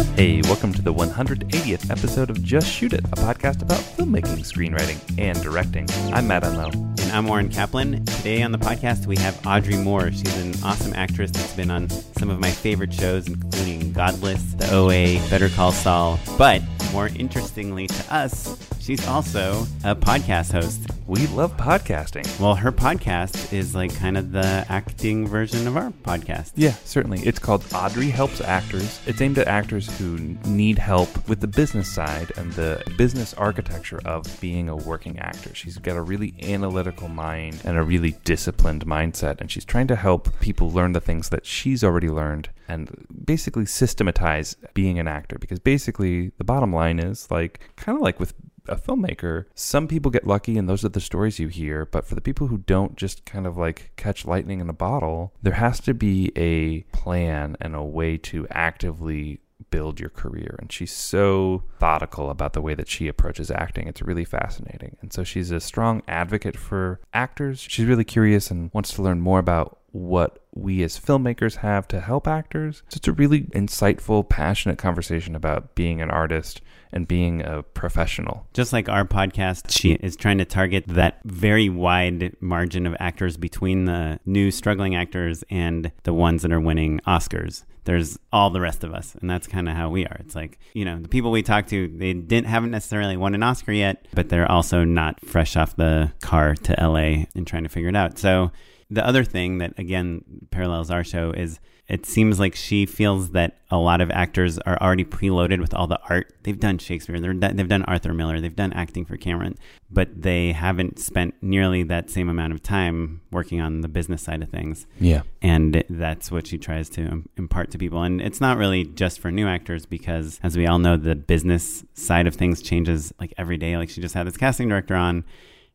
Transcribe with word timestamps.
Hey, 0.00 0.40
welcome 0.42 0.72
to 0.72 0.80
the 0.80 0.94
180th 0.94 1.90
episode 1.90 2.30
of 2.30 2.42
Just 2.42 2.66
Shoot 2.66 2.94
It, 2.94 3.04
a 3.04 3.16
podcast 3.16 3.60
about 3.60 3.80
filmmaking, 3.80 4.40
screenwriting, 4.40 4.98
and 5.18 5.40
directing. 5.42 5.86
I'm 6.14 6.26
Matt 6.26 6.42
Enlow. 6.42 6.72
And 6.72 7.12
I'm 7.12 7.28
Oren 7.28 7.50
Kaplan. 7.50 8.04
Today 8.06 8.42
on 8.42 8.50
the 8.50 8.58
podcast, 8.58 9.06
we 9.06 9.16
have 9.16 9.46
Audrey 9.46 9.76
Moore. 9.76 10.10
She's 10.10 10.36
an 10.38 10.54
awesome 10.64 10.94
actress 10.94 11.30
that's 11.30 11.54
been 11.54 11.70
on 11.70 11.90
some 11.90 12.30
of 12.30 12.40
my 12.40 12.50
favorite 12.50 12.94
shows, 12.94 13.26
including 13.26 13.92
Godless, 13.92 14.42
The 14.54 14.74
OA, 14.74 15.18
Better 15.28 15.50
Call 15.50 15.72
Saul. 15.72 16.18
But 16.38 16.62
more 16.92 17.08
interestingly 17.08 17.86
to 17.86 18.14
us, 18.14 18.56
she's 18.90 19.06
also 19.06 19.68
a 19.84 19.94
podcast 19.94 20.50
host. 20.50 20.84
We 21.06 21.28
love 21.28 21.56
podcasting. 21.56 22.26
Well, 22.40 22.56
her 22.56 22.72
podcast 22.72 23.52
is 23.52 23.72
like 23.72 23.94
kind 23.94 24.18
of 24.18 24.32
the 24.32 24.66
acting 24.68 25.28
version 25.28 25.68
of 25.68 25.76
our 25.76 25.90
podcast. 25.90 26.50
Yeah, 26.56 26.72
certainly. 26.84 27.20
It's 27.20 27.38
called 27.38 27.64
Audrey 27.72 28.10
Helps 28.10 28.40
Actors. 28.40 29.00
It's 29.06 29.20
aimed 29.20 29.38
at 29.38 29.46
actors 29.46 29.96
who 29.96 30.18
need 30.44 30.76
help 30.76 31.28
with 31.28 31.40
the 31.40 31.46
business 31.46 31.88
side 31.88 32.32
and 32.36 32.52
the 32.54 32.82
business 32.98 33.32
architecture 33.34 34.00
of 34.04 34.24
being 34.40 34.68
a 34.68 34.74
working 34.74 35.20
actor. 35.20 35.54
She's 35.54 35.78
got 35.78 35.96
a 35.96 36.02
really 36.02 36.34
analytical 36.42 37.06
mind 37.06 37.62
and 37.64 37.78
a 37.78 37.84
really 37.84 38.16
disciplined 38.24 38.86
mindset, 38.86 39.40
and 39.40 39.52
she's 39.52 39.64
trying 39.64 39.86
to 39.86 39.96
help 39.96 40.40
people 40.40 40.68
learn 40.68 40.94
the 40.94 41.00
things 41.00 41.28
that 41.28 41.46
she's 41.46 41.84
already 41.84 42.08
learned 42.08 42.48
and 42.66 43.06
basically 43.24 43.66
systematize 43.66 44.56
being 44.74 44.98
an 44.98 45.06
actor. 45.06 45.38
Because 45.38 45.60
basically, 45.60 46.32
the 46.38 46.44
bottom 46.44 46.72
line 46.72 46.98
is 46.98 47.30
like, 47.30 47.60
kind 47.76 47.96
of 47.96 48.02
like 48.02 48.18
with 48.18 48.34
a 48.70 48.76
filmmaker, 48.76 49.46
some 49.54 49.88
people 49.88 50.10
get 50.10 50.26
lucky 50.26 50.56
and 50.56 50.68
those 50.68 50.84
are 50.84 50.88
the 50.88 51.00
stories 51.00 51.38
you 51.38 51.48
hear. 51.48 51.84
But 51.84 52.06
for 52.06 52.14
the 52.14 52.20
people 52.20 52.46
who 52.46 52.58
don't 52.58 52.96
just 52.96 53.24
kind 53.24 53.46
of 53.46 53.56
like 53.56 53.92
catch 53.96 54.24
lightning 54.24 54.60
in 54.60 54.68
a 54.68 54.74
bottle, 54.74 55.32
there 55.42 55.54
has 55.54 55.80
to 55.80 55.94
be 55.94 56.32
a 56.36 56.82
plan 56.96 57.56
and 57.60 57.74
a 57.74 57.82
way 57.82 58.16
to 58.18 58.46
actively 58.50 59.40
build 59.70 60.00
your 60.00 60.10
career. 60.10 60.56
And 60.58 60.72
she's 60.72 60.92
so 60.92 61.64
thoughtful 61.78 62.30
about 62.30 62.54
the 62.54 62.62
way 62.62 62.74
that 62.74 62.88
she 62.88 63.08
approaches 63.08 63.50
acting. 63.50 63.86
It's 63.88 64.02
really 64.02 64.24
fascinating. 64.24 64.96
And 65.00 65.12
so 65.12 65.24
she's 65.24 65.50
a 65.50 65.60
strong 65.60 66.02
advocate 66.08 66.56
for 66.56 67.00
actors. 67.12 67.60
She's 67.68 67.86
really 67.86 68.04
curious 68.04 68.50
and 68.50 68.70
wants 68.72 68.94
to 68.94 69.02
learn 69.02 69.20
more 69.20 69.38
about 69.38 69.78
what 69.92 70.44
we 70.54 70.82
as 70.82 70.98
filmmakers 70.98 71.56
have 71.56 71.88
to 71.88 72.00
help 72.00 72.26
actors. 72.26 72.82
So 72.88 72.96
It's 72.96 73.08
a 73.08 73.12
really 73.12 73.42
insightful, 73.42 74.28
passionate 74.28 74.78
conversation 74.78 75.34
about 75.34 75.74
being 75.74 76.00
an 76.00 76.10
artist 76.10 76.60
and 76.92 77.06
being 77.06 77.42
a 77.42 77.62
professional. 77.62 78.46
Just 78.52 78.72
like 78.72 78.88
our 78.88 79.04
podcast, 79.04 79.70
she 79.70 79.92
is 79.92 80.16
trying 80.16 80.38
to 80.38 80.44
target 80.44 80.84
that 80.88 81.20
very 81.24 81.68
wide 81.68 82.36
margin 82.40 82.86
of 82.86 82.96
actors 82.98 83.36
between 83.36 83.84
the 83.84 84.18
new 84.26 84.50
struggling 84.50 84.94
actors 84.94 85.44
and 85.50 85.92
the 86.02 86.14
ones 86.14 86.42
that 86.42 86.52
are 86.52 86.60
winning 86.60 87.00
Oscars. 87.06 87.64
There's 87.84 88.18
all 88.32 88.50
the 88.50 88.60
rest 88.60 88.84
of 88.84 88.92
us, 88.92 89.14
and 89.20 89.28
that's 89.28 89.46
kind 89.46 89.68
of 89.68 89.74
how 89.74 89.88
we 89.88 90.04
are. 90.04 90.16
It's 90.20 90.34
like, 90.34 90.58
you 90.74 90.84
know, 90.84 90.98
the 91.00 91.08
people 91.08 91.30
we 91.30 91.42
talk 91.42 91.66
to, 91.68 91.88
they 91.88 92.12
didn't 92.12 92.46
haven't 92.46 92.70
necessarily 92.70 93.16
won 93.16 93.34
an 93.34 93.42
Oscar 93.42 93.72
yet, 93.72 94.06
but 94.12 94.28
they're 94.28 94.50
also 94.50 94.84
not 94.84 95.24
fresh 95.24 95.56
off 95.56 95.76
the 95.76 96.12
car 96.20 96.54
to 96.54 96.76
LA 96.78 97.24
and 97.34 97.46
trying 97.46 97.62
to 97.62 97.70
figure 97.70 97.88
it 97.88 97.96
out. 97.96 98.18
So 98.18 98.52
the 98.90 99.06
other 99.06 99.24
thing 99.24 99.58
that 99.58 99.78
again 99.78 100.22
parallels 100.50 100.90
our 100.90 101.04
show 101.04 101.30
is 101.30 101.58
it 101.90 102.06
seems 102.06 102.38
like 102.38 102.54
she 102.54 102.86
feels 102.86 103.30
that 103.30 103.58
a 103.68 103.76
lot 103.76 104.00
of 104.00 104.12
actors 104.12 104.58
are 104.60 104.80
already 104.80 105.04
preloaded 105.04 105.60
with 105.60 105.74
all 105.74 105.88
the 105.88 105.98
art. 106.08 106.32
They've 106.44 106.58
done 106.58 106.78
Shakespeare, 106.78 107.18
they've 107.18 107.68
done 107.68 107.82
Arthur 107.82 108.14
Miller, 108.14 108.40
they've 108.40 108.54
done 108.54 108.72
acting 108.74 109.04
for 109.04 109.16
camera, 109.16 109.52
but 109.90 110.22
they 110.22 110.52
haven't 110.52 111.00
spent 111.00 111.34
nearly 111.42 111.82
that 111.82 112.08
same 112.08 112.28
amount 112.28 112.52
of 112.52 112.62
time 112.62 113.22
working 113.32 113.60
on 113.60 113.80
the 113.80 113.88
business 113.88 114.22
side 114.22 114.40
of 114.40 114.48
things. 114.48 114.86
Yeah. 115.00 115.22
And 115.42 115.82
that's 115.90 116.30
what 116.30 116.46
she 116.46 116.58
tries 116.58 116.88
to 116.90 117.24
impart 117.36 117.72
to 117.72 117.78
people. 117.78 118.04
And 118.04 118.20
it's 118.20 118.40
not 118.40 118.56
really 118.56 118.84
just 118.84 119.18
for 119.18 119.32
new 119.32 119.48
actors 119.48 119.84
because, 119.84 120.38
as 120.44 120.56
we 120.56 120.68
all 120.68 120.78
know, 120.78 120.96
the 120.96 121.16
business 121.16 121.84
side 121.94 122.28
of 122.28 122.36
things 122.36 122.62
changes 122.62 123.12
like 123.18 123.34
every 123.36 123.56
day. 123.56 123.76
Like 123.76 123.90
she 123.90 124.00
just 124.00 124.14
had 124.14 124.28
this 124.28 124.36
casting 124.36 124.68
director 124.68 124.94
on, 124.94 125.24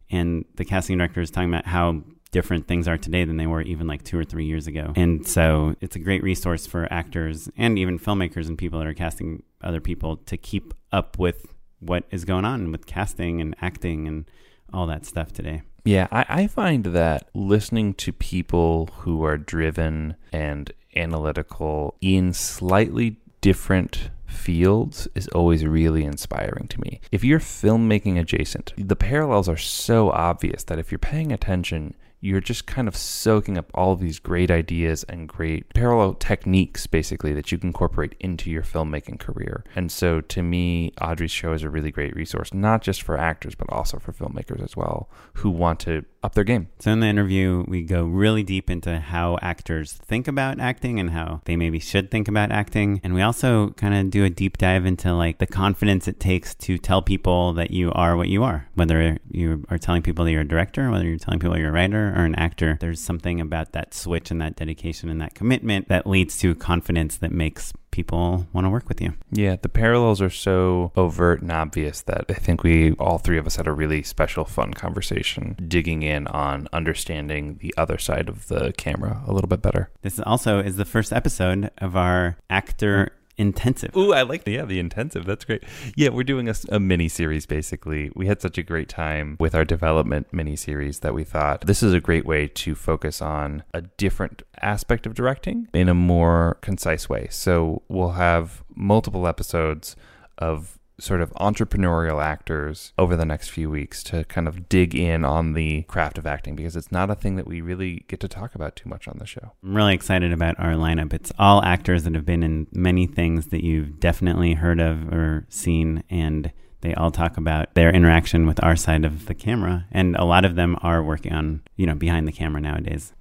and 0.10 0.46
the 0.56 0.64
casting 0.64 0.98
director 0.98 1.20
is 1.20 1.30
talking 1.30 1.50
about 1.50 1.66
how 1.66 2.04
different 2.36 2.68
things 2.68 2.86
are 2.86 2.98
today 2.98 3.24
than 3.24 3.38
they 3.38 3.48
were 3.48 3.62
even 3.62 3.88
like 3.88 4.04
two 4.04 4.20
or 4.20 4.26
three 4.26 4.44
years 4.44 4.68
ago. 4.68 4.92
And 4.98 5.26
so 5.26 5.74
it's 5.80 5.96
a 5.96 6.00
great 6.00 6.22
resource 6.22 6.68
for 6.68 6.86
actors 6.92 7.50
and 7.56 7.80
even 7.80 7.98
filmmakers 7.98 8.50
and 8.50 8.58
people 8.58 8.78
that 8.80 8.88
are 8.90 8.94
casting 8.94 9.44
other 9.62 9.80
people 9.80 10.18
to 10.18 10.36
keep 10.36 10.74
up 10.92 11.18
with 11.18 11.46
what 11.80 12.04
is 12.12 12.26
going 12.26 12.44
on 12.44 12.74
with 12.74 12.88
casting 12.88 13.40
and 13.40 13.56
acting 13.62 14.06
and 14.06 14.26
all 14.74 14.86
that 14.88 15.06
stuff 15.06 15.32
today. 15.32 15.62
Yeah, 15.86 16.10
I, 16.12 16.26
I 16.28 16.48
find 16.48 16.84
that 16.88 17.30
listening 17.34 17.94
to 17.94 18.12
people 18.12 18.90
who 18.98 19.24
are 19.24 19.38
driven 19.38 20.18
and 20.34 20.74
analytical 20.94 21.96
in 22.02 22.34
slightly 22.34 23.16
different 23.40 24.10
fields 24.26 25.08
is 25.16 25.30
always 25.30 25.64
really 25.64 26.04
inspiring 26.04 26.68
to 26.68 26.82
me. 26.82 27.00
If 27.14 27.24
you're 27.24 27.40
filmmaking 27.40 28.20
adjacent, 28.20 28.74
the 28.78 28.98
parallels 28.98 29.48
are 29.48 29.56
so 29.56 30.12
obvious 30.12 30.66
that 30.66 30.80
if 30.80 30.92
you're 30.92 31.00
paying 31.00 31.32
attention, 31.32 31.96
you're 32.26 32.42
just 32.42 32.66
kind 32.66 32.88
of 32.88 32.96
soaking 32.96 33.56
up 33.56 33.70
all 33.76 33.96
these 33.96 34.18
great 34.18 34.50
ideas 34.50 35.04
and 35.04 35.30
great 35.30 35.70
parallel 35.76 36.16
techniques, 36.16 36.88
basically, 36.88 37.34
that 37.34 37.52
you 37.52 37.60
can 37.60 37.70
incorporate 37.70 38.16
into 38.20 38.50
your 38.50 38.64
filmmaking 38.64 39.20
career. 39.20 39.64
And 39.76 39.92
so, 39.92 40.22
to 40.22 40.42
me, 40.42 40.92
Audrey's 41.00 41.32
show 41.32 41.54
is 41.54 41.62
a 41.62 41.70
really 41.70 41.92
great 41.92 42.16
resource, 42.16 42.52
not 42.52 42.82
just 42.82 43.04
for 43.04 43.16
actors, 43.16 43.54
but 43.54 43.72
also 43.72 44.00
for 44.00 44.12
filmmakers 44.12 44.64
as 44.64 44.76
well, 44.76 45.08
who 45.36 45.52
want 45.52 45.80
to 45.82 46.04
up 46.24 46.34
their 46.34 46.44
game. 46.44 46.70
So, 46.80 46.92
in 46.92 47.00
the 47.00 47.08
interview, 47.08 47.64
we 47.68 47.84
go 47.84 48.06
really 48.06 48.42
deep 48.42 48.72
into 48.72 48.98
how 48.98 49.38
actors 49.44 49.94
think 49.94 50.28
about 50.28 50.60
acting 50.60 51.00
and 51.00 51.12
how 51.12 51.42
they 51.46 51.56
maybe 51.56 51.80
should 51.80 52.10
think 52.10 52.28
about 52.28 52.52
acting. 52.52 53.00
And 53.04 53.14
we 53.14 53.22
also 53.22 53.70
kind 53.72 53.94
of 53.94 54.10
do 54.10 54.26
a 54.26 54.32
deep 54.32 54.58
dive 54.58 54.88
into 54.88 55.14
like 55.14 55.38
the 55.38 55.46
confidence 55.46 56.08
it 56.08 56.20
takes 56.20 56.56
to 56.56 56.80
tell 56.80 57.04
people 57.04 57.54
that 57.54 57.70
you 57.70 57.92
are 57.92 58.18
what 58.18 58.30
you 58.30 58.44
are, 58.44 58.68
whether 58.74 59.20
you 59.30 59.64
are 59.70 59.78
telling 59.78 60.02
people 60.02 60.26
that 60.26 60.32
you're 60.32 60.42
a 60.42 60.48
director, 60.48 60.90
whether 60.90 61.06
you're 61.06 61.20
telling 61.20 61.40
people 61.40 61.58
you're 61.58 61.70
a 61.70 61.72
writer 61.72 62.15
or 62.16 62.24
an 62.24 62.36
actor. 62.36 62.78
There's 62.80 63.02
something 63.02 63.42
about 63.42 63.74
that 63.74 63.94
switch 63.94 64.32
and 64.32 64.42
that 64.42 64.56
dedication 64.56 65.10
and 65.10 65.22
that 65.22 65.36
commitment 65.36 65.88
that 65.90 66.08
leads 66.08 66.38
to 66.40 66.56
confidence 66.56 67.18
that 67.18 67.32
makes 67.32 67.74
people 67.92 68.46
want 68.52 68.66
to 68.66 68.70
work 68.70 68.90
with 68.90 69.00
you. 69.02 69.14
Yeah, 69.32 69.56
the 69.62 69.70
parallels 69.70 70.22
are 70.22 70.30
so 70.30 70.92
overt 70.98 71.42
and 71.42 71.52
obvious 71.52 72.02
that 72.02 72.26
I 72.30 72.34
think 72.34 72.62
we 72.62 72.92
all 72.94 73.18
three 73.18 73.38
of 73.38 73.46
us 73.48 73.56
had 73.56 73.68
a 73.68 73.72
really 73.72 74.04
special, 74.04 74.44
fun 74.44 74.74
conversation 74.74 75.56
digging 75.68 76.04
in 76.04 76.28
on 76.28 76.68
understanding 76.74 77.58
the 77.62 77.74
other 77.78 77.98
side 77.98 78.28
of 78.28 78.48
the 78.48 78.74
camera 78.74 79.24
a 79.26 79.34
little 79.34 79.48
bit 79.48 79.62
better. 79.62 79.90
This 80.02 80.20
also 80.20 80.60
is 80.60 80.76
the 80.76 80.86
first 80.86 81.14
episode 81.14 81.72
of 81.78 81.96
our 81.96 82.38
actor 82.50 83.14
intensive. 83.38 83.96
Ooh, 83.96 84.14
I 84.14 84.22
like 84.22 84.44
the, 84.44 84.54
yeah, 84.54 84.66
the 84.66 84.80
intensive. 84.80 85.26
That's 85.26 85.46
great. 85.46 85.64
Yeah, 85.96 86.10
we're 86.10 86.24
doing 86.24 86.50
a, 86.50 86.56
a 86.70 86.80
mini 86.80 87.08
series 87.08 87.46
basically. 87.46 88.12
We 88.16 88.28
had 88.28 88.42
such 88.42 88.58
a 88.58 88.64
great 88.64 88.90
time 88.90 89.38
with 89.40 89.56
our 89.56 89.66
development 89.66 90.28
mini 90.32 90.56
series 90.56 91.00
that 91.00 91.14
we 91.14 91.24
thought 91.24 91.66
this 91.66 91.84
is 91.84 91.94
a 91.94 92.00
great 92.00 92.26
way 92.26 92.48
to 92.48 92.76
focus 92.76 93.22
on 93.22 93.64
a 93.74 93.82
different 93.82 94.44
aspect 94.62 95.06
of 95.06 95.14
directing 95.14 95.68
in 95.74 95.90
a 95.90 95.94
more 95.94 96.58
concise 96.62 97.10
way. 97.10 97.28
So 97.30 97.82
we'll 97.88 98.12
have 98.12 98.64
multiple 98.76 99.28
episodes 99.28 99.96
of 100.38 100.75
sort 101.00 101.22
of 101.22 101.32
entrepreneurial 101.34 102.24
actors 102.24 102.94
over 102.98 103.16
the 103.16 103.26
next 103.26 103.50
few 103.50 103.70
weeks 103.70 104.04
to 104.04 104.24
kind 104.26 104.48
of 104.48 104.70
dig 104.70 104.96
in 104.96 105.26
on 105.26 105.54
the 105.54 105.84
craft 105.84 106.18
of 106.18 106.26
acting 106.26 106.56
because 106.56 106.76
it's 106.76 106.92
not 106.92 107.10
a 107.10 107.16
thing 107.16 107.36
that 107.36 107.48
we 107.48 107.62
really 107.62 108.06
get 108.08 108.20
to 108.22 108.28
talk 108.28 108.56
about 108.56 108.76
too 108.76 108.88
much 108.88 109.08
on 109.08 109.18
the 109.18 109.26
show. 109.26 109.52
I'm 109.64 109.76
really 109.76 109.94
excited 109.94 110.32
about 110.32 110.60
our 110.60 110.74
lineup. 110.74 111.14
It's 111.14 111.32
all 111.38 111.64
actors 111.64 112.04
that 112.04 112.16
have 112.16 112.26
been 112.26 112.44
in 112.44 112.68
many 112.72 113.08
things 113.08 113.48
that 113.48 113.64
you've 113.64 114.00
definitely 114.00 114.54
heard 114.54 114.80
of 114.80 115.12
or 115.12 115.46
seen, 115.50 116.04
and 116.10 116.52
they 116.82 116.94
all 116.94 117.12
talk 117.12 117.38
about 117.38 117.74
their 117.74 117.90
interaction 117.90 118.48
with 118.48 118.64
our 118.64 118.76
side 118.76 119.06
of 119.06 119.26
the 119.26 119.34
camera. 119.34 119.86
And 119.92 120.16
a 120.16 120.24
lot 120.24 120.46
of 120.46 120.56
them 120.56 120.78
are 120.82 121.04
working 121.04 121.34
on, 121.34 121.62
you 121.76 121.86
know, 121.86 121.96
behind 121.96 122.28
the 122.28 122.32
camera 122.32 122.62
nowadays. 122.62 123.14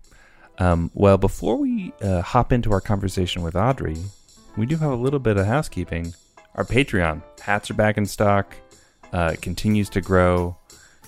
Um, 0.58 0.90
well, 0.94 1.18
before 1.18 1.56
we 1.56 1.92
uh, 2.00 2.20
hop 2.20 2.52
into 2.52 2.70
our 2.72 2.80
conversation 2.80 3.42
with 3.42 3.56
Audrey, 3.56 3.96
we 4.56 4.66
do 4.66 4.76
have 4.76 4.90
a 4.92 4.96
little 4.96 5.18
bit 5.18 5.36
of 5.36 5.46
housekeeping. 5.46 6.14
Our 6.54 6.64
Patreon 6.64 7.22
hats 7.40 7.70
are 7.70 7.74
back 7.74 7.98
in 7.98 8.06
stock. 8.06 8.54
Uh, 9.12 9.32
it 9.34 9.42
continues 9.42 9.88
to 9.90 10.00
grow. 10.00 10.56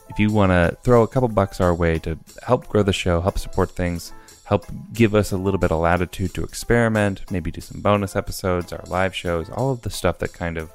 If 0.09 0.19
you 0.19 0.31
want 0.31 0.51
to 0.51 0.77
throw 0.83 1.03
a 1.03 1.09
couple 1.09 1.29
bucks 1.29 1.61
our 1.61 1.75
way 1.75 1.99
to 2.01 2.19
help 2.47 2.69
grow 2.69 2.83
the 2.83 2.93
show, 2.93 3.21
help 3.21 3.39
support 3.39 3.71
things, 3.71 4.13
help 4.45 4.67
give 4.93 5.15
us 5.15 5.33
a 5.33 5.37
little 5.37 5.59
bit 5.59 5.73
of 5.73 5.81
latitude 5.81 6.35
to 6.35 6.45
experiment, 6.45 7.31
maybe 7.31 7.51
do 7.51 7.61
some 7.61 7.81
bonus 7.81 8.15
episodes, 8.15 8.73
our 8.73 8.85
live 8.87 9.15
shows, 9.15 9.51
all 9.51 9.73
of 9.73 9.83
the 9.83 9.91
stuff 9.91 10.19
that 10.19 10.33
kind 10.33 10.57
of 10.59 10.73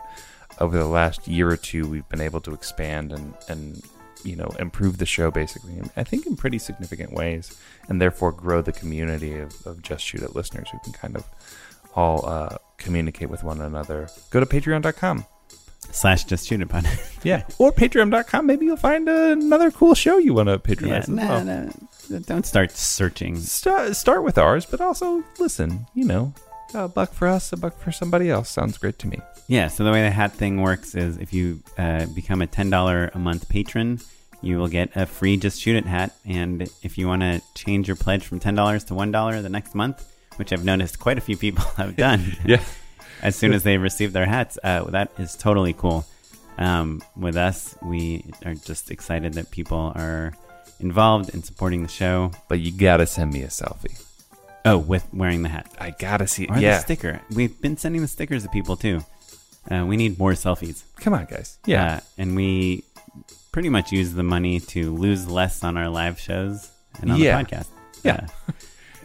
over 0.60 0.78
the 0.78 0.86
last 0.86 1.28
year 1.28 1.50
or 1.50 1.58
two 1.58 1.88
we've 1.88 2.08
been 2.10 2.22
able 2.22 2.40
to 2.40 2.54
expand 2.54 3.12
and 3.12 3.34
and 3.50 3.82
you 4.24 4.36
know 4.36 4.50
improve 4.60 5.00
the 5.00 5.06
show 5.06 5.32
basically 5.32 5.82
i 5.98 6.04
think 6.04 6.28
in 6.28 6.36
pretty 6.36 6.60
significant 6.60 7.12
ways 7.14 7.58
and 7.90 8.00
therefore 8.00 8.32
grow 8.32 8.62
the 8.62 8.72
community 8.72 9.38
of, 9.40 9.66
of 9.66 9.82
just 9.82 10.06
shoot 10.06 10.22
it 10.22 10.36
listeners 10.36 10.70
who 10.72 10.78
can 10.84 10.94
kind 10.94 11.16
of 11.16 11.26
all 11.96 12.26
uh, 12.28 12.58
communicate 12.82 13.30
with 13.30 13.44
one 13.44 13.62
another 13.62 14.10
go 14.32 14.40
to 14.40 14.46
patreon.com 14.46 15.26
Slash 15.92 16.24
just 16.26 16.48
shoot 16.48 16.62
it 16.62 16.64
upon. 16.64 16.86
yeah 17.24 17.44
or 17.58 17.72
patreon.com 17.72 18.46
maybe 18.46 18.66
you'll 18.66 18.78
find 18.78 19.08
another 19.10 19.72
cool 19.72 19.94
show 19.96 20.18
you 20.18 20.34
want 20.34 20.48
to 20.50 20.58
patronize 20.60 21.10
yeah, 21.10 21.16
well. 21.16 21.44
no, 21.44 21.72
no, 22.10 22.20
don't 22.20 22.46
start 22.46 22.72
searching. 22.72 23.38
Start, 23.38 23.96
start 23.96 24.24
with 24.24 24.38
ours 24.38 24.66
but 24.66 24.80
also 24.82 25.24
listen 25.40 25.86
you 25.94 26.06
know 26.06 26.34
a 26.74 26.88
buck 26.88 27.12
for 27.14 27.28
us 27.28 27.52
a 27.52 27.58
buck 27.58 27.78
for 27.78 27.92
somebody 27.92 28.30
else 28.30 28.50
sounds 28.50 28.78
great 28.78 28.98
to 29.00 29.08
me 29.08 29.20
Yeah, 29.48 29.68
so 29.68 29.84
the 29.84 29.92
way 29.92 30.02
the 30.04 30.12
hat 30.12 30.32
thing 30.32 30.62
works 30.62 30.96
is 30.96 31.18
if 31.18 31.34
you 31.34 31.60
uh, 31.78 32.06
become 32.16 32.42
a 32.42 32.48
$10 32.48 32.72
a 33.14 33.20
month 33.20 33.50
patron, 33.50 34.00
you 34.42 34.58
will 34.58 34.70
get 34.70 34.88
a 34.96 35.06
free 35.06 35.36
Just 35.36 35.60
Shoot 35.60 35.76
It 35.76 35.86
hat. 35.86 36.16
And 36.24 36.62
if 36.84 36.98
you 36.98 37.06
want 37.12 37.22
to 37.24 37.42
change 37.54 37.86
your 37.90 37.98
pledge 37.98 38.24
from 38.26 38.40
$10 38.40 38.86
to 38.88 38.94
$1 38.94 39.42
the 39.44 39.50
next 39.50 39.76
month, 39.76 39.98
which 40.38 40.52
I've 40.54 40.64
noticed 40.66 41.00
quite 41.00 41.18
a 41.18 41.22
few 41.22 41.38
people 41.38 41.64
have 41.78 41.96
done 41.96 42.36
yeah 42.46 42.64
as 43.22 43.36
soon 43.36 43.54
as 43.54 43.62
they 43.64 43.78
receive 43.78 44.14
their 44.14 44.26
hats, 44.26 44.58
uh, 44.64 44.84
that 44.86 45.12
is 45.20 45.36
totally 45.36 45.74
cool. 45.74 46.06
Um, 46.58 47.02
with 47.16 47.38
us, 47.38 47.76
we 47.84 48.26
are 48.46 48.56
just 48.56 48.90
excited 48.92 49.34
that 49.34 49.52
people 49.52 49.92
are 49.96 50.34
involved 50.80 51.30
in 51.30 51.44
supporting 51.44 51.84
the 51.84 51.88
show. 51.88 52.32
but 52.50 52.60
you 52.60 52.72
gotta 52.72 53.06
send 53.06 53.32
me 53.32 53.44
a 53.44 53.48
selfie 53.48 53.96
Oh, 54.66 54.78
with 54.80 55.08
wearing 55.14 55.42
the 55.44 55.50
hat. 55.50 55.72
i 55.80 55.90
gotta 55.92 56.26
see 56.28 56.48
Or 56.48 56.58
yeah 56.58 56.78
the 56.78 56.82
sticker. 56.82 57.22
We've 57.32 57.60
been 57.62 57.78
sending 57.78 58.02
the 58.02 58.08
stickers 58.08 58.44
to 58.44 58.50
people 58.50 58.76
too. 58.76 59.02
Uh, 59.70 59.86
we 59.88 59.98
need 59.98 60.18
more 60.18 60.32
selfies. 60.34 60.84
come 60.98 61.14
on 61.14 61.26
guys 61.26 61.58
yeah 61.68 61.96
Uh, 61.96 62.00
and 62.18 62.36
we 62.36 62.84
pretty 63.52 63.70
much 63.70 63.92
use 63.92 64.14
the 64.14 64.24
money 64.24 64.60
to 64.60 64.96
lose 64.96 65.28
less 65.28 65.64
on 65.64 65.78
our 65.78 65.90
live 65.90 66.20
shows 66.20 66.72
and 67.02 67.12
on 67.12 67.20
Yeah. 67.20 67.38
the 67.38 67.44
podcast. 67.46 67.68
Yeah. 68.04 68.26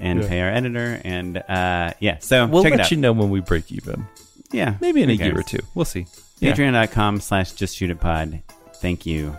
And 0.01 0.23
Yeah. 0.23 0.29
pay 0.29 0.41
our 0.43 0.51
editor. 0.51 1.01
And 1.05 1.39
uh, 1.39 1.93
yeah, 2.01 2.19
so 2.19 2.47
We'll 2.47 2.63
check 2.63 2.73
let 2.73 2.81
it 2.81 2.85
out. 2.85 2.91
you 2.91 2.97
know 2.99 3.13
when 3.13 3.31
we 3.31 3.41
break 3.41 3.71
even. 3.73 4.07
yeah. 4.53 4.75
Maybe 4.81 5.03
in 5.03 5.11
a 5.11 5.17
who 5.17 5.25
year 5.25 5.39
or 5.39 5.43
two. 5.43 5.61
We'll 5.75 5.85
see. 5.85 6.07
Yeah. 6.41 6.53
Patreon.com 6.53 7.21
slash 7.21 7.53
just 7.53 7.77
shoot 7.77 7.91
it 7.91 8.01
pod. 8.01 8.43
Thank 8.75 9.07
you. 9.07 9.37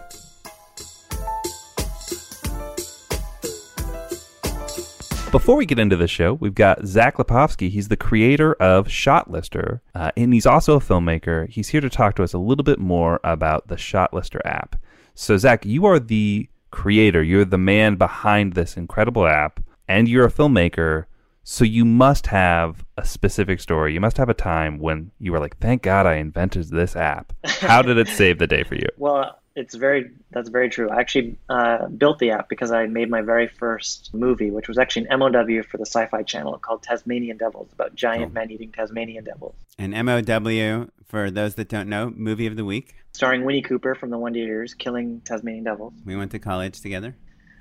Before 5.31 5.57
we 5.57 5.65
get 5.65 5.77
into 5.77 5.97
the 5.97 6.07
show, 6.07 6.33
we've 6.35 6.55
got 6.55 6.85
Zach 6.87 7.17
Lipovsky. 7.17 7.69
He's 7.69 7.89
the 7.89 7.97
creator 7.97 8.53
of 8.55 8.87
ShotLister, 8.87 9.81
uh, 9.93 10.09
and 10.15 10.33
he's 10.33 10.45
also 10.45 10.77
a 10.77 10.79
filmmaker. 10.79 11.49
He's 11.49 11.67
here 11.69 11.81
to 11.81 11.89
talk 11.89 12.15
to 12.15 12.23
us 12.23 12.33
a 12.33 12.37
little 12.37 12.63
bit 12.63 12.79
more 12.79 13.19
about 13.25 13.67
the 13.67 13.75
ShotLister 13.75 14.39
app. 14.45 14.77
So, 15.15 15.37
Zach, 15.37 15.65
you 15.65 15.85
are 15.85 15.99
the 15.99 16.47
creator. 16.71 17.21
You're 17.21 17.43
the 17.45 17.57
man 17.57 17.95
behind 17.97 18.53
this 18.53 18.77
incredible 18.77 19.27
app, 19.27 19.59
and 19.87 20.07
you're 20.07 20.25
a 20.25 20.31
filmmaker. 20.31 21.05
So 21.43 21.63
you 21.63 21.85
must 21.85 22.27
have 22.27 22.83
a 22.97 23.05
specific 23.05 23.61
story. 23.61 23.93
You 23.93 24.01
must 24.01 24.17
have 24.17 24.27
a 24.27 24.33
time 24.33 24.79
when 24.79 25.11
you 25.19 25.31
were 25.31 25.39
like, 25.39 25.57
"Thank 25.59 25.81
God 25.81 26.05
I 26.05 26.15
invented 26.15 26.69
this 26.69 26.95
app." 26.95 27.31
How 27.45 27.81
did 27.81 27.97
it 27.97 28.09
save 28.09 28.37
the 28.39 28.47
day 28.47 28.63
for 28.63 28.75
you? 28.75 28.87
Well, 28.97 29.39
it's 29.55 29.73
very 29.73 30.11
that's 30.31 30.49
very 30.49 30.69
true. 30.69 30.89
I 30.89 30.99
actually 30.99 31.37
uh, 31.49 31.87
built 31.87 32.19
the 32.19 32.31
app 32.31 32.49
because 32.49 32.69
I 32.71 32.85
made 32.87 33.09
my 33.09 33.21
very 33.21 33.47
first 33.47 34.13
movie, 34.13 34.51
which 34.51 34.67
was 34.67 34.77
actually 34.77 35.07
an 35.09 35.19
MOW 35.19 35.63
for 35.63 35.77
the 35.77 35.85
Sci-Fi 35.85 36.21
Channel 36.23 36.57
called 36.59 36.83
Tasmanian 36.83 37.37
Devils, 37.37 37.69
about 37.73 37.95
giant 37.95 38.33
men 38.33 38.51
eating 38.51 38.71
Tasmanian 38.71 39.23
devils, 39.23 39.55
And 39.79 39.93
MOW, 39.93 40.87
for 41.05 41.31
those 41.31 41.55
that 41.55 41.69
don't 41.69 41.87
know, 41.89 42.11
movie 42.15 42.45
of 42.45 42.55
the 42.55 42.65
week. 42.65 42.93
starring 43.13 43.45
Winnie 43.45 43.61
Cooper 43.63 43.95
from 43.95 44.09
the 44.11 44.17
Wonder 44.19 44.39
Years 44.39 44.73
killing 44.75 45.21
Tasmanian 45.21 45.63
devils. 45.63 45.93
We 46.05 46.15
went 46.15 46.31
to 46.31 46.39
college 46.39 46.81
together. 46.81 47.15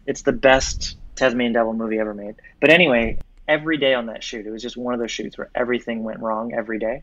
It's 0.06 0.23
the 0.23 0.32
best 0.32 0.96
Tasmanian 1.16 1.52
devil 1.52 1.72
movie 1.72 1.98
ever 1.98 2.14
made. 2.14 2.36
But 2.60 2.70
anyway, 2.70 3.18
every 3.48 3.78
day 3.78 3.94
on 3.94 4.06
that 4.06 4.22
shoot, 4.22 4.46
it 4.46 4.50
was 4.50 4.62
just 4.62 4.76
one 4.76 4.94
of 4.94 5.00
those 5.00 5.10
shoots 5.10 5.36
where 5.36 5.50
everything 5.54 6.04
went 6.04 6.20
wrong 6.20 6.54
every 6.54 6.78
day, 6.78 7.02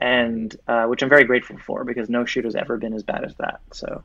and 0.00 0.54
uh, 0.66 0.86
which 0.86 1.02
I'm 1.02 1.08
very 1.08 1.24
grateful 1.24 1.58
for 1.58 1.84
because 1.84 2.08
no 2.08 2.24
shoot 2.24 2.44
has 2.44 2.54
ever 2.54 2.76
been 2.76 2.94
as 2.94 3.02
bad 3.02 3.24
as 3.24 3.34
that. 3.36 3.60
So. 3.72 4.02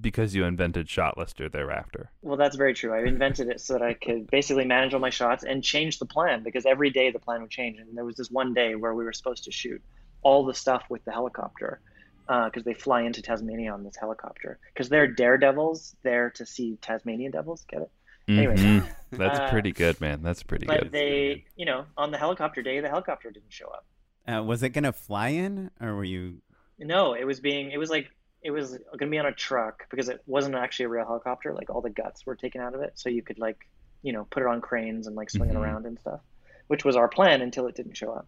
Because 0.00 0.34
you 0.34 0.44
invented 0.44 0.88
Shot 0.88 1.16
Lister 1.16 1.48
thereafter. 1.48 2.10
Well, 2.22 2.36
that's 2.36 2.56
very 2.56 2.74
true. 2.74 2.92
I 2.92 3.06
invented 3.06 3.48
it 3.48 3.60
so 3.60 3.74
that 3.74 3.82
I 3.82 3.94
could 3.94 4.28
basically 4.28 4.64
manage 4.64 4.92
all 4.92 4.98
my 4.98 5.10
shots 5.10 5.44
and 5.44 5.62
change 5.62 6.00
the 6.00 6.06
plan 6.06 6.42
because 6.42 6.66
every 6.66 6.90
day 6.90 7.12
the 7.12 7.20
plan 7.20 7.42
would 7.42 7.50
change. 7.50 7.78
And 7.78 7.96
there 7.96 8.04
was 8.04 8.16
this 8.16 8.28
one 8.28 8.54
day 8.54 8.74
where 8.74 8.92
we 8.92 9.04
were 9.04 9.12
supposed 9.12 9.44
to 9.44 9.52
shoot 9.52 9.80
all 10.22 10.44
the 10.44 10.54
stuff 10.54 10.82
with 10.88 11.04
the 11.04 11.12
helicopter 11.12 11.80
because 12.26 12.64
they 12.64 12.74
fly 12.74 13.02
into 13.02 13.22
Tasmania 13.22 13.72
on 13.72 13.84
this 13.84 13.94
helicopter 13.94 14.58
because 14.72 14.88
they're 14.88 15.06
daredevils 15.06 15.94
there 16.02 16.30
to 16.30 16.44
see 16.44 16.76
Tasmanian 16.80 17.30
devils. 17.30 17.64
Get 17.68 17.82
it? 17.82 17.90
Anyway, 18.28 18.56
Mhm. 18.56 18.88
That's 19.10 19.38
Uh, 19.38 19.50
pretty 19.50 19.70
good, 19.72 20.00
man. 20.00 20.22
That's 20.22 20.42
pretty 20.42 20.66
but 20.66 20.80
good. 20.84 20.92
they, 20.92 21.44
you 21.56 21.66
know, 21.66 21.86
on 21.96 22.10
the 22.10 22.18
helicopter 22.18 22.62
day, 22.62 22.80
the 22.80 22.88
helicopter 22.88 23.30
didn't 23.30 23.52
show 23.52 23.68
up. 23.68 23.86
Uh, 24.26 24.42
was 24.42 24.62
it 24.62 24.70
going 24.70 24.84
to 24.84 24.92
fly 24.92 25.28
in, 25.28 25.70
or 25.80 25.94
were 25.94 26.04
you? 26.04 26.40
No, 26.78 27.14
it 27.14 27.24
was 27.24 27.38
being, 27.40 27.70
it 27.70 27.78
was 27.78 27.90
like, 27.90 28.10
it 28.42 28.50
was 28.50 28.70
going 28.72 28.98
to 28.98 29.06
be 29.10 29.18
on 29.18 29.26
a 29.26 29.32
truck 29.32 29.88
because 29.90 30.08
it 30.08 30.20
wasn't 30.26 30.54
actually 30.56 30.86
a 30.86 30.88
real 30.88 31.04
helicopter. 31.06 31.54
Like 31.54 31.70
all 31.70 31.80
the 31.80 31.90
guts 31.90 32.26
were 32.26 32.34
taken 32.34 32.60
out 32.60 32.74
of 32.74 32.80
it. 32.80 32.92
So 32.98 33.08
you 33.08 33.22
could 33.22 33.38
like, 33.38 33.58
you 34.02 34.12
know, 34.12 34.26
put 34.30 34.42
it 34.42 34.48
on 34.48 34.60
cranes 34.60 35.06
and 35.06 35.14
like 35.14 35.30
swing 35.30 35.50
Mhm. 35.50 35.54
it 35.54 35.58
around 35.58 35.86
and 35.86 35.98
stuff, 36.00 36.20
which 36.66 36.84
was 36.84 36.96
our 36.96 37.08
plan 37.08 37.40
until 37.40 37.66
it 37.68 37.74
didn't 37.76 37.96
show 37.96 38.12
up. 38.12 38.26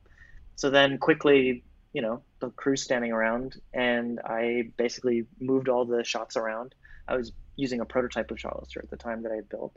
So 0.55 0.71
then 0.71 0.99
quickly, 0.99 1.65
you 1.93 2.01
know, 2.03 2.23
the 2.41 2.51
crew's 2.51 2.83
standing 2.83 3.11
around 3.13 3.61
and 3.75 4.21
I 4.25 4.71
basically 4.77 5.27
moved 5.41 5.69
all 5.69 5.85
the 5.85 6.05
shots 6.05 6.37
around. 6.37 6.75
I 7.09 7.17
was 7.17 7.33
using 7.57 7.81
a 7.81 7.85
prototype 7.85 8.31
of 8.31 8.39
Shot 8.39 8.61
Lister 8.61 8.81
at 8.83 8.91
the 8.91 8.97
time 8.97 9.23
that 9.23 9.33
I 9.33 9.37
had 9.37 9.49
built. 9.49 9.77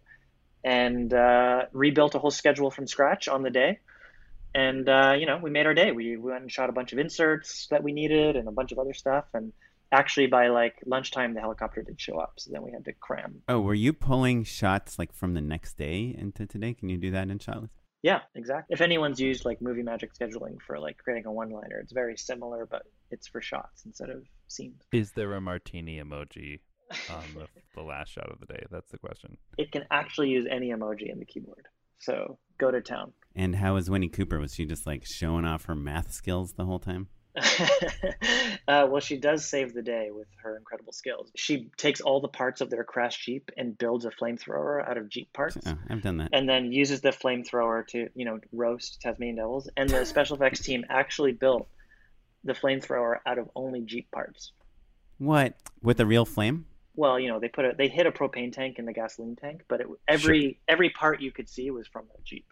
And 0.63 1.13
uh, 1.13 1.65
rebuilt 1.71 2.15
a 2.15 2.19
whole 2.19 2.31
schedule 2.31 2.69
from 2.69 2.87
scratch 2.87 3.27
on 3.27 3.43
the 3.43 3.49
day. 3.49 3.79
And 4.53 4.89
uh, 4.89 5.15
you 5.17 5.25
know 5.25 5.37
we 5.37 5.49
made 5.49 5.65
our 5.65 5.73
day. 5.73 5.91
We, 5.91 6.17
we 6.17 6.31
went 6.31 6.41
and 6.41 6.51
shot 6.51 6.69
a 6.69 6.73
bunch 6.73 6.91
of 6.91 6.99
inserts 6.99 7.67
that 7.67 7.83
we 7.83 7.93
needed 7.93 8.35
and 8.35 8.47
a 8.47 8.51
bunch 8.51 8.71
of 8.71 8.79
other 8.79 8.93
stuff. 8.93 9.25
And 9.33 9.53
actually 9.91 10.27
by 10.27 10.49
like 10.49 10.75
lunchtime 10.85 11.33
the 11.33 11.41
helicopter 11.41 11.81
did 11.81 11.99
show 11.99 12.19
up. 12.19 12.33
So 12.37 12.51
then 12.51 12.61
we 12.63 12.71
had 12.71 12.85
to 12.85 12.93
cram. 12.93 13.41
Oh, 13.47 13.61
were 13.61 13.73
you 13.73 13.93
pulling 13.93 14.43
shots 14.43 14.99
like 14.99 15.13
from 15.13 15.33
the 15.33 15.41
next 15.41 15.77
day 15.77 16.15
into 16.17 16.45
today? 16.45 16.73
Can 16.73 16.89
you 16.89 16.97
do 16.97 17.11
that 17.11 17.29
in 17.29 17.39
Shot 17.39 17.61
Lister? 17.61 17.79
yeah 18.01 18.19
exactly. 18.35 18.73
If 18.73 18.81
anyone's 18.81 19.19
used 19.19 19.45
like 19.45 19.61
movie 19.61 19.83
magic 19.83 20.13
scheduling 20.13 20.61
for 20.65 20.79
like 20.79 20.97
creating 20.97 21.25
a 21.25 21.31
one 21.31 21.49
liner 21.49 21.79
it's 21.79 21.91
very 21.91 22.17
similar 22.17 22.65
but 22.65 22.83
it's 23.11 23.27
for 23.27 23.41
shots 23.41 23.83
instead 23.85 24.09
of 24.09 24.23
scenes. 24.47 24.81
Is 24.91 25.11
there 25.11 25.33
a 25.33 25.41
martini 25.41 25.99
emoji 25.99 26.59
on 27.09 27.23
the, 27.35 27.47
the 27.75 27.81
last 27.81 28.11
shot 28.11 28.29
of 28.31 28.39
the 28.39 28.45
day? 28.45 28.65
That's 28.71 28.89
the 28.91 28.97
question. 28.97 29.37
it 29.57 29.71
can 29.71 29.85
actually 29.91 30.29
use 30.29 30.47
any 30.49 30.69
emoji 30.69 31.11
in 31.11 31.19
the 31.19 31.25
keyboard 31.25 31.67
so 31.99 32.37
go 32.57 32.71
to 32.71 32.81
town 32.81 33.13
And 33.35 33.55
how 33.55 33.75
was 33.75 33.89
Winnie 33.89 34.09
Cooper? 34.09 34.39
Was 34.39 34.53
she 34.53 34.65
just 34.65 34.87
like 34.87 35.05
showing 35.05 35.45
off 35.45 35.65
her 35.65 35.75
math 35.75 36.11
skills 36.11 36.53
the 36.53 36.65
whole 36.65 36.79
time? 36.79 37.07
uh, 38.67 38.87
well, 38.89 38.99
she 38.99 39.17
does 39.17 39.45
save 39.45 39.73
the 39.73 39.81
day 39.81 40.09
with 40.11 40.27
her 40.43 40.57
incredible 40.57 40.91
skills. 40.91 41.31
She 41.35 41.69
takes 41.77 42.01
all 42.01 42.19
the 42.21 42.27
parts 42.27 42.59
of 42.59 42.69
their 42.69 42.83
crash 42.83 43.23
Jeep 43.23 43.51
and 43.55 43.77
builds 43.77 44.05
a 44.05 44.09
flamethrower 44.09 44.87
out 44.87 44.97
of 44.97 45.09
Jeep 45.09 45.31
parts. 45.31 45.57
Oh, 45.65 45.77
I've 45.89 46.01
done 46.01 46.17
that. 46.17 46.29
And 46.33 46.49
then 46.49 46.71
uses 46.71 47.01
the 47.01 47.11
flamethrower 47.11 47.87
to, 47.89 48.09
you 48.15 48.25
know, 48.25 48.39
roast 48.51 48.99
Tasmanian 49.01 49.37
devils. 49.37 49.69
And 49.77 49.89
the 49.89 50.05
special 50.05 50.35
effects 50.35 50.61
team 50.61 50.85
actually 50.89 51.33
built 51.33 51.67
the 52.43 52.53
flamethrower 52.53 53.17
out 53.25 53.37
of 53.37 53.49
only 53.55 53.81
Jeep 53.81 54.09
parts. 54.11 54.51
What 55.17 55.55
with 55.81 55.99
a 55.99 56.05
real 56.05 56.25
flame? 56.25 56.65
Well, 56.99 57.17
you 57.17 57.29
know, 57.29 57.39
they 57.39 57.47
put 57.47 57.63
a 57.63 57.73
they 57.77 57.87
hit 57.87 58.07
a 58.07 58.11
propane 58.11 58.51
tank 58.51 58.77
in 58.77 58.85
the 58.85 58.91
gasoline 58.91 59.37
tank, 59.37 59.61
but 59.69 59.79
it, 59.79 59.87
every 60.05 60.59
every 60.67 60.89
part 60.89 61.21
you 61.21 61.31
could 61.31 61.47
see 61.47 61.71
was 61.71 61.87
from 61.87 62.03
the 62.13 62.21
Jeep. 62.25 62.45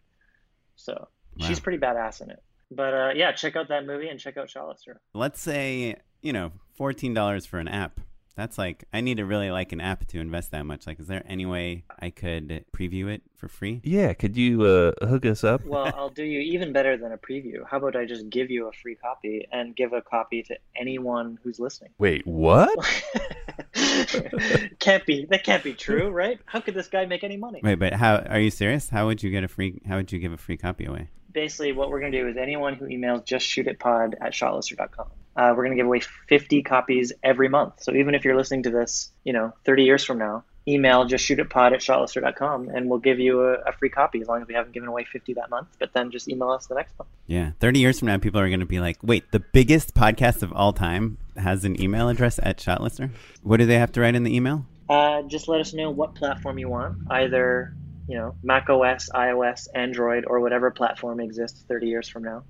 So 0.77 1.09
she's 1.41 1.59
pretty 1.59 1.79
badass 1.79 2.21
in 2.21 2.29
it. 2.29 2.41
But 2.71 2.93
uh, 2.93 3.09
yeah, 3.13 3.33
check 3.33 3.57
out 3.57 3.67
that 3.67 3.85
movie 3.85 4.07
and 4.07 4.17
check 4.17 4.37
out 4.37 4.47
Shotlister. 4.47 4.99
Let's 5.13 5.41
say 5.41 5.97
you 6.21 6.31
know, 6.31 6.53
fourteen 6.75 7.13
dollars 7.13 7.45
for 7.45 7.59
an 7.59 7.67
app. 7.67 7.99
That's 8.37 8.57
like 8.57 8.85
I 8.93 9.01
need 9.01 9.17
to 9.17 9.25
really 9.25 9.51
like 9.51 9.73
an 9.73 9.81
app 9.81 10.07
to 10.07 10.19
invest 10.21 10.51
that 10.51 10.65
much. 10.65 10.87
Like, 10.87 11.01
is 11.01 11.07
there 11.07 11.23
any 11.27 11.45
way 11.45 11.83
I 11.99 12.09
could 12.09 12.63
preview 12.73 13.09
it 13.09 13.23
for 13.35 13.49
free? 13.49 13.81
Yeah, 13.83 14.13
could 14.13 14.37
you 14.37 14.61
uh, 14.63 15.05
hook 15.05 15.25
us 15.25 15.43
up? 15.43 15.65
Well, 15.65 15.91
I'll 15.95 16.09
do 16.09 16.23
you 16.23 16.39
even 16.39 16.71
better 16.71 16.95
than 16.95 17.11
a 17.11 17.17
preview. 17.17 17.67
How 17.69 17.79
about 17.79 17.97
I 17.97 18.05
just 18.05 18.29
give 18.29 18.49
you 18.49 18.69
a 18.69 18.71
free 18.71 18.95
copy 18.95 19.45
and 19.51 19.75
give 19.75 19.91
a 19.91 20.01
copy 20.01 20.41
to 20.43 20.57
anyone 20.79 21.37
who's 21.43 21.59
listening? 21.59 21.91
Wait, 21.97 22.25
what? 22.25 22.69
can't 24.79 25.05
be 25.05 25.25
that 25.29 25.43
can't 25.43 25.63
be 25.63 25.73
true, 25.73 26.09
right? 26.09 26.39
How 26.45 26.59
could 26.59 26.73
this 26.73 26.87
guy 26.87 27.05
make 27.05 27.23
any 27.23 27.37
money? 27.37 27.61
Wait, 27.63 27.75
but 27.75 27.93
how 27.93 28.17
are 28.17 28.39
you 28.39 28.49
serious? 28.49 28.89
How 28.89 29.07
would 29.07 29.23
you 29.23 29.29
get 29.29 29.43
a 29.43 29.47
free? 29.47 29.81
How 29.87 29.97
would 29.97 30.11
you 30.11 30.19
give 30.19 30.33
a 30.33 30.37
free 30.37 30.57
copy 30.57 30.85
away? 30.85 31.09
Basically, 31.31 31.71
what 31.71 31.89
we're 31.89 31.99
going 31.99 32.11
to 32.11 32.21
do 32.21 32.27
is 32.27 32.37
anyone 32.37 32.73
who 32.73 32.85
emails 32.85 33.25
just 33.25 33.45
shoot 33.45 33.67
it 33.67 33.79
pod 33.79 34.15
at 34.19 34.33
shotlister.com, 34.33 35.07
uh, 35.35 35.53
we're 35.55 35.63
going 35.63 35.71
to 35.71 35.75
give 35.75 35.85
away 35.85 35.99
50 35.99 36.63
copies 36.63 37.13
every 37.21 37.47
month. 37.47 37.83
So 37.83 37.93
even 37.93 38.15
if 38.15 38.25
you're 38.25 38.35
listening 38.35 38.63
to 38.63 38.71
this, 38.71 39.11
you 39.23 39.33
know, 39.33 39.53
30 39.65 39.83
years 39.83 40.03
from 40.03 40.17
now, 40.17 40.43
email 40.67 41.05
just 41.05 41.23
shoot 41.23 41.39
it 41.39 41.49
pod 41.49 41.73
at 41.73 41.79
shotlister.com 41.79 42.69
and 42.69 42.89
we'll 42.89 42.99
give 42.99 43.19
you 43.19 43.43
a, 43.43 43.53
a 43.67 43.71
free 43.71 43.89
copy 43.89 44.19
as 44.19 44.27
long 44.27 44.41
as 44.41 44.47
we 44.47 44.55
haven't 44.55 44.73
given 44.73 44.89
away 44.89 45.03
50 45.03 45.33
that 45.35 45.49
month. 45.49 45.67
But 45.79 45.93
then 45.93 46.09
just 46.11 46.27
email 46.27 46.49
us 46.49 46.65
the 46.65 46.75
next 46.75 46.97
month. 46.97 47.09
Yeah, 47.27 47.51
thirty 47.59 47.79
years 47.79 47.99
from 47.99 48.07
now, 48.07 48.17
people 48.17 48.39
are 48.39 48.47
going 48.47 48.61
to 48.61 48.65
be 48.65 48.79
like, 48.79 48.97
"Wait, 49.03 49.31
the 49.31 49.39
biggest 49.39 49.93
podcast 49.93 50.43
of 50.43 50.51
all 50.53 50.73
time 50.73 51.17
has 51.39 51.65
an 51.65 51.81
email 51.81 52.09
address 52.09 52.39
at 52.41 52.57
Shotlister. 52.57 53.09
What 53.43 53.57
do 53.57 53.65
they 53.65 53.79
have 53.79 53.91
to 53.93 54.01
write 54.01 54.15
in 54.15 54.23
the 54.23 54.35
email?" 54.35 54.65
Uh, 54.89 55.23
just 55.23 55.47
let 55.47 55.59
us 55.59 55.73
know 55.73 55.89
what 55.89 56.15
platform 56.15 56.57
you 56.57 56.69
want, 56.69 56.97
either 57.09 57.73
you 58.07 58.17
know 58.17 58.35
Mac 58.43 58.69
OS, 58.69 59.09
iOS, 59.13 59.67
Android, 59.75 60.25
or 60.27 60.39
whatever 60.39 60.71
platform 60.71 61.19
exists 61.19 61.63
30 61.67 61.87
years 61.87 62.07
from 62.07 62.23
now. 62.23 62.43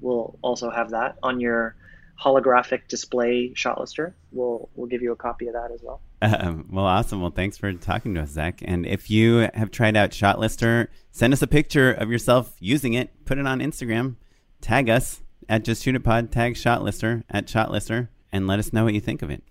We'll 0.00 0.38
also 0.42 0.70
have 0.70 0.90
that 0.90 1.16
on 1.22 1.40
your 1.40 1.76
holographic 2.22 2.88
display 2.88 3.52
shotlister. 3.54 4.14
We'll 4.30 4.68
we'll 4.74 4.86
give 4.86 5.02
you 5.02 5.12
a 5.12 5.16
copy 5.16 5.48
of 5.48 5.54
that 5.54 5.70
as 5.72 5.82
well. 5.82 6.00
Um, 6.20 6.68
well, 6.72 6.84
awesome. 6.84 7.20
Well, 7.20 7.30
thanks 7.30 7.56
for 7.56 7.72
talking 7.72 8.14
to 8.14 8.22
us, 8.22 8.30
Zach. 8.30 8.60
And 8.62 8.86
if 8.86 9.10
you 9.10 9.48
have 9.54 9.70
tried 9.70 9.96
out 9.96 10.10
Shotlister, 10.10 10.88
send 11.10 11.32
us 11.32 11.42
a 11.42 11.46
picture 11.46 11.92
of 11.92 12.10
yourself 12.10 12.54
using 12.60 12.94
it. 12.94 13.24
Put 13.24 13.38
it 13.38 13.46
on 13.46 13.60
Instagram. 13.60 14.16
Tag 14.60 14.88
us 14.88 15.20
at 15.48 15.64
Just 15.64 15.82
Shoot 15.82 15.96
It 15.96 16.04
Pod. 16.04 16.30
Tag 16.30 16.54
Shotlister 16.54 17.24
at 17.28 17.46
Shotlister, 17.46 18.08
and 18.32 18.46
let 18.46 18.58
us 18.58 18.72
know 18.72 18.84
what 18.84 18.94
you 18.94 19.00
think 19.00 19.22
of 19.22 19.30
it. 19.30 19.42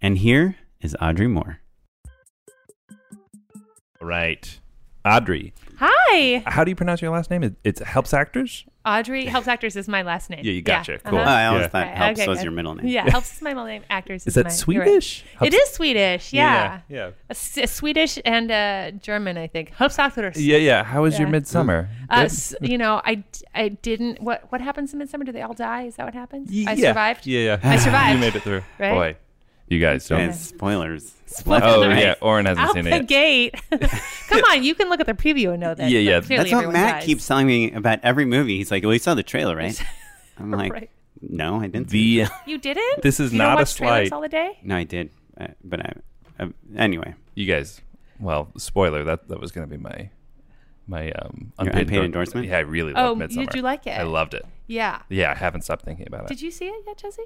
And 0.00 0.18
here 0.18 0.56
is 0.80 0.96
Audrey 1.00 1.28
Moore. 1.28 1.60
All 4.00 4.08
right. 4.08 4.58
Audrey. 5.04 5.52
Hi, 5.78 6.42
How 6.46 6.64
do 6.64 6.70
you 6.70 6.76
pronounce 6.76 7.02
your 7.02 7.10
last 7.10 7.30
name? 7.30 7.42
It, 7.42 7.54
it's 7.62 7.80
Helps 7.82 8.14
Actors? 8.14 8.64
Audrey. 8.84 9.24
Helps 9.26 9.48
actors 9.48 9.76
is 9.76 9.88
my 9.88 10.02
last 10.02 10.28
name. 10.30 10.40
Yeah, 10.42 10.52
you 10.52 10.62
gotcha. 10.62 10.98
Cool. 11.04 11.18
uh-huh. 11.18 11.30
I 11.30 11.46
always 11.46 11.62
Yeah. 11.62 11.68
thought 11.68 11.86
Okay, 11.86 11.94
helps 11.96 12.20
okay, 12.20 12.28
was 12.28 12.38
good. 12.38 12.44
your 12.44 12.52
middle 12.52 12.74
name. 12.74 12.86
Yeah, 12.86 13.08
helps 13.10 13.34
is 13.36 13.42
my 13.42 13.50
middle 13.50 13.64
name. 13.64 13.82
Actors 13.88 14.22
Is 14.26 14.28
is, 14.28 14.34
that 14.34 14.44
my, 14.66 14.72
you're 14.74 14.82
right. 14.82 14.88
Swedish? 15.02 15.24
It 15.42 15.54
is 15.54 15.68
Swedish. 15.70 16.32
Yeah, 16.32 16.80
Yeah. 16.88 17.06
A, 17.06 17.12
S- 17.30 17.56
a 17.58 17.66
Swedish 17.66 18.18
and 18.24 18.50
uh, 18.50 18.90
German, 19.00 19.38
I 19.38 19.46
think. 19.46 19.70
Helps 19.74 19.98
actors. 19.98 20.36
Yeah, 20.44 20.58
yeah. 20.58 20.84
How 20.84 21.02
was 21.02 21.18
your 21.18 21.28
midsummer? 21.28 21.88
Uh, 22.10 22.28
Good? 22.28 22.70
you 22.70 22.76
know, 22.78 23.00
I, 23.04 23.24
I 23.54 23.68
didn't. 23.70 24.20
What 24.20 24.44
what 24.50 24.60
happens 24.60 24.92
in 24.92 24.98
midsummer? 24.98 25.24
Do 25.24 25.32
they 25.32 25.42
all 25.42 25.54
die? 25.54 25.84
Is 25.84 25.96
that 25.96 26.04
what 26.04 26.14
happens? 26.14 26.50
Y- 26.52 26.64
I 26.68 26.72
yeah. 26.74 26.88
survived. 26.90 27.26
Yeah, 27.26 27.40
yeah. 27.40 27.60
I 27.62 27.76
survived. 27.86 28.14
You 28.14 28.20
made 28.20 28.36
it 28.36 28.42
through. 28.42 28.62
Right? 28.78 28.92
Boy, 28.94 29.16
you 29.68 29.78
guys 29.80 30.06
don't. 30.08 30.20
And 30.20 30.34
spoilers. 30.34 31.12
Oh, 31.46 31.82
yeah. 31.90 32.14
Oren 32.20 32.46
hasn't 32.46 32.66
Out 32.68 32.74
seen 32.74 32.84
the 32.84 32.90
it. 32.90 32.92
yet. 32.92 33.08
gate. 33.08 33.54
Come 34.28 34.42
on, 34.50 34.62
you 34.62 34.74
can 34.74 34.88
look 34.88 35.00
at 35.00 35.06
the 35.06 35.14
preview 35.14 35.50
and 35.50 35.60
know 35.60 35.74
that. 35.74 35.90
Yeah, 35.90 35.98
yeah. 35.98 36.20
That's 36.20 36.52
what 36.52 36.72
Matt 36.72 36.96
dies. 36.96 37.04
keeps 37.04 37.26
telling 37.26 37.46
me 37.48 37.72
about 37.72 37.98
every 38.04 38.24
movie. 38.24 38.56
He's 38.58 38.70
like, 38.70 38.84
"Well, 38.84 38.92
you 38.92 38.98
saw 39.00 39.14
the 39.14 39.22
trailer, 39.24 39.56
right?" 39.56 39.80
I'm 40.38 40.50
like, 40.52 40.72
Right. 40.72 40.90
"No, 41.20 41.56
I 41.60 41.66
didn't." 41.66 41.90
see 41.90 42.18
The 42.18 42.22
it." 42.24 42.30
You 42.46 42.58
didn't? 42.58 43.02
This 43.02 43.18
is 43.18 43.32
You 43.32 43.38
don't 43.38 43.48
not 43.48 43.58
a 43.58 43.60
watch 43.62 43.68
slight. 43.72 44.12
all 44.12 44.20
the 44.20 44.28
day. 44.28 44.58
No, 44.62 44.76
I 44.76 44.84
did, 44.84 45.10
uh, 45.40 45.48
but 45.64 45.80
I. 45.80 45.92
Uh, 46.38 46.48
anyway, 46.76 47.14
you 47.34 47.46
guys. 47.46 47.80
Well, 48.20 48.52
spoiler. 48.56 49.02
That 49.02 49.28
that 49.28 49.40
was 49.40 49.50
going 49.50 49.68
to 49.68 49.76
be 49.76 49.82
my 49.82 50.10
my 50.86 51.10
um 51.12 51.52
Your 51.60 51.68
unpaid 51.76 51.90
endorsement? 52.04 52.46
Yeah, 52.46 52.58
I 52.58 52.60
really 52.60 52.92
Oh, 52.94 53.12
loved 53.14 53.32
you 53.32 53.40
Midsommar. 53.40 53.50
do 53.52 53.60
like 53.62 53.86
it? 53.88 53.98
I 53.98 54.02
loved 54.04 54.34
it. 54.34 54.44
Yeah. 54.68 55.00
Yeah, 55.08 55.30
I 55.32 55.34
haven't 55.34 55.62
stopped 55.62 55.84
thinking 55.84 56.06
about 56.06 56.24
it. 56.24 56.28
Did 56.28 56.42
you 56.42 56.50
see 56.52 56.66
it 56.66 56.84
yet, 56.86 56.96
Jesse? 56.98 57.22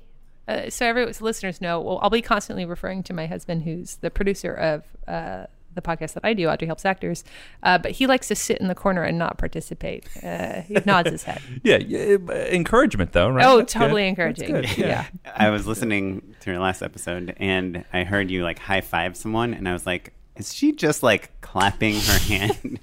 Uh, 0.49 0.71
so 0.71 0.87
every 0.87 1.05
listeners 1.21 1.61
know. 1.61 1.81
Well, 1.81 1.99
I'll 2.03 2.11
be 2.11 2.23
constantly 2.23 2.65
referring 2.65 3.03
to 3.05 3.13
my 3.13 3.27
husband, 3.27 3.63
who's 3.65 3.97
the 3.97 4.11
producer 4.11 4.53
of 4.55 4.83
uh, 5.07 5.45
the 5.75 5.83
podcast 5.83 6.15
that 6.15 6.25
I 6.25 6.33
do, 6.33 6.49
Audrey 6.49 6.67
Helps 6.67 6.85
Actors. 6.87 7.23
Uh, 7.63 7.77
but 7.79 7.93
he 7.93 8.07
likes 8.07 8.29
to 8.29 8.35
sit 8.35 8.59
in 8.59 8.67
the 8.67 8.75
corner 8.75 9.03
and 9.03 9.19
not 9.19 9.37
participate. 9.39 10.07
Uh, 10.23 10.63
he 10.63 10.75
nods 10.87 11.11
his 11.11 11.23
head. 11.25 11.41
Yeah, 11.63 11.77
yeah, 11.77 12.17
uh, 12.29 12.33
encouragement 12.33 13.13
though, 13.13 13.29
right? 13.29 13.45
Oh, 13.47 13.59
That's 13.59 13.73
totally 13.75 14.03
That's 14.11 14.41
encouraging. 14.41 14.53
good, 14.55 14.79
Yeah. 14.79 15.07
I 15.37 15.51
was 15.51 15.67
listening 15.67 16.35
to 16.41 16.51
your 16.51 16.59
last 16.61 16.83
episode, 16.83 17.35
and 17.39 17.85
I 17.93 18.05
heard 18.05 18.31
you 18.31 18.43
like 18.43 18.59
high 18.59 18.81
five 18.81 19.17
someone, 19.17 19.53
and 19.55 19.69
I 19.69 19.73
was 19.75 19.85
like, 19.87 20.15
"Is 20.37 20.55
she 20.55 20.73
just 20.73 21.03
like 21.03 21.39
clapping 21.43 21.95
her 21.97 22.19
hand, 22.29 22.81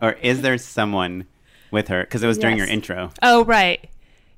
or 0.00 0.12
is 0.12 0.40
there 0.42 0.56
someone 0.58 1.26
with 1.70 1.88
her?" 1.88 2.00
Because 2.02 2.22
it 2.22 2.26
was 2.26 2.38
during 2.38 2.56
your 2.56 2.66
intro. 2.66 3.10
Oh, 3.22 3.44
right. 3.44 3.88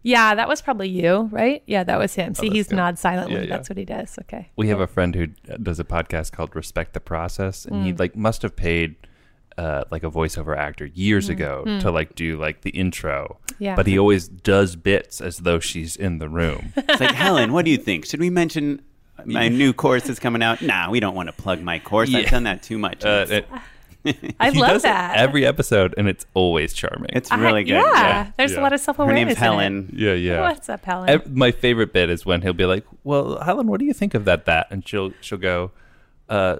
Yeah, 0.08 0.34
that 0.34 0.48
was 0.48 0.62
probably 0.62 0.88
you, 0.88 1.28
right? 1.30 1.62
Yeah, 1.66 1.84
that 1.84 1.98
was 1.98 2.14
him. 2.14 2.34
See, 2.34 2.46
that's 2.48 2.56
he's 2.56 2.68
good. 2.68 2.76
nod 2.76 2.98
silently. 2.98 3.34
Yeah, 3.36 3.42
yeah. 3.42 3.48
That's 3.56 3.68
what 3.68 3.76
he 3.76 3.84
does. 3.84 4.18
Okay. 4.22 4.48
We 4.56 4.68
have 4.68 4.80
a 4.80 4.86
friend 4.86 5.14
who 5.14 5.26
does 5.68 5.78
a 5.78 5.84
podcast 5.84 6.32
called 6.32 6.56
Respect 6.56 6.94
the 6.94 7.00
Process, 7.00 7.66
and 7.66 7.76
Mm. 7.76 7.84
he 7.86 7.92
like 7.92 8.16
must 8.16 8.40
have 8.42 8.54
paid 8.56 8.94
uh, 9.58 9.82
like 9.90 10.04
a 10.04 10.10
voiceover 10.10 10.56
actor 10.56 10.86
years 10.86 11.28
ago 11.28 11.64
to 11.80 11.90
like 11.90 12.14
do 12.14 12.38
like 12.38 12.60
the 12.62 12.70
intro. 12.70 13.38
Mm. 13.48 13.54
Yeah. 13.58 13.74
But 13.76 13.86
he 13.88 13.98
always 13.98 14.28
does 14.28 14.76
bits 14.76 15.20
as 15.20 15.38
though 15.38 15.58
she's 15.58 15.96
in 15.96 16.18
the 16.18 16.28
room. 16.28 16.72
It's 16.76 17.00
like, 17.00 17.14
Helen, 17.14 17.52
what 17.52 17.64
do 17.64 17.70
you 17.72 17.76
think? 17.78 18.06
Should 18.06 18.20
we 18.20 18.30
mention 18.30 18.80
my 19.24 19.48
new 19.48 19.72
course 19.72 20.08
is 20.08 20.18
coming 20.20 20.42
out? 20.42 20.62
Nah, 20.62 20.90
we 20.90 21.00
don't 21.00 21.16
want 21.16 21.28
to 21.28 21.32
plug 21.44 21.60
my 21.60 21.80
course. 21.80 22.14
I've 22.14 22.30
done 22.30 22.44
that 22.44 22.62
too 22.62 22.78
much. 22.78 23.04
Uh, 23.04 23.26
it- 23.28 23.48
I 24.40 24.50
he 24.50 24.60
love 24.60 24.70
does 24.70 24.82
that. 24.82 25.16
every 25.16 25.44
episode, 25.46 25.94
and 25.98 26.08
it's 26.08 26.26
always 26.34 26.72
charming. 26.72 27.10
it's 27.12 27.30
I- 27.30 27.38
really 27.38 27.64
good. 27.64 27.72
Yeah, 27.82 28.30
there's 28.36 28.52
Yeah. 28.52 28.60
a 28.60 28.62
lot 28.62 28.72
of 28.72 28.80
self 28.80 28.96
Her 28.98 29.04
awareness. 29.04 29.26
name's 29.26 29.38
Helen. 29.38 29.90
yeah, 29.96 30.12
yeah. 30.14 30.40
What's 30.40 30.68
up, 30.68 30.84
Helen? 30.84 31.08
Ev- 31.08 31.34
my 31.36 31.50
favorite 31.50 31.92
bit 31.92 32.10
is 32.10 32.24
when 32.26 32.42
he'll 32.42 32.52
be 32.52 32.64
like, 32.66 32.84
"Well, 33.04 33.38
Helen, 33.40 33.66
what 33.68 33.80
do 33.80 33.86
you 33.86 33.92
think 33.92 34.14
of 34.14 34.24
that? 34.26 34.44
That?" 34.46 34.66
And 34.70 34.86
she'll 34.86 35.12
she'll 35.20 35.38
go, 35.38 35.70
uh, 36.28 36.56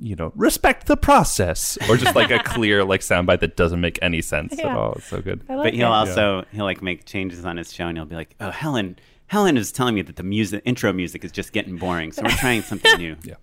you 0.00 0.16
know, 0.16 0.32
respect 0.34 0.86
the 0.86 0.96
process, 0.96 1.76
or 1.88 1.96
just 1.96 2.14
like 2.16 2.30
a 2.30 2.38
clear 2.44 2.82
like 2.84 3.00
soundbite 3.02 3.40
that 3.40 3.56
doesn't 3.56 3.80
make 3.80 3.98
any 4.02 4.22
sense 4.22 4.58
at 4.58 4.64
all. 4.64 4.94
It's 4.94 5.06
so 5.06 5.20
good. 5.20 5.40
Like 5.48 5.58
But 5.64 5.74
he'll 5.74 5.88
it. 5.88 5.90
also 5.90 6.44
he'll 6.52 6.64
like 6.64 6.82
make 6.82 7.04
changes 7.04 7.44
on 7.44 7.56
his 7.58 7.72
show, 7.72 7.86
and 7.88 7.96
he'll 7.98 8.06
be 8.06 8.16
like, 8.16 8.34
"Oh, 8.40 8.50
Helen, 8.50 8.96
Helen 9.26 9.56
is 9.56 9.70
telling 9.70 9.94
me 9.94 10.02
that 10.02 10.16
the 10.16 10.22
music 10.22 10.62
intro 10.64 10.92
music 10.92 11.24
is 11.24 11.32
just 11.32 11.52
getting 11.52 11.76
boring, 11.76 12.12
so 12.12 12.22
we're 12.22 12.30
trying 12.30 12.62
something 12.62 12.90
new." 12.98 13.16
Yeah. 13.22 13.34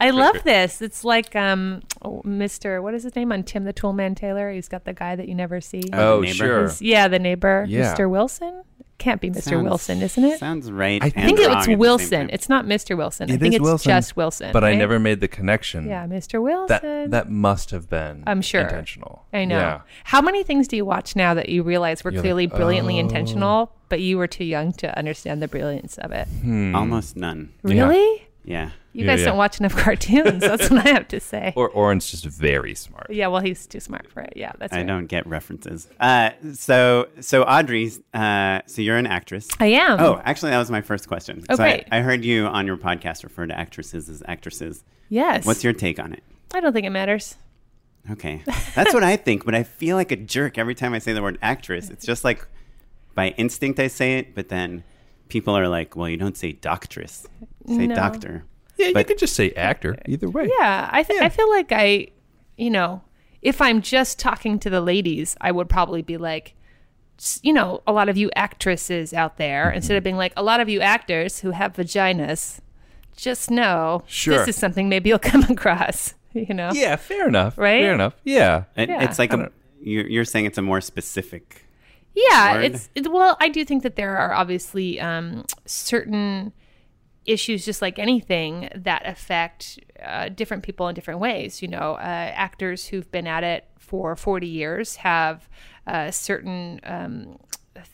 I 0.00 0.10
love 0.10 0.42
this. 0.44 0.82
It's 0.82 1.04
like 1.04 1.34
um, 1.36 1.82
oh, 2.02 2.22
Mr. 2.24 2.82
What 2.82 2.94
is 2.94 3.02
his 3.02 3.14
name 3.16 3.32
on 3.32 3.42
Tim 3.42 3.64
the 3.64 3.72
Toolman 3.72 4.16
Taylor? 4.16 4.50
He's 4.50 4.68
got 4.68 4.84
the 4.84 4.92
guy 4.92 5.16
that 5.16 5.28
you 5.28 5.34
never 5.34 5.60
see. 5.60 5.82
Oh, 5.92 6.18
Oh, 6.20 6.24
sure. 6.24 6.62
He's- 6.62 6.82
yeah, 6.82 7.08
the 7.08 7.18
neighbor, 7.18 7.64
Yeah. 7.68 7.94
Mr. 7.94 8.08
Wilson. 8.10 8.62
Can't 8.98 9.18
be 9.20 9.30
Mr. 9.30 9.42
Sounds- 9.42 9.64
Wilson, 9.64 10.02
isn't 10.02 10.24
it? 10.24 10.38
Sounds 10.38 10.70
right. 10.70 11.02
I 11.02 11.08
think 11.08 11.38
wrong 11.38 11.46
it's 11.46 11.48
at 11.48 11.58
the 11.60 11.64
same 11.64 11.78
Wilson. 11.78 12.30
It's 12.34 12.50
not 12.50 12.66
Mr. 12.66 12.94
Wilson. 12.98 13.30
I 13.30 13.38
think 13.38 13.54
it's 13.54 13.62
Wilson, 13.62 13.88
just 13.88 14.14
Wilson. 14.14 14.52
But 14.52 14.62
I 14.62 14.74
never 14.74 14.98
made 14.98 15.20
the 15.20 15.28
connection. 15.28 15.88
Yeah, 15.88 16.06
Mr. 16.06 16.42
Wilson. 16.42 16.80
That 16.82 17.10
that 17.10 17.30
must 17.30 17.70
have 17.70 17.88
been. 17.88 18.24
I'm 18.26 18.42
sure. 18.42 18.60
intentional. 18.60 19.24
I 19.32 19.46
know. 19.46 19.56
Yeah. 19.58 19.80
How 20.04 20.20
many 20.20 20.42
things 20.42 20.68
do 20.68 20.76
you 20.76 20.84
watch 20.84 21.16
now 21.16 21.32
that 21.32 21.48
you 21.48 21.62
realize 21.62 22.04
were 22.04 22.12
You're 22.12 22.20
clearly 22.20 22.46
like, 22.46 22.56
brilliantly 22.56 22.96
oh. 22.96 23.00
intentional, 23.00 23.72
but 23.88 24.00
you 24.00 24.18
were 24.18 24.26
too 24.26 24.44
young 24.44 24.72
to 24.74 24.98
understand 24.98 25.40
the 25.40 25.48
brilliance 25.48 25.96
of 25.96 26.12
it? 26.12 26.28
Hmm. 26.28 26.74
almost 26.76 27.16
none. 27.16 27.54
Really? 27.62 28.16
Yeah. 28.16 28.24
You 28.44 28.70
Yeah, 28.92 29.06
guys 29.06 29.20
yeah. 29.20 29.26
don't 29.26 29.36
watch 29.36 29.60
enough 29.60 29.76
cartoons. 29.84 30.40
That's 30.40 30.68
what 30.70 30.84
I 30.86 30.90
have 30.90 31.06
to 31.08 31.20
say. 31.20 31.52
Or 31.56 31.68
Oren's 31.68 32.10
just 32.10 32.24
very 32.24 32.74
smart. 32.74 33.06
yeah, 33.10 33.28
well, 33.28 33.40
he's 33.40 33.66
too 33.66 33.78
smart 33.80 34.10
for 34.10 34.20
it. 34.22 34.32
Yeah, 34.36 34.52
that's 34.58 34.72
I 34.72 34.78
right. 34.78 34.86
don't 34.86 35.06
get 35.06 35.26
references. 35.26 35.86
Uh, 36.00 36.30
so 36.54 37.08
so 37.20 37.42
Audrey, 37.44 37.90
uh, 38.14 38.60
so 38.66 38.82
you're 38.82 38.96
an 38.96 39.06
actress. 39.06 39.48
I 39.60 39.66
am. 39.66 40.00
Oh, 40.00 40.20
actually, 40.24 40.50
that 40.50 40.58
was 40.58 40.70
my 40.70 40.80
first 40.80 41.06
question. 41.06 41.44
Oh, 41.48 41.56
so 41.56 41.62
I, 41.62 41.70
great. 41.76 41.88
I 41.92 42.00
heard 42.00 42.24
you 42.24 42.46
on 42.46 42.66
your 42.66 42.76
podcast 42.76 43.22
refer 43.22 43.46
to 43.46 43.56
actresses 43.58 44.08
as 44.08 44.22
actresses. 44.26 44.82
yes. 45.08 45.44
What's 45.46 45.62
your 45.62 45.72
take 45.72 45.98
on 46.00 46.12
it? 46.12 46.22
I 46.52 46.60
don't 46.60 46.72
think 46.72 46.86
it 46.86 46.90
matters. 46.90 47.36
Okay, 48.10 48.42
that's 48.74 48.94
what 48.94 49.04
I 49.04 49.16
think, 49.16 49.44
but 49.44 49.54
I 49.54 49.62
feel 49.62 49.94
like 49.96 50.10
a 50.10 50.16
jerk 50.16 50.56
every 50.56 50.74
time 50.74 50.94
I 50.94 50.98
say 50.98 51.12
the 51.12 51.20
word 51.22 51.38
actress. 51.42 51.90
It's 51.90 52.04
just 52.06 52.24
like 52.24 52.44
by 53.14 53.28
instinct 53.36 53.78
I 53.78 53.88
say 53.88 54.18
it, 54.18 54.34
but 54.34 54.48
then 54.48 54.82
people 55.30 55.56
are 55.56 55.68
like, 55.68 55.96
"Well, 55.96 56.08
you 56.08 56.16
don't 56.16 56.36
say 56.36 56.52
doctress, 56.52 57.26
say 57.66 57.86
No. 57.86 57.94
doctor." 57.94 58.44
Yeah, 58.76 58.88
you 58.98 59.04
could 59.04 59.18
just 59.18 59.34
say 59.34 59.50
actor 59.52 59.96
either 60.06 60.28
way. 60.28 60.48
Yeah, 60.58 60.88
I 60.92 61.02
th- 61.02 61.20
I 61.20 61.28
feel 61.28 61.48
like 61.50 61.70
I, 61.72 62.08
you 62.56 62.70
know, 62.70 63.02
if 63.42 63.60
I'm 63.60 63.82
just 63.82 64.18
talking 64.18 64.58
to 64.60 64.70
the 64.70 64.80
ladies, 64.80 65.36
I 65.40 65.50
would 65.52 65.68
probably 65.68 66.00
be 66.02 66.16
like, 66.16 66.54
you 67.42 67.52
know, 67.52 67.82
a 67.86 67.92
lot 67.92 68.08
of 68.08 68.16
you 68.16 68.30
actresses 68.34 69.12
out 69.12 69.36
there, 69.36 69.66
Mm-hmm. 69.66 69.76
instead 69.76 69.96
of 69.98 70.04
being 70.04 70.16
like 70.16 70.32
a 70.36 70.42
lot 70.42 70.60
of 70.60 70.68
you 70.70 70.80
actors 70.80 71.40
who 71.40 71.50
have 71.50 71.74
vaginas, 71.74 72.60
just 73.16 73.50
know 73.50 74.02
Sure. 74.06 74.38
this 74.38 74.48
is 74.48 74.56
something 74.56 74.88
maybe 74.88 75.10
you'll 75.10 75.18
come 75.32 75.42
across. 75.44 76.14
You 76.32 76.54
know, 76.54 76.70
Yeah, 76.72 76.96
fair 76.96 77.28
enough. 77.28 77.58
Right? 77.58 77.82
Fair 77.82 77.92
enough. 77.92 78.14
Yeah. 78.24 78.64
It, 78.76 78.88
Yeah. 78.88 79.02
It's 79.04 79.18
like 79.18 79.32
I 79.32 79.34
a, 79.34 79.38
don't- 79.38 79.52
you're, 79.82 80.06
you're 80.06 80.24
saying 80.24 80.44
it's 80.46 80.58
a 80.58 80.62
more 80.62 80.80
specific. 80.80 81.66
Yeah, 82.14 82.54
word? 82.54 82.64
it's 82.64 82.88
it, 82.94 83.10
well, 83.10 83.36
I 83.40 83.48
do 83.48 83.64
think 83.64 83.82
that 83.82 83.96
there 83.96 84.16
are 84.16 84.32
obviously 84.32 85.00
um, 85.00 85.44
certain 85.66 86.52
issues 87.26 87.64
just 87.64 87.82
like 87.82 87.98
anything 87.98 88.68
that 88.74 89.06
affect 89.06 89.78
uh, 90.02 90.28
different 90.30 90.62
people 90.62 90.88
in 90.88 90.94
different 90.94 91.20
ways. 91.20 91.62
You 91.62 91.68
know, 91.68 91.94
uh, 91.94 92.32
actors 92.34 92.86
who've 92.86 93.10
been 93.10 93.26
at 93.26 93.44
it 93.44 93.66
for 93.78 94.16
40 94.16 94.46
years 94.46 94.96
have 94.96 95.48
uh, 95.86 96.10
certain 96.10 96.80
um, 96.84 97.38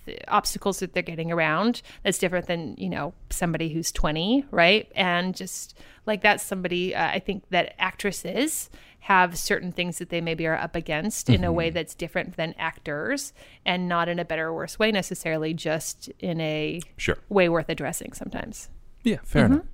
th- 0.05 0.21
obstacles 0.29 0.81
that 0.81 0.93
they're 0.93 1.03
getting 1.03 1.33
around 1.33 1.83
that's 2.03 2.19
different 2.19 2.47
than 2.47 2.75
you 2.77 2.89
know 2.89 3.15
somebody 3.31 3.69
who's 3.69 3.93
20 3.93 4.45
right 4.51 4.91
and 4.95 5.35
just 5.35 5.79
like 6.07 6.23
that's 6.23 6.43
somebody 6.43 6.95
uh, 6.95 7.09
i 7.09 7.19
think 7.19 7.45
that 7.51 7.75
actresses 7.79 8.71
have 9.07 9.39
certain 9.39 9.71
things 9.71 9.99
that 9.99 10.09
they 10.11 10.21
maybe 10.21 10.45
are 10.49 10.57
up 10.57 10.75
against 10.75 11.31
in 11.31 11.45
a 11.45 11.53
way 11.53 11.71
that's 11.71 11.95
different 11.95 12.37
than 12.37 12.53
actors 12.59 13.33
and 13.65 13.89
not 13.89 14.09
in 14.09 14.19
a 14.19 14.25
better 14.25 14.47
or 14.49 14.55
worse 14.55 14.79
way 14.81 14.91
necessarily 14.91 15.55
just 15.55 16.09
in 16.19 16.41
a 16.41 16.81
Sure. 16.97 17.17
way 17.29 17.49
worth 17.49 17.69
addressing 17.69 18.13
sometimes 18.13 18.69
Yeah, 19.05 19.19
fair 19.23 19.47
enough. 19.47 19.67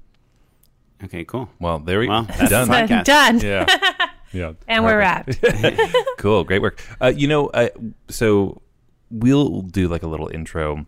Okay, 1.05 1.25
cool. 1.25 1.49
Well, 1.59 1.79
there 1.79 1.99
we 1.99 2.09
Well, 2.09 2.25
that's 2.39 2.51
done. 2.51 2.69
podcast. 2.69 3.05
done 3.05 3.41
Yeah. 3.41 3.67
Yeah. 4.35 4.53
and 4.67 4.83
we're 4.85 4.97
wrapped 4.99 5.43
cool 6.19 6.43
great 6.45 6.63
work 6.63 6.81
uh, 7.03 7.13
you 7.15 7.29
know 7.29 7.49
uh, 7.49 7.69
so 8.09 8.63
we'll 9.13 9.61
do 9.63 9.89
like 9.89 10.03
a 10.03 10.07
little 10.07 10.29
intro 10.29 10.87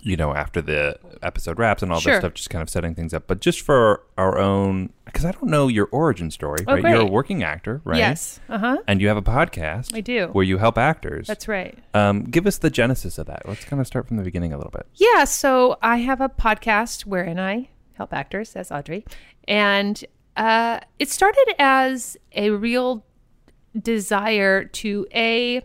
you 0.00 0.16
know 0.16 0.32
after 0.34 0.62
the 0.62 0.96
episode 1.22 1.58
wraps 1.58 1.82
and 1.82 1.92
all 1.92 1.98
Mm-hmm. 1.98 2.04
Sure. 2.04 2.14
that 2.14 2.20
stuff 2.20 2.34
just 2.34 2.48
kind 2.50 2.62
of 2.62 2.70
setting 2.70 2.94
things 2.94 3.12
up. 3.12 3.26
But 3.26 3.40
just 3.40 3.60
for 3.60 4.02
our 4.16 4.38
own 4.38 4.90
because 5.04 5.24
i 5.26 5.32
don't 5.32 5.50
know 5.50 5.68
your 5.68 5.88
origin 5.92 6.30
story 6.30 6.60
Oh, 6.66 6.74
right? 6.74 6.82
You're 6.92 7.02
a 7.02 7.04
working 7.04 7.42
actor 7.42 7.80
right? 7.84 7.98
Yes. 7.98 8.40
Uh-huh. 8.48 8.78
And 8.88 9.00
you 9.02 9.08
have 9.08 9.16
a 9.18 9.22
podcast 9.22 9.94
I 9.94 10.00
do. 10.00 10.28
where 10.28 10.44
you 10.44 10.58
help 10.58 10.78
actors. 10.78 11.26
That's 11.26 11.46
right. 11.48 11.76
Um, 11.92 12.22
give 12.24 12.46
us 12.46 12.58
the 12.58 12.70
genesis 12.70 13.18
of 13.18 13.26
that. 13.26 13.46
Let's 13.46 13.64
kind 13.64 13.80
of 13.80 13.86
start 13.86 14.08
from 14.08 14.16
the 14.16 14.22
beginning 14.22 14.52
a 14.52 14.56
little 14.56 14.70
bit. 14.72 14.86
Yeah, 14.94 15.24
so 15.24 15.76
I 15.82 15.98
have 15.98 16.20
a 16.20 16.28
podcast 16.30 17.02
wherein 17.04 17.38
I 17.38 17.68
help 17.94 18.14
actors, 18.14 18.56
as 18.56 18.70
Audrey, 18.72 19.04
and 19.46 20.02
uh, 20.36 20.80
it 20.98 21.10
started 21.10 21.54
as 21.58 22.16
a 22.34 22.50
real 22.50 23.04
desire 23.78 24.64
to 24.64 25.06
a 25.14 25.62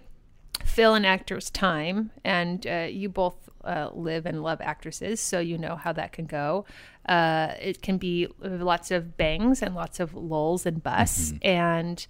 fill 0.78 0.94
an 0.94 1.06
actor's 1.06 1.50
time, 1.50 2.12
and 2.24 2.68
uh, 2.68 2.88
you 2.88 3.10
both 3.10 3.50
uh, 3.64 3.90
live 3.96 4.28
and 4.28 4.44
love 4.44 4.62
actresses, 4.62 5.20
so 5.20 5.40
you 5.40 5.58
know 5.58 5.76
how 5.76 5.92
that 5.92 6.12
can 6.12 6.28
go. 6.28 6.66
Uh, 7.10 7.56
it 7.60 7.82
can 7.82 7.98
be 7.98 8.28
lots 8.40 8.92
of 8.92 9.18
bangs 9.18 9.64
and 9.64 9.74
lots 9.74 10.00
of 10.00 10.14
lulls 10.14 10.68
and 10.68 10.84
busts, 10.84 11.34
and 11.42 12.06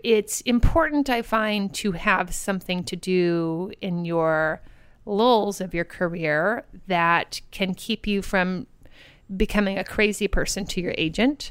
it's 0.00 0.40
important, 0.40 1.08
I 1.08 1.22
find, 1.22 1.72
to 1.74 1.92
have 1.92 2.34
something 2.34 2.82
to 2.82 2.96
do 2.96 3.70
in 3.80 4.04
your 4.04 4.60
lulls 5.06 5.60
of 5.60 5.72
your 5.72 5.84
career 5.84 6.64
that 6.88 7.40
can 7.52 7.74
keep 7.74 8.08
you 8.08 8.22
from 8.22 8.66
becoming 9.36 9.78
a 9.78 9.84
crazy 9.84 10.26
person 10.26 10.66
to 10.66 10.80
your 10.80 10.94
agent. 10.98 11.48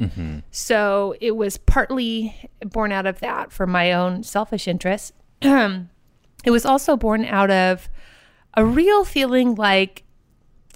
So 0.52 1.16
it 1.22 1.38
was 1.38 1.56
partly 1.56 2.36
born 2.60 2.92
out 2.92 3.06
of 3.06 3.22
that 3.22 3.54
for 3.54 3.66
my 3.66 3.94
own 3.94 4.24
selfish 4.24 4.68
interest. 4.68 5.14
it 6.46 6.52
was 6.52 6.66
also 6.66 6.96
born 6.96 7.26
out 7.26 7.52
of 7.52 7.90
a 8.56 8.66
real 8.66 9.06
feeling 9.06 9.56
like 9.56 10.04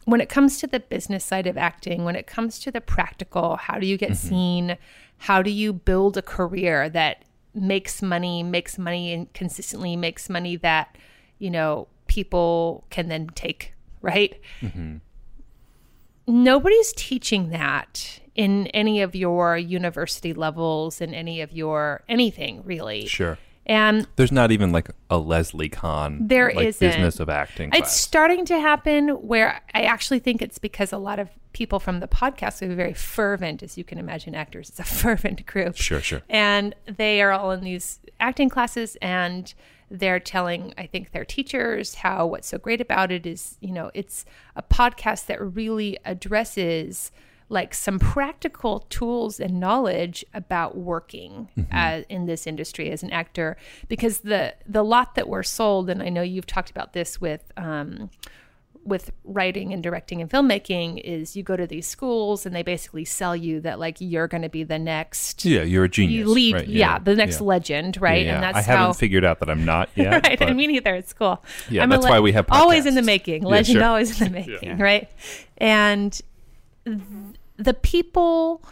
when 0.05 0.19
it 0.19 0.29
comes 0.29 0.59
to 0.59 0.67
the 0.67 0.79
business 0.79 1.23
side 1.23 1.47
of 1.47 1.57
acting, 1.57 2.03
when 2.03 2.15
it 2.15 2.27
comes 2.27 2.59
to 2.59 2.71
the 2.71 2.81
practical, 2.81 3.55
how 3.55 3.79
do 3.79 3.87
you 3.87 3.97
get 3.97 4.11
mm-hmm. 4.11 4.27
seen? 4.27 4.77
How 5.17 5.41
do 5.41 5.49
you 5.49 5.71
build 5.71 6.17
a 6.17 6.21
career 6.21 6.89
that 6.89 7.23
makes 7.53 8.01
money, 8.01 8.43
makes 8.43 8.77
money 8.77 9.13
and 9.13 9.31
consistently 9.33 9.95
makes 9.95 10.29
money 10.29 10.57
that, 10.57 10.97
you 11.39 11.49
know, 11.49 11.87
people 12.07 12.83
can 12.89 13.07
then 13.07 13.27
take, 13.27 13.73
right? 14.01 14.39
Mm-hmm. 14.61 14.97
Nobody's 16.27 16.93
teaching 16.93 17.49
that 17.49 18.19
in 18.35 18.67
any 18.67 19.01
of 19.01 19.15
your 19.15 19.57
university 19.57 20.33
levels, 20.33 20.99
in 20.99 21.13
any 21.13 21.41
of 21.41 21.53
your 21.53 22.03
anything 22.09 22.61
really. 22.65 23.05
sure 23.05 23.37
And 23.65 24.07
there's 24.17 24.31
not 24.31 24.51
even 24.51 24.71
like 24.71 24.89
a 25.09 25.17
leslie 25.17 25.69
Kahn 25.69 26.27
There 26.27 26.51
like, 26.53 26.67
isn't. 26.67 26.85
business 26.87 27.19
of 27.19 27.29
acting 27.29 27.69
It's 27.69 27.79
class. 27.79 27.99
starting 27.99 28.45
to 28.45 28.59
happen 28.59 29.09
where 29.09 29.61
I 29.73 29.83
actually 29.83 30.19
think 30.19 30.41
it's 30.41 30.57
because 30.57 30.91
a 30.91 30.97
lot 30.97 31.19
of 31.19 31.29
people 31.53 31.79
from 31.79 31.99
the 31.99 32.07
podcast 32.07 32.61
are 32.61 32.75
very 32.75 32.93
fervent, 32.93 33.63
as 33.63 33.77
you 33.77 33.83
can 33.83 33.97
imagine, 33.99 34.35
actors. 34.35 34.69
It's 34.69 34.79
a 34.79 34.83
fervent 35.01 35.45
group. 35.45 35.75
Sure, 35.77 36.01
sure. 36.01 36.21
And 36.29 36.75
they 36.85 37.21
are 37.21 37.31
all 37.31 37.51
in 37.51 37.61
these 37.61 37.99
acting 38.19 38.49
classes 38.49 38.97
and 39.01 39.53
they're 39.89 40.19
telling, 40.19 40.73
I 40.77 40.87
think, 40.87 41.11
their 41.11 41.23
teachers 41.25 41.95
how 41.95 42.25
what's 42.25 42.47
so 42.47 42.57
great 42.57 42.81
about 42.81 43.11
it 43.11 43.25
is, 43.27 43.57
you 43.61 43.71
know, 43.71 43.91
it's 43.93 44.25
a 44.55 44.63
podcast 44.63 45.27
that 45.27 45.39
really 45.39 45.97
addresses 46.03 47.11
like 47.53 47.73
some 47.73 47.99
practical 47.99 48.79
tools 48.89 49.39
and 49.39 49.59
knowledge 49.59 50.25
about 50.33 50.75
working 50.75 51.47
as, 51.71 52.03
in 52.09 52.25
this 52.25 52.47
industry 52.47 52.89
as 52.91 53.03
an 53.03 53.11
actor 53.11 53.55
because 53.87 54.19
the 54.19 54.53
the 54.67 54.83
lot 54.83 55.15
that 55.15 55.27
we're 55.29 55.43
sold 55.43 55.89
and 55.89 56.01
I 56.01 56.09
know 56.09 56.21
you've 56.23 56.47
talked 56.47 56.71
about 56.71 56.93
this 56.93 57.21
with 57.21 57.43
um, 57.55 58.09
with 58.85 59.11
writing 59.23 59.71
and 59.71 59.81
directing 59.81 60.19
and 60.19 60.29
filmmaking 60.29 60.99
is 61.05 61.37
you 61.37 61.43
go 61.43 61.55
to 61.55 61.65
these 61.65 61.87
schools 61.87 62.45
and 62.45 62.53
they 62.53 62.63
basically 62.63 63.05
sell 63.05 63.33
you 63.33 63.61
that 63.61 63.79
like 63.79 63.95
you're 63.99 64.27
going 64.27 64.41
to 64.41 64.49
be 64.49 64.63
the 64.63 64.77
next 64.77 65.45
yeah 65.45 65.61
you're 65.61 65.85
a 65.85 65.89
genius 65.89 66.27
lead 66.27 66.53
right, 66.55 66.67
yeah, 66.67 66.99
the 66.99 67.15
next 67.15 67.39
yeah. 67.39 67.45
legend 67.47 68.01
right 68.01 68.25
Yeah, 68.25 68.33
and 68.33 68.41
yeah. 68.43 68.51
that's 68.51 68.67
I 68.67 68.71
haven't 68.71 68.85
how 68.87 68.93
figured 68.93 69.23
out 69.23 69.39
that 69.39 69.49
I'm 69.49 69.63
not 69.63 69.87
yet. 69.95 70.23
right 70.27 70.41
and 70.41 70.57
me 70.57 70.67
neither 70.67 70.95
it's 70.95 71.13
cool 71.13 71.41
Yeah, 71.69 71.83
I'm 71.83 71.89
that's 71.89 72.03
why 72.05 72.19
we 72.19 72.33
have 72.33 72.45
always 72.49 72.85
in 72.85 72.95
the 72.95 73.01
podcasts. 73.01 73.05
making 73.05 73.43
Yeah, 73.43 73.49
legend 73.49 73.77
sure. 73.77 73.83
always 73.85 74.19
in 74.21 74.27
the 74.33 74.33
making 74.41 74.77
right 74.79 75.09
and 75.59 76.11
th- 76.85 76.99
the 77.57 77.73
people 77.73 78.63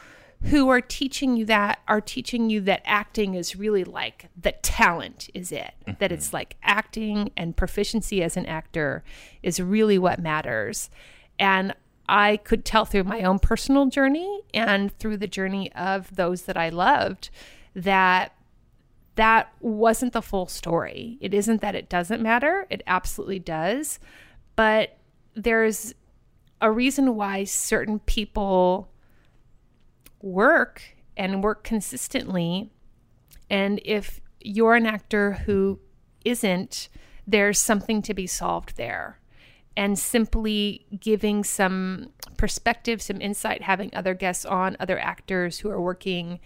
who 0.46 0.70
are 0.70 0.82
teaching 0.82 1.36
you 1.36 1.46
that 1.46 1.80
are 1.88 2.02
teaching 2.02 2.50
you 2.50 2.62
that 2.62 2.82
acting 2.84 3.36
is 3.36 3.56
really 3.56 3.84
like 3.84 4.30
the 4.40 4.52
talent 4.64 5.30
is 5.34 5.52
it 5.52 5.74
that 5.86 6.00
Mm-hmm. 6.00 6.14
it's 6.14 6.34
like 6.34 6.56
acting 6.64 7.32
and 7.38 7.56
proficiency 7.56 8.24
as 8.24 8.36
an 8.38 8.46
actor 8.48 9.04
is 9.44 9.60
really 9.60 10.00
what 10.00 10.20
matters 10.20 10.90
and 11.38 11.76
i 12.10 12.38
could 12.38 12.66
tell 12.66 12.86
through 12.86 13.04
my 13.04 13.22
own 13.22 13.38
personal 13.38 13.86
journey 13.86 14.42
and 14.54 14.98
through 14.98 15.18
the 15.18 15.28
journey 15.28 15.72
of 15.74 16.16
those 16.16 16.44
that 16.44 16.58
i 16.58 16.70
loved 16.70 17.30
that 17.76 18.34
that 19.16 19.52
wasn't 19.60 20.14
the 20.14 20.22
full 20.22 20.48
story. 20.48 21.18
It 21.20 21.34
isn't 21.34 21.60
that 21.62 21.76
it 21.76 21.90
doesn't 21.90 22.22
matter, 22.22 22.66
it 22.70 22.82
absolutely 22.88 23.40
does. 23.40 24.00
But 24.56 24.98
there's 25.36 25.94
a 26.62 26.72
reason 26.72 27.16
why 27.16 27.44
certain 27.44 28.00
people 28.00 28.92
work 30.22 30.96
and 31.18 31.44
work 31.44 31.64
consistently. 31.64 32.70
And 33.50 33.82
if 33.84 34.22
you're 34.40 34.76
an 34.76 34.86
actor 34.86 35.34
who 35.46 35.80
isn't, 36.24 36.88
there's 37.28 37.60
something 37.60 38.02
to 38.04 38.14
be 38.14 38.28
solved 38.28 38.78
there. 38.78 39.20
And 39.76 39.98
simply 39.98 40.86
giving 41.00 41.44
some 41.44 42.12
perspective, 42.38 43.02
some 43.02 43.22
insight, 43.22 43.64
having 43.64 43.90
other 43.94 44.14
guests 44.14 44.46
on, 44.46 44.78
other 44.80 45.00
actors 45.00 45.60
who 45.60 45.70
are 45.70 45.82
working, 45.82 46.40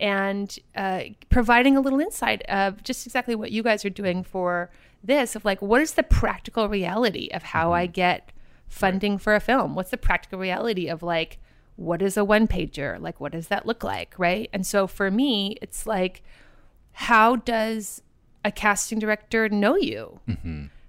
and 0.00 0.58
uh, 0.74 1.02
providing 1.28 1.76
a 1.76 1.80
little 1.80 2.00
insight 2.00 2.42
of 2.48 2.82
just 2.82 3.06
exactly 3.06 3.34
what 3.34 3.52
you 3.52 3.62
guys 3.62 3.84
are 3.84 3.90
doing 3.90 4.24
for 4.24 4.70
this 5.04 5.36
of 5.36 5.44
like, 5.44 5.60
what 5.60 5.82
is 5.82 5.92
the 5.92 6.02
practical 6.02 6.68
reality 6.68 7.28
of 7.32 7.42
how 7.42 7.72
I 7.72 7.86
get 7.86 8.32
funding 8.70 9.18
for 9.18 9.34
a 9.34 9.40
film? 9.40 9.74
What's 9.74 9.90
the 9.90 9.98
practical 9.98 10.38
reality 10.38 10.88
of 10.88 11.02
like, 11.02 11.38
what 11.76 12.00
is 12.00 12.16
a 12.16 12.24
one 12.24 12.48
pager? 12.48 12.98
Like, 13.00 13.20
what 13.20 13.32
does 13.32 13.48
that 13.48 13.66
look 13.66 13.84
like? 13.84 14.14
Right. 14.16 14.48
And 14.52 14.66
so 14.66 14.86
for 14.86 15.10
me, 15.10 15.58
it's 15.60 15.86
like, 15.86 16.22
how 16.92 17.36
does 17.36 18.02
a 18.44 18.50
casting 18.50 18.98
director 18.98 19.48
know 19.48 19.76
you? 19.76 20.20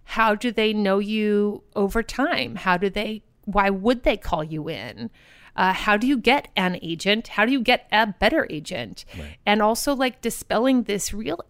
How 0.04 0.36
do 0.36 0.52
they 0.52 0.74
know 0.74 1.00
you 1.00 1.64
over 1.76 2.04
time? 2.04 2.56
How 2.56 2.78
do 2.78 2.90
they, 2.90 3.24
why 3.46 3.70
would 3.70 4.04
they 4.04 4.18
call 4.18 4.44
you 4.44 4.70
in? 4.70 5.10
Uh, 5.56 5.74
how 5.74 5.98
do 5.98 6.08
you 6.08 6.18
get 6.18 6.48
an 6.56 6.80
agent? 6.82 7.30
How 7.30 7.46
do 7.46 7.52
you 7.52 7.62
get 7.62 7.88
a 7.92 8.08
better 8.08 8.48
agent? 8.50 9.04
And 9.46 9.62
also 9.62 9.94
like 9.94 10.22
dispelling 10.22 10.84
this 10.84 11.14
real, 11.14 11.44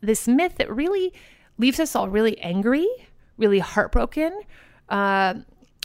this 0.00 0.26
myth 0.28 0.56
that 0.56 0.74
really 0.74 1.12
leaves 1.58 1.80
us 1.80 1.94
all 1.94 2.08
really 2.08 2.38
angry, 2.40 2.88
really 3.36 3.58
heartbroken. 3.58 4.38
Uh, 4.88 5.34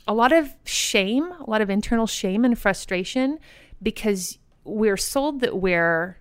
a 0.09 0.13
lot 0.13 0.33
of 0.33 0.55
shame, 0.65 1.31
a 1.39 1.47
lot 1.47 1.61
of 1.61 1.69
internal 1.69 2.07
shame 2.07 2.43
and 2.43 2.57
frustration 2.57 3.37
because 3.81 4.39
we're 4.63 4.97
sold 4.97 5.39
that 5.41 5.61
we're 5.61 6.17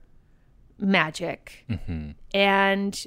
magic. 0.79 1.64
Mm-hmm. 1.70 2.11
And 2.35 3.07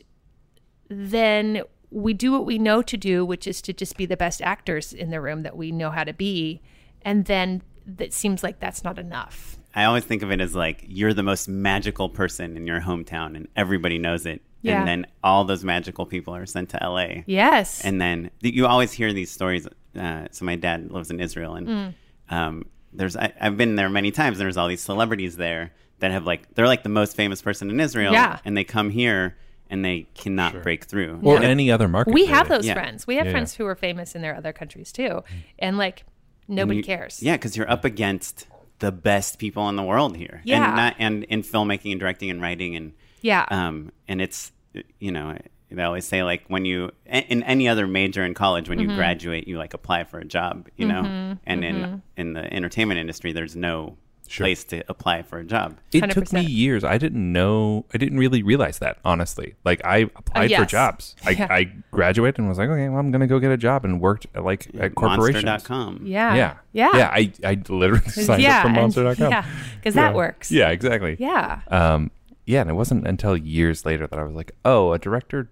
then 0.89 1.61
we 1.91 2.15
do 2.15 2.31
what 2.31 2.47
we 2.47 2.57
know 2.57 2.81
to 2.81 2.97
do, 2.97 3.23
which 3.23 3.45
is 3.45 3.61
to 3.61 3.73
just 3.73 3.95
be 3.95 4.07
the 4.07 4.17
best 4.17 4.41
actors 4.41 4.91
in 4.91 5.11
the 5.11 5.21
room 5.21 5.43
that 5.43 5.55
we 5.55 5.71
know 5.71 5.91
how 5.91 6.03
to 6.03 6.13
be. 6.13 6.63
And 7.03 7.25
then 7.25 7.61
that 7.85 8.11
seems 8.11 8.41
like 8.41 8.59
that's 8.59 8.83
not 8.83 8.97
enough. 8.97 9.59
I 9.75 9.83
always 9.83 10.03
think 10.03 10.23
of 10.23 10.31
it 10.31 10.41
as 10.41 10.55
like 10.55 10.83
you're 10.87 11.13
the 11.13 11.21
most 11.21 11.47
magical 11.47 12.09
person 12.09 12.57
in 12.57 12.65
your 12.65 12.81
hometown 12.81 13.35
and 13.35 13.47
everybody 13.55 13.99
knows 13.99 14.25
it. 14.25 14.41
Yeah. 14.61 14.79
And 14.79 14.87
then 14.87 15.07
all 15.23 15.43
those 15.45 15.63
magical 15.63 16.05
people 16.05 16.35
are 16.35 16.45
sent 16.45 16.69
to 16.69 16.77
LA. 16.81 17.23
Yes. 17.25 17.83
And 17.83 17.99
then 18.01 18.29
th- 18.41 18.53
you 18.53 18.67
always 18.67 18.91
hear 18.91 19.11
these 19.13 19.31
stories. 19.31 19.67
Uh, 19.99 20.27
so 20.31 20.45
my 20.45 20.55
dad 20.55 20.91
lives 20.91 21.09
in 21.11 21.19
Israel, 21.19 21.55
and 21.55 21.67
Mm. 21.67 21.93
um, 22.29 22.65
there's 22.93 23.15
I, 23.17 23.33
I've 23.39 23.57
been 23.57 23.75
there 23.75 23.89
many 23.89 24.11
times. 24.11 24.37
And 24.37 24.45
there's 24.45 24.57
all 24.57 24.67
these 24.67 24.81
celebrities 24.81 25.35
there 25.37 25.71
that 25.99 26.11
have 26.11 26.25
like 26.25 26.53
they're 26.55 26.67
like 26.67 26.83
the 26.83 26.89
most 26.89 27.15
famous 27.15 27.41
person 27.41 27.69
in 27.69 27.79
Israel, 27.79 28.13
Yeah. 28.13 28.39
and 28.45 28.55
they 28.55 28.63
come 28.63 28.89
here 28.89 29.37
and 29.69 29.83
they 29.85 30.07
cannot 30.15 30.61
break 30.63 30.83
through. 30.85 31.19
or 31.23 31.35
And 31.37 31.45
it- 31.45 31.49
any 31.49 31.71
other 31.71 31.87
market. 31.87 32.13
we 32.13 32.25
have 32.25 32.49
those 32.49 32.65
Yeah. 32.67 32.73
friends. 32.73 33.07
We 33.07 33.15
have 33.15 33.25
Yeah, 33.27 33.31
friends 33.31 33.53
yeah. 33.53 33.57
who 33.63 33.67
are 33.67 33.75
famous 33.75 34.15
in 34.15 34.21
their 34.21 34.35
other 34.35 34.51
countries 34.53 34.91
too, 34.91 35.23
and 35.59 35.77
like 35.77 36.03
nobody 36.47 36.77
you- 36.77 36.83
cares. 36.83 37.21
Yeah, 37.23 37.35
because 37.35 37.55
you're 37.57 37.69
up 37.71 37.85
against 37.85 38.47
the 38.79 38.91
best 38.91 39.37
people 39.39 39.69
in 39.69 39.75
the 39.75 39.83
world 39.83 40.17
here. 40.17 40.41
Yeah. 40.43 40.65
and 40.67 40.75
not 40.75 40.95
and 40.99 41.23
in 41.25 41.43
filmmaking 41.43 41.91
and 41.91 41.99
directing 41.99 42.29
and 42.29 42.41
writing 42.41 42.75
and 42.75 42.93
Yeah. 43.21 43.45
um 43.49 43.91
and 44.07 44.21
it's 44.21 44.51
you 44.99 45.11
know 45.11 45.37
they 45.69 45.83
always 45.83 46.05
say 46.05 46.21
like 46.23 46.43
when 46.47 46.65
you 46.65 46.91
in 47.05 47.43
any 47.43 47.67
other 47.69 47.87
major 47.87 48.23
in 48.23 48.33
college 48.33 48.67
when 48.69 48.77
Mm-hmm. 48.79 48.89
you 48.91 48.95
graduate 48.95 49.47
you 49.47 49.57
like 49.57 49.73
apply 49.73 50.03
for 50.03 50.19
a 50.19 50.25
job 50.25 50.67
you 50.77 50.85
know 50.87 51.37
and 51.45 51.63
in 51.65 52.01
in 52.17 52.33
the 52.33 52.53
entertainment 52.53 52.99
industry 52.99 53.31
there's 53.33 53.55
no 53.55 53.97
Sure. 54.27 54.45
place 54.45 54.63
to 54.63 54.81
apply 54.87 55.23
for 55.23 55.39
a 55.39 55.43
job 55.43 55.77
It 55.91 56.09
took 56.11 56.31
me 56.31 56.39
years. 56.39 56.85
I 56.85 56.97
didn't 56.97 57.33
know. 57.33 57.83
I 57.93 57.97
didn't 57.97 58.17
really 58.17 58.43
realize 58.43 58.79
that 58.79 58.97
honestly. 59.03 59.55
Like 59.65 59.83
I 59.83 59.97
applied 60.15 60.45
for 60.47 60.61
yes. 60.61 60.71
jobs. 60.71 61.15
I, 61.25 61.31
Yeah. 61.31 61.47
I 61.49 61.63
graduated 61.91 62.39
and 62.39 62.47
was 62.47 62.57
like, 62.57 62.69
okay, 62.69 62.87
well, 62.87 62.99
I'm 62.99 63.11
gonna 63.11 63.27
go 63.27 63.39
get 63.39 63.51
a 63.51 63.57
job 63.57 63.83
and 63.83 63.99
worked 63.99 64.27
at, 64.33 64.45
like 64.45 64.69
at 64.79 64.95
corporations. 64.95 65.43
monster.com 65.43 66.05
yeah. 66.05 66.33
Yeah, 66.35 66.53
Yeah. 66.71 66.91
yeah. 66.97 67.09
I, 67.11 67.31
I 67.43 67.61
literally 67.67 68.05
signed 68.07 68.41
yeah. 68.41 68.59
up 68.59 68.61
for 68.61 68.67
and- 68.69 68.75
Monster.com. 68.77 69.31
Yeah. 69.31 69.45
Because 69.75 69.95
that 69.95 70.15
works. 70.15 70.49
Yeah, 70.49 70.69
exactly. 70.69 71.17
Yeah. 71.19 71.59
Um, 71.67 72.09
yeah, 72.51 72.61
and 72.61 72.69
it 72.69 72.73
wasn't 72.73 73.07
until 73.07 73.35
years 73.37 73.85
later 73.85 74.05
that 74.07 74.19
I 74.19 74.23
was 74.23 74.35
like, 74.35 74.51
oh, 74.65 74.91
a 74.93 74.99
director 74.99 75.49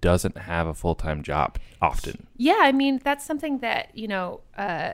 doesn't 0.00 0.36
have 0.38 0.66
a 0.66 0.74
full 0.74 0.94
time 0.94 1.22
job 1.22 1.58
often. 1.80 2.26
Yeah, 2.36 2.58
I 2.60 2.72
mean 2.72 3.00
that's 3.02 3.24
something 3.24 3.58
that 3.60 3.96
you 3.96 4.08
know 4.08 4.40
uh, 4.56 4.92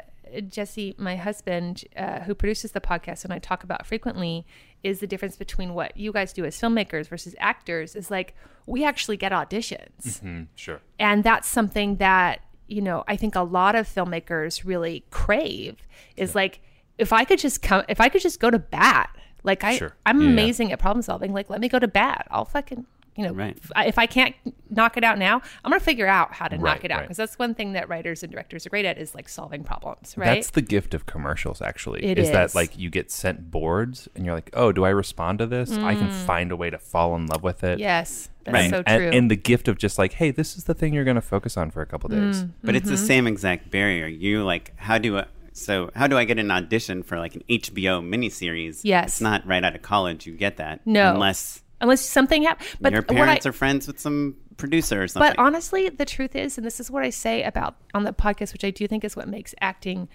Jesse, 0.48 0.94
my 0.98 1.16
husband, 1.16 1.84
uh, 1.96 2.20
who 2.20 2.34
produces 2.34 2.72
the 2.72 2.80
podcast, 2.80 3.24
and 3.24 3.32
I 3.32 3.38
talk 3.38 3.64
about 3.64 3.86
frequently, 3.86 4.46
is 4.82 5.00
the 5.00 5.06
difference 5.06 5.36
between 5.36 5.72
what 5.72 5.96
you 5.96 6.12
guys 6.12 6.32
do 6.34 6.44
as 6.44 6.60
filmmakers 6.60 7.08
versus 7.08 7.34
actors. 7.38 7.94
Is 7.96 8.10
like 8.10 8.34
we 8.66 8.84
actually 8.84 9.16
get 9.16 9.32
auditions, 9.32 10.46
Sure. 10.54 10.80
and 10.98 11.24
that's 11.24 11.48
something 11.48 11.96
that 11.96 12.40
you 12.66 12.82
know 12.82 13.04
I 13.08 13.16
think 13.16 13.34
a 13.36 13.40
lot 13.42 13.74
of 13.74 13.86
filmmakers 13.88 14.64
really 14.66 15.04
crave. 15.10 15.76
Is 16.16 16.34
like 16.34 16.60
if 16.98 17.12
I 17.12 17.24
could 17.24 17.38
just 17.38 17.62
come, 17.62 17.84
if 17.88 18.00
I 18.00 18.08
could 18.10 18.22
just 18.22 18.38
go 18.40 18.50
to 18.50 18.58
bat. 18.58 19.08
Like 19.44 19.64
I, 19.64 19.76
Sure. 19.76 19.94
I'm 20.06 20.20
Yeah, 20.20 20.26
yeah. 20.26 20.32
amazing 20.32 20.72
at 20.72 20.78
problem 20.78 21.02
solving. 21.02 21.32
Like 21.32 21.48
let 21.50 21.60
me 21.60 21.68
go 21.68 21.78
to 21.78 21.88
bat. 21.88 22.26
I'll 22.30 22.44
fucking. 22.44 22.86
You 23.16 23.24
know, 23.26 23.32
Right. 23.32 23.58
if 23.78 23.98
I- 23.98 24.06
can't 24.06 24.36
knock 24.70 24.96
it 24.96 25.02
out 25.02 25.18
now, 25.18 25.42
I'm 25.64 25.72
gonna 25.72 25.80
figure 25.80 26.06
out 26.06 26.34
how 26.34 26.46
to 26.46 26.56
knock 26.56 26.84
it 26.84 26.92
out 26.92 26.98
right. 26.98 27.02
because 27.02 27.16
that's 27.16 27.36
one 27.36 27.52
thing 27.52 27.72
that 27.72 27.88
writers 27.88 28.22
and 28.22 28.30
directors 28.30 28.64
are 28.64 28.70
great 28.70 28.84
at 28.84 28.96
is 28.96 29.12
like 29.12 29.28
solving 29.28 29.64
problems, 29.64 30.14
right? 30.16 30.26
That's 30.36 30.50
the 30.50 30.62
gift 30.62 30.94
of 30.94 31.04
commercials, 31.06 31.60
actually. 31.60 32.04
It 32.04 32.16
is, 32.16 32.30
that 32.30 32.44
is. 32.50 32.54
like 32.54 32.78
you 32.78 32.90
get 32.90 33.10
sent 33.10 33.50
boards 33.50 34.08
and 34.14 34.24
you're 34.24 34.36
like, 34.36 34.50
oh, 34.54 34.70
do 34.70 34.84
I 34.84 34.90
respond 34.90 35.40
to 35.40 35.46
this? 35.46 35.72
I 35.76 35.96
can 35.96 36.10
find 36.12 36.52
a 36.52 36.56
way 36.56 36.70
to 36.70 36.78
fall 36.78 37.16
in 37.16 37.26
love 37.26 37.42
with 37.42 37.64
it. 37.64 37.78
Mm. 37.78 37.80
yes, 37.80 38.28
that's 38.44 38.54
Right. 38.54 38.70
so 38.70 38.84
And, 38.86 39.00
true. 39.02 39.10
and 39.18 39.28
the 39.28 39.36
gift 39.36 39.66
of 39.66 39.78
just 39.78 39.98
like, 39.98 40.12
hey, 40.12 40.30
this 40.30 40.56
is 40.56 40.64
the 40.64 40.74
thing 40.74 40.94
you're 40.94 41.02
going 41.04 41.16
to 41.16 41.20
focus 41.20 41.56
on 41.56 41.72
for 41.72 41.82
a 41.82 41.86
couple 41.86 42.08
days. 42.10 42.44
but 42.62 42.76
it's 42.76 42.88
the 42.88 42.94
Mm-hmm. 42.94 43.04
same 43.04 43.26
exact 43.26 43.68
barrier 43.68 44.06
you 44.06 44.44
like 44.44 44.74
how 44.76 44.96
do 44.96 45.18
I 45.18 45.24
so 45.58 45.90
how 45.94 46.06
do 46.06 46.16
I 46.16 46.24
get 46.24 46.38
an 46.38 46.50
audition 46.50 47.02
for 47.02 47.18
like 47.18 47.34
an 47.34 47.42
HBO 47.48 48.02
miniseries? 48.02 48.80
Yes. 48.84 49.06
It's 49.06 49.20
not 49.20 49.46
right 49.46 49.64
out 49.64 49.74
of 49.74 49.82
college 49.82 50.26
you 50.26 50.34
get 50.34 50.56
that. 50.56 50.86
No. 50.86 51.12
Unless 51.12 51.62
Unless 51.80 52.00
something 52.00 52.42
happens, 52.42 52.68
but 52.80 52.92
your 52.92 53.02
what 53.02 53.12
I, 53.12 53.14
parents 53.14 53.46
are 53.46 53.52
friends 53.52 53.86
with 53.86 54.00
some 54.00 54.34
producer 54.56 55.02
or 55.02 55.08
something. 55.08 55.30
But 55.30 55.38
honestly, 55.38 55.88
the 55.88 56.04
truth 56.04 56.34
is, 56.34 56.58
and 56.58 56.66
this 56.66 56.80
is 56.80 56.90
what 56.90 57.04
I 57.04 57.10
say 57.10 57.44
about 57.44 57.76
on 57.94 58.02
the 58.02 58.12
podcast, 58.12 58.52
which 58.52 58.64
I 58.64 58.70
do 58.70 58.88
think 58.88 59.04
is 59.04 59.14
what 59.14 59.28
makes 59.28 59.54
acting 59.60 60.08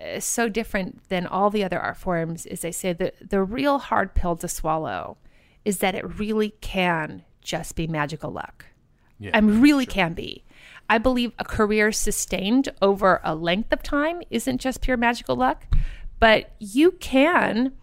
uh, 0.00 0.20
so 0.20 0.48
different 0.48 1.08
than 1.08 1.26
all 1.26 1.50
the 1.50 1.64
other 1.64 1.80
art 1.80 1.96
forms, 1.96 2.46
is 2.46 2.64
I 2.64 2.70
say 2.70 2.92
that 2.92 3.28
the 3.28 3.42
real 3.42 3.78
hard 3.78 4.14
pill 4.14 4.36
to 4.36 4.46
swallow 4.46 5.16
is 5.64 5.78
that 5.78 5.96
it 5.96 6.18
really 6.18 6.50
can 6.60 7.24
just 7.42 7.74
be 7.74 7.88
magical 7.88 8.30
luck. 8.30 8.66
Yeah, 9.18 9.32
I 9.34 9.40
mean, 9.40 9.60
really 9.60 9.86
can 9.86 10.14
be. 10.14 10.44
I 10.90 10.98
believe 10.98 11.32
a 11.38 11.44
career 11.44 11.92
sustained 11.92 12.68
over 12.82 13.20
a 13.22 13.36
length 13.36 13.72
of 13.72 13.80
time 13.80 14.22
isn't 14.28 14.60
just 14.60 14.82
pure 14.82 14.96
magical 14.96 15.36
luck, 15.36 15.64
but 16.18 16.50
you 16.58 16.90
can 16.90 17.74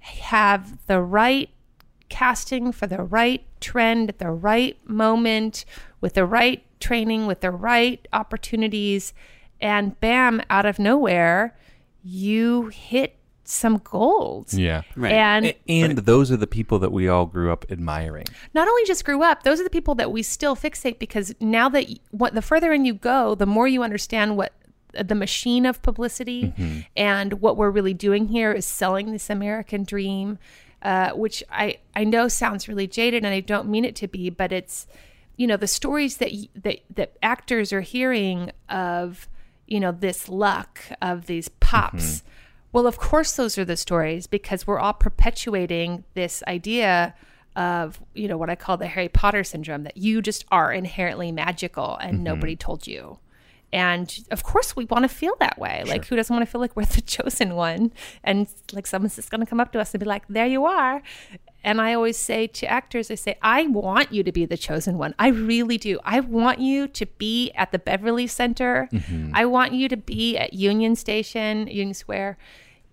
have 0.00 0.84
the 0.88 1.00
right 1.00 1.50
casting 2.08 2.72
for 2.72 2.88
the 2.88 3.04
right 3.04 3.46
trend 3.60 4.08
at 4.08 4.18
the 4.18 4.32
right 4.32 4.76
moment 4.88 5.64
with 6.00 6.14
the 6.14 6.26
right 6.26 6.64
training, 6.80 7.28
with 7.28 7.42
the 7.42 7.52
right 7.52 8.08
opportunities, 8.12 9.14
and 9.60 9.98
bam, 10.00 10.42
out 10.50 10.66
of 10.66 10.80
nowhere, 10.80 11.56
you 12.02 12.66
hit 12.66 13.14
some 13.44 13.78
gold. 13.84 14.52
Yeah. 14.52 14.82
Right. 14.96 15.12
And 15.12 15.54
And 15.68 15.98
those 15.98 16.30
are 16.30 16.36
the 16.36 16.46
people 16.46 16.78
that 16.80 16.92
we 16.92 17.08
all 17.08 17.26
grew 17.26 17.52
up 17.52 17.64
admiring. 17.70 18.26
not 18.54 18.68
only 18.68 18.84
just 18.84 19.04
grew 19.04 19.22
up, 19.22 19.42
those 19.42 19.60
are 19.60 19.64
the 19.64 19.70
people 19.70 19.94
that 19.96 20.12
we 20.12 20.22
still 20.22 20.54
fixate 20.56 20.98
because 20.98 21.34
now 21.40 21.68
that 21.70 21.86
y- 21.88 21.96
what 22.12 22.34
the 22.34 22.42
further 22.42 22.72
in 22.72 22.84
you 22.84 22.94
go, 22.94 23.34
the 23.34 23.46
more 23.46 23.66
you 23.66 23.82
understand 23.82 24.36
what 24.36 24.52
the 24.92 25.14
machine 25.14 25.64
of 25.66 25.80
publicity 25.82 26.52
and 26.96 27.40
what 27.40 27.56
we're 27.56 27.70
really 27.70 27.94
doing 27.94 28.28
here 28.28 28.52
is 28.52 28.66
selling 28.66 29.10
this 29.10 29.30
American 29.30 29.84
dream, 29.84 30.38
uh, 30.82 31.10
which 31.12 31.42
I 31.50 31.78
I 31.96 32.04
know 32.04 32.28
sounds 32.28 32.68
really 32.68 32.86
jaded 32.86 33.24
and 33.24 33.32
I 33.34 33.40
don't 33.40 33.68
mean 33.68 33.84
it 33.86 33.96
to 33.96 34.06
be, 34.08 34.28
but 34.30 34.52
it's 34.52 34.86
you 35.36 35.46
know 35.46 35.56
the 35.56 35.66
stories 35.66 36.18
that 36.18 36.30
that 36.54 36.80
that 36.94 37.16
actors 37.22 37.72
are 37.72 37.80
hearing 37.80 38.52
of 38.68 39.28
you 39.66 39.80
know 39.80 39.92
this 39.92 40.28
luck 40.28 40.78
of 41.00 41.24
these 41.26 41.48
pops. 41.48 42.22
Well, 42.72 42.86
of 42.86 42.98
course, 42.98 43.32
those 43.36 43.58
are 43.58 43.64
the 43.64 43.76
stories 43.76 44.26
because 44.26 44.66
we're 44.66 44.78
all 44.78 44.94
perpetuating 44.94 46.04
this 46.14 46.42
idea 46.48 47.14
of, 47.54 48.00
you 48.14 48.28
know, 48.28 48.38
what 48.38 48.48
I 48.48 48.54
call 48.54 48.78
the 48.78 48.86
Harry 48.86 49.10
Potter 49.10 49.44
syndrome 49.44 49.82
that 49.82 49.98
you 49.98 50.22
just 50.22 50.46
are 50.50 50.72
inherently 50.72 51.30
magical 51.32 51.96
and 51.96 52.14
mm-hmm. 52.14 52.24
nobody 52.24 52.56
told 52.56 52.86
you. 52.86 53.18
And 53.72 54.14
of 54.30 54.42
course, 54.42 54.76
we 54.76 54.84
want 54.84 55.04
to 55.04 55.08
feel 55.08 55.34
that 55.40 55.58
way. 55.58 55.82
Like, 55.86 56.04
who 56.06 56.16
doesn't 56.16 56.34
want 56.34 56.46
to 56.46 56.50
feel 56.50 56.60
like 56.60 56.76
we're 56.76 56.84
the 56.98 57.00
chosen 57.00 57.54
one? 57.54 57.92
And 58.22 58.46
like, 58.72 58.86
someone's 58.86 59.16
just 59.16 59.30
going 59.30 59.40
to 59.40 59.46
come 59.46 59.60
up 59.60 59.72
to 59.72 59.80
us 59.80 59.94
and 59.94 60.00
be 60.00 60.06
like, 60.06 60.24
there 60.28 60.46
you 60.46 60.66
are. 60.66 61.02
And 61.64 61.80
I 61.80 61.94
always 61.94 62.16
say 62.16 62.48
to 62.48 62.66
actors, 62.66 63.10
I 63.10 63.14
say, 63.14 63.38
I 63.40 63.66
want 63.68 64.12
you 64.12 64.22
to 64.24 64.32
be 64.32 64.44
the 64.44 64.56
chosen 64.56 64.98
one. 64.98 65.14
I 65.18 65.28
really 65.28 65.78
do. 65.78 66.00
I 66.04 66.20
want 66.20 66.58
you 66.58 66.88
to 66.88 67.06
be 67.06 67.52
at 67.52 67.72
the 67.72 67.78
Beverly 67.78 68.26
Center. 68.26 68.88
Mm-hmm. 68.92 69.30
I 69.34 69.46
want 69.46 69.72
you 69.72 69.88
to 69.88 69.96
be 69.96 70.36
at 70.36 70.52
Union 70.52 70.96
Station, 70.96 71.68
Union 71.68 71.94
Square, 71.94 72.36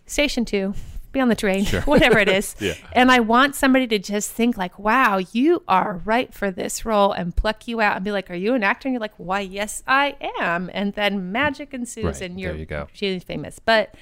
Station 0.06 0.46
2, 0.46 0.74
be 1.12 1.20
on 1.20 1.30
the 1.30 1.36
train, 1.36 1.66
whatever 1.86 2.20
it 2.20 2.30
is. 2.30 2.56
And 2.94 3.12
I 3.12 3.20
want 3.20 3.56
somebody 3.56 3.88
to 3.88 4.00
just 4.00 4.32
think 4.32 4.58
like, 4.58 4.78
wow, 4.78 5.18
you 5.32 5.64
are 5.68 6.02
right 6.06 6.34
for 6.34 6.52
this 6.52 6.86
role 6.86 7.12
and 7.12 7.36
pluck 7.36 7.68
you 7.68 7.82
out 7.82 7.96
and 7.96 8.06
be 8.06 8.12
like, 8.12 8.30
are 8.30 8.36
you 8.36 8.54
an 8.54 8.64
actor? 8.64 8.88
And 8.88 8.94
you're 8.94 9.02
like, 9.02 9.16
why, 9.18 9.40
yes, 9.42 9.84
I 9.88 10.16
am. 10.40 10.70
And 10.74 10.94
then 10.94 11.32
magic 11.32 11.74
ensues 11.74 12.06
Right, 12.06 12.22
and 12.22 12.40
you're 12.40 12.56
you 12.56 12.66
go. 12.66 12.88
really 13.02 13.20
famous. 13.20 13.60
But 13.60 13.96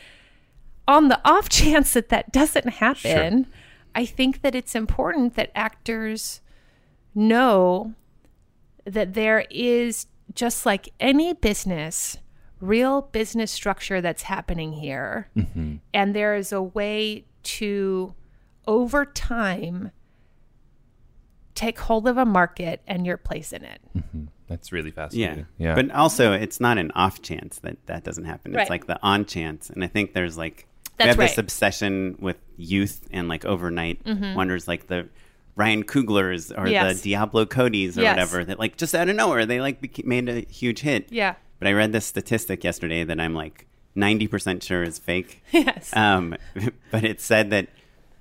on 0.88 1.08
the 1.10 1.20
off 1.30 1.50
chance 1.50 1.94
that 1.94 2.10
that 2.10 2.32
doesn't 2.32 2.70
happen, 2.70 3.48
I 3.96 4.06
think 4.06 4.42
that 4.42 4.56
it's 4.56 4.76
important 4.76 5.36
that 5.36 5.52
actors 5.56 6.42
know 7.16 7.94
that 8.86 9.14
there 9.14 9.46
is 9.50 10.08
just 10.34 10.66
like 10.66 10.90
any 11.00 11.34
business, 11.34 12.18
real 12.60 13.04
business 13.12 13.52
structure 13.52 14.02
that's 14.02 14.24
happening 14.24 14.74
here. 14.74 15.30
And 15.94 16.16
there 16.16 16.36
is 16.36 16.52
a 16.52 16.62
way 16.62 17.26
to, 17.44 18.14
over 18.68 19.06
time, 19.06 19.92
take 21.56 21.80
hold 21.80 22.08
of 22.08 22.18
a 22.18 22.26
market 22.26 22.82
and 22.88 23.06
your 23.06 23.18
place 23.18 23.52
in 23.54 23.64
it. 23.64 23.82
That's 24.48 24.72
really 24.72 24.92
fascinating. 24.92 25.46
Yeah. 25.58 25.70
yeah. 25.70 25.76
But 25.76 25.92
also, 25.92 26.32
it's 26.34 26.60
not 26.60 26.78
an 26.78 26.92
off 26.92 27.22
chance 27.22 27.60
that 27.60 27.78
that 27.88 28.04
doesn't 28.04 28.26
happen. 28.26 28.54
Right. 28.54 28.62
It's 28.62 28.70
like 28.70 28.88
the 28.88 29.00
on 29.02 29.26
chance. 29.26 29.70
And 29.70 29.84
I 29.84 29.88
think 29.88 30.14
there's 30.14 30.38
like, 30.38 30.68
we 31.00 31.06
have 31.06 31.18
this 31.18 31.20
right. 31.20 31.30
Mm-hmm. 31.32 31.40
obsession 31.42 32.16
with 32.20 32.38
youth 32.56 33.08
and 33.12 33.28
like 33.28 33.46
overnight 33.46 34.02
wonders, 34.06 34.68
like 34.68 34.88
the 34.88 35.10
Ryan 35.56 35.84
Coogler's 35.84 36.52
or 36.52 36.68
Yes. 36.68 37.02
the 37.02 37.10
Diablo 37.12 37.46
Cody's 37.46 37.98
or 37.98 38.02
Yes. 38.04 38.14
whatever 38.14 38.46
that 38.46 38.60
like 38.60 38.78
just 38.78 38.94
out 38.96 39.10
of 39.10 39.16
nowhere 39.16 39.46
they 39.46 39.60
like 39.60 39.82
beca- 39.82 40.06
made 40.06 40.30
a 40.30 40.42
huge 40.50 40.80
hit. 40.82 41.12
Yeah. 41.12 41.36
But 41.60 41.68
I 41.68 41.74
read 41.74 41.92
this 41.92 42.06
statistic 42.06 42.64
yesterday 42.64 43.04
that 43.04 43.20
I'm 43.20 43.34
like 43.34 43.68
90% 43.96 44.64
sure 44.64 44.84
is 44.84 45.00
fake. 45.00 45.44
Yes. 45.52 45.96
Um, 45.96 46.36
but 46.92 47.04
it 47.04 47.20
said 47.22 47.50
that 47.50 47.68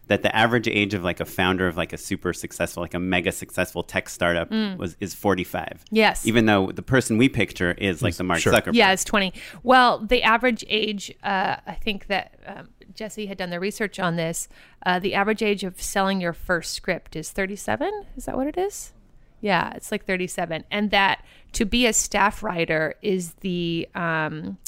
that 0.08 0.22
the 0.22 0.34
average 0.34 0.68
age 0.68 0.94
of 0.94 1.02
like 1.02 1.18
a 1.18 1.24
founder 1.24 1.66
of 1.66 1.76
like 1.76 1.92
a 1.92 1.98
super 1.98 2.32
successful, 2.32 2.80
like 2.80 2.94
a 2.94 2.98
mega 2.98 3.32
successful 3.32 3.82
tech 3.82 4.08
startup 4.08 4.50
was 4.78 4.96
is 5.00 5.14
45. 5.14 5.66
Mm. 5.66 5.78
Yes. 5.90 6.26
Even 6.26 6.46
though 6.46 6.70
the 6.70 6.82
person 6.82 7.18
we 7.18 7.28
picture 7.28 7.72
is 7.72 8.02
like 8.02 8.14
the 8.14 8.22
Mark 8.22 8.40
Sure. 8.40 8.52
Zuckerberg. 8.52 8.74
Yeah, 8.74 8.92
it's 8.92 9.04
20. 9.04 9.32
Well, 9.64 9.98
the 9.98 10.22
average 10.22 10.64
age, 10.68 11.12
uh, 11.24 11.56
I 11.66 11.74
think 11.74 12.06
that 12.06 12.38
um, 12.46 12.68
Jesse 12.94 13.26
had 13.26 13.36
done 13.36 13.50
the 13.50 13.58
research 13.60 13.98
on 13.98 14.14
this. 14.16 14.48
Uh, 14.84 15.00
the 15.00 15.14
average 15.14 15.42
age 15.42 15.64
of 15.64 15.82
selling 15.82 16.20
your 16.20 16.32
first 16.32 16.72
script 16.72 17.16
is 17.16 17.30
37. 17.32 17.90
Is 18.16 18.26
that 18.26 18.36
what 18.36 18.46
it 18.46 18.56
is? 18.56 18.92
Yeah, 19.40 19.72
it's 19.74 19.92
like 19.92 20.06
37. 20.06 20.64
And 20.70 20.90
that 20.90 21.24
to 21.52 21.64
be 21.64 21.86
a 21.86 21.92
staff 21.92 22.42
writer 22.42 22.94
is 23.02 23.34
the. 23.40 23.88
Um, 23.94 24.58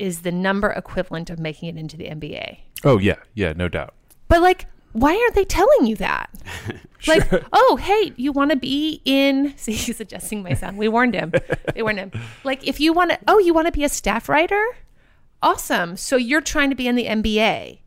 is 0.00 0.22
the 0.22 0.32
number 0.32 0.70
equivalent 0.70 1.28
of 1.28 1.38
making 1.38 1.68
it 1.68 1.76
into 1.78 1.94
the 1.94 2.06
NBA. 2.06 2.60
Oh 2.84 2.98
yeah, 2.98 3.16
yeah, 3.34 3.52
no 3.52 3.68
doubt. 3.68 3.92
But 4.28 4.40
like, 4.40 4.64
why 4.92 5.14
aren't 5.14 5.34
they 5.34 5.44
telling 5.44 5.86
you 5.86 5.96
that? 5.96 6.30
Like, 7.06 7.32
oh, 7.54 7.78
hey, 7.80 8.12
you 8.16 8.30
want 8.30 8.50
to 8.50 8.58
be 8.58 9.00
in? 9.06 9.54
See, 9.56 9.72
he's 9.72 10.00
adjusting 10.00 10.42
my 10.42 10.52
sound. 10.52 10.76
We 10.76 10.86
warned 10.86 11.14
him. 11.14 11.32
They 11.74 11.82
warned 11.82 11.98
him. 11.98 12.12
Like, 12.44 12.68
if 12.68 12.78
you 12.78 12.92
want 12.92 13.12
to, 13.12 13.18
oh, 13.26 13.38
you 13.38 13.54
want 13.54 13.68
to 13.68 13.72
be 13.72 13.84
a 13.84 13.88
staff 13.88 14.28
writer? 14.28 14.62
Awesome. 15.42 15.96
So 15.96 16.16
you're 16.16 16.42
trying 16.42 16.68
to 16.68 16.76
be 16.76 16.86
in 16.86 16.96
the 16.96 17.06
NBA. 17.06 17.78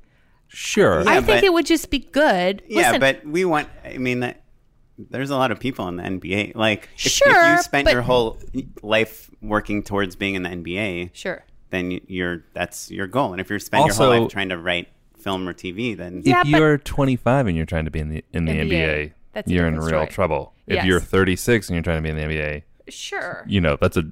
Sure. 0.48 1.08
I 1.08 1.22
think 1.22 1.28
but- 1.28 1.44
it 1.44 1.54
would 1.54 1.68
just 1.68 1.92
be 1.92 2.00
good. 2.00 2.64
Yeah, 2.68 2.88
Listen, 2.88 3.00
but 3.00 3.24
we 3.24 3.46
want. 3.46 3.70
I 3.86 4.00
mean, 4.00 4.22
that, 4.22 4.42
there's 4.98 5.30
a 5.30 5.36
lot 5.36 5.52
of 5.52 5.60
people 5.60 5.88
in 5.88 5.96
the 5.98 6.04
NBA. 6.04 6.56
Like, 6.56 6.90
if, 6.96 7.06
if 7.08 7.12
Sure, 7.14 7.52
you 7.56 7.62
spent 7.62 7.86
but- 7.86 7.94
your 7.94 8.04
whole 8.04 8.38
life 8.82 9.30
working 9.42 9.84
towards 9.84 10.16
being 10.16 10.36
in 10.36 10.44
the 10.44 10.50
NBA, 10.50 11.10
sure. 11.14 11.44
then 11.72 12.00
you're 12.08 12.44
that's 12.54 12.92
your 12.92 13.08
goal. 13.08 13.32
And 13.32 13.42
if 13.42 13.50
you're 13.50 13.60
spending 13.60 13.88
your 13.88 13.96
whole 13.96 14.10
life 14.22 14.30
trying 14.32 14.50
to 14.50 14.58
write 14.58 14.88
film 15.18 15.48
or 15.48 15.54
TV, 15.54 15.96
then 15.98 16.22
if 16.26 16.34
but- 16.34 16.46
you're 16.48 16.78
25 16.78 17.48
and 17.48 17.58
you're 17.58 17.66
trying 17.66 17.86
to 17.86 17.92
be 17.92 18.00
in 18.00 18.10
the 18.10 18.24
in 18.34 18.46
the 18.46 18.52
NBA, 18.54 18.70
NBA, 18.70 19.12
that's 19.34 19.50
you're 19.52 19.68
in 19.68 19.78
real 19.80 19.88
story. 19.88 20.08
trouble. 20.08 20.54
If 20.68 20.76
Yes. 20.76 20.86
you're 20.86 21.00
36 21.00 21.68
and 21.70 21.76
you're 21.76 21.84
trying 21.84 21.98
to 21.98 22.02
be 22.04 22.10
in 22.10 22.16
the 22.16 22.24
NBA, 22.24 22.64
Sure. 22.90 23.44
you 23.48 23.60
know 23.62 23.78
that's 23.82 23.98
a 23.98 24.04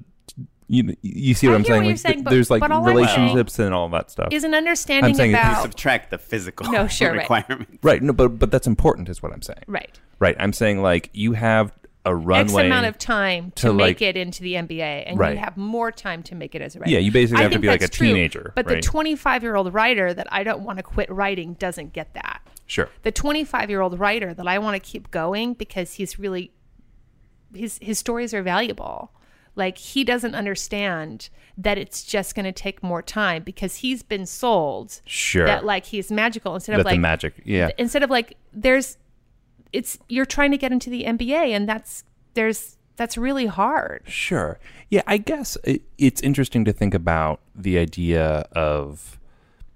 you, 0.68 0.96
you 1.02 1.34
see 1.34 1.48
what 1.48 1.52
I 1.52 1.56
I'm 1.56 1.64
hear 1.64 1.74
what 1.74 1.80
saying? 1.80 1.82
you're 1.84 1.92
Like, 1.92 1.98
saying, 1.98 2.22
but- 2.22 2.30
there's 2.30 2.50
like 2.50 2.60
but 2.60 2.70
all 2.70 2.82
relationships 2.82 3.58
and 3.58 3.74
all 3.74 3.88
that 3.90 4.10
stuff. 4.10 4.28
Is 4.32 4.42
an 4.44 4.54
understanding 4.54 5.14
saying 5.14 5.32
if 5.32 5.36
you 5.36 5.42
you 5.44 5.50
about 5.50 5.62
subtract 5.62 6.10
the 6.10 6.16
physical 6.18 6.70
No, 6.72 6.86
sure, 6.88 7.10
right. 7.12 7.18
requirement. 7.18 7.78
right. 7.82 8.02
No, 8.02 8.12
but 8.14 8.28
but 8.38 8.50
that's 8.50 8.66
important, 8.66 9.08
is 9.10 9.22
what 9.22 9.32
I'm 9.32 9.42
saying. 9.42 9.58
right 9.66 9.98
Right. 10.22 10.36
I'm 10.38 10.52
saying 10.52 10.80
like 10.82 11.10
you 11.12 11.32
have 11.32 11.72
a 12.04 12.14
runway. 12.14 12.62
X 12.62 12.66
amount 12.66 12.86
of 12.86 12.96
time 12.98 13.50
to, 13.56 13.68
to, 13.68 13.72
make 13.72 13.80
like- 14.00 14.02
it 14.02 14.16
into 14.16 14.42
the 14.42 14.54
NBA, 14.54 15.04
and 15.06 15.18
Right. 15.18 15.34
you 15.34 15.38
have 15.38 15.56
more 15.56 15.92
time 15.92 16.22
to 16.24 16.34
make 16.34 16.54
it 16.54 16.62
as 16.62 16.74
a 16.76 16.80
writer. 16.80 16.90
Yeah, 16.92 16.98
you 16.98 17.12
basically 17.12 17.40
I 17.40 17.42
have 17.42 17.52
to 17.52 17.58
be 17.58 17.68
like 17.68 17.82
a 17.82 17.88
true, 17.88 18.08
teenager, 18.08 18.52
But 18.56 18.66
right? 18.66 18.76
the 18.76 18.80
25 18.82 19.42
year 19.42 19.54
old 19.56 19.72
writer 19.74 20.12
that 20.14 20.26
I 20.32 20.42
don't 20.44 20.62
want 20.62 20.78
to 20.78 20.82
quit 20.82 21.10
writing 21.10 21.54
doesn't 21.54 21.92
get 21.92 22.14
that. 22.14 22.40
Sure. 22.66 22.88
The 23.02 23.12
25 23.12 23.68
year 23.70 23.80
old 23.80 23.98
writer 23.98 24.32
that 24.34 24.46
I 24.48 24.58
want 24.58 24.82
to 24.82 24.90
keep 24.90 25.10
going 25.10 25.54
because 25.54 25.94
he's 25.94 26.18
really 26.18 26.52
his 27.54 27.78
his 27.82 27.98
stories 27.98 28.32
are 28.32 28.42
valuable. 28.42 29.12
Like 29.54 29.76
he 29.76 30.02
doesn't 30.04 30.34
understand 30.34 31.28
that 31.58 31.76
it's 31.76 32.02
just 32.02 32.34
going 32.34 32.46
to 32.46 32.52
take 32.52 32.82
more 32.82 33.02
time 33.02 33.42
because 33.42 33.76
he's 33.76 34.02
been 34.02 34.24
sold 34.24 35.02
Sure. 35.04 35.44
that 35.46 35.64
like 35.64 35.84
he's 35.86 36.10
magical 36.10 36.54
instead 36.54 36.72
That 36.74 36.80
of 36.80 36.86
like 36.86 36.94
the 36.94 37.00
magic. 37.00 37.34
Yeah. 37.44 37.70
instead 37.76 38.02
of 38.02 38.08
like 38.08 38.36
there's 38.54 38.96
it's 39.72 39.98
you're 40.08 40.26
trying 40.26 40.50
to 40.50 40.58
get 40.58 40.72
into 40.72 40.90
the 40.90 41.04
NBA, 41.04 41.50
and 41.50 41.68
that's 41.68 42.04
there's 42.34 42.76
that's 42.96 43.16
really 43.16 43.46
hard. 43.46 44.02
Sure. 44.06 44.58
Yeah, 44.90 45.02
I 45.06 45.16
guess 45.16 45.56
it, 45.64 45.82
it's 45.98 46.20
interesting 46.20 46.64
to 46.66 46.72
think 46.72 46.94
about 46.94 47.40
the 47.54 47.78
idea 47.78 48.46
of 48.52 49.18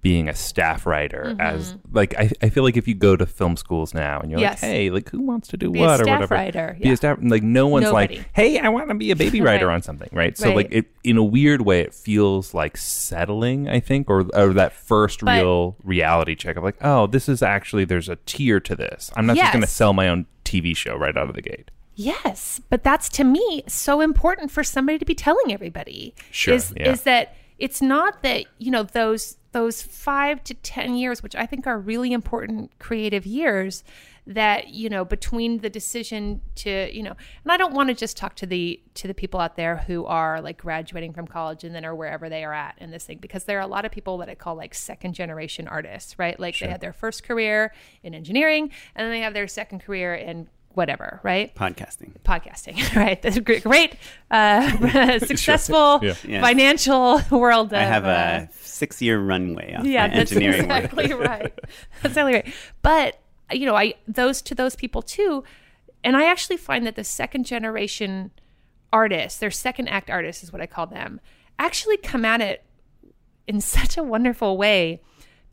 being 0.07 0.29
a 0.29 0.35
staff 0.37 0.87
writer 0.87 1.35
as 1.41 1.75
like 1.91 2.15
I, 2.17 2.31
I 2.41 2.49
feel 2.49 2.63
like 2.63 2.77
if 2.77 2.87
you 2.87 2.95
go 2.95 3.17
to 3.17 3.27
film 3.27 3.57
schools 3.57 3.93
now 3.93 4.21
and 4.21 4.31
you're 4.31 4.39
Mm-hmm. 4.39 4.43
Yes. 4.53 4.63
like, 4.63 4.71
hey, 4.71 4.91
like 4.91 5.09
who 5.11 5.21
wants 5.21 5.49
to 5.49 5.57
do 5.57 5.71
Be 5.73 5.81
what 5.81 6.01
or 6.01 6.05
whatever, 6.05 6.33
writer, 6.35 6.77
be 6.81 6.87
yeah. 6.89 6.95
a 6.95 6.97
staff 6.97 7.19
like 7.23 7.43
no 7.43 7.67
one's 7.67 7.87
Nobody. 7.87 8.19
like, 8.19 8.31
hey, 8.33 8.59
I 8.61 8.69
want 8.69 8.89
to 8.89 8.95
be 8.95 9.11
a 9.11 9.17
baby 9.25 9.41
writer 9.41 9.67
Right. 9.67 9.75
on 9.75 9.83
something, 9.83 10.09
right? 10.13 10.39
So 10.39 10.53
like 10.55 10.69
it 10.71 10.87
in 11.03 11.17
a 11.17 11.25
weird 11.25 11.63
way, 11.63 11.81
it 11.81 11.93
feels 11.93 12.55
like 12.55 12.77
settling, 12.77 13.69
I 13.69 13.81
think, 13.81 14.09
or 14.09 14.27
or 14.35 14.53
that 14.53 14.73
first 14.75 15.21
But- 15.25 15.41
real 15.43 15.77
reality 15.83 16.37
check 16.37 16.57
of 16.57 16.63
like, 16.63 16.77
oh, 16.83 17.07
this 17.09 17.29
is 17.29 17.43
actually 17.43 17.85
there's 17.85 18.09
a 18.09 18.17
tier 18.27 18.61
to 18.61 18.77
this. 18.77 19.11
I'm 19.17 19.27
not 19.27 19.37
just 19.37 19.53
going 19.53 19.65
to 19.65 19.69
sell 19.71 19.93
my 19.93 20.09
own 20.09 20.27
TV 20.45 20.77
show 20.77 20.95
right 20.97 21.17
out 21.17 21.29
of 21.29 21.35
the 21.35 21.43
gate. 21.43 21.71
Yes, 21.97 22.61
but 22.71 22.85
that's 22.85 23.09
to 23.11 23.25
me 23.25 23.65
so 23.67 24.01
important 24.03 24.51
for 24.53 24.63
somebody 24.63 24.99
to 24.99 25.05
be 25.05 25.15
telling 25.15 25.53
everybody. 25.53 26.15
Sure, 26.31 26.55
is 26.55 26.73
yeah. 26.77 26.91
is 26.93 27.03
that 27.03 27.35
it's 27.59 27.81
not 27.81 28.23
that 28.23 28.45
you 28.59 28.71
know 28.71 28.83
those 28.83 29.39
those 29.57 29.81
five 29.81 30.45
to 30.45 30.53
ten 30.53 30.97
years, 30.97 31.23
which 31.23 31.35
I 31.35 31.47
think 31.47 31.67
are 31.67 31.79
really 31.79 32.13
important 32.13 32.79
creative 32.79 33.25
years. 33.25 33.83
That 34.29 34.69
you 34.69 34.91
know 34.91 35.05
between 35.05 35.61
the 35.61 35.71
decision 35.71 36.43
to 36.57 36.91
you 36.95 37.03
know, 37.03 37.15
and 37.45 37.53
I 37.53 37.57
don't 37.57 37.73
want 37.73 37.89
to 37.89 37.95
just 37.95 38.19
talk 38.19 38.35
to 38.37 38.47
the 38.47 38.83
to 38.95 39.07
the 39.07 39.15
people 39.15 39.41
out 39.41 39.57
there 39.57 39.77
who 39.77 40.05
are 40.05 40.43
like 40.43 40.59
graduating 40.59 41.15
from 41.15 41.27
college 41.27 41.65
and 41.65 41.75
then 41.75 41.87
or 41.87 41.95
wherever 41.95 42.29
they 42.29 42.45
are 42.45 42.53
at 42.53 42.75
in 42.79 42.91
this 42.91 43.05
thing 43.05 43.19
because 43.19 43.45
there 43.45 43.57
are 43.57 43.63
a 43.63 43.67
lot 43.69 43.87
of 43.87 43.93
people 43.93 44.19
that 44.19 44.29
I 44.29 44.35
call 44.35 44.57
like 44.57 44.75
second 44.75 45.15
generation 45.15 45.69
artists, 45.69 46.19
right? 46.19 46.39
Like 46.39 46.59
they 46.59 46.67
had 46.67 46.81
their 46.81 46.93
first 46.93 47.23
career 47.23 47.73
in 48.03 48.15
engineering 48.15 48.73
and 48.95 49.05
then 49.05 49.11
they 49.13 49.21
have 49.21 49.33
their 49.33 49.49
second 49.49 49.79
career 49.79 50.15
in 50.15 50.49
whatever, 50.77 51.21
right? 51.23 51.55
Podcasting. 51.55 52.13
podcasting, 52.23 52.95
right? 52.97 53.21
That's 53.21 53.37
a 53.37 53.41
great, 53.41 53.63
great 53.63 53.97
uh, 54.31 55.19
successful 55.19 56.01
Yeah. 56.03 56.41
Financial 56.41 57.21
world. 57.31 57.73
Of, 57.73 57.79
I 57.79 57.85
have 57.85 58.05
uh, 58.05 58.47
a 58.47 58.49
six-year 58.53 59.19
runway 59.19 59.75
off 59.75 59.87
yeah, 59.87 60.07
my 60.07 60.15
that's 60.15 60.33
engineering 60.33 60.69
work. 60.69 60.85
exactly 60.85 61.15
right. 61.15 61.53
That's 62.03 62.13
exactly 62.13 62.35
right. 62.35 62.55
But 62.83 63.19
you 63.53 63.65
know, 63.65 63.75
I 63.75 63.95
those 64.07 64.43
to 64.43 64.55
those 64.55 64.77
people 64.77 65.03
too, 65.03 65.45
and 66.05 66.17
I 66.17 66.27
actually 66.27 66.59
find 66.59 66.87
that 66.87 66.95
the 66.95 67.05
second 67.05 67.47
generation 67.47 68.31
artists, 68.93 69.39
their 69.39 69.51
second 69.51 69.89
act 69.89 70.11
artists 70.11 70.45
is 70.45 70.53
what 70.53 70.61
I 70.61 70.67
call 70.67 70.87
them, 70.87 71.21
actually 71.59 71.97
come 71.97 72.25
at 72.25 72.41
it 72.41 72.65
in 73.47 73.61
such 73.61 73.97
a 73.97 74.03
wonderful 74.03 74.59
way 74.59 75.01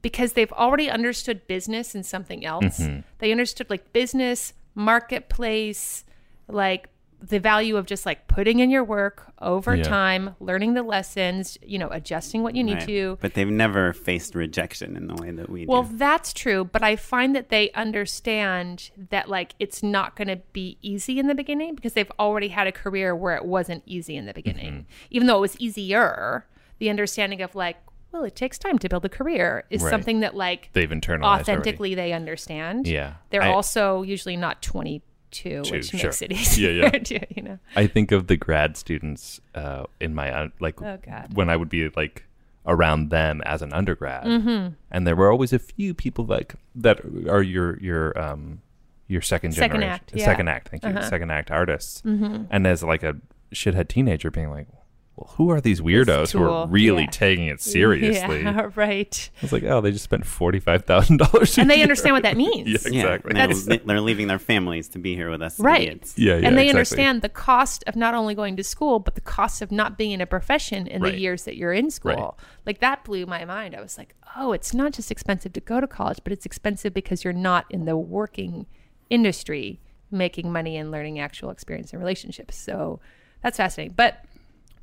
because 0.02 0.34
they've 0.34 0.52
already 0.52 0.90
understood 0.90 1.48
business 1.48 1.96
and 1.96 2.06
something 2.06 2.46
else. 2.46 2.80
Mm-hmm. 2.80 3.00
They 3.20 3.32
understood 3.32 3.70
like 3.70 3.94
business, 3.94 4.54
marketplace, 4.76 6.06
like 6.48 6.90
the 7.22 7.40
value 7.40 7.78
of 7.78 7.86
just 7.86 8.06
like 8.06 8.28
putting 8.28 8.60
in 8.60 8.70
your 8.70 8.84
work 8.84 9.32
over 9.42 9.78
Yeah. 9.78 9.84
time, 9.84 10.36
learning 10.42 10.74
the 10.74 10.84
lessons, 10.84 11.58
you 11.66 11.80
know, 11.80 11.88
adjusting 11.88 12.44
what 12.44 12.54
you 12.54 12.66
need 12.66 12.80
Right. 12.80 12.88
to. 12.88 13.18
But 13.22 13.34
they've 13.34 13.50
never 13.50 13.94
faced 13.94 14.36
rejection 14.36 14.98
in 14.98 15.08
the 15.08 15.16
way 15.16 15.32
that 15.32 15.50
we 15.50 15.66
Well, 15.66 15.84
do. 15.84 15.96
that's 15.98 16.34
true, 16.34 16.66
but 16.66 16.84
I 16.84 16.98
find 16.98 17.34
that 17.34 17.48
they 17.48 17.72
understand 17.72 18.92
that 19.10 19.30
like 19.30 19.54
it's 19.58 19.82
not 19.82 20.18
going 20.18 20.28
to 20.28 20.42
be 20.52 20.78
easy 20.82 21.18
in 21.18 21.28
the 21.28 21.36
beginning 21.36 21.76
because 21.76 21.94
they've 21.94 22.12
already 22.20 22.50
had 22.50 22.68
a 22.68 22.74
career 22.74 23.16
where 23.16 23.38
it 23.38 23.46
wasn't 23.46 23.84
easy 23.86 24.18
in 24.18 24.26
the 24.26 24.34
beginning. 24.34 24.72
Mm-hmm. 24.74 24.82
Even 25.12 25.28
though 25.28 25.38
it 25.38 25.42
was 25.42 25.58
easier, 25.62 26.46
the 26.80 26.90
understanding 26.90 27.42
of 27.42 27.56
like, 27.56 27.78
well, 28.14 28.24
it 28.24 28.36
takes 28.36 28.58
time 28.60 28.78
to 28.80 28.88
build 28.88 29.04
a 29.06 29.10
career 29.10 29.64
is 29.70 29.82
Right. 29.84 29.90
something 29.90 30.20
that 30.22 30.36
like 30.36 30.70
They've 30.74 30.90
internalized 30.90 31.24
already. 31.24 31.42
authentically 31.42 31.96
they 31.96 32.14
understand. 32.14 32.88
Yeah. 32.88 33.16
They're 33.32 33.42
I- 33.44 33.50
also 33.52 34.04
usually 34.04 34.38
not 34.38 34.62
22, 34.62 35.02
Two, 35.32 35.64
which 35.72 35.88
sure. 35.90 36.04
makes 36.04 36.22
it 36.22 36.32
easier 36.32 36.70
Yeah, 36.72 36.90
yeah. 36.94 37.00
to, 37.10 37.20
you 37.36 37.42
know. 37.42 37.60
I 37.76 37.88
think 37.88 38.12
of 38.12 38.28
the 38.28 38.38
grad 38.38 38.78
students 38.78 39.42
uh, 39.56 39.86
in 40.00 40.14
my 40.14 40.32
uh, 40.32 40.48
like 40.60 40.80
Oh, 40.82 41.00
God. 41.04 41.34
when 41.34 41.50
I 41.50 41.58
would 41.58 41.70
be 41.70 41.90
like 41.90 42.26
around 42.68 43.10
them 43.10 43.42
as 43.46 43.62
an 43.64 43.74
undergrad, 43.74 44.26
Mm-hmm. 44.26 44.74
and 44.92 45.08
there 45.08 45.16
were 45.16 45.32
always 45.32 45.52
a 45.52 45.60
few 45.60 45.94
people 45.96 46.26
like 46.26 46.54
that 46.76 47.02
are 47.28 47.42
your 47.42 47.78
your 47.80 48.18
um 48.18 48.62
your 49.08 49.22
second 49.22 49.52
Second 49.54 49.82
generation 49.82 49.94
act, 49.94 50.12
yeah. 50.16 50.24
second 50.26 50.48
act 50.48 50.70
thank 50.70 50.84
you 50.84 50.90
Uh-huh. 50.90 51.10
second 51.10 51.30
act 51.32 51.52
artists, 51.52 52.02
and 52.06 52.66
as 52.68 52.84
like 52.84 53.04
a 53.04 53.16
shithead 53.54 53.88
teenager 53.90 54.32
being 54.32 54.50
like, 54.50 54.68
well, 55.16 55.32
who 55.38 55.52
are 55.52 55.62
these 55.62 55.80
weirdos 55.80 56.32
who 56.32 56.44
are 56.44 56.68
really 56.68 57.04
yeah. 57.04 57.10
taking 57.10 57.46
it 57.48 57.62
seriously? 57.76 58.42
Yeah, 58.42 58.70
right. 58.76 59.30
I 59.38 59.42
was 59.44 59.54
like, 59.54 59.64
oh, 59.64 59.80
they 59.80 59.92
just 59.92 60.04
spent 60.04 60.26
forty 60.26 60.60
five 60.60 60.86
thousand 60.86 61.18
dollars, 61.18 61.58
And 61.58 61.70
they 61.70 61.82
understand 61.84 62.16
what 62.16 62.24
that 62.24 62.36
means. 62.46 62.68
Yeah, 62.68 62.92
yeah, 62.92 63.02
exactly. 63.04 63.30
and 63.30 63.38
they're, 63.38 63.48
That's- 63.56 63.86
they're 63.86 64.02
leaving 64.02 64.28
their 64.28 64.40
families 64.40 64.90
to 64.90 65.00
be 65.00 65.16
here 65.16 65.30
with 65.30 65.42
us 65.44 65.60
Right. 65.60 65.82
idiots. 65.84 66.18
Yeah, 66.18 66.38
yeah, 66.38 66.48
and 66.48 66.58
they 66.58 66.64
exactly. 66.64 66.70
understand 66.70 67.22
the 67.22 67.30
cost 67.30 67.84
of 67.86 67.96
not 67.96 68.16
only 68.16 68.34
going 68.34 68.56
to 68.58 68.64
school, 68.64 69.00
but 69.00 69.14
the 69.16 69.22
cost 69.22 69.62
of 69.62 69.72
not 69.72 69.98
being 69.98 70.12
in 70.12 70.22
a 70.22 70.26
profession 70.26 70.88
in 70.88 71.02
Right. 71.04 71.12
the 71.14 71.20
years 71.20 71.44
that 71.44 71.58
you're 71.58 71.74
in 71.74 71.92
school. 71.92 72.38
Like 72.66 72.80
that 72.80 73.04
blew 73.04 73.26
my 73.28 73.46
mind. 73.46 73.76
I 73.76 73.82
was 73.82 73.98
like, 74.00 74.16
oh, 74.36 74.52
it's 74.52 74.74
not 74.74 74.94
just 74.94 75.12
expensive 75.12 75.54
to 75.54 75.62
go 75.62 75.80
to 75.80 75.86
college, 75.88 76.20
but 76.24 76.34
it's 76.34 76.46
expensive 76.46 76.92
because 76.94 77.24
you're 77.24 77.34
not 77.34 77.66
in 77.70 77.86
the 77.86 77.96
working 77.98 78.66
industry 79.12 79.80
making 80.10 80.52
money 80.52 80.78
and 80.78 80.92
learning 80.92 81.20
actual 81.20 81.50
experience 81.50 81.92
and 81.94 82.00
relationships. 82.02 82.56
So 82.56 83.00
that's 83.42 83.58
fascinating. 83.58 83.94
But 83.96 84.24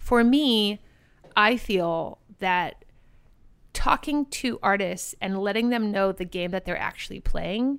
for 0.01 0.25
me, 0.25 0.81
I 1.37 1.57
feel 1.57 2.19
that 2.41 2.85
talking 3.73 4.27
to 4.27 4.59
artists 4.63 5.15
and 5.21 5.39
letting 5.39 5.69
them 5.71 5.93
know 5.93 6.11
the 6.11 6.25
game 6.25 6.51
that 6.51 6.65
they're 6.65 6.77
actually 6.79 7.21
playing 7.21 7.79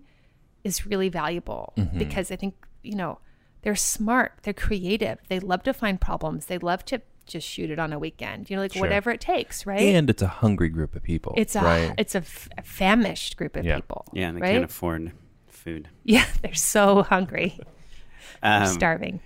is 0.63 0.85
really 0.85 1.09
valuable 1.09 1.73
Mm-hmm. 1.77 1.97
because 1.97 2.31
I 2.31 2.35
think, 2.37 2.55
you 2.83 2.95
know, 2.95 3.19
they're 3.63 3.75
smart, 3.75 4.33
they're 4.43 4.53
creative, 4.53 5.19
they 5.27 5.39
love 5.39 5.63
to 5.63 5.73
find 5.73 5.99
problems, 5.99 6.45
they 6.45 6.57
love 6.57 6.85
to 6.85 7.01
just 7.25 7.47
shoot 7.47 7.69
it 7.69 7.77
on 7.79 7.91
a 7.93 7.99
weekend, 7.99 8.49
you 8.49 8.55
know, 8.55 8.61
like 8.61 8.73
Sure. 8.73 8.81
whatever 8.81 9.11
it 9.11 9.19
takes, 9.21 9.65
right? 9.65 9.81
and 9.81 10.09
it's 10.09 10.21
a 10.21 10.27
hungry 10.27 10.69
group 10.69 10.95
of 10.95 11.03
people. 11.03 11.33
it's 11.37 11.55
a 11.55 11.61
right? 11.61 11.93
it's 11.97 12.15
a, 12.15 12.19
f- 12.19 12.49
a 12.57 12.63
famished 12.63 13.37
group 13.37 13.55
of 13.55 13.65
Yeah. 13.65 13.75
people. 13.75 14.05
Yeah, 14.13 14.29
and 14.29 14.37
they 14.37 14.41
right? 14.41 14.51
can't 14.53 14.63
afford 14.65 15.11
food. 15.49 15.89
Yeah, 16.03 16.25
they're 16.41 16.53
so 16.53 17.03
hungry, 17.03 17.59
Um, 18.43 18.65
starving. 18.67 19.19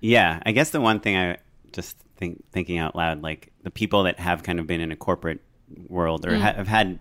Yeah, 0.00 0.40
I 0.46 0.50
guess 0.52 0.70
the 0.70 0.80
one 0.80 0.98
thing 1.00 1.16
I 1.16 1.36
just 1.72 1.96
think 2.22 2.44
thinking 2.52 2.78
out 2.78 2.94
loud, 2.94 3.20
like 3.22 3.50
the 3.64 3.70
people 3.70 4.04
that 4.04 4.18
have 4.20 4.42
kind 4.44 4.60
of 4.60 4.66
been 4.66 4.80
in 4.80 4.92
a 4.92 4.96
corporate 4.96 5.40
world 5.88 6.24
or 6.26 6.30
Mm. 6.32 6.40
ha- 6.40 6.52
have 6.54 6.68
had 6.68 6.98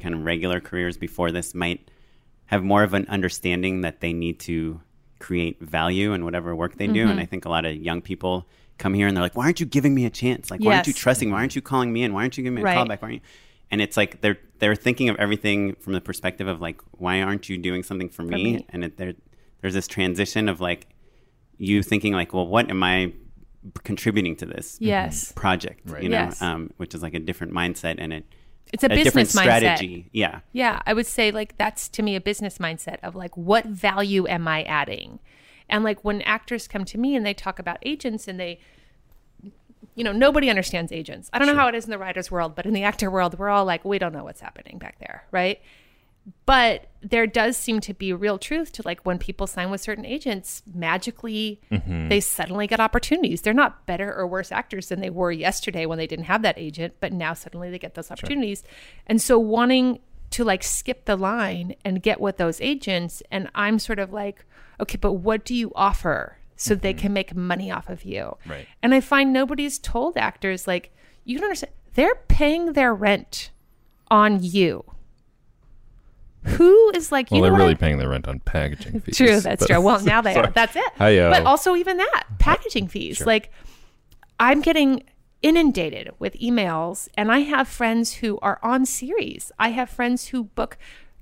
kind 0.00 0.14
of 0.14 0.24
regular 0.24 0.60
careers 0.60 0.96
before 0.96 1.32
this 1.32 1.54
might 1.54 1.90
have 2.46 2.62
more 2.62 2.82
of 2.84 2.94
an 2.94 3.06
understanding 3.08 3.80
that 3.80 4.00
they 4.00 4.12
need 4.12 4.38
to 4.40 4.80
create 5.18 5.60
value 5.60 6.12
in 6.12 6.24
whatever 6.24 6.54
work 6.54 6.76
they 6.76 6.86
do. 6.86 7.08
And 7.08 7.18
I 7.20 7.24
think 7.26 7.44
a 7.44 7.48
lot 7.48 7.64
of 7.64 7.74
young 7.76 8.00
people 8.02 8.46
come 8.78 8.94
here 8.94 9.06
and 9.06 9.16
they're 9.16 9.22
like, 9.22 9.36
"Why 9.36 9.44
aren't 9.44 9.60
you 9.60 9.66
giving 9.66 9.94
me 9.94 10.04
a 10.04 10.10
chance? 10.10 10.50
Like, 10.50 10.60
why 10.60 10.74
aren't 10.74 10.86
you 10.86 10.92
trusting? 10.92 11.30
Why 11.30 11.38
aren't 11.38 11.54
you 11.56 11.62
calling 11.62 11.92
me 11.92 12.02
in? 12.04 12.12
Why 12.12 12.22
aren't 12.22 12.36
you 12.36 12.44
giving 12.44 12.56
me 12.56 12.62
a 12.62 12.64
Right. 12.64 12.74
call 12.76 12.86
back? 12.86 13.00
Why 13.02 13.06
aren't 13.08 13.14
you?" 13.22 13.28
And 13.70 13.80
it's 13.80 13.96
like 13.96 14.20
they're 14.20 14.38
they're 14.60 14.74
thinking 14.76 15.08
of 15.08 15.16
everything 15.16 15.74
from 15.80 15.92
the 15.94 16.00
perspective 16.00 16.46
of 16.46 16.60
like, 16.60 16.80
"Why 16.92 17.20
aren't 17.22 17.48
you 17.48 17.56
doing 17.58 17.82
something 17.82 18.08
for 18.08 18.22
me?" 18.22 18.44
me. 18.44 18.66
And 18.70 18.84
it, 18.84 18.96
there 18.98 19.14
there's 19.60 19.74
this 19.74 19.86
transition 19.88 20.48
of 20.48 20.60
like 20.60 20.86
you 21.58 21.82
thinking 21.82 22.12
like, 22.12 22.32
"Well, 22.34 22.46
what 22.46 22.68
am 22.70 22.82
I 22.82 23.12
contributing 23.84 24.36
to 24.36 24.46
this?" 24.46 24.76
Yes. 24.80 25.32
project, 25.32 25.80
you 26.00 26.08
know, 26.08 26.16
Yes. 26.16 26.40
um, 26.42 26.72
which 26.76 26.94
is 26.94 27.02
like 27.02 27.14
a 27.14 27.20
different 27.20 27.52
mindset 27.52 27.96
and 27.98 28.12
it, 28.12 28.24
It's 28.72 28.82
a, 28.84 28.88
different 28.88 29.14
business 29.14 29.34
mindset. 29.34 29.56
strategy. 29.58 30.08
Yeah. 30.12 30.40
Yeah, 30.52 30.80
I 30.86 30.92
would 30.94 31.06
say 31.06 31.30
like 31.30 31.56
that's 31.58 31.88
to 31.90 32.02
me 32.02 32.16
a 32.16 32.20
business 32.20 32.58
mindset 32.58 32.98
of 33.02 33.14
like 33.14 33.36
what 33.36 33.66
value 33.66 34.26
am 34.26 34.48
I 34.48 34.62
adding? 34.64 35.18
And 35.68 35.84
like 35.84 36.04
when 36.04 36.22
actors 36.22 36.68
come 36.68 36.84
to 36.86 36.98
me 36.98 37.14
and 37.16 37.24
they 37.24 37.34
talk 37.34 37.58
about 37.58 37.78
agents 37.82 38.28
and 38.28 38.38
they 38.38 38.58
you 39.94 40.04
know, 40.04 40.12
nobody 40.12 40.48
understands 40.48 40.90
agents. 40.90 41.28
I 41.34 41.38
don't 41.38 41.46
know 41.48 41.54
how 41.54 41.68
it 41.68 41.74
is 41.74 41.84
in 41.84 41.90
the 41.90 41.98
writer's 41.98 42.30
world, 42.30 42.54
but 42.54 42.64
in 42.64 42.72
the 42.72 42.82
actor 42.82 43.10
world, 43.10 43.38
we're 43.38 43.50
all 43.50 43.66
like, 43.66 43.84
we 43.84 43.98
don't 43.98 44.14
know 44.14 44.24
what's 44.24 44.40
happening 44.40 44.78
back 44.78 44.98
there, 45.00 45.24
right? 45.30 45.60
But 46.46 46.86
there 47.00 47.26
does 47.26 47.56
seem 47.56 47.80
to 47.80 47.94
be 47.94 48.12
real 48.12 48.38
truth 48.38 48.70
to 48.72 48.82
like 48.84 49.04
when 49.04 49.18
people 49.18 49.46
sign 49.46 49.70
with 49.70 49.80
certain 49.80 50.06
agents, 50.06 50.62
magically 50.72 51.60
mm-hmm. 51.70 52.08
they 52.08 52.20
suddenly 52.20 52.66
get 52.68 52.78
opportunities. 52.78 53.42
They're 53.42 53.52
not 53.52 53.86
better 53.86 54.14
or 54.14 54.26
worse 54.26 54.52
actors 54.52 54.88
than 54.88 55.00
they 55.00 55.10
were 55.10 55.32
yesterday 55.32 55.84
when 55.84 55.98
they 55.98 56.06
didn't 56.06 56.26
have 56.26 56.42
that 56.42 56.58
agent, 56.58 56.94
but 57.00 57.12
now 57.12 57.34
suddenly 57.34 57.70
they 57.70 57.78
get 57.78 57.94
those 57.94 58.10
opportunities. 58.10 58.62
And 59.06 59.20
so 59.20 59.38
wanting 59.38 59.98
to 60.30 60.44
like 60.44 60.62
skip 60.62 61.06
the 61.06 61.16
line 61.16 61.74
and 61.84 62.02
get 62.02 62.20
with 62.20 62.36
those 62.36 62.60
agents, 62.60 63.22
and 63.30 63.50
I'm 63.54 63.78
sort 63.78 63.98
of 63.98 64.12
like, 64.12 64.44
okay, 64.80 64.98
but 64.98 65.14
what 65.14 65.44
do 65.44 65.54
you 65.54 65.72
offer 65.74 66.38
so 66.56 66.74
they 66.74 66.92
mm-hmm. 66.92 67.00
can 67.00 67.12
make 67.12 67.34
money 67.34 67.70
off 67.70 67.88
of 67.88 68.04
you? 68.04 68.36
Right. 68.46 68.66
And 68.82 68.94
I 68.94 69.00
find 69.00 69.32
nobody's 69.32 69.78
told 69.78 70.16
actors 70.16 70.68
like, 70.68 70.94
you 71.24 71.38
don't 71.38 71.46
understand. 71.46 71.72
They're 71.94 72.14
paying 72.28 72.74
their 72.74 72.94
rent 72.94 73.50
on 74.08 74.38
you. 74.40 74.84
Who 76.44 76.90
is 76.94 77.12
like, 77.12 77.30
you 77.30 77.40
Well, 77.40 77.50
they're 77.50 77.58
really 77.58 77.72
I- 77.72 77.74
paying 77.74 77.98
their 77.98 78.08
rent 78.08 78.26
on 78.28 78.40
packaging 78.40 79.00
fees. 79.02 79.16
True, 79.16 79.40
that's 79.40 79.66
true. 79.66 79.80
Well, 79.80 80.00
now 80.04 80.20
they 80.20 80.34
are. 80.34 80.50
That's 80.50 80.76
it. 80.76 80.92
Hi-yo. 80.96 81.30
But 81.30 81.44
also 81.44 81.76
even 81.76 81.98
that 81.98 82.24
packaging 82.38 82.88
fees. 82.88 83.24
Like, 83.24 83.50
I'm 84.40 84.60
getting 84.60 85.04
inundated 85.42 86.10
with 86.18 86.34
emails, 86.34 87.08
and 87.16 87.30
I 87.30 87.40
have 87.40 87.68
friends 87.68 88.14
who 88.14 88.38
are 88.42 88.58
on 88.62 88.86
series. 88.86 89.52
I 89.58 89.70
have 89.70 89.90
friends 89.90 90.28
who 90.28 90.44
book 90.44 90.78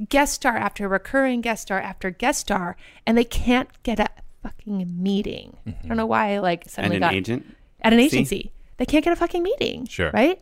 guest 0.09 0.35
star 0.35 0.57
after 0.57 0.89
recurring 0.89 1.41
guest 1.43 1.63
star 1.63 1.81
after 1.81 2.11
guest 2.11 2.41
star, 2.41 2.77
and 3.07 3.17
they 3.19 3.25
can't 3.25 3.69
get 3.83 4.01
a 4.01 4.09
fucking 4.43 4.91
meeting. 5.03 5.57
I 5.67 5.71
don't 5.71 5.83
mm-hmm. 5.83 5.95
know 5.97 6.07
why. 6.07 6.35
I 6.35 6.39
like 6.39 6.63
And 6.65 6.71
suddenly 6.71 6.97
an 6.97 7.01
got 7.01 7.15
agent. 7.15 7.57
at 7.83 7.93
an 7.93 7.99
See? 7.99 8.07
agency. 8.07 8.53
They 8.79 8.87
can't 8.87 9.05
get 9.05 9.13
a 9.13 9.17
fucking 9.17 9.43
meeting. 9.43 9.87
Sure. 9.87 10.11
Right. 10.13 10.41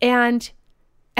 And 0.00 0.48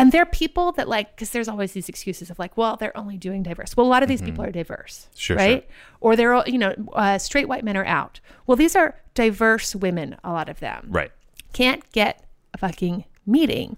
and 0.01 0.13
they're 0.13 0.27
people 0.27 0.73
that 0.73 0.89
like 0.89 1.15
because 1.15 1.31
there's 1.31 1.49
always 1.49 1.73
these 1.73 1.89
excuses 1.89 2.31
of 2.31 2.39
like, 2.39 2.57
well, 2.57 2.77
they're 2.77 2.97
only 2.97 3.17
doing 3.17 3.43
diverse. 3.43 3.77
Well, 3.77 3.87
a 3.87 3.89
lot 3.89 4.03
of 4.03 4.09
these 4.09 4.23
people 4.23 4.45
are 4.45 4.51
diverse, 4.51 5.07
Mm-hmm. 5.11 5.19
Sure, 5.19 5.37
right? 5.37 5.63
sure. 5.63 5.73
Or 6.01 6.17
they're 6.17 6.33
all 6.35 6.45
you 6.47 6.59
know 6.59 6.75
uh, 6.93 7.19
straight 7.19 7.49
white 7.49 7.65
men 7.65 7.77
are 7.77 7.85
out. 7.85 8.21
Well, 8.47 8.57
these 8.57 8.75
are 8.77 8.97
diverse 9.15 9.75
women. 9.77 10.17
A 10.25 10.33
lot 10.33 10.49
of 10.49 10.61
them 10.61 10.87
Right. 10.91 11.13
can't 11.53 11.89
get 11.93 12.25
a 12.55 12.59
fucking 12.59 13.05
meeting, 13.27 13.77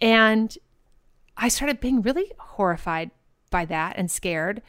and 0.00 0.56
I 1.36 1.48
started 1.48 1.80
being 1.80 2.02
really 2.02 2.32
horrified 2.38 3.10
by 3.50 3.64
that 3.66 3.96
and 3.96 4.10
scared. 4.10 4.62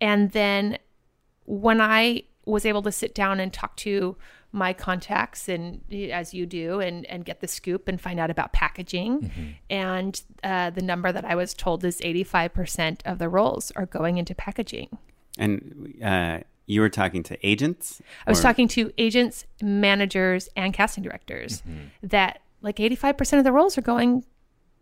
And 0.00 0.32
then 0.32 0.78
when 1.46 1.80
I 1.80 2.24
was 2.46 2.66
able 2.66 2.82
to 2.82 2.92
sit 2.92 3.14
down 3.14 3.40
and 3.40 3.52
talk 3.52 3.76
to 3.76 4.16
my 4.54 4.72
contacts 4.72 5.48
and 5.48 5.80
as 6.12 6.32
you 6.32 6.46
do 6.46 6.78
and 6.78 7.04
and 7.06 7.24
get 7.24 7.40
the 7.40 7.48
scoop 7.48 7.88
and 7.88 8.00
find 8.00 8.20
out 8.20 8.30
about 8.30 8.52
packaging 8.52 9.56
and 9.68 10.22
uh, 10.44 10.70
the 10.70 10.80
number 10.82 11.10
that 11.10 11.24
I 11.24 11.34
was 11.34 11.54
told 11.54 11.84
is 11.84 12.00
85% 12.00 13.00
of 13.04 13.18
the 13.18 13.28
roles 13.28 13.72
are 13.72 13.86
going 13.86 14.16
into 14.18 14.34
packaging. 14.34 14.96
And 15.36 15.94
uh, 16.02 16.38
you 16.66 16.80
were 16.80 16.88
talking 16.88 17.22
to 17.24 17.46
agents? 17.46 18.00
I 18.26 18.30
was 18.30 18.38
Or- 18.40 18.42
talking 18.44 18.68
to 18.68 18.92
agents, 18.96 19.44
managers 19.60 20.48
and 20.56 20.72
casting 20.72 21.02
directors 21.02 21.62
that 22.02 22.40
like 22.62 22.76
85% 22.76 23.38
of 23.38 23.44
the 23.44 23.52
roles 23.52 23.76
are 23.76 23.82
going 23.82 24.24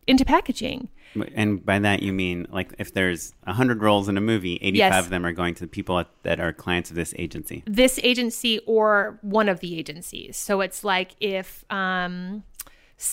into 0.06 0.24
packaging. 0.24 0.88
And 1.34 1.64
by 1.64 1.78
that, 1.78 2.02
you 2.02 2.12
mean 2.12 2.46
like 2.50 2.72
if 2.78 2.94
there's 2.94 3.34
100 3.44 3.82
roles 3.82 4.08
in 4.08 4.16
a 4.16 4.20
movie, 4.20 4.54
85 4.62 4.74
Yes. 4.76 5.04
of 5.04 5.10
them 5.10 5.26
are 5.26 5.32
going 5.32 5.54
to 5.54 5.60
the 5.64 5.68
people 5.68 5.98
at, 5.98 6.08
that 6.22 6.40
are 6.40 6.52
clients 6.54 6.88
of 6.90 6.96
this 6.96 7.12
agency. 7.18 7.62
this 7.66 8.00
agency 8.02 8.60
or 8.66 9.18
one 9.22 9.48
of 9.50 9.60
the 9.60 9.78
agencies. 9.78 10.36
So 10.38 10.60
it's 10.62 10.82
like 10.84 11.10
if 11.20 11.64
um 11.70 12.44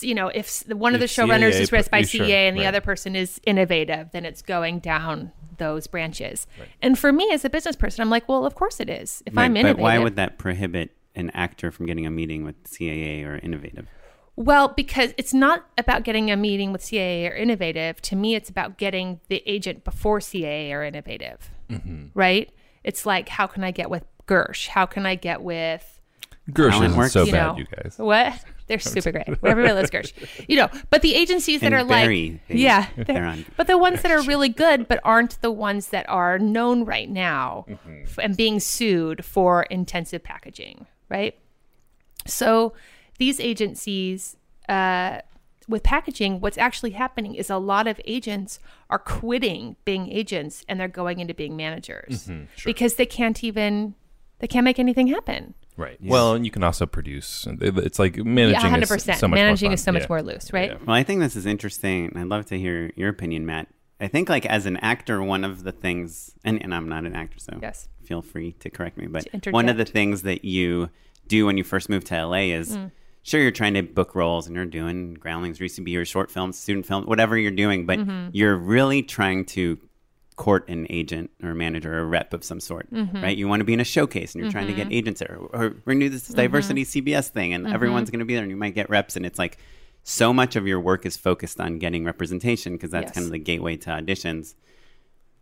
you 0.00 0.14
know 0.14 0.28
if 0.28 0.62
one 0.68 0.94
of 0.94 1.00
the 1.00 1.04
If 1.04 1.10
showrunners 1.12 1.52
CAA 1.52 1.60
is 1.60 1.72
raised 1.72 1.90
by 1.90 2.00
put- 2.02 2.08
sure, 2.10 2.24
and 2.24 2.56
the 2.56 2.60
right. 2.62 2.68
other 2.68 2.80
person 2.80 3.14
is 3.16 3.40
innovative, 3.44 4.10
then 4.12 4.24
it's 4.24 4.40
going 4.40 4.78
down 4.78 5.32
those 5.58 5.86
branches. 5.86 6.46
And 6.80 6.98
for 6.98 7.12
me 7.12 7.28
as 7.32 7.44
a 7.44 7.50
business 7.50 7.76
person, 7.76 8.00
I'm 8.00 8.08
like, 8.08 8.26
well, 8.30 8.46
of 8.46 8.54
course 8.54 8.80
it 8.80 8.88
is. 8.88 9.22
If 9.26 9.36
I'm 9.36 9.52
Right, 9.52 9.60
innovative, 9.60 9.76
but 9.76 9.82
why 9.82 9.98
would 9.98 10.16
that 10.16 10.38
prohibit 10.38 10.96
an 11.14 11.28
actor 11.34 11.70
from 11.70 11.84
getting 11.84 12.06
a 12.06 12.10
meeting 12.10 12.44
with 12.44 12.64
CAA 12.64 13.24
or 13.26 13.36
Innovative? 13.36 13.86
Well, 14.42 14.68
because 14.68 15.12
it's 15.18 15.34
not 15.34 15.66
about 15.76 16.02
getting 16.02 16.30
a 16.30 16.36
meeting 16.36 16.72
with 16.72 16.80
CAA 16.80 17.30
or 17.30 17.34
Innovative. 17.34 18.00
To 18.02 18.16
me, 18.16 18.34
it's 18.34 18.48
about 18.48 18.78
getting 18.78 19.20
the 19.28 19.42
agent 19.44 19.84
before 19.84 20.18
CAA 20.20 20.72
or 20.72 20.82
Innovative, 20.82 21.50
Mm-hmm. 21.68 22.06
right? 22.14 22.50
It's 22.82 23.04
like, 23.04 23.28
how 23.28 23.46
can 23.46 23.62
I 23.64 23.70
get 23.70 23.90
with 23.90 24.04
Gersh? 24.26 24.68
How 24.68 24.86
can 24.86 25.04
I 25.04 25.14
get 25.14 25.42
with 25.42 26.00
Gersh 26.50 26.70
Talent 26.70 26.84
isn't 26.86 26.98
works, 26.98 27.12
so 27.12 27.24
you 27.24 27.32
bad, 27.32 27.46
know, 27.48 27.58
you 27.58 27.66
guys. 27.66 27.94
What? 27.98 28.42
They're 28.66 28.78
super 28.78 29.12
great. 29.12 29.28
Everybody 29.28 29.74
loves 29.74 29.90
Gersh. 29.90 30.12
You 30.48 30.56
know, 30.56 30.68
but 30.88 31.02
the 31.02 31.14
agencies 31.14 31.60
that 31.60 31.66
And 31.66 31.74
are 31.74 31.84
Barry, 31.84 32.30
like, 32.30 32.48
they- 32.48 32.54
yeah, 32.56 32.86
they're 32.96 33.24
on. 33.26 33.44
but 33.58 33.66
the 33.66 33.76
ones 33.76 34.00
that 34.00 34.10
are 34.10 34.22
really 34.22 34.48
good, 34.48 34.88
but 34.88 35.00
aren't 35.04 35.38
the 35.42 35.50
ones 35.52 35.88
that 35.88 36.08
are 36.08 36.38
known 36.38 36.86
right 36.86 37.10
now 37.10 37.66
Mm-hmm. 37.68 38.02
f- 38.04 38.18
and 38.22 38.36
being 38.38 38.58
sued 38.58 39.22
for 39.22 39.64
intensive 39.64 40.24
packaging, 40.24 40.86
right? 41.10 41.38
So 42.26 42.72
these 43.20 43.38
agencies, 43.38 44.36
uh, 44.68 45.18
with 45.68 45.82
packaging, 45.84 46.40
what's 46.40 46.58
actually 46.58 46.90
happening 46.90 47.34
is 47.36 47.48
a 47.50 47.58
lot 47.58 47.86
of 47.86 48.00
agents 48.04 48.58
are 48.88 48.98
quitting 48.98 49.76
being 49.84 50.10
agents 50.10 50.64
and 50.68 50.80
they're 50.80 50.88
going 50.88 51.20
into 51.20 51.34
being 51.34 51.54
managers 51.56 52.26
Mm-hmm, 52.26 52.44
because 52.64 52.94
they 52.94 53.06
can't 53.06 53.44
even 53.44 53.94
they 54.40 54.48
can't 54.48 54.64
make 54.64 54.78
anything 54.80 55.06
happen. 55.08 55.54
Right. 55.76 55.98
Well, 56.02 56.34
and 56.34 56.44
you 56.44 56.50
can 56.50 56.64
also 56.64 56.86
produce. 56.86 57.46
It's 57.60 57.98
like 57.98 58.16
managing. 58.16 58.54
Yeah, 58.60 58.68
hundred 58.68 58.82
is 58.84 58.88
percent. 58.88 59.18
So 59.20 59.28
much 59.28 59.36
Managing 59.36 59.68
fun. 59.68 59.74
is 59.74 59.82
so 59.82 59.92
much 59.92 60.02
Yeah. 60.02 60.06
more 60.08 60.22
loose, 60.22 60.52
right? 60.52 60.70
Yeah. 60.72 60.78
Well, 60.86 60.96
I 60.96 61.02
think 61.04 61.20
this 61.20 61.36
is 61.36 61.46
interesting. 61.46 62.06
and 62.06 62.18
I'd 62.18 62.26
love 62.26 62.46
to 62.46 62.58
hear 62.58 62.90
your 62.96 63.08
opinion, 63.10 63.46
Matt. 63.46 63.68
I 64.00 64.08
think, 64.08 64.28
like, 64.30 64.46
as 64.46 64.64
an 64.66 64.76
actor, 64.78 65.22
one 65.22 65.44
of 65.44 65.62
the 65.62 65.72
things, 65.72 66.32
and, 66.42 66.60
and 66.62 66.74
I'm 66.74 66.88
not 66.88 67.04
an 67.04 67.14
actor, 67.14 67.38
so 67.38 67.58
Yes. 67.62 67.88
feel 68.02 68.22
free 68.22 68.52
to 68.60 68.70
correct 68.70 68.96
me, 68.96 69.06
but 69.08 69.26
one 69.50 69.68
of 69.68 69.76
the 69.76 69.84
things 69.84 70.22
that 70.22 70.42
you 70.44 70.88
do 71.28 71.44
when 71.46 71.56
you 71.58 71.64
first 71.64 71.88
move 71.90 72.04
to 72.04 72.14
LA 72.26 72.44
is 72.60 72.76
Mm. 72.76 72.90
Sure, 73.22 73.40
you're 73.40 73.50
trying 73.50 73.74
to 73.74 73.82
book 73.82 74.14
roles 74.14 74.46
and 74.46 74.56
you're 74.56 74.64
doing 74.64 75.14
Groundlings, 75.14 75.58
B, 75.58 75.96
or 75.96 76.04
short 76.04 76.30
films, 76.30 76.58
student 76.58 76.86
film, 76.86 77.04
whatever 77.04 77.36
you're 77.36 77.50
doing, 77.50 77.86
but 77.86 77.98
Mm-hmm. 77.98 78.28
you're 78.32 78.56
really 78.56 79.02
trying 79.02 79.44
to 79.46 79.78
court 80.36 80.66
an 80.70 80.86
agent 80.88 81.30
or 81.42 81.50
a 81.50 81.54
manager 81.54 81.92
or 81.94 82.00
a 82.00 82.04
rep 82.06 82.32
of 82.32 82.42
some 82.42 82.60
sort, 82.60 82.90
Mm-hmm. 82.92 83.22
right? 83.22 83.36
You 83.36 83.46
want 83.46 83.60
to 83.60 83.64
be 83.64 83.74
in 83.74 83.80
a 83.80 83.84
showcase 83.84 84.34
and 84.34 84.42
you're 84.42 84.50
trying 84.52 84.68
to 84.68 84.72
get 84.72 84.90
agents 84.90 85.20
there, 85.20 85.36
or, 85.38 85.64
or 85.64 85.76
renew 85.84 86.08
this 86.08 86.24
Mm-hmm. 86.28 86.36
diversity 86.36 86.84
CBS 86.84 87.28
thing, 87.28 87.52
and 87.52 87.66
everyone's 87.68 88.10
going 88.10 88.20
to 88.20 88.24
be 88.24 88.34
there, 88.34 88.42
and 88.42 88.50
you 88.50 88.56
might 88.56 88.74
get 88.74 88.88
reps, 88.88 89.16
and 89.16 89.26
it's 89.26 89.38
like 89.38 89.58
so 90.02 90.32
much 90.32 90.56
of 90.56 90.66
your 90.66 90.80
work 90.80 91.04
is 91.04 91.16
focused 91.18 91.60
on 91.60 91.78
getting 91.78 92.04
representation 92.04 92.72
because 92.72 92.90
that's 92.90 93.08
Yes. 93.08 93.14
kind 93.14 93.26
of 93.26 93.32
the 93.32 93.38
gateway 93.38 93.76
to 93.76 93.90
auditions. 93.90 94.54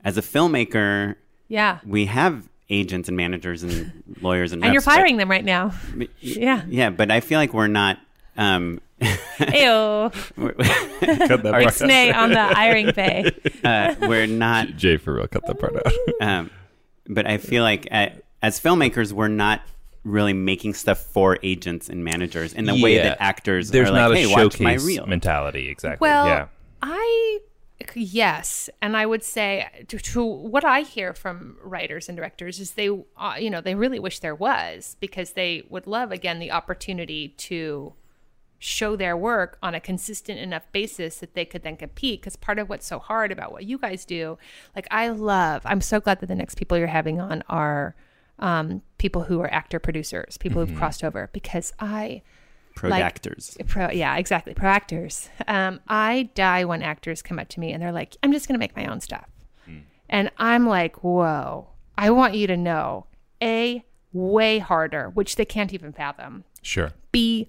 As 0.05 0.19
a 0.19 0.23
filmmaker, 0.23 1.15
Yeah. 1.47 1.79
we 1.87 2.07
have 2.07 2.49
agents 2.71 3.09
and 3.09 3.17
managers 3.17 3.63
and 3.63 4.03
lawyers 4.21 4.53
and 4.53 4.63
And 4.65 4.73
you're 4.73 4.81
reps, 4.81 4.87
but- 4.87 4.95
firing 4.97 5.17
them 5.17 5.31
right 5.31 5.45
now. 5.45 5.73
Yeah. 6.21 6.63
yeah, 6.69 6.91
but 6.91 7.11
I 7.11 7.21
feel 7.21 7.39
like 7.39 7.53
we're 7.55 7.67
not. 7.69 7.99
Um, 8.37 8.81
Ew. 9.01 9.07
Cut 9.09 10.13
that 10.19 11.43
part 11.43 11.55
out. 11.55 11.73
Ixnay 11.73 12.15
on 12.15 12.31
the 12.31 12.45
hiring 12.47 12.93
pay. 12.93 13.31
uh, 13.65 13.95
we're 14.01 14.27
not. 14.27 14.77
Jay, 14.77 14.97
for 14.97 15.15
real, 15.15 15.27
cut 15.29 15.47
that 15.47 15.59
part 15.59 15.77
out. 15.77 15.93
Um, 16.21 16.51
but 17.09 17.27
I 17.27 17.39
feel 17.39 17.63
like 17.63 17.87
uh, 17.91 18.09
as 18.43 18.61
filmmakers, 18.61 19.13
we're 19.13 19.29
not 19.29 19.63
really 20.05 20.33
making 20.33 20.75
stuff 20.75 20.99
for 20.99 21.39
agents 21.43 21.89
and 21.89 22.05
managers 22.05 22.53
in 22.55 22.65
the 22.67 22.81
way 22.81 22.99
that 22.99 23.19
actors 23.21 23.71
There's 23.71 23.89
are 23.91 23.95
not 23.95 24.11
like, 24.11 24.19
a 24.25 24.29
"Hey, 24.29 24.35
watch 24.35 24.61
my 24.61 24.73
showcase 24.75 24.85
reel." 24.87 25.07
mentality. 25.07 25.69
Exactly. 25.69 26.05
Well, 26.07 26.27
yeah. 26.27 26.47
I 26.83 27.39
yes, 27.95 28.69
and 28.83 28.97
I 28.97 29.07
would 29.07 29.23
say 29.23 29.85
to, 29.89 29.99
to 29.99 30.25
what 30.25 30.65
I 30.65 30.81
hear 30.81 31.15
from 31.15 31.57
writers 31.63 32.09
and 32.09 32.17
directors 32.17 32.59
is 32.61 32.73
they, 32.73 32.89
uh, 32.89 33.37
you 33.39 33.51
know, 33.51 33.61
they 33.61 33.75
really 33.75 33.99
wish 33.99 34.19
there 34.21 34.35
was 34.35 34.97
because 35.01 35.33
they 35.33 35.63
would 35.69 35.87
love 35.87 36.13
again 36.13 36.39
the 36.39 36.51
opportunity 36.51 37.29
to 37.29 37.95
show 38.61 38.97
their 38.97 39.17
work 39.17 39.57
on 39.63 39.75
a 39.75 39.81
consistent 39.81 40.41
enough 40.41 40.71
basis 40.73 41.19
that 41.19 41.35
they 41.35 41.45
could 41.45 41.63
then 41.63 41.77
compete 41.77 42.21
because 42.21 42.35
part 42.35 42.59
of 42.59 42.69
what's 42.69 42.87
so 42.87 42.99
hard 42.99 43.31
about 43.31 43.53
what 43.53 43.65
you 43.65 43.79
guys 43.79 44.05
do 44.05 44.37
like 44.75 44.89
i 44.91 45.09
love 45.09 45.63
i'm 45.65 45.81
so 45.81 46.01
glad 46.01 46.19
that 46.19 46.27
the 46.27 46.35
next 46.35 46.57
people 46.57 46.77
you're 46.77 46.89
having 46.89 47.21
on 47.21 47.41
are 47.49 47.95
um, 48.39 48.83
people 48.99 49.25
who 49.25 49.41
are 49.41 49.53
actor 49.53 49.79
producers, 49.79 50.39
people 50.39 50.65
who've 50.65 50.77
crossed 50.77 51.03
over, 51.03 51.29
because 51.33 51.73
I 51.79 52.23
Pro 52.79 52.91
like- 52.91 53.03
actors. 53.03 53.57
Pro, 53.67 53.91
yeah, 53.91 54.17
exactly. 54.17 54.55
Pro 54.55 54.69
actors. 54.69 55.29
Um, 55.49 55.81
I 55.89 56.31
die 56.35 56.65
when 56.65 56.81
actors 56.83 57.23
come 57.23 57.41
up 57.41 57.49
to 57.49 57.61
me 57.61 57.73
and 57.73 57.83
they're 57.83 57.91
like, 57.91 58.17
I'm 58.23 58.33
just 58.33 58.47
going 58.47 58.55
to 58.55 58.61
make 58.61 58.77
my 58.77 58.87
own 58.87 59.01
stuff. 59.01 59.29
And 60.09 60.31
I'm 60.39 60.67
like, 60.67 61.03
whoa, 61.03 61.69
I 61.99 62.11
want 62.11 62.35
you 62.35 62.47
to 62.47 62.57
know 62.57 63.07
A, 63.43 63.85
way 64.13 64.59
harder, 64.59 65.11
which 65.11 65.37
they 65.37 65.45
can't 65.45 65.75
even 65.75 65.93
fathom. 65.93 66.45
Sure. 66.63 66.93
B, 67.13 67.49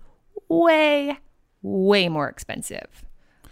way, 0.50 1.20
way 1.62 2.10
more 2.10 2.28
expensive. 2.28 3.06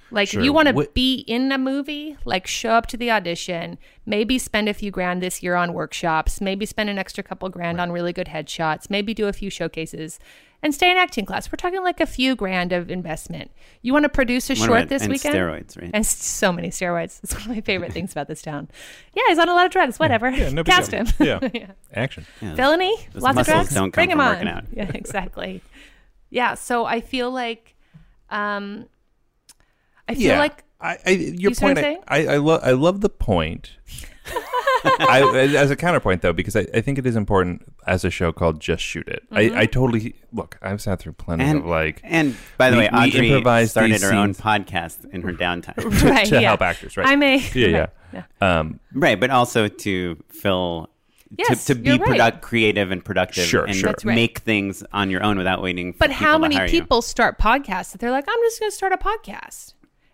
Like, 0.09 0.29
Sure. 0.29 0.39
if 0.39 0.45
you 0.45 0.53
want 0.53 0.69
to 0.69 0.73
What- 0.73 0.93
be 0.93 1.15
in 1.27 1.51
a 1.51 1.57
movie, 1.57 2.15
like, 2.23 2.47
show 2.47 2.71
up 2.71 2.87
to 2.87 2.97
the 2.97 3.11
audition, 3.11 3.77
maybe 4.05 4.39
spend 4.39 4.69
a 4.69 4.73
few 4.73 4.89
grand 4.89 5.21
this 5.21 5.43
year 5.43 5.55
on 5.55 5.73
workshops, 5.73 6.39
maybe 6.39 6.65
spend 6.65 6.89
an 6.89 6.97
extra 6.97 7.23
couple 7.23 7.49
grand 7.49 7.81
on 7.81 7.91
really 7.91 8.13
good 8.13 8.27
headshots, 8.27 8.89
maybe 8.89 9.13
do 9.13 9.27
a 9.27 9.33
few 9.33 9.49
showcases, 9.49 10.17
and 10.63 10.73
stay 10.73 10.89
in 10.89 10.97
acting 10.97 11.25
class. 11.25 11.51
We're 11.51 11.57
talking 11.57 11.83
like 11.83 11.99
a 11.99 12.05
few 12.05 12.35
grand 12.37 12.71
of 12.71 12.89
investment. 12.89 13.51
You 13.81 13.91
want 13.91 14.03
to 14.03 14.09
produce 14.09 14.49
a 14.49 14.53
What 14.53 14.57
short 14.57 14.69
about- 14.79 14.89
this 14.89 15.03
and 15.03 15.11
weekend? 15.11 15.35
steroids, 15.35 15.79
right? 15.79 15.91
And 15.93 16.05
so 16.05 16.51
many 16.53 16.69
steroids. 16.69 17.19
It's 17.23 17.33
one 17.33 17.41
of 17.43 17.47
my 17.49 17.61
favorite 17.61 17.91
things 17.91 18.13
about 18.13 18.27
this 18.29 18.41
town. 18.41 18.69
Yeah, 19.13 19.23
he's 19.27 19.37
on 19.39 19.49
a 19.49 19.53
lot 19.53 19.65
of 19.65 19.71
drugs. 19.73 19.99
Whatever. 19.99 20.29
Yeah, 20.31 20.49
no 20.49 20.63
big 20.63 20.73
Cast 20.73 20.91
him. 20.91 21.05
Yeah. 21.19 21.39
Action. 21.93 22.25
Yeah. 22.41 22.55
Felony? 22.55 22.95
Those 23.13 23.23
Lots 23.23 23.31
of 23.31 23.35
muscles 23.35 23.45
drugs? 23.55 23.73
don't 23.73 23.91
come 23.91 24.05
Bring 24.05 24.11
him 24.11 24.21
on. 24.21 24.47
out. 24.47 24.63
Yeah, 24.73 24.89
exactly. 24.93 25.61
yeah, 26.29 26.53
so 26.55 26.85
I 26.85 27.01
feel 27.01 27.29
like, 27.29 27.75
um, 28.29 28.85
I 30.07 30.13
feel 30.15 30.23
yeah. 30.23 30.39
like 30.39 30.63
I, 30.79 30.97
I 31.05 31.09
your 31.11 31.51
You 31.51 31.55
point. 31.55 31.77
I'm 31.79 31.97
I, 32.07 32.25
I, 32.27 32.33
I 32.33 32.37
love 32.37 32.61
I 32.63 32.71
love 32.71 33.01
the 33.01 33.09
point. 33.09 33.71
I, 34.83 35.21
as 35.55 35.71
a 35.71 35.75
counterpoint, 35.75 36.21
though, 36.21 36.33
because 36.33 36.55
I, 36.55 36.67
I 36.73 36.81
think 36.81 36.97
it 36.99 37.05
is 37.05 37.15
important 37.15 37.63
as 37.87 38.05
a 38.05 38.09
show 38.11 38.31
called 38.31 38.59
"Just 38.59 38.83
Shoot 38.83 39.07
It." 39.07 39.23
Mm-hmm. 39.31 39.55
I, 39.57 39.61
I 39.61 39.65
totally 39.65 40.15
look. 40.31 40.57
I've 40.61 40.81
sat 40.81 40.99
through 40.99 41.13
plenty 41.13 41.43
And, 41.45 41.59
of 41.59 41.65
like 41.65 42.01
and 42.03 42.35
by 42.57 42.69
the 42.69 42.77
we- 42.77 42.83
way, 42.83 42.89
Audrey 42.89 43.27
improvised 43.29 43.71
started 43.71 43.93
these 43.95 44.03
her 44.03 44.13
own 44.13 44.33
podcast 44.35 45.09
in 45.11 45.21
her 45.23 45.33
downtime. 45.33 45.77
right, 46.09 46.25
to 46.27 46.35
yeah. 46.35 46.49
help 46.49 46.61
actors, 46.61 46.95
right? 46.97 47.07
I'm 47.07 47.23
a 47.23 47.37
yeah, 47.53 47.87
yeah. 48.13 48.23
right, 48.41 48.59
Um, 48.59 48.79
right, 48.93 49.19
but 49.19 49.29
also 49.31 49.67
to 49.67 50.23
fill 50.29 50.89
Yes, 51.37 51.65
to, 51.65 51.73
to 51.73 51.81
be 51.81 51.91
right. 51.91 52.01
product 52.01 52.41
creative 52.41 52.89
and 52.91 53.03
productive 53.03 53.43
Sure, 53.45 53.65
and 53.65 53.75
sure. 53.75 53.89
Right. 54.05 54.15
make 54.15 54.39
things 54.39 54.81
on 54.93 55.09
your 55.09 55.21
own 55.23 55.37
without 55.37 55.61
waiting 55.61 55.91
for 55.91 55.99
But 55.99 56.11
people 56.11 56.25
how 56.25 56.33
to 56.33 56.39
many 56.39 56.55
hire 56.55 56.65
you. 56.65 56.71
people 56.71 57.01
start 57.01 57.37
podcasts 57.37 57.91
that 57.91 57.97
they're 57.99 58.11
like, 58.11 58.23
I'm 58.29 58.39
just 58.43 58.59
going 58.61 58.71
to 58.71 58.75
start 58.75 58.93
a 58.93 58.97
podcast? 58.97 59.73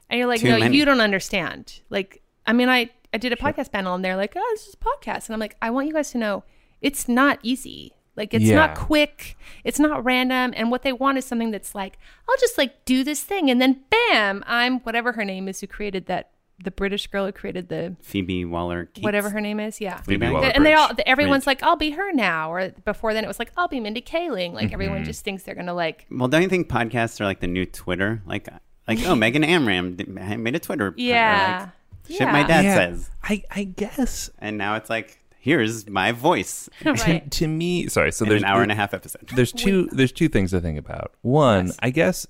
And 0.10 0.20
you're 0.20 0.28
like, 0.28 0.42
Too 0.42 0.50
no, 0.50 0.60
many. 0.60 0.78
you 0.78 0.86
don't 0.86 1.02
understand. 1.02 1.82
Like, 1.90 2.22
I 2.46 2.54
mean, 2.54 2.70
I, 2.70 2.90
I 3.14 3.18
did 3.18 3.34
a 3.34 3.36
podcast 3.36 3.72
panel 3.72 3.96
and 3.96 4.04
they're 4.06 4.18
like, 4.18 4.34
oh, 4.36 4.48
this 4.54 4.68
is 4.68 4.76
a 4.76 4.78
podcast. 4.78 5.28
And 5.28 5.34
I'm 5.34 5.40
like, 5.40 5.56
I 5.62 5.70
want 5.70 5.88
you 5.88 5.94
guys 5.94 6.12
to 6.12 6.18
know 6.18 6.44
it's 6.82 7.08
not 7.08 7.40
easy. 7.44 7.94
Like, 8.16 8.34
it's 8.36 8.50
not 8.50 8.76
quick. 8.78 9.36
It's 9.64 9.80
not 9.80 10.04
random. 10.06 10.54
And 10.56 10.70
what 10.70 10.84
they 10.84 10.94
want 10.94 11.18
is 11.18 11.26
something 11.26 11.50
that's 11.50 11.74
like, 11.74 11.98
I'll 12.30 12.38
just 12.40 12.58
like 12.60 12.86
do 12.86 13.04
this 13.04 13.22
thing. 13.24 13.50
And 13.50 13.60
then 13.60 13.82
bam, 13.90 14.44
I'm 14.46 14.82
whatever 14.82 15.14
her 15.14 15.26
name 15.26 15.48
is 15.48 15.62
who 15.62 15.68
created 15.68 16.06
that, 16.08 16.30
the 16.64 16.70
British 16.70 17.08
girl 17.08 17.26
who 17.26 17.32
created 17.32 17.70
the 17.70 17.96
Phoebe 18.04 18.46
Waller 18.46 18.88
whatever 19.02 19.32
her 19.32 19.42
name 19.42 19.60
is. 19.60 19.82
Yeah. 19.82 19.98
Phoebe 20.02 20.28
Waller-Bridge. 20.28 20.54
and 20.56 20.64
they 20.66 20.74
all 20.76 20.92
everyone's 21.08 21.48
like 21.48 21.64
i'll 21.64 21.76
be 21.76 21.90
her 21.92 22.14
now 22.14 22.54
or 22.54 22.70
before 22.86 23.14
then 23.14 23.24
it 23.24 23.28
was 23.28 23.40
like 23.40 23.52
i'll 23.58 23.68
be 23.68 23.80
mindy 23.80 24.02
kaling 24.02 24.54
like 24.54 24.66
Mm-hmm. 24.68 24.74
everyone 24.76 25.04
just 25.04 25.26
thinks 25.26 25.44
they're 25.44 25.56
gonna 25.56 25.74
like 25.74 26.06
Well, 26.12 26.28
don't 26.28 26.44
you 26.44 26.48
think 26.48 26.70
podcasts 26.70 27.20
are 27.20 27.26
like 27.26 27.40
the 27.40 27.48
new 27.48 27.66
Twitter? 27.66 28.22
Like 28.28 28.48
like 28.88 29.06
oh, 29.06 29.16
Megan 29.16 29.44
Amram 29.44 29.98
made 29.98 30.56
a 30.56 30.60
Twitter. 30.60 30.94
yeah 30.98 31.62
like, 31.62 31.70
Shit 32.10 32.28
my 32.28 32.44
dad 32.44 32.66
yeah, 32.66 32.76
says. 32.76 33.10
I 33.24 33.44
I 33.50 33.64
guess 33.64 34.30
And 34.40 34.58
now 34.58 34.76
it's 34.76 34.90
like 34.90 35.20
here's 35.40 35.88
my 35.88 36.12
voice 36.12 36.70
right 36.86 37.30
to 37.32 37.48
me. 37.48 37.88
Sorry, 37.88 38.12
so 38.12 38.26
in 38.26 38.30
there's 38.30 38.42
an 38.42 38.48
hour 38.48 38.62
and 38.62 38.72
a 38.72 38.76
half 38.76 38.94
episode. 38.94 39.30
there's 39.36 39.52
two 39.54 39.88
there's 39.92 40.12
two 40.12 40.28
things 40.28 40.52
to 40.52 40.60
think 40.60 40.78
about. 40.78 41.14
One, 41.22 41.72
I 41.80 41.90
guess 41.90 42.28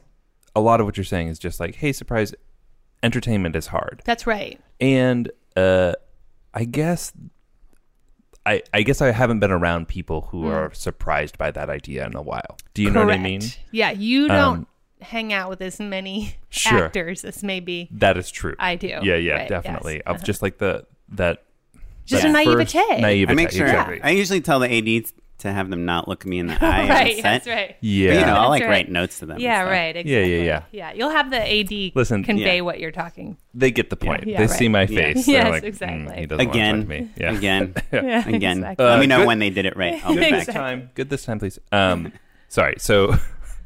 a 0.55 0.61
lot 0.61 0.79
of 0.79 0.85
what 0.85 0.97
you're 0.97 1.03
saying 1.03 1.29
is 1.29 1.39
just 1.39 1.59
like, 1.59 1.75
hey, 1.75 1.91
surprise, 1.91 2.33
entertainment 3.01 3.55
is 3.55 3.67
hard, 3.67 4.01
that's 4.05 4.27
right 4.27 4.59
and 4.79 5.31
uh, 5.55 5.93
I 6.53 6.65
guess. 6.65 7.11
I, 8.45 8.61
I 8.73 8.81
guess 8.81 9.01
I 9.01 9.11
haven't 9.11 9.39
been 9.39 9.51
around 9.51 9.87
people 9.87 10.27
who 10.29 10.47
are 10.47 10.73
surprised 10.73 11.37
by 11.37 11.49
that 11.51 11.69
idea 11.69 12.05
in 12.05 12.13
a 12.13 12.21
while. 12.21 12.57
Do 12.73 12.83
you 12.83 12.91
know 12.91 13.05
what 13.05 13.13
I 13.13 13.17
mean? 13.17 13.41
Yeah 13.71 13.91
you 13.91 14.27
don't 14.27 14.57
Um, 14.57 14.67
hang 15.03 15.31
out 15.33 15.49
with 15.49 15.61
as 15.61 15.79
many 15.79 16.35
Sure. 16.49 16.85
actors 16.85 17.23
as 17.25 17.43
maybe 17.43 17.87
That 17.91 18.17
is 18.17 18.31
true. 18.31 18.55
I 18.59 18.75
do. 18.75 18.87
Yeah, 18.87 19.15
yeah, 19.15 19.33
Right, 19.35 19.49
definitely. 19.49 19.95
yes. 19.95 20.03
Of 20.05 20.15
Uh-huh. 20.15 20.25
just 20.25 20.41
like 20.41 20.57
the 20.57 20.85
that 21.09 21.43
Just 22.05 22.23
that 22.23 22.29
a 22.29 22.33
naivete. 22.33 23.01
naivete. 23.01 23.31
I 23.31 23.35
make 23.35 23.51
sure 23.51 23.65
exactly. 23.65 24.01
I 24.03 24.09
usually 24.11 24.41
tell 24.41 24.59
the 24.59 24.71
ADs 24.71 25.13
to 25.39 25.51
have 25.51 25.69
them 25.69 25.83
not 25.83 26.07
look 26.07 26.25
me 26.25 26.39
in 26.39 26.47
the 26.47 26.53
eye 26.65 26.83
on 26.83 26.89
right 26.89 27.07
the 27.17 27.21
set. 27.21 27.23
that's 27.23 27.47
right 27.47 27.75
yeah. 27.81 28.11
But, 28.13 28.19
you 28.19 28.25
know, 28.27 28.35
I'll 28.35 28.49
like 28.49 28.61
right. 28.63 28.69
write 28.69 28.89
notes 28.91 29.19
to 29.19 29.25
them. 29.25 29.39
yeah 29.39 29.61
right 29.63 29.93
Yeah, 29.95 29.99
exactly. 30.01 30.11
yeah, 30.37 30.37
yeah. 30.37 30.43
yeah 30.43 30.61
Yeah. 30.71 30.93
you'll 30.93 31.09
have 31.09 31.29
the 31.31 31.41
ad 31.41 31.91
Listen, 31.95 32.23
convey 32.23 32.55
yeah. 32.57 32.61
what 32.61 32.79
you're 32.79 32.91
talking 32.91 33.35
they 33.53 33.69
get 33.71 33.89
the 33.89 33.95
point. 33.97 34.25
Yeah, 34.25 34.37
they 34.37 34.45
right. 34.47 34.49
see 34.57 34.69
my 34.69 34.81
Yeah. 34.83 35.13
face. 35.13 35.27
Yes, 35.27 35.49
like, 35.49 35.63
exactly. 35.63 36.13
"Mm, 36.15 36.19
he 36.19 36.25
doesn't 36.27 36.49
Again, 36.49 36.75
talk 36.77 36.83
to 36.83 36.89
me. 37.01 37.09
Yeah. 37.17 37.31
again, 37.33 37.73
yeah 37.91 38.27
again. 38.29 38.57
exactly. 38.59 38.85
Let 38.85 38.95
Uh, 38.95 38.99
me 39.01 39.07
know 39.07 39.17
good- 39.19 39.27
when 39.27 39.39
they 39.39 39.49
did 39.49 39.65
it 39.65 39.75
right. 39.75 39.99
I'll 40.05 40.13
be 40.15 40.21
Good 40.21 40.31
back. 40.31 40.45
this 40.45 40.55
time. 40.55 40.89
Good 40.95 41.09
this 41.09 41.25
time, 41.25 41.39
please. 41.39 41.59
Um, 41.73 42.13
sorry. 42.47 42.75
So 42.77 43.15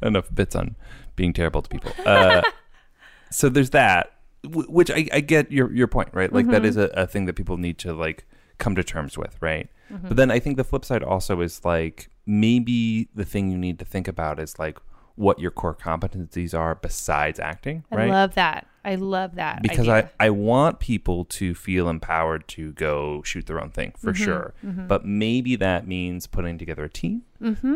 enough 0.02 0.26
bits 0.34 0.54
on 0.56 0.74
being 1.18 1.34
terrible 1.34 1.60
to 1.60 1.68
people. 1.68 1.92
Uh, 2.06 2.40
so 3.30 3.50
there's 3.50 3.70
that, 3.70 4.14
w- 4.42 4.68
which 4.70 4.90
I, 4.90 5.06
I 5.12 5.20
get 5.20 5.52
your 5.52 5.70
your 5.70 5.88
point, 5.88 6.08
right? 6.12 6.32
Like 6.32 6.46
that 6.46 6.62
mm-hmm. 6.62 6.64
is 6.64 6.78
a, 6.78 6.84
a 6.94 7.06
thing 7.06 7.26
that 7.26 7.34
people 7.34 7.58
need 7.58 7.76
to 7.78 7.92
like 7.92 8.26
come 8.56 8.74
to 8.76 8.82
terms 8.82 9.18
with, 9.18 9.36
right? 9.42 9.68
Mm-hmm. 9.92 10.08
But 10.08 10.16
then 10.16 10.30
I 10.30 10.38
think 10.38 10.56
the 10.56 10.64
flip 10.64 10.84
side 10.86 11.02
also 11.02 11.42
is 11.42 11.64
like 11.64 12.08
maybe 12.24 13.08
the 13.14 13.24
thing 13.24 13.50
you 13.50 13.58
need 13.58 13.78
to 13.80 13.84
think 13.84 14.08
about 14.08 14.38
is 14.40 14.58
like 14.58 14.78
what 15.16 15.40
your 15.40 15.50
core 15.50 15.74
competencies 15.74 16.56
are 16.56 16.76
besides 16.76 17.40
acting, 17.40 17.84
i 17.90 17.96
right? 17.96 18.10
love 18.10 18.34
that 18.36 18.68
i 18.84 18.94
love 18.94 19.34
that 19.34 19.60
because 19.62 19.88
idea. 19.88 20.10
I, 20.20 20.26
I 20.26 20.30
want 20.30 20.78
people 20.78 21.24
to 21.24 21.56
feel 21.56 21.88
empowered 21.88 22.46
to 22.48 22.72
go 22.74 23.22
shoot 23.24 23.46
their 23.46 23.60
own 23.60 23.70
thing 23.70 23.94
for 23.98 24.12
mm-hmm. 24.12 24.24
sure. 24.24 24.54
But 24.86 25.04
maybe 25.04 25.56
that 25.56 25.88
means 25.88 26.28
putting 26.28 26.56
together 26.56 26.84
a 26.84 26.88
team. 26.88 27.22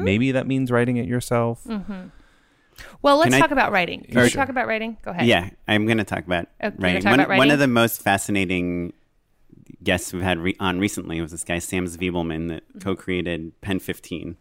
Maybe 0.05 0.31
that 0.31 0.47
means 0.47 0.71
writing 0.71 0.99
it 0.99 1.09
yourself. 1.09 1.67
Well 3.03 3.17
let's 3.19 3.29
Can 3.31 3.35
I- 3.35 3.41
talk 3.41 3.51
about 3.51 3.73
writing 3.73 4.03
can 4.03 4.19
Or- 4.19 4.23
we 4.25 4.31
talk 4.31 4.49
about 4.49 4.67
writing 4.67 4.97
go 5.03 5.11
ahead 5.11 5.27
Yeah, 5.27 5.51
I'm 5.69 5.87
going 5.87 5.99
to 5.99 6.05
talk 6.05 6.25
about 6.27 6.49
Okay, 6.63 6.75
writing. 6.79 7.03
talk 7.03 7.11
One, 7.11 7.21
about 7.21 7.39
one 7.39 7.51
of 7.51 7.59
the 7.59 7.67
most 7.69 8.03
fascinating 8.03 8.93
guests 9.83 10.13
we've 10.13 10.23
had 10.23 10.39
re- 10.39 10.57
on 10.61 10.79
recently 10.79 11.21
was 11.21 11.31
this 11.33 11.45
guy 11.45 11.59
Sam 11.59 11.87
Zvibleman 11.87 12.49
that 12.49 12.63
co-created 12.83 13.61
Pen 13.61 13.79
15 13.79 14.37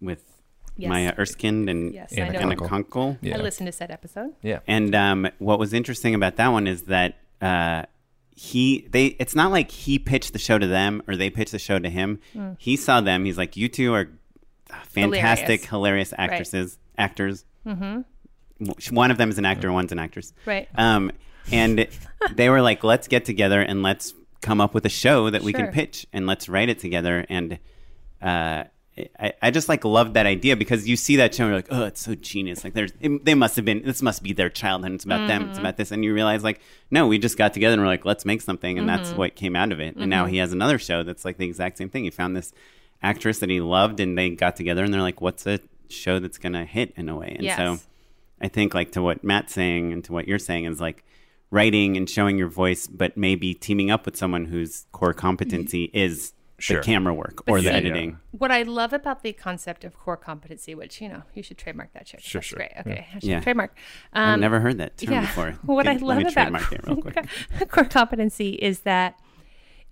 with 0.00 0.18
Mm-hmm. 0.20 0.28
Yes. 0.74 0.88
Maya 0.88 1.12
Erskine 1.18 1.68
and 1.68 1.92
Yes, 1.92 2.14
Anna 2.14 2.38
I. 2.38 2.42
Anna 2.42 2.56
Konkle. 2.56 2.68
Konkle. 2.88 3.18
Yeah. 3.20 3.36
I 3.36 3.40
listened 3.42 3.66
to 3.66 3.72
said 3.72 3.90
episode. 3.90 4.30
Yeah. 4.42 4.60
And 4.66 4.94
um, 4.94 5.28
what 5.38 5.58
was 5.58 5.74
interesting 5.74 6.14
about 6.14 6.36
that 6.36 6.48
one 6.48 6.66
is 6.66 6.84
that 6.84 7.18
uh, 7.42 7.82
he 8.30 8.88
they 8.90 9.08
it's 9.20 9.34
not 9.34 9.50
like 9.50 9.70
he 9.70 9.98
pitched 9.98 10.32
the 10.32 10.38
show 10.38 10.58
to 10.58 10.66
them 10.66 11.02
or 11.06 11.14
they 11.14 11.28
pitched 11.28 11.52
the 11.52 11.58
show 11.58 11.78
to 11.78 11.90
him. 11.90 12.20
He 12.58 12.76
saw 12.76 13.02
them. 13.02 13.26
He's 13.26 13.36
like, 13.36 13.54
you 13.54 13.68
two 13.68 13.92
are 13.92 14.08
fantastic, 14.84 15.66
Hilarious. 15.66 15.68
hilarious, 15.68 16.14
actresses, 16.16 16.78
actors. 16.98 17.44
Mm-hmm. 17.66 18.94
One 18.94 19.10
of 19.10 19.18
them 19.18 19.30
is 19.30 19.38
an 19.38 19.44
actor. 19.44 19.72
One's 19.72 19.92
an 19.92 19.98
actress. 19.98 20.32
Right. 20.46 20.68
Um, 20.76 21.12
and 21.50 21.88
they 22.34 22.48
were 22.48 22.62
like, 22.62 22.84
let's 22.84 23.08
get 23.08 23.24
together 23.24 23.60
and 23.60 23.82
let's 23.82 24.14
come 24.40 24.60
up 24.60 24.74
with 24.74 24.84
a 24.84 24.90
show 24.90 25.30
that 25.30 25.42
we 25.42 25.52
can 25.52 25.68
pitch 25.68 26.06
and 26.12 26.26
let's 26.26 26.48
write 26.48 26.68
it 26.68 26.78
together. 26.78 27.24
And 27.28 27.58
uh, 28.20 28.64
I, 29.18 29.32
I 29.40 29.50
just 29.50 29.68
like 29.68 29.84
loved 29.84 30.14
that 30.14 30.26
idea 30.26 30.56
because 30.56 30.88
you 30.88 30.96
see 30.96 31.16
that 31.16 31.34
show 31.34 31.44
and 31.44 31.50
you're 31.50 31.58
like, 31.58 31.68
oh, 31.70 31.84
it's 31.84 32.00
so 32.00 32.14
genius. 32.14 32.62
Like 32.62 32.74
there's, 32.74 32.92
it, 33.00 33.24
they 33.24 33.34
must 33.34 33.56
have 33.56 33.64
been, 33.64 33.82
this 33.82 34.02
must 34.02 34.22
be 34.22 34.32
their 34.32 34.50
childhood. 34.50 34.92
It's 34.92 35.04
about 35.04 35.28
them. 35.28 35.48
It's 35.48 35.58
about 35.58 35.76
this. 35.76 35.92
And 35.92 36.04
you 36.04 36.12
realize 36.12 36.44
like, 36.44 36.60
no, 36.90 37.06
we 37.06 37.18
just 37.18 37.38
got 37.38 37.54
together 37.54 37.74
and 37.74 37.82
we're 37.82 37.88
like, 37.88 38.04
let's 38.04 38.24
make 38.24 38.42
something. 38.42 38.78
And 38.78 38.88
that's 38.88 39.12
what 39.12 39.34
came 39.34 39.56
out 39.56 39.72
of 39.72 39.80
it. 39.80 39.96
And 39.96 40.10
now 40.10 40.26
he 40.26 40.36
has 40.38 40.52
another 40.52 40.78
show 40.78 41.02
that's 41.02 41.24
like 41.24 41.38
the 41.38 41.46
exact 41.46 41.78
same 41.78 41.88
thing. 41.88 42.04
He 42.04 42.10
found 42.10 42.36
this 42.36 42.52
actress 43.02 43.38
that 43.38 43.48
he 43.48 43.60
loved 43.60 43.98
and 43.98 44.16
they 44.16 44.30
got 44.30 44.56
together 44.56 44.84
and 44.84 44.92
they're 44.92 45.00
like, 45.00 45.20
what's 45.20 45.46
a 45.46 45.60
show 45.92 46.18
that's 46.18 46.38
going 46.38 46.52
to 46.54 46.64
hit 46.64 46.92
in 46.96 47.08
a 47.08 47.16
way? 47.16 47.32
And 47.36 47.42
Yes. 47.44 47.56
so 47.58 47.78
I 48.40 48.48
think 48.48 48.74
like 48.74 48.92
to 48.92 49.02
what 49.02 49.22
Matt's 49.22 49.52
saying 49.52 49.92
and 49.92 50.02
to 50.04 50.12
what 50.12 50.26
you're 50.26 50.38
saying 50.38 50.64
is 50.64 50.80
like 50.80 51.04
writing 51.50 51.96
and 51.96 52.08
showing 52.08 52.38
your 52.38 52.48
voice, 52.48 52.86
but 52.86 53.16
maybe 53.16 53.54
teaming 53.54 53.90
up 53.90 54.06
with 54.06 54.16
someone 54.16 54.46
whose 54.46 54.86
core 54.92 55.12
competency 55.14 55.90
is 55.92 56.32
Sure. 56.58 56.76
the 56.76 56.84
camera 56.84 57.12
work 57.12 57.42
or 57.48 57.60
the 57.60 57.68
see- 57.70 57.74
editing. 57.74 58.18
What 58.30 58.52
I 58.52 58.62
love 58.62 58.92
about 58.92 59.24
the 59.24 59.32
concept 59.32 59.82
of 59.82 59.98
core 59.98 60.16
competency, 60.16 60.76
which 60.76 61.00
you 61.00 61.08
know 61.08 61.22
you 61.34 61.42
should 61.42 61.58
trademark 61.58 61.92
that 61.92 62.06
shit. 62.06 62.22
Sure, 62.22 62.38
That's 62.38 62.46
sure. 62.46 62.56
great. 62.58 62.70
Okay, 62.78 63.06
I 63.10 63.14
should 63.18 63.24
Yeah. 63.28 63.40
trademark. 63.40 63.76
I've 64.12 64.34
Um, 64.34 64.40
never 64.40 64.60
heard 64.60 64.78
that 64.78 64.96
term 64.96 65.12
yeah. 65.12 65.20
before. 65.22 65.58
What 65.64 65.88
I 65.88 65.96
love 65.96 66.20
about 66.20 66.32
trademark 66.32 66.72
it 66.72 66.86
real 66.86 66.96
quick. 67.02 67.26
core 67.68 67.84
competency 67.86 68.50
is 68.50 68.80
that 68.80 69.18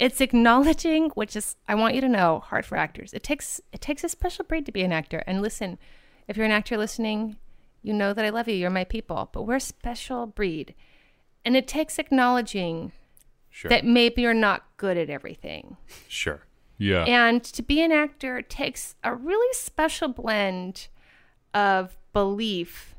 it's 0.01 0.21
acknowledging, 0.21 1.11
which 1.11 1.37
is 1.37 1.55
I 1.69 1.75
want 1.77 1.95
you 1.95 2.01
to 2.01 2.09
know, 2.09 2.41
hard 2.41 2.65
for 2.67 2.77
actors. 2.77 3.13
It 3.13 3.23
takes 3.23 3.61
it 3.73 3.81
takes 3.81 4.03
a 4.03 4.09
special 4.09 4.45
breed 4.45 4.67
to 4.67 4.73
be 4.73 4.83
an 4.83 4.93
actor. 4.93 5.23
And 5.27 5.41
listen, 5.43 5.79
if 6.27 6.37
you're 6.37 6.47
an 6.47 6.53
actor 6.53 6.77
listening, 6.77 7.37
you 7.83 7.93
know 7.93 8.13
that 8.15 8.25
I 8.25 8.31
love 8.31 8.49
you. 8.49 8.55
You're 8.55 8.71
my 8.71 8.85
people. 8.85 9.29
But 9.33 9.43
we're 9.43 9.57
a 9.57 9.61
special 9.61 10.27
breed, 10.27 10.75
and 11.45 11.57
it 11.57 11.69
takes 11.69 11.99
acknowledging 11.99 12.93
Sure. 13.53 13.69
that 13.69 13.85
maybe 13.85 14.23
you're 14.23 14.33
not 14.33 14.65
good 14.77 14.97
at 14.97 15.11
everything. 15.11 15.77
sure. 16.09 16.47
Yeah. 16.79 17.05
And 17.05 17.45
to 17.45 17.63
be 17.63 17.83
an 17.83 17.93
actor 17.93 18.41
takes 18.41 18.95
a 19.05 19.15
really 19.15 19.53
special 19.53 20.09
blend 20.09 20.87
of 21.53 21.99
belief 22.15 22.95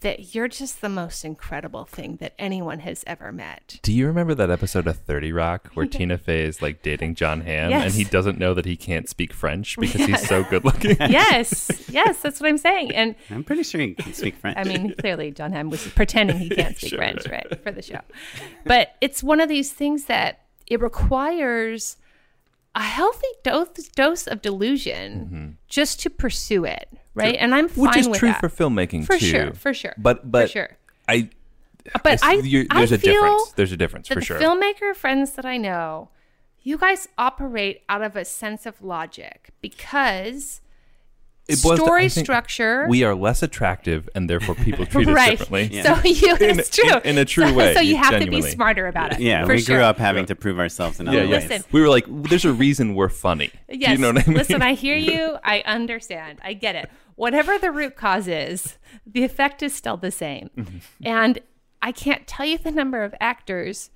that 0.00 0.32
you're 0.34 0.46
just 0.48 0.80
the 0.80 0.88
most 0.88 1.24
incredible 1.24 1.84
thing 1.84 2.16
that 2.20 2.32
anyone 2.38 2.78
has 2.80 3.02
ever 3.06 3.32
met. 3.32 3.80
Do 3.82 3.92
you 3.92 4.06
remember 4.06 4.32
that 4.36 4.48
episode 4.50 4.86
of 4.86 4.96
30 4.98 5.32
Rock 5.32 5.70
where 5.74 5.86
Tina 5.96 6.16
Fey 6.18 6.44
is 6.44 6.62
like 6.62 6.82
dating 6.82 7.16
Jon 7.16 7.40
Hamm 7.40 7.70
Yes. 7.70 7.84
and 7.86 7.94
he 7.94 8.04
doesn't 8.04 8.38
know 8.38 8.54
that 8.54 8.64
he 8.64 8.76
can't 8.76 9.08
speak 9.08 9.32
French 9.32 9.76
because 9.76 10.06
he's 10.06 10.28
so 10.28 10.44
good 10.44 10.64
looking? 10.64 10.96
yes, 11.00 11.88
yes, 11.90 12.20
that's 12.22 12.40
what 12.40 12.48
I'm 12.48 12.58
saying. 12.58 12.92
And 12.94 13.16
I'm 13.30 13.42
pretty 13.42 13.64
sure 13.64 13.80
he 13.80 13.94
can 13.94 14.12
speak 14.14 14.36
French. 14.36 14.56
I 14.56 14.64
mean, 14.64 14.94
clearly 14.98 15.32
Jon 15.32 15.50
Hamm 15.52 15.68
was 15.68 15.84
pretending 15.88 16.38
he 16.38 16.50
can't 16.50 16.76
speak 16.76 16.90
Sure. 16.90 16.98
French, 16.98 17.26
right, 17.28 17.60
for 17.62 17.72
the 17.72 17.82
show. 17.82 18.00
But 18.64 18.94
it's 19.00 19.22
one 19.22 19.40
of 19.40 19.48
these 19.48 19.72
things 19.72 20.04
that 20.04 20.40
it 20.68 20.80
requires 20.80 21.96
a 22.78 22.82
healthy 22.82 23.26
dose 23.42 23.68
dose 23.94 24.26
of 24.28 24.40
delusion 24.40 25.58
just 25.68 26.00
to 26.00 26.08
pursue 26.10 26.64
it, 26.64 26.88
right? 27.14 27.36
And 27.38 27.54
I'm 27.54 27.68
fine 27.68 27.74
Mm-hmm. 27.76 27.82
Which 27.88 27.96
is 27.98 28.08
with 28.08 28.18
true 28.20 28.28
that. 28.30 28.40
for 28.40 28.48
filmmaking 28.48 29.04
For 29.04 29.18
too. 29.18 29.26
sure, 29.26 29.52
for 29.52 29.74
sure, 29.74 29.94
But 29.98 30.30
but 30.30 30.46
for 30.46 30.52
sure. 30.52 30.76
I 31.08 31.28
But 32.04 32.20
I, 32.22 32.34
I 32.36 32.66
there's 32.76 32.92
a 32.92 32.98
feel 32.98 33.14
difference. 33.14 33.52
There's 33.56 33.72
a 33.72 33.76
difference 33.76 34.08
for 34.08 34.14
the 34.16 34.20
sure. 34.22 34.38
filmmaker 34.38 34.94
friends 34.94 35.32
that 35.32 35.44
I 35.44 35.56
know, 35.56 36.10
you 36.62 36.76
guys 36.78 37.08
operate 37.18 37.82
out 37.88 38.02
of 38.02 38.14
a 38.16 38.24
sense 38.24 38.64
of 38.66 38.80
logic 38.82 39.50
because 39.60 40.60
It 41.48 41.58
was- 41.64 41.80
story 41.80 42.04
I 42.04 42.08
structure. 42.08 42.86
We 42.88 43.04
are 43.04 43.14
less 43.14 43.42
attractive 43.42 44.08
and 44.14 44.28
therefore 44.28 44.54
people 44.54 44.84
treat 44.92 45.08
us 45.08 45.14
right. 45.14 45.38
differently. 45.38 45.82
So 45.82 45.96
you, 46.04 46.36
In- 46.36 46.58
it's 46.60 46.70
true. 46.70 46.90
in- 46.96 47.02
in 47.02 47.18
a 47.18 47.24
true 47.24 47.48
So- 47.48 47.54
way, 47.54 47.74
So 47.74 47.80
you 47.80 47.96
have 47.96 48.20
to 48.22 48.30
be 48.30 48.42
smarter 48.42 48.86
about 48.86 49.12
it. 49.14 49.20
yeah, 49.20 49.44
for 49.46 49.54
we 49.54 49.60
sure. 49.60 49.76
grew 49.78 49.84
up 49.84 49.98
having 49.98 50.26
to 50.26 50.34
prove 50.34 50.58
ourselves 50.58 51.00
in 51.00 51.06
Yeah, 51.06 51.12
other 51.12 51.24
yeah. 51.24 51.30
ways. 51.38 51.48
Listen. 51.48 51.64
We 51.72 51.80
were 51.80 51.88
like, 51.88 52.04
there's 52.08 52.44
a 52.44 52.52
reason 52.52 52.94
we're 52.94 53.08
funny. 53.08 53.48
Do 53.68 53.76
Yes. 53.78 53.92
you 53.92 53.98
know 53.98 54.12
what 54.12 54.22
I 54.22 54.28
mean? 54.28 54.36
Listen, 54.36 54.62
I 54.62 54.74
hear 54.74 54.96
you. 55.12 55.38
I 55.42 55.60
understand. 55.66 56.38
I 56.44 56.52
get 56.52 56.74
it. 56.76 56.90
Whatever 57.16 57.58
the 57.58 57.72
root 57.72 57.96
cause 57.96 58.28
is, 58.28 58.76
the 59.06 59.24
effect 59.24 59.62
is 59.62 59.74
still 59.74 59.96
the 59.96 60.10
same. 60.10 60.50
Mm-hmm. 60.56 60.76
and 61.04 61.38
I 61.80 61.92
can't 61.92 62.26
tell 62.26 62.44
you 62.44 62.58
the 62.58 62.70
number 62.72 63.04
of 63.04 63.14
actors, 63.20 63.90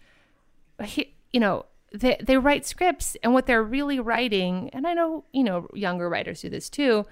you 1.33 1.41
know, 1.41 1.67
they, 1.93 2.17
they 2.23 2.39
write 2.39 2.65
scripts 2.67 3.17
and 3.23 3.35
what 3.35 3.47
they're 3.47 3.63
really 3.63 4.01
writing, 4.01 4.71
and 4.73 4.87
I 4.87 4.95
know, 4.95 5.25
you 5.33 5.45
know, 5.45 5.69
younger 5.75 6.09
writers 6.09 6.41
do 6.43 6.49
this 6.49 6.71
too, 6.71 7.05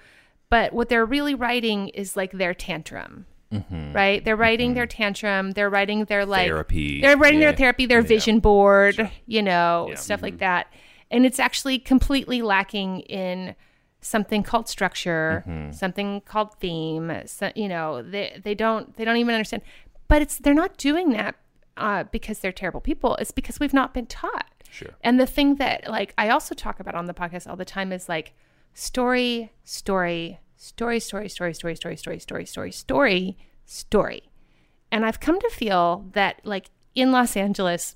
but 0.51 0.73
what 0.73 0.89
they're 0.89 1.05
really 1.05 1.33
writing 1.33 1.87
is 1.89 2.15
like 2.15 2.31
their 2.33 2.53
tantrum. 2.53 3.25
Mm-hmm. 3.51 3.93
Right? 3.93 4.23
They're 4.23 4.35
writing 4.37 4.69
mm-hmm. 4.69 4.75
their 4.75 4.85
tantrum. 4.85 5.51
They're 5.51 5.69
writing 5.69 6.05
their 6.05 6.25
like 6.25 6.47
Therapy. 6.47 7.01
They're 7.01 7.17
writing 7.17 7.41
Yeah. 7.41 7.47
their 7.47 7.57
therapy, 7.57 7.85
their 7.85 8.01
Yeah. 8.01 8.07
vision 8.07 8.39
board, 8.39 9.11
you 9.25 9.41
know, 9.41 9.87
Yeah. 9.89 9.95
stuff 9.95 10.21
like 10.21 10.35
mm-hmm. 10.35 10.39
that. 10.39 10.67
And 11.09 11.25
it's 11.25 11.39
actually 11.39 11.79
completely 11.79 12.41
lacking 12.41 12.99
in 13.01 13.55
something 13.99 14.43
called 14.43 14.69
structure, 14.69 15.43
something 15.71 16.21
called 16.21 16.55
theme. 16.59 17.11
So, 17.25 17.51
you 17.55 17.67
know, 17.67 18.01
they 18.01 18.39
they 18.43 18.55
don't 18.55 18.95
they 18.95 19.03
don't 19.05 19.17
even 19.17 19.35
understand. 19.35 19.63
But 20.07 20.21
it's 20.21 20.37
they're 20.37 20.53
not 20.53 20.77
doing 20.77 21.09
that 21.11 21.35
uh, 21.77 22.03
because 22.05 22.39
they're 22.39 22.51
terrible 22.51 22.81
people. 22.81 23.15
It's 23.15 23.31
because 23.31 23.59
we've 23.59 23.73
not 23.73 23.93
been 23.93 24.05
taught. 24.05 24.47
Sure. 24.69 24.91
And 25.01 25.19
the 25.19 25.25
thing 25.25 25.55
that 25.55 25.89
like 25.89 26.13
I 26.17 26.29
also 26.29 26.55
talk 26.55 26.79
about 26.79 26.95
on 26.95 27.05
the 27.05 27.13
podcast 27.13 27.49
all 27.49 27.57
the 27.57 27.65
time 27.65 27.91
is 27.91 28.07
like 28.07 28.33
story, 28.73 29.51
story, 29.63 30.39
story, 30.57 30.99
story, 30.99 31.29
story, 31.29 31.53
story, 31.53 31.75
story, 31.75 31.95
story, 31.95 32.19
story, 32.19 32.45
story, 32.45 32.71
story, 32.71 33.37
story. 33.65 34.23
And 34.91 35.05
I've 35.05 35.19
come 35.19 35.39
to 35.39 35.49
feel 35.49 36.05
that 36.13 36.41
like 36.43 36.69
in 36.95 37.11
Los 37.11 37.37
Angeles, 37.37 37.95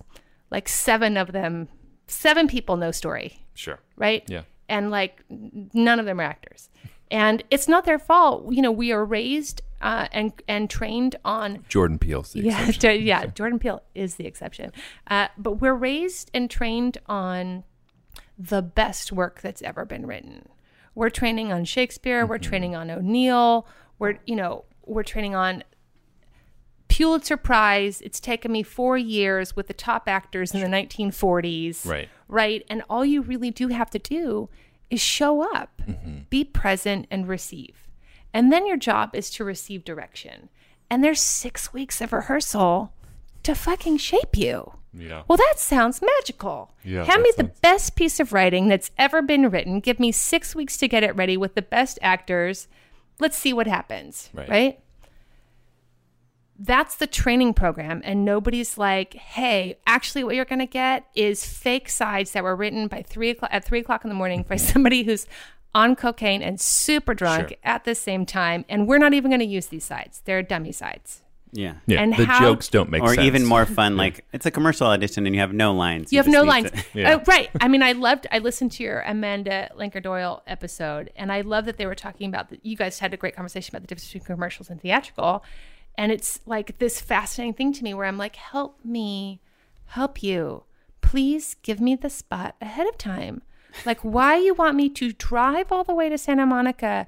like 0.51 0.67
seven 0.69 1.17
of 1.17 1.31
them, 1.31 1.67
seven 2.07 2.47
people 2.47 2.77
know 2.77 2.91
story, 2.91 3.45
Sure. 3.53 3.79
right? 3.97 4.23
Yeah. 4.27 4.43
And 4.69 4.89
like 4.91 5.23
none 5.29 5.99
of 5.99 6.05
them 6.05 6.19
are 6.19 6.23
actors. 6.23 6.69
And 7.11 7.43
it's 7.51 7.67
not 7.67 7.85
their 7.85 7.99
fault. 7.99 8.51
You 8.51 8.61
know, 8.61 8.71
we 8.71 8.91
are 8.91 9.05
raised 9.05 9.61
uh, 9.81 10.07
and 10.11 10.33
and 10.47 10.69
trained 10.69 11.15
on 11.23 11.63
Jordan 11.69 11.99
Peele's 11.99 12.31
the 12.33 12.41
yeah, 12.41 12.71
yeah. 12.91 13.25
Jordan 13.27 13.59
Peele 13.59 13.83
is 13.93 14.15
the 14.15 14.25
exception. 14.25 14.71
Uh, 15.07 15.27
but 15.37 15.53
we're 15.61 15.75
raised 15.75 16.31
and 16.33 16.49
trained 16.49 16.97
on 17.07 17.63
the 18.39 18.61
best 18.63 19.11
work 19.11 19.41
that's 19.41 19.61
ever 19.61 19.85
been 19.85 20.07
written. 20.07 20.47
We're 20.95 21.09
training 21.09 21.51
on 21.51 21.65
Shakespeare. 21.65 22.25
We're 22.25 22.37
Mm-hmm. 22.39 22.49
training 22.49 22.75
on 22.75 22.89
O'Neill. 22.89 23.67
We're 23.99 24.17
you 24.25 24.35
know 24.35 24.65
we're 24.85 25.03
training 25.03 25.35
on 25.35 25.63
Pulitzer 26.87 27.37
Prize. 27.37 28.01
It's 28.01 28.19
taken 28.19 28.51
me 28.51 28.63
four 28.63 28.97
years 28.97 29.55
with 29.55 29.67
the 29.67 29.73
top 29.73 30.07
actors 30.07 30.53
in 30.53 30.61
the 30.61 30.67
1940s. 30.67 31.85
Right. 31.85 32.09
Right. 32.27 32.63
And 32.69 32.83
all 32.89 33.03
you 33.05 33.21
really 33.21 33.51
do 33.51 33.67
have 33.69 33.89
to 33.91 33.99
do 33.99 34.49
is 34.89 35.01
show 35.01 35.41
up, 35.55 35.81
Mm-hmm. 35.87 36.17
be 36.29 36.43
present, 36.43 37.07
and 37.11 37.27
receive. 37.27 37.87
And 38.33 38.51
then 38.51 38.67
your 38.67 38.77
job 38.77 39.15
is 39.15 39.29
to 39.31 39.43
receive 39.43 39.83
direction. 39.83 40.49
And 40.89 41.03
there's 41.03 41.21
six 41.21 41.73
weeks 41.73 41.99
of 42.01 42.13
rehearsal 42.13 42.93
to 43.43 43.55
fucking 43.55 43.97
shape 43.97 44.37
you. 44.37 44.73
Yeah. 44.97 45.23
Well, 45.27 45.37
that 45.37 45.55
sounds 45.57 46.01
magical. 46.01 46.71
Yeah, 46.83 47.03
Hand 47.03 47.21
me 47.21 47.31
the 47.35 47.51
best 47.61 47.95
piece 47.95 48.19
of 48.19 48.31
writing 48.31 48.67
that's 48.69 48.91
ever 48.97 49.21
been 49.21 49.49
written. 49.49 49.79
Give 49.81 49.99
me 49.99 50.11
six 50.11 50.55
weeks 50.55 50.77
to 50.77 50.87
get 50.87 51.03
it 51.03 51.15
ready 51.15 51.35
with 51.35 51.55
the 51.55 51.61
best 51.61 51.99
actors. 52.01 52.67
Let's 53.19 53.37
see 53.37 53.53
what 53.53 53.67
happens. 53.67 54.29
Right. 54.33 54.49
right? 54.49 54.79
that's 56.57 56.95
the 56.95 57.07
training 57.07 57.53
program 57.53 58.01
and 58.05 58.23
nobody's 58.23 58.77
like 58.77 59.13
hey 59.13 59.77
actually 59.85 60.23
what 60.23 60.35
you're 60.35 60.45
going 60.45 60.59
to 60.59 60.65
get 60.65 61.05
is 61.13 61.45
fake 61.45 61.89
sides 61.89 62.31
that 62.31 62.43
were 62.43 62.55
written 62.55 62.87
by 62.87 63.01
three 63.01 63.29
o'clock 63.31 63.49
at 63.53 63.65
three 63.65 63.79
o'clock 63.79 64.05
in 64.05 64.09
the 64.09 64.15
morning 64.15 64.45
by 64.47 64.55
mm-hmm. 64.55 64.71
somebody 64.73 65.03
who's 65.03 65.27
on 65.73 65.95
cocaine 65.95 66.41
and 66.41 66.61
super 66.61 67.13
drunk 67.13 67.49
Sure. 67.49 67.57
at 67.63 67.83
the 67.83 67.93
same 67.93 68.25
time 68.25 68.63
and 68.69 68.87
we're 68.87 68.97
not 68.97 69.13
even 69.13 69.29
going 69.29 69.39
to 69.41 69.45
use 69.45 69.67
these 69.67 69.83
sides 69.83 70.21
they're 70.23 70.41
dummy 70.41 70.71
sides 70.71 71.21
Yeah. 71.51 71.75
Yeah. 71.87 72.01
And 72.01 72.13
the 72.13 72.25
how- 72.25 72.39
jokes 72.39 72.67
don't 72.67 72.89
make 72.89 73.01
or 73.01 73.09
sense. 73.09 73.19
Or 73.19 73.21
even 73.23 73.45
more 73.45 73.65
fun, 73.65 73.95
like 73.95 74.25
it's 74.33 74.45
a 74.45 74.51
commercial 74.51 74.87
audition 74.87 75.25
and 75.25 75.33
you 75.33 75.41
have 75.41 75.53
no 75.53 75.73
lines. 75.73 76.11
you 76.11 76.19
have 76.19 76.27
no 76.27 76.43
lines 76.43 76.69
to- 76.71 76.83
Yeah. 76.93 77.15
Uh, 77.15 77.23
right 77.27 77.49
i 77.61 77.67
mean 77.67 77.81
i 77.83 77.91
loved 77.93 78.27
i 78.31 78.39
listened 78.39 78.71
to 78.73 78.83
your 78.83 79.01
amanda 79.01 79.69
linker 79.77 80.01
doyle 80.03 80.43
episode 80.47 81.11
and 81.15 81.31
i 81.31 81.41
love 81.41 81.65
that 81.65 81.77
they 81.77 81.85
were 81.85 81.95
talking 81.95 82.27
about 82.29 82.49
that 82.49 82.65
you 82.65 82.75
guys 82.75 82.99
had 82.99 83.13
a 83.13 83.17
great 83.17 83.35
conversation 83.35 83.73
about 83.75 83.81
the 83.83 83.87
difference 83.87 84.11
between 84.11 84.23
commercials 84.35 84.69
and 84.69 84.81
theatrical 84.81 85.43
and 85.97 86.11
it's 86.11 86.39
like 86.45 86.77
this 86.79 86.99
fascinating 87.01 87.53
thing 87.53 87.71
to 87.73 87.83
me 87.83 87.93
where 87.93 88.05
i'm 88.05 88.17
like 88.17 88.35
help 88.35 88.77
me 88.83 89.39
help 89.87 90.21
you 90.23 90.63
please 91.01 91.55
give 91.63 91.79
me 91.79 91.95
the 91.95 92.09
spot 92.09 92.55
ahead 92.61 92.87
of 92.87 92.97
time 92.97 93.41
like 93.85 93.99
why 94.01 94.35
you 94.37 94.53
want 94.53 94.75
me 94.75 94.89
to 94.89 95.11
drive 95.13 95.71
all 95.71 95.83
the 95.83 95.93
way 95.95 96.07
to 96.09 96.17
santa 96.17 96.45
monica 96.45 97.05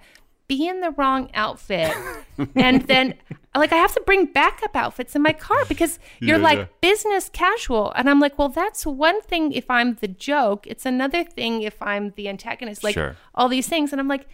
be 0.47 0.67
in 0.67 0.79
the 0.81 0.91
wrong 0.91 1.29
outfit 1.33 1.93
and 2.55 2.83
then 2.83 3.13
like 3.55 3.71
i 3.73 3.75
have 3.75 3.93
to 3.93 4.01
bring 4.05 4.25
backup 4.25 4.75
outfits 4.75 5.15
in 5.15 5.21
my 5.21 5.33
car 5.33 5.57
because 5.67 5.99
you're 6.19 6.37
Yeah, 6.37 6.43
like 6.43 6.57
yeah. 6.59 6.65
business 6.81 7.29
casual 7.29 7.91
and 7.95 8.09
i'm 8.09 8.19
like 8.19 8.37
well 8.37 8.49
that's 8.49 8.85
one 8.85 9.21
thing 9.21 9.51
if 9.51 9.69
i'm 9.69 9.95
the 9.95 10.07
joke 10.07 10.65
it's 10.67 10.85
another 10.85 11.23
thing 11.23 11.63
if 11.63 11.81
i'm 11.81 12.13
the 12.15 12.29
antagonist 12.29 12.83
like 12.83 12.93
Sure. 12.93 13.17
all 13.35 13.49
these 13.49 13.67
things 13.67 13.91
and 13.91 13.99
i'm 13.99 14.07
like 14.07 14.25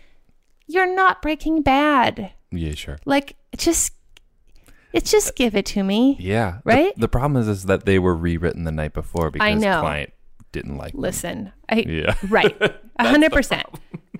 you're 0.67 0.93
not 0.93 1.21
breaking 1.21 1.61
bad 1.61 2.31
Yeah, 2.51 2.73
sure. 2.75 2.97
like 3.05 3.35
just 3.57 3.93
it's 4.93 5.09
just 5.09 5.29
uh, 5.29 5.33
give 5.35 5.55
it 5.55 5.65
to 5.67 5.83
me 5.83 6.15
Yeah. 6.19 6.59
Right? 6.63 6.93
The, 6.95 7.07
problem 7.07 7.41
is, 7.41 7.47
is 7.47 7.63
that 7.63 7.85
they 7.85 7.97
were 7.97 8.15
rewritten 8.15 8.63
the 8.63 8.71
night 8.71 8.93
before 8.93 9.31
because 9.31 9.59
know. 9.59 9.79
client 9.81 10.11
didn't 10.51 10.77
like 10.77 10.91
them. 10.93 11.01
listen 11.01 11.51
i 11.69 11.77
Yeah. 11.77 12.13
right 12.29 12.55
a 12.99 13.11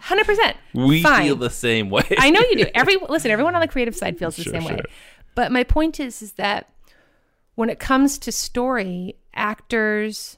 hundred 0.03 0.25
percent 0.25 0.57
We 0.73 1.01
Fine. 1.01 1.25
feel 1.25 1.35
the 1.35 1.49
same 1.49 1.89
way. 1.89 2.05
I 2.17 2.29
know 2.29 2.41
you 2.41 2.57
do. 2.57 2.65
Every 2.75 2.97
listen, 3.09 3.31
everyone 3.31 3.55
on 3.55 3.61
the 3.61 3.67
creative 3.67 3.95
side 3.95 4.17
feels 4.17 4.35
the 4.35 4.43
Sure, 4.43 4.53
same 4.53 4.65
way. 4.65 4.81
But 5.35 5.51
my 5.51 5.63
point 5.63 5.99
is, 5.99 6.21
is 6.21 6.33
that 6.33 6.69
when 7.55 7.69
it 7.69 7.79
comes 7.79 8.17
to 8.19 8.31
story, 8.31 9.15
actors, 9.33 10.37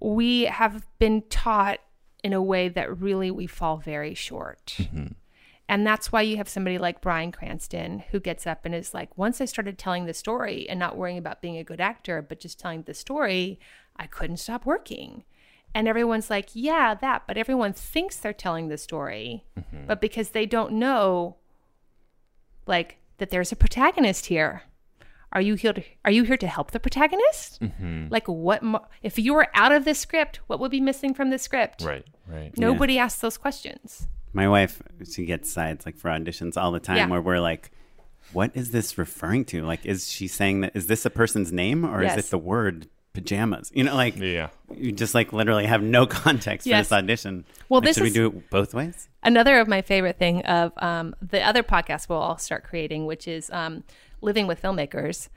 we 0.00 0.42
have 0.42 0.86
been 0.98 1.22
taught 1.28 1.80
in 2.22 2.32
a 2.32 2.42
way 2.42 2.68
that 2.68 2.98
really 3.00 3.30
we 3.30 3.46
fall 3.46 3.76
very 3.78 4.14
short. 4.14 4.76
Mm-hmm. 4.78 5.08
And 5.68 5.86
that's 5.86 6.12
why 6.12 6.20
you 6.22 6.36
have 6.36 6.48
somebody 6.48 6.78
like 6.78 7.00
Bryan 7.00 7.32
Cranston 7.32 8.04
who 8.10 8.20
gets 8.20 8.46
up 8.46 8.64
and 8.64 8.74
is 8.74 8.92
like, 8.92 9.16
once 9.16 9.40
I 9.40 9.46
started 9.46 9.78
telling 9.78 10.04
the 10.04 10.12
story 10.14 10.68
and 10.68 10.78
not 10.78 10.96
worrying 10.96 11.18
about 11.18 11.40
being 11.40 11.56
a 11.56 11.64
good 11.64 11.80
actor, 11.80 12.20
but 12.20 12.38
just 12.40 12.60
telling 12.60 12.82
the 12.82 12.92
story, 12.94 13.58
I 13.96 14.06
couldn't 14.06 14.36
stop 14.38 14.66
working. 14.66 15.24
And 15.74 15.88
everyone's 15.88 16.30
like, 16.30 16.50
yeah, 16.54 16.94
that. 16.94 17.24
But 17.26 17.36
everyone 17.36 17.72
thinks 17.72 18.16
they're 18.16 18.32
telling 18.32 18.68
the 18.68 18.78
story. 18.78 19.44
Mm-hmm. 19.58 19.86
But 19.86 20.00
because 20.00 20.30
they 20.30 20.46
don't 20.46 20.72
know, 20.74 21.36
like, 22.66 22.98
that 23.18 23.30
there's 23.30 23.52
a 23.52 23.56
protagonist 23.56 24.26
here. 24.26 24.62
Are 25.32 25.40
you 25.40 25.54
here 25.54 25.72
to, 25.72 25.82
are 26.04 26.12
you 26.12 26.22
here 26.22 26.36
to 26.36 26.46
help 26.46 26.70
the 26.70 26.78
protagonist? 26.78 27.60
Mm-hmm. 27.60 28.06
Like, 28.08 28.28
what, 28.28 28.62
mo- 28.62 28.86
if 29.02 29.18
you 29.18 29.34
were 29.34 29.48
out 29.52 29.72
of 29.72 29.84
the 29.84 29.94
script, 29.94 30.38
what 30.46 30.60
would 30.60 30.70
be 30.70 30.80
missing 30.80 31.12
from 31.12 31.30
the 31.30 31.38
script? 31.38 31.82
Right, 31.82 32.06
right. 32.28 32.56
Nobody 32.56 32.98
asks 32.98 33.20
those 33.20 33.36
questions. 33.36 34.06
My 34.32 34.48
wife, 34.48 34.80
she 35.10 35.26
gets 35.26 35.50
sides 35.50 35.86
like 35.86 35.96
for 35.96 36.08
auditions 36.08 36.56
all 36.56 36.70
the 36.72 36.80
time 36.80 36.96
Yeah. 36.96 37.06
where 37.08 37.20
we're 37.20 37.40
like, 37.40 37.72
what 38.32 38.52
is 38.54 38.70
this 38.70 38.96
referring 38.96 39.44
to? 39.46 39.62
Like, 39.62 39.84
is 39.84 40.10
she 40.10 40.28
saying 40.28 40.60
that, 40.62 40.72
is 40.76 40.86
this 40.86 41.04
a 41.04 41.10
person's 41.10 41.52
name 41.52 41.84
or 41.84 42.02
Yes. 42.02 42.16
is 42.16 42.26
it 42.26 42.30
the 42.30 42.38
word 42.38 42.88
pajamas. 43.14 43.70
You 43.74 43.84
know, 43.84 43.94
like 43.94 44.16
Yeah. 44.16 44.48
you 44.76 44.92
just 44.92 45.14
like 45.14 45.32
literally 45.32 45.64
have 45.66 45.82
no 45.82 46.06
context 46.22 46.66
Yes. 46.66 46.88
for 46.88 46.94
this 46.96 46.98
audition. 47.04 47.44
Well, 47.68 47.80
Like, 47.80 47.86
this 47.88 47.96
should 47.96 48.06
is- 48.06 48.12
we 48.12 48.14
do 48.18 48.26
it 48.26 48.50
both 48.50 48.74
ways? 48.74 49.08
Another 49.22 49.58
of 49.58 49.68
my 49.68 49.80
favorite 49.80 50.18
thing 50.18 50.42
of 50.44 50.72
um, 50.78 51.14
the 51.22 51.40
other 51.40 51.62
podcast 51.62 52.08
we'll 52.10 52.18
all 52.18 52.36
start 52.36 52.64
creating, 52.64 53.06
which 53.06 53.26
is 53.26 53.48
um, 53.50 53.84
living 54.20 54.46
with 54.46 54.60
filmmakers, 54.60 55.28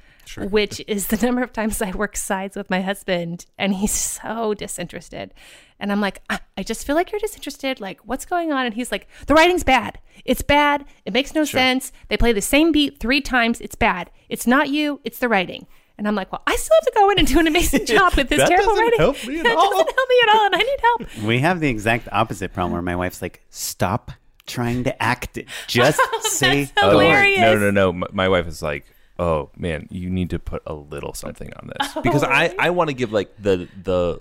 which 0.49 0.81
is 0.87 1.07
the 1.07 1.17
number 1.25 1.41
of 1.41 1.53
times 1.53 1.81
I 1.81 1.91
work 1.91 2.17
sides 2.17 2.57
with 2.57 2.69
my 2.69 2.81
husband, 2.81 3.45
and 3.57 3.75
he's 3.75 3.91
so 3.93 4.53
disinterested, 4.53 5.33
and 5.79 5.89
I'm 5.91 6.01
like, 6.01 6.21
"Ah, 6.29 6.41
I 6.57 6.63
just 6.63 6.85
feel 6.85 6.95
like 6.97 7.11
you're 7.13 7.19
disinterested. 7.19 7.79
Like, 7.79 8.01
what's 8.05 8.25
going 8.25 8.51
on? 8.51 8.65
And 8.65 8.75
he's 8.75 8.91
like, 8.91 9.07
the 9.27 9.33
writing's 9.35 9.63
bad. 9.63 9.99
It's 10.25 10.41
bad. 10.41 10.83
It 11.05 11.13
makes 11.13 11.33
no 11.33 11.45
sense. 11.45 11.93
They 12.09 12.17
play 12.17 12.33
the 12.33 12.41
same 12.41 12.71
beat 12.73 12.99
three 12.99 13.21
times. 13.21 13.61
It's 13.61 13.75
bad. 13.75 14.09
It's 14.27 14.45
not 14.47 14.67
you. 14.69 14.99
It's 15.05 15.19
the 15.19 15.29
writing. 15.29 15.65
And 15.97 16.07
I'm 16.07 16.13
like, 16.15 16.31
well, 16.31 16.43
I 16.45 16.55
still 16.57 16.75
have 16.79 16.85
to 16.85 16.91
go 16.95 17.09
in 17.09 17.19
and 17.19 17.27
do 17.27 17.39
an 17.39 17.47
amazing 17.47 17.85
job 17.95 18.13
with 18.15 18.29
this 18.29 18.37
That 18.39 18.49
terrible 18.49 18.67
doesn't 18.75 18.83
writing. 18.83 18.99
help 18.99 19.25
me 19.27 19.39
at 19.39 19.43
that 19.45 19.57
all. 19.57 19.69
doesn't 19.71 19.95
help 19.95 20.09
me 20.09 20.15
at 20.23 20.35
all, 20.35 20.45
and 20.45 20.55
I 20.55 20.59
need 20.59 20.79
help. 20.81 21.23
We 21.25 21.39
have 21.39 21.59
the 21.59 21.69
exact 21.69 22.07
opposite 22.11 22.53
problem 22.53 22.73
where 22.73 22.81
my 22.83 22.95
wife's 22.95 23.21
like, 23.21 23.41
stop 23.49 24.11
trying 24.45 24.83
to 24.85 25.01
act 25.03 25.37
it. 25.37 25.47
Just 25.67 25.99
say 26.23 26.65
That's 26.65 26.71
the 26.73 26.87
word." 26.87 26.91
hilarious. 27.03 27.39
No, 27.41 27.55
no, 27.57 27.71
no. 27.71 27.91
My, 27.93 28.07
my 28.13 28.29
wife 28.29 28.47
is 28.47 28.61
like, 28.61 28.85
oh 29.19 29.49
man, 29.57 29.87
you 29.89 30.09
need 30.11 30.29
to 30.29 30.39
put 30.39 30.61
a 30.67 30.73
little 30.73 31.13
something 31.15 31.51
on 31.55 31.71
this 31.79 31.93
because 32.03 32.23
I 32.23 32.53
I 32.59 32.69
want 32.69 32.89
to 32.89 32.93
give 32.93 33.11
like 33.11 33.31
the 33.41 33.67
the 33.83 34.19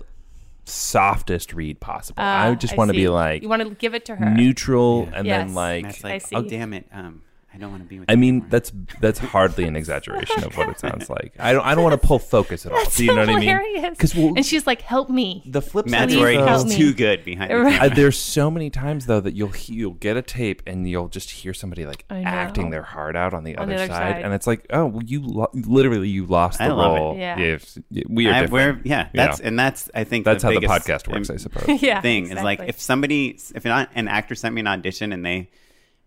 softest 0.65 1.53
read 1.53 1.79
possible. 1.79 2.21
I 2.23 2.55
just 2.55 2.75
want 2.77 2.89
to 2.89 2.93
be 2.93 3.07
like 3.07 3.41
you 3.41 3.49
want 3.49 3.61
to 3.61 3.69
give 3.69 3.93
it 3.93 4.05
to 4.05 4.15
her. 4.15 4.29
neutral 4.31 5.07
and 5.13 5.25
Yes. 5.25 5.45
then 5.47 5.53
like. 5.55 5.83
And 5.85 5.93
it's 5.93 6.03
I 6.05 6.09
like, 6.09 6.21
see. 6.23 6.35
oh 6.35 6.41
damn 6.41 6.73
it, 6.73 6.87
um, 6.91 7.21
I 7.53 7.57
don't 7.57 7.71
want 7.71 7.81
to 7.83 7.89
be 7.89 7.99
with. 7.99 8.11
I 8.11 8.15
mean, 8.15 8.35
anymore." 8.35 8.47
that's 8.51 8.71
that's 8.99 9.19
hardly 9.19 9.63
an 9.63 9.75
exaggeration 9.75 10.43
of 10.43 10.55
what 10.57 10.69
it 10.69 10.79
sounds 10.79 11.09
like. 11.17 11.33
I 11.39 11.53
don't 11.53 11.65
I 11.65 11.73
don't 11.75 11.83
want 11.83 11.99
to 11.99 12.07
pull 12.07 12.19
focus 12.19 12.65
at 12.65 12.71
all. 12.73 12.77
That's 12.79 12.97
Do 12.97 13.05
you 13.05 13.13
know 13.15 13.21
what 13.21 13.29
I 13.29 13.33
mean? 13.35 13.41
hilarious. 13.47 13.89
Because 13.91 14.13
well, 14.15 14.33
and 14.35 14.45
she's 14.45 14.67
like, 14.67 14.81
"Help 14.81 15.09
me." 15.09 15.41
the 15.45 15.61
flip 15.61 15.85
side 15.87 15.91
Matt's 15.91 16.05
Please 16.13 16.15
is, 16.15 16.21
worried 16.21 16.39
though- 16.39 16.63
he's 16.65 16.75
too 16.75 16.93
good 16.93 17.23
behind. 17.25 17.49
the 17.51 17.55
Right. 17.55 17.73
camera. 17.79 17.91
uh, 17.91 17.95
there's 17.95 18.17
so 18.17 18.51
many 18.51 18.69
times 18.69 19.05
though 19.05 19.21
that 19.21 19.33
you'll 19.33 19.51
you'll 19.67 19.93
get 19.93 20.17
a 20.17 20.21
tape 20.21 20.61
and 20.67 20.87
you'll 20.89 21.07
just 21.07 21.29
hear 21.31 21.53
somebody 21.53 21.85
like 21.85 22.03
acting 22.11 22.69
their 22.69 22.83
heart 22.83 23.15
out 23.15 23.33
on 23.33 23.43
the, 23.43 23.55
On 23.57 23.63
other, 23.63 23.77
the 23.77 23.83
other 23.83 23.87
side, 23.93 24.13
side. 24.15 24.21
and 24.25 24.33
it's 24.33 24.45
like 24.45 24.65
oh 24.71 24.85
well, 24.87 25.03
you 25.03 25.21
lo- 25.25 25.49
literally 25.53 26.09
you 26.09 26.25
lost 26.25 26.57
the 26.59 26.65
I 26.65 26.67
love 26.67 26.95
it. 26.95 26.99
role 26.99 27.17
Yeah. 27.17 27.39
If- 27.39 27.77
we 28.09 28.27
are 28.27 28.33
I- 28.33 28.41
different. 28.41 28.51
we're- 28.77 28.81
yeah, 28.83 29.05
you 29.05 29.09
that's 29.15 29.39
know. 29.39 29.47
and 29.47 29.57
that's 29.57 29.89
I 29.95 30.03
think 30.03 30.25
that's 30.25 30.43
how 30.43 30.49
the 30.51 30.57
podcast 30.67 31.07
works, 31.11 31.29
im- 31.29 31.35
I 31.35 31.37
suppose. 31.37 31.81
yeah, 31.81 32.01
thing 32.01 32.27
is 32.29 32.43
like 32.43 32.59
if 32.67 32.79
somebody 32.81 33.39
if 33.55 33.65
an, 33.65 33.87
an 33.95 34.07
actor 34.09 34.35
sent 34.35 34.53
me 34.53 34.61
an 34.61 34.67
audition 34.67 35.13
and 35.13 35.25
they 35.25 35.49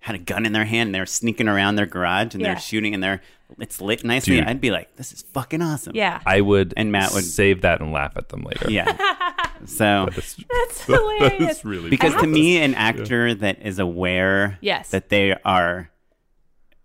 had 0.00 0.14
a 0.14 0.18
gun 0.18 0.46
in 0.46 0.52
their 0.52 0.64
hand 0.64 0.88
and 0.88 0.94
they're 0.94 1.06
sneaking 1.06 1.46
around 1.48 1.76
their 1.76 1.86
garage 1.86 2.34
and 2.34 2.40
Yeah. 2.42 2.48
they're 2.54 2.60
shooting 2.60 2.94
and 2.94 3.02
they're 3.02 3.20
it's 3.58 3.80
lit 3.80 4.04
nicely 4.04 4.36
Dude. 4.36 4.46
I'd 4.46 4.60
be 4.60 4.70
like 4.70 4.94
this 4.96 5.12
is 5.12 5.22
fucking 5.22 5.60
awesome 5.62 5.94
yeah, 5.94 6.20
I 6.24 6.40
would 6.40 6.72
And 6.76 6.90
Matt 6.92 7.12
would- 7.12 7.24
save 7.24 7.62
that 7.62 7.80
and 7.80 7.92
laugh 7.92 8.12
at 8.16 8.28
them 8.30 8.42
later. 8.42 8.70
yeah 8.70 8.86
so 9.66 10.08
That's, 10.14 10.36
that's 10.36 10.84
that 10.86 11.18
hilarious. 11.18 11.58
is 11.58 11.64
really 11.64 11.90
because 11.90 12.14
to 12.14 12.26
me 12.26 12.62
an 12.62 12.74
actor 12.74 13.34
that 13.34 13.60
is 13.62 13.78
aware 13.78 14.58
Yes. 14.60 14.90
that 14.90 15.08
they 15.10 15.34
are 15.44 15.90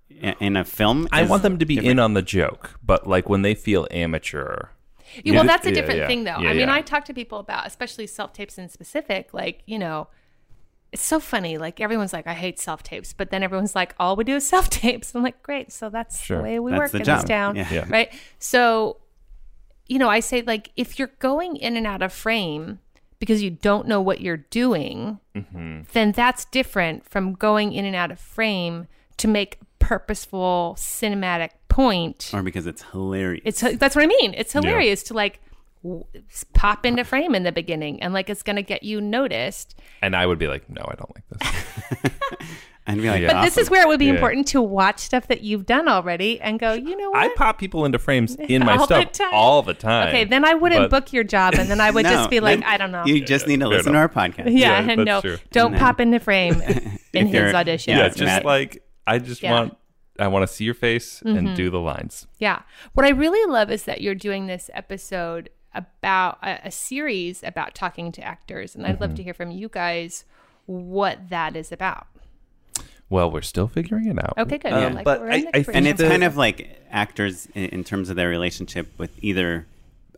in 0.09 0.55
a 0.55 0.63
film 0.63 1.07
I 1.11 1.23
want 1.23 1.43
them 1.43 1.59
to 1.59 1.65
be 1.65 1.75
different. 1.75 1.91
in 1.91 1.99
on 1.99 2.13
the 2.13 2.21
joke, 2.21 2.79
but 2.83 3.05
like 3.07 3.27
when 3.29 3.41
they 3.41 3.53
feel 3.53 3.87
amateur. 3.91 4.69
Yeah, 5.23 5.35
well, 5.35 5.43
that's 5.45 5.65
a 5.65 5.69
Yeah, 5.69 5.75
different 5.75 5.99
yeah. 6.01 6.07
thing, 6.07 6.23
though. 6.25 6.39
Yeah, 6.39 6.49
I 6.49 6.53
mean, 6.53 6.67
yeah. 6.67 6.73
I 6.73 6.81
talk 6.81 7.05
to 7.05 7.13
people 7.13 7.39
about, 7.39 7.67
especially 7.67 8.07
self 8.07 8.33
tapes 8.33 8.57
in 8.57 8.67
specific. 8.69 9.33
Like, 9.33 9.61
you 9.65 9.77
know, 9.79 10.07
it's 10.95 11.03
so 11.03 11.19
funny. 11.19 11.57
Like 11.57 11.79
everyone's 11.81 12.13
like, 12.13 12.25
I 12.25 12.33
hate 12.33 12.57
self 12.59 12.81
tapes, 12.81 13.11
but 13.13 13.29
then 13.29 13.43
everyone's 13.43 13.75
like, 13.75 13.93
all 13.99 14.15
we 14.15 14.23
do 14.23 14.35
is 14.35 14.47
self 14.47 14.69
tapes. 14.81 15.13
I'm 15.13 15.21
like, 15.23 15.43
great. 15.43 15.71
So 15.71 15.89
that's 15.89 16.21
Sure. 16.23 16.37
the 16.37 16.43
way 16.43 16.59
we 16.59 16.71
That's 16.71 16.79
work 16.79 16.91
the 16.91 16.97
in 16.99 17.03
this 17.03 17.07
job. 17.23 17.27
town, 17.27 17.55
Yeah. 17.57 17.67
Yeah. 17.71 17.85
right? 17.89 18.09
So, 18.39 18.97
you 19.87 19.99
know, 19.99 20.09
I 20.09 20.21
say 20.21 20.41
like, 20.41 20.71
if 20.75 20.97
you're 20.97 21.11
going 21.19 21.57
in 21.57 21.75
and 21.77 21.85
out 21.85 22.01
of 22.01 22.11
frame 22.13 22.79
because 23.19 23.43
you 23.43 23.49
don't 23.51 23.87
know 23.87 24.01
what 24.01 24.21
you're 24.21 24.37
doing, 24.37 25.19
Mm-hmm. 25.35 25.81
then 25.91 26.13
that's 26.13 26.45
different 26.45 27.03
from 27.09 27.33
going 27.33 27.73
in 27.73 27.83
and 27.85 27.95
out 27.95 28.09
of 28.09 28.19
frame 28.19 28.87
to 29.17 29.27
make 29.27 29.59
purposeful 29.79 30.75
cinematic 30.77 31.49
point 31.67 32.31
or 32.33 32.41
because 32.41 32.65
it's 32.65 32.81
hilarious 32.93 33.41
it's 33.43 33.77
that's 33.77 33.95
what 33.97 34.03
I 34.03 34.07
mean. 34.07 34.33
It's 34.33 34.53
hilarious 34.53 35.03
to 35.03 35.13
like 35.13 35.33
w- 35.33 35.44
pop 36.53 36.85
into 36.85 37.03
frame 37.03 37.35
in 37.35 37.43
the 37.43 37.51
beginning 37.51 38.01
and 38.01 38.13
like 38.13 38.29
it's 38.29 38.43
going 38.43 38.55
to 38.55 38.61
get 38.63 38.83
you 38.83 38.99
noticed. 39.01 39.75
And 40.01 40.15
I 40.15 40.25
would 40.25 40.39
be 40.39 40.47
like, 40.47 40.69
no, 40.69 40.81
I 40.87 40.95
don't 40.95 41.11
like 41.15 41.23
this. 41.29 42.11
I'd 42.87 42.97
be 43.01 43.09
like 43.09 43.25
But 43.25 43.33
But 43.33 43.41
this 43.45 43.57
is 43.57 43.69
where 43.71 43.81
it 43.81 43.87
would 43.87 43.97
be 43.99 44.05
Yeah. 44.05 44.13
important 44.13 44.47
to 44.49 44.61
watch 44.61 44.99
stuff 44.99 45.27
that 45.27 45.41
you've 45.41 45.65
done 45.65 45.87
already 45.87 46.39
and 46.39 46.59
go, 46.59 46.73
you 46.73 46.95
know 46.95 47.09
what? 47.09 47.19
I 47.19 47.29
pop 47.29 47.57
people 47.57 47.83
into 47.83 47.97
frames 47.97 48.35
in 48.39 48.63
my 48.63 48.73
All 48.77 48.85
the 48.85 49.01
stuff 49.01 49.11
time. 49.11 49.29
all 49.33 49.63
the 49.63 49.73
time. 49.73 50.09
okay, 50.09 50.23
then 50.23 50.45
I 50.45 50.53
wouldn't 50.53 50.89
But- 50.91 51.05
book 51.05 51.13
your 51.13 51.23
job 51.23 51.55
and 51.55 51.67
then 51.69 51.81
I 51.81 51.89
would 51.89 52.03
No, 52.03 52.11
just 52.11 52.29
be 52.29 52.39
like, 52.41 52.63
I 52.63 52.77
don't 52.77 52.91
know. 52.91 53.03
you 53.05 53.25
just 53.25 53.47
need 53.47 53.59
to 53.61 53.67
listen 53.67 53.93
to 53.93 53.99
our 53.99 54.09
podcast 54.09 54.45
yeah, 54.51 54.79
yeah, 54.81 54.91
and 54.91 55.03
no, 55.05 55.21
true. 55.21 55.37
don't 55.51 55.67
And 55.67 55.73
then- 55.75 55.81
pop 55.81 55.99
into 55.99 56.19
frame 56.19 56.61
in 57.13 57.27
his 57.27 57.53
audition. 57.55 57.93
Yeah, 57.97 58.03
Yeah, 58.03 58.09
just 58.09 58.21
Matt- 58.21 58.45
like 58.45 58.83
I 59.07 59.17
just 59.19 59.41
Yeah. 59.41 59.51
want 59.51 59.77
I 60.17 60.27
want 60.29 60.47
to 60.47 60.53
see 60.53 60.63
your 60.63 60.75
face 60.75 61.21
Mm-hmm. 61.25 61.37
and 61.37 61.55
do 61.57 61.69
the 61.69 61.79
lines. 61.79 62.25
Yeah. 62.39 62.61
What 62.93 63.05
I 63.05 63.09
really 63.09 63.51
love 63.51 63.69
is 63.71 63.83
that 63.83 63.99
you're 63.99 64.15
doing 64.15 64.47
this 64.47 64.69
episode 64.73 65.49
about 65.75 66.39
a, 66.41 66.59
a 66.67 66.71
series 66.71 67.43
about 67.43 67.75
talking 67.75 68.11
to 68.13 68.21
actors. 68.23 68.75
And 68.75 68.85
I'd 68.87 68.93
Mm-hmm. 68.95 69.01
love 69.03 69.15
to 69.15 69.23
hear 69.23 69.33
from 69.33 69.51
you 69.51 69.69
guys 69.69 70.23
what 70.65 71.29
that 71.29 71.55
is 71.55 71.71
about. 71.71 72.07
Well, 73.09 73.29
we're 73.29 73.41
still 73.43 73.67
figuring 73.67 74.07
it 74.07 74.17
out. 74.17 74.33
Okay, 74.37 74.57
good. 74.57 74.73
Um, 74.73 74.95
Like, 74.95 75.05
but 75.05 75.21
we're 75.21 75.31
I, 75.31 75.45
I 75.53 75.65
and 75.73 75.85
it's 75.85 76.01
kind 76.01 76.23
of 76.23 76.37
like 76.37 76.81
actors 76.89 77.47
in, 77.53 77.65
in 77.65 77.83
terms 77.83 78.09
of 78.09 78.15
their 78.15 78.29
relationship 78.29 78.87
with 78.97 79.11
either 79.23 79.67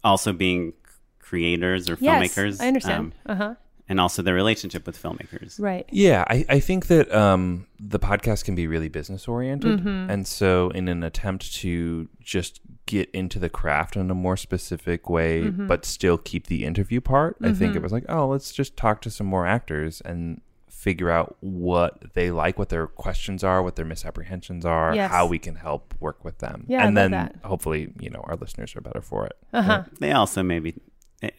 also 0.05 0.31
being 0.31 0.71
creators 1.19 1.89
or 1.89 1.97
Yes, 1.99 2.33
filmmakers 2.33 2.61
I 2.61 2.67
understand. 2.69 3.11
um, 3.25 3.31
uh 3.31 3.35
huh. 3.35 3.55
and 3.89 3.99
also 3.99 4.21
their 4.21 4.33
relationship 4.35 4.85
with 4.87 5.01
filmmakers 5.01 5.59
Right. 5.59 5.85
Yeah, 5.91 6.23
I, 6.29 6.45
I 6.47 6.59
think 6.61 6.87
that 6.87 7.13
um, 7.13 7.67
the 7.77 7.99
podcast 7.99 8.45
can 8.45 8.55
be 8.55 8.67
really 8.67 8.87
business 8.87 9.27
oriented. 9.27 9.79
Mm-hmm. 9.81 10.09
And 10.09 10.25
so, 10.25 10.69
in 10.69 10.87
an 10.87 11.03
attempt 11.03 11.53
to 11.55 12.07
just 12.23 12.61
get 12.87 13.09
into 13.11 13.37
the 13.37 13.49
craft 13.49 13.95
in 13.95 14.09
a 14.09 14.15
more 14.15 14.35
specific 14.37 15.07
way, 15.09 15.43
Mm-hmm. 15.43 15.67
but 15.67 15.85
still 15.85 16.17
keep 16.17 16.47
the 16.47 16.65
interview 16.65 16.99
part, 17.01 17.37
I 17.43 17.53
think 17.53 17.75
it 17.75 17.81
was 17.83 17.91
like, 17.91 18.05
oh, 18.09 18.27
let's 18.27 18.51
just 18.51 18.75
talk 18.75 19.01
to 19.01 19.11
some 19.11 19.27
more 19.27 19.45
actors 19.45 20.01
and 20.01 20.41
figure 20.67 21.09
out 21.11 21.35
what 21.41 22.13
they 22.13 22.31
like, 22.31 22.57
what 22.57 22.69
their 22.69 22.87
questions 22.87 23.43
are, 23.43 23.61
what 23.61 23.75
their 23.75 23.85
misapprehensions 23.85 24.63
are, 24.65 24.95
Yes. 24.95 25.11
how 25.11 25.25
we 25.25 25.37
can 25.39 25.55
help 25.55 25.93
work 25.99 26.23
with 26.23 26.37
them. 26.39 26.65
Yeah, 26.67 26.85
and 26.85 26.95
love 26.95 27.03
then 27.03 27.11
that. 27.11 27.35
hopefully, 27.43 27.91
you 27.99 28.09
know, 28.09 28.21
our 28.25 28.35
listeners 28.35 28.75
are 28.75 28.81
better 28.81 29.01
for 29.01 29.25
it. 29.25 29.35
Uh-huh. 29.53 29.83
they 29.99 30.11
also 30.11 30.41
maybe 30.43 30.75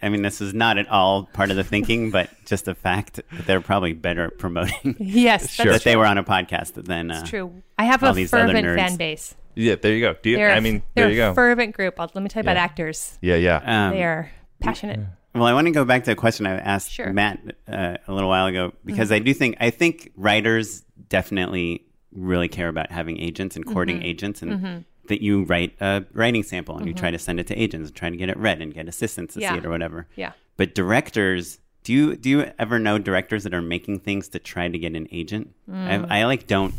i 0.02 0.08
mean 0.08 0.22
this 0.22 0.40
is 0.40 0.52
not 0.54 0.76
at 0.78 0.88
all 0.88 1.24
part 1.32 1.50
of 1.50 1.56
the 1.56 1.62
thinking 1.64 2.10
but 2.10 2.28
just 2.44 2.64
the 2.64 2.74
fact 2.74 3.14
that 3.16 3.24
they're 3.46 3.60
probably 3.60 3.92
better 3.92 4.24
at 4.24 4.38
promoting 4.38 4.96
Yes, 4.98 5.50
Sure. 5.52 5.66
that 5.66 5.72
that's 5.72 5.84
they 5.84 5.96
were 5.96 6.06
on 6.06 6.18
a 6.18 6.24
podcast 6.24 6.74
than 6.84 7.10
uh, 7.10 7.24
true. 7.24 7.62
I 7.78 7.84
have 7.84 8.02
all 8.02 8.10
a 8.10 8.14
these 8.14 8.30
fervent 8.30 8.66
nerds. 8.66 8.76
fan 8.76 8.96
base. 8.96 9.34
Yeah, 9.54 9.74
there 9.76 9.92
you 9.92 10.00
go. 10.00 10.14
Do 10.22 10.30
you, 10.30 10.36
They're, 10.36 10.50
I 10.50 10.60
mean, 10.60 10.82
they're 10.94 11.04
there 11.06 11.10
you 11.10 11.16
go. 11.16 11.34
fervent 11.34 11.74
group. 11.74 11.98
I'll, 12.00 12.10
let 12.14 12.22
me 12.22 12.28
tell 12.28 12.40
you 12.42 12.44
about 12.44 12.56
actors. 12.56 13.18
yeah, 13.22 13.34
yeah. 13.36 13.86
um, 13.88 13.92
they 13.94 14.02
are 14.04 14.30
passionate. 14.60 15.00
Well, 15.34 15.44
I 15.44 15.52
want 15.52 15.66
to 15.66 15.72
go 15.72 15.84
back 15.84 16.04
to 16.04 16.12
a 16.12 16.14
question 16.16 16.46
I 16.46 16.52
asked 16.58 16.90
Sure. 16.90 17.12
Matt 17.12 17.40
uh, 17.68 17.96
a 18.06 18.12
little 18.12 18.28
while 18.28 18.46
ago 18.46 18.72
because 18.84 19.08
Mm-hmm. 19.08 19.14
I 19.14 19.18
do 19.20 19.34
think 19.34 19.56
I 19.60 19.70
think 19.70 20.10
writers 20.16 20.84
definitely 21.08 21.84
really 22.12 22.48
care 22.48 22.68
about 22.68 22.90
having 22.90 23.18
agents 23.20 23.54
and 23.56 23.64
courting 23.66 23.96
Mm-hmm. 23.98 24.04
agents 24.06 24.42
and 24.42 24.84
that 25.08 25.22
you 25.22 25.44
write 25.44 25.76
a 25.80 26.04
writing 26.12 26.42
sample 26.42 26.76
and 26.78 26.86
you 26.86 26.94
try 26.94 27.10
to 27.10 27.18
send 27.18 27.40
it 27.40 27.46
to 27.48 27.54
agents 27.54 27.88
and 27.90 27.96
try 27.96 28.10
to 28.10 28.16
get 28.16 28.28
it 28.28 28.36
read 28.36 28.62
and 28.62 28.72
get 28.72 28.88
assistants 28.88 29.34
to 29.34 29.40
Yeah. 29.40 29.52
see 29.52 29.58
it 29.58 29.66
or 29.66 29.70
whatever. 29.70 30.06
Yeah. 30.16 30.32
But 30.56 30.74
directors, 30.74 31.58
do 31.84 31.92
you 31.92 32.16
do 32.16 32.28
you 32.30 32.50
ever 32.58 32.78
know 32.78 32.98
directors 32.98 33.44
that 33.44 33.54
are 33.54 33.62
making 33.62 34.00
things 34.00 34.28
to 34.30 34.38
try 34.38 34.68
to 34.68 34.78
get 34.78 34.94
an 34.94 35.08
agent? 35.10 35.54
Mm. 35.70 36.10
I, 36.10 36.20
I 36.20 36.24
like 36.24 36.46
don't. 36.46 36.74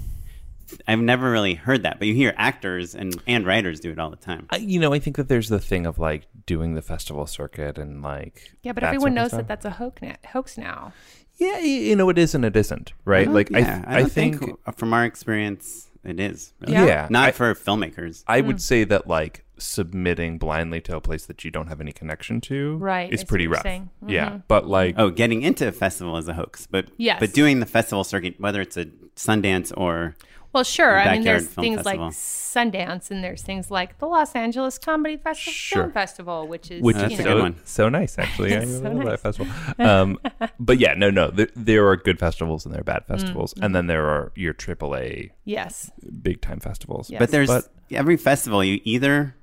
I've 0.88 0.99
never 0.99 1.32
really 1.32 1.55
heard 1.55 1.82
that, 1.82 1.97
but 1.97 2.07
you 2.07 2.13
hear 2.13 2.34
actors 2.38 2.93
and 2.93 3.19
and 3.25 3.45
writers 3.45 3.80
do 3.80 3.91
it 3.91 3.97
all 3.99 4.09
the 4.11 4.15
time. 4.17 4.45
I, 4.51 4.57
you 4.57 4.80
know, 4.80 4.93
I 4.93 4.99
think 4.99 5.15
that 5.17 5.27
there's 5.27 5.49
the 5.49 5.59
thing 5.59 5.86
of 5.88 5.97
like 5.97 6.27
doing 6.45 6.75
the 6.75 6.82
festival 6.82 7.25
circuit 7.25 7.77
and 7.77 8.03
like 8.03 8.51
Yeah, 8.61 8.73
but 8.73 8.84
everyone 8.84 9.13
knows 9.15 9.32
that 9.32 9.47
that's 9.47 9.65
a 9.65 9.71
hoax 9.71 10.01
now. 10.01 10.15
Hoax 10.27 10.57
now. 10.57 10.93
Yeah, 11.38 11.59
you 11.59 11.95
know, 11.95 12.09
it 12.09 12.17
is 12.17 12.36
and 12.36 12.43
it 12.43 12.55
isn't, 12.55 12.91
right? 13.05 13.27
like 13.27 13.49
I, 13.53 13.61
th- 13.61 13.84
I, 13.88 13.97
I, 13.99 14.03
think, 14.03 14.39
think, 14.39 14.75
from 14.77 14.93
our 14.93 15.05
experience, 15.05 15.88
it 16.03 16.19
is. 16.19 16.53
Really. 16.61 16.73
Yeah. 16.73 16.85
yeah, 16.85 17.07
Not 17.09 17.27
I, 17.29 17.31
for 17.31 17.53
filmmakers. 17.53 18.23
I 18.27 18.41
Hmm. 18.41 18.47
would 18.47 18.61
say 18.61 18.83
that 18.85 19.07
like 19.07 19.43
submitting 19.57 20.37
blindly 20.37 20.79
to 20.81 20.95
a 20.95 21.01
place 21.01 21.25
that 21.25 21.43
you 21.43 21.51
don't 21.51 21.67
have 21.67 21.81
any 21.81 21.91
connection 21.91 22.39
to, 22.41 22.77
Right, 22.77 23.11
is 23.11 23.23
pretty 23.25 23.47
what 23.47 23.65
you're 23.65 23.73
rough. 23.73 23.87
Yeah, 24.07 24.37
but 24.47 24.67
like, 24.67 24.95
Oh, 24.97 25.09
getting 25.09 25.41
into 25.41 25.67
a 25.67 25.71
festival 25.73 26.17
is 26.17 26.27
a 26.29 26.33
hoax, 26.33 26.65
but 26.65 26.87
Yes. 26.97 27.19
but 27.19 27.33
doing 27.33 27.59
the 27.59 27.65
festival 27.65 28.03
circuit, 28.05 28.35
whether 28.39 28.61
it's 28.61 28.77
a 28.77 28.85
Sundance 29.17 29.73
or 29.75 30.15
Well, 30.51 30.63
sure. 30.63 30.97
I 30.99 31.13
mean, 31.13 31.23
there's 31.23 31.47
Film 31.47 31.63
things 31.63 31.85
like 31.85 31.99
Sundance, 31.99 33.11
and 33.11 33.23
there's 33.23 33.43
things 33.43 33.69
like 33.69 33.99
the 33.99 34.07
Los 34.07 34.35
Angeles 34.35 34.79
Comedy 34.79 35.15
Festival 35.17 35.53
Sure. 35.53 35.81
Film 35.83 35.91
Festival, 35.91 36.47
which 36.47 36.71
is 36.71 36.81
which 36.81 36.97
is 36.97 37.03
a 37.03 37.07
good 37.17 37.23
so, 37.23 37.39
one. 37.39 37.55
so 37.65 37.89
nice 37.89 38.17
actually. 38.17 38.55
I 38.57 38.65
So 38.65 38.81
love 38.81 38.93
nice. 38.95 39.05
that 39.05 39.19
festival. 39.19 39.53
Um, 39.77 40.19
but 40.59 40.79
yeah, 40.79 40.95
no, 40.95 41.11
no, 41.11 41.29
there, 41.29 41.49
there 41.55 41.87
are 41.87 41.95
good 41.95 42.17
festivals 42.17 42.65
and 42.65 42.73
there 42.73 42.81
are 42.81 42.83
bad 42.83 43.03
Mm, 43.03 43.07
festivals, 43.19 43.53
and 43.61 43.75
then 43.75 43.85
there 43.87 44.05
are 44.07 44.31
your 44.35 44.53
AAA 44.55 45.31
yes, 45.45 45.91
big 46.21 46.41
time 46.41 46.59
festivals. 46.59 47.09
Yes. 47.11 47.19
but 47.19 47.29
there's 47.29 47.47
But- 47.49 47.67
every 47.91 48.17
festival 48.17 48.63
you 48.63 48.79
either 48.83 49.35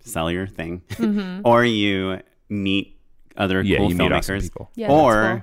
sell 0.00 0.30
your 0.30 0.46
thing, 0.46 0.82
or 1.44 1.64
you 1.64 2.20
meet 2.48 2.98
other 3.36 3.60
Yeah, 3.62 3.78
cool 3.78 3.90
you 3.90 3.96
meet 3.96 4.12
awesome 4.12 4.36
filmmakers, 4.36 4.42
people. 4.42 4.70
Yeah, 4.76 4.88
that's 4.88 4.98
or 5.00 5.12
cool. 5.36 5.42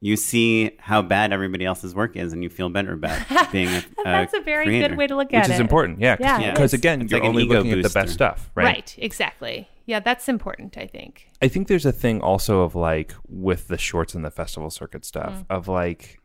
You 0.00 0.16
see 0.16 0.70
how 0.78 1.02
bad 1.02 1.32
everybody 1.32 1.64
else's 1.66 1.94
work 1.94 2.16
is, 2.16 2.32
and 2.32 2.42
you 2.42 2.48
feel 2.48 2.68
better 2.70 2.92
about 2.94 3.20
being 3.52 3.68
a, 3.68 3.82
That's 4.02 4.32
a 4.34 4.40
very 4.40 4.64
creator. 4.66 4.88
good 4.88 4.98
way 4.98 5.06
to 5.06 5.14
look 5.16 5.32
at 5.34 5.44
it. 5.44 5.48
which 5.48 5.54
is 5.54 5.60
important. 5.60 6.00
Yeah, 6.00 6.16
Yeah, 6.18 6.52
because 6.52 6.72
is. 6.72 6.78
again, 6.80 7.02
It's 7.02 7.10
you're 7.12 7.20
like 7.20 7.28
only 7.28 7.42
ego 7.44 7.56
looking 7.56 7.72
at 7.72 7.82
the 7.82 7.90
best 7.90 8.12
stuff, 8.14 8.50
Right. 8.54 8.64
right? 8.64 8.94
exactly. 8.98 9.68
Yeah, 9.86 10.00
that's 10.00 10.28
important, 10.28 10.78
I 10.78 10.86
think. 10.86 11.28
I 11.42 11.48
think 11.48 11.68
there's 11.68 11.84
a 11.84 11.92
thing 11.92 12.20
also 12.20 12.60
of 12.62 12.74
like 12.74 13.12
with 13.28 13.68
the 13.68 13.76
shorts 13.76 14.14
and 14.14 14.24
the 14.24 14.30
festival 14.30 14.70
circuit 14.70 15.04
stuff 15.04 15.32
Mm. 15.32 15.44
of 15.50 15.68
like 15.68 16.16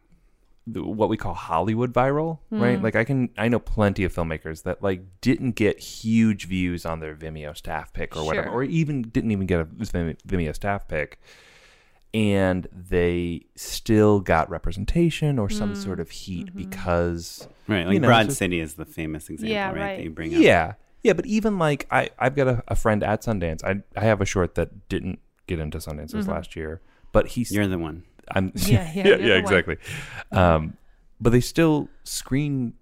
what 0.68 1.10
we 1.10 1.18
call 1.18 1.34
Hollywood 1.36 1.94
viral, 1.94 2.40
Mm. 2.52 2.62
right? 2.62 2.82
Like 2.82 2.96
I 2.96 3.04
can 3.04 3.30
I 3.38 3.48
know 3.50 3.60
plenty 3.60 4.04
of 4.04 4.14
filmmakers 4.14 4.64
that 4.64 4.82
like 4.82 5.02
didn't 5.22 5.52
get 5.52 5.80
huge 5.80 6.48
views 6.48 6.86
on 6.86 7.02
their 7.02 7.16
Vimeo 7.16 7.56
staff 7.56 7.92
pick 7.94 8.16
or 8.16 8.26
whatever, 8.26 8.50
or 8.50 8.64
even 8.64 9.04
didn't 9.04 9.32
even 9.32 9.46
get 9.48 9.60
a 9.60 9.66
Vimeo 9.66 10.16
Vimeo 10.28 10.56
staff 10.56 10.88
pick, 10.88 11.20
and 12.14 12.68
they 12.72 13.46
still 13.56 14.20
got 14.22 14.50
representation 14.50 15.38
or 15.40 15.48
Mm. 15.50 15.58
some 15.58 15.76
sort 15.76 16.00
of 16.00 16.10
heat 16.12 16.48
Mm-hmm. 16.48 16.58
because 16.58 17.48
Right, 17.68 17.86
like 17.86 17.94
you 17.96 18.00
know, 18.00 18.08
Broad 18.08 18.28
so- 18.28 18.34
City 18.34 18.60
is 18.60 18.76
the 18.76 18.86
famous 18.86 19.30
example, 19.30 19.52
Yeah, 19.54 19.68
right? 19.68 19.76
right. 19.78 19.98
That 19.98 20.04
you 20.04 20.10
bring 20.12 20.34
up. 20.36 20.42
yeah, 20.42 20.74
yeah, 21.04 21.14
but 21.14 21.26
even 21.26 21.58
like 21.60 21.88
I, 21.92 22.10
I've 22.18 22.36
got 22.36 22.48
a, 22.48 22.64
a 22.68 22.76
friend 22.76 23.04
at 23.04 23.22
Sundance. 23.24 23.64
I, 23.64 23.82
I 24.00 24.06
have 24.06 24.22
a 24.22 24.26
short 24.26 24.56
that 24.56 24.88
didn't 24.90 25.20
get 25.48 25.60
into 25.60 25.78
Sundance 25.80 26.12
this 26.12 26.28
last 26.28 26.56
year, 26.56 26.82
but 27.12 27.28
he's 27.28 27.52
You're 27.52 27.68
the 27.68 27.78
one. 27.78 28.04
I'm 28.32 28.52
Mm-hmm. 28.52 28.72
Yeah, 28.72 28.92
yeah, 28.96 29.04
yeah, 29.08 29.10
yeah, 29.10 29.18
the 29.18 29.30
one. 29.30 29.40
exactly. 29.40 29.78
Um, 30.32 30.78
but 31.22 31.32
they 31.32 31.42
still 31.42 31.90
screen 32.04 32.74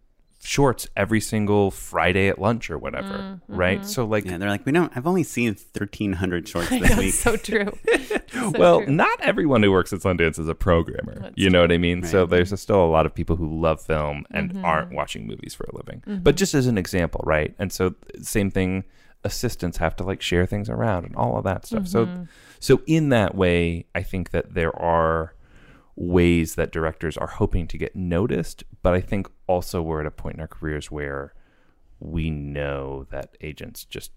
shorts 0.44 0.88
every 0.98 1.22
single 1.22 1.72
Friday 1.72 2.28
at 2.28 2.38
lunch 2.40 2.70
or 2.70 2.78
whatever, 2.78 3.14
Mm-hmm. 3.18 3.56
right? 3.56 3.86
So 3.86 4.06
like, 4.06 4.26
Yeah, 4.26 4.38
they're 4.38 4.50
like, 4.50 4.66
we 4.66 4.72
don't. 4.72 4.92
I've 4.96 5.08
only 5.08 5.24
seen 5.24 5.48
1,300 5.50 6.48
shorts 6.50 6.70
this 6.70 6.90
know, 6.90 6.98
week. 6.98 7.14
so 7.14 7.36
true. 7.38 7.72
So 8.34 8.50
well, 8.58 8.82
true. 8.82 8.92
not 8.92 9.22
everyone 9.22 9.62
who 9.62 9.72
works 9.72 9.94
at 9.94 10.00
Sundance 10.00 10.40
is 10.40 10.48
a 10.50 10.56
programmer. 10.56 11.20
That's 11.20 11.34
you 11.38 11.52
know 11.52 11.62
what 11.62 11.72
I 11.72 11.78
mean? 11.78 12.04
So 12.04 12.22
Right. 12.22 12.30
there's 12.32 12.60
still 12.60 12.84
a 12.84 12.88
lot 12.90 13.06
of 13.06 13.14
people 13.14 13.36
who 13.36 13.62
love 13.62 13.80
film 13.80 14.26
and 14.32 14.52
Mm-hmm. 14.52 14.66
aren't 14.66 14.92
watching 14.92 15.28
movies 15.28 15.54
for 15.54 15.66
a 15.66 15.76
living. 15.76 16.02
But 16.24 16.36
just 16.36 16.54
as 16.56 16.66
an 16.68 16.78
example, 16.78 17.22
right? 17.26 17.54
And 17.60 17.72
so 17.72 17.94
same 18.22 18.50
thing. 18.52 18.86
Assistants 19.24 19.78
have 19.78 19.96
to 19.98 20.04
like 20.04 20.22
share 20.22 20.46
things 20.46 20.68
around 20.70 21.06
and 21.06 21.16
all 21.16 21.38
of 21.38 21.44
that 21.46 21.66
stuff. 21.66 21.84
Mm-hmm. 21.84 22.24
So, 22.24 22.28
so 22.60 22.82
in 22.88 23.10
that 23.10 23.36
way, 23.36 23.86
I 23.96 24.02
think 24.04 24.32
that 24.32 24.54
there 24.54 24.76
are 24.78 25.34
ways 25.96 26.56
that 26.56 26.72
directors 26.72 27.18
are 27.18 27.28
hoping 27.28 27.68
to 27.68 27.78
get 27.78 27.96
noticed. 27.96 28.64
But 28.82 28.94
I 28.94 29.02
think 29.02 29.28
also 29.48 29.82
we're 29.82 30.02
at 30.02 30.08
a 30.08 30.12
point 30.12 30.36
in 30.36 30.42
our 30.42 30.48
careers 30.48 30.90
where 30.90 31.34
we 32.00 32.30
know 32.30 33.06
that 33.12 33.38
agents 33.42 33.86
just 33.86 34.12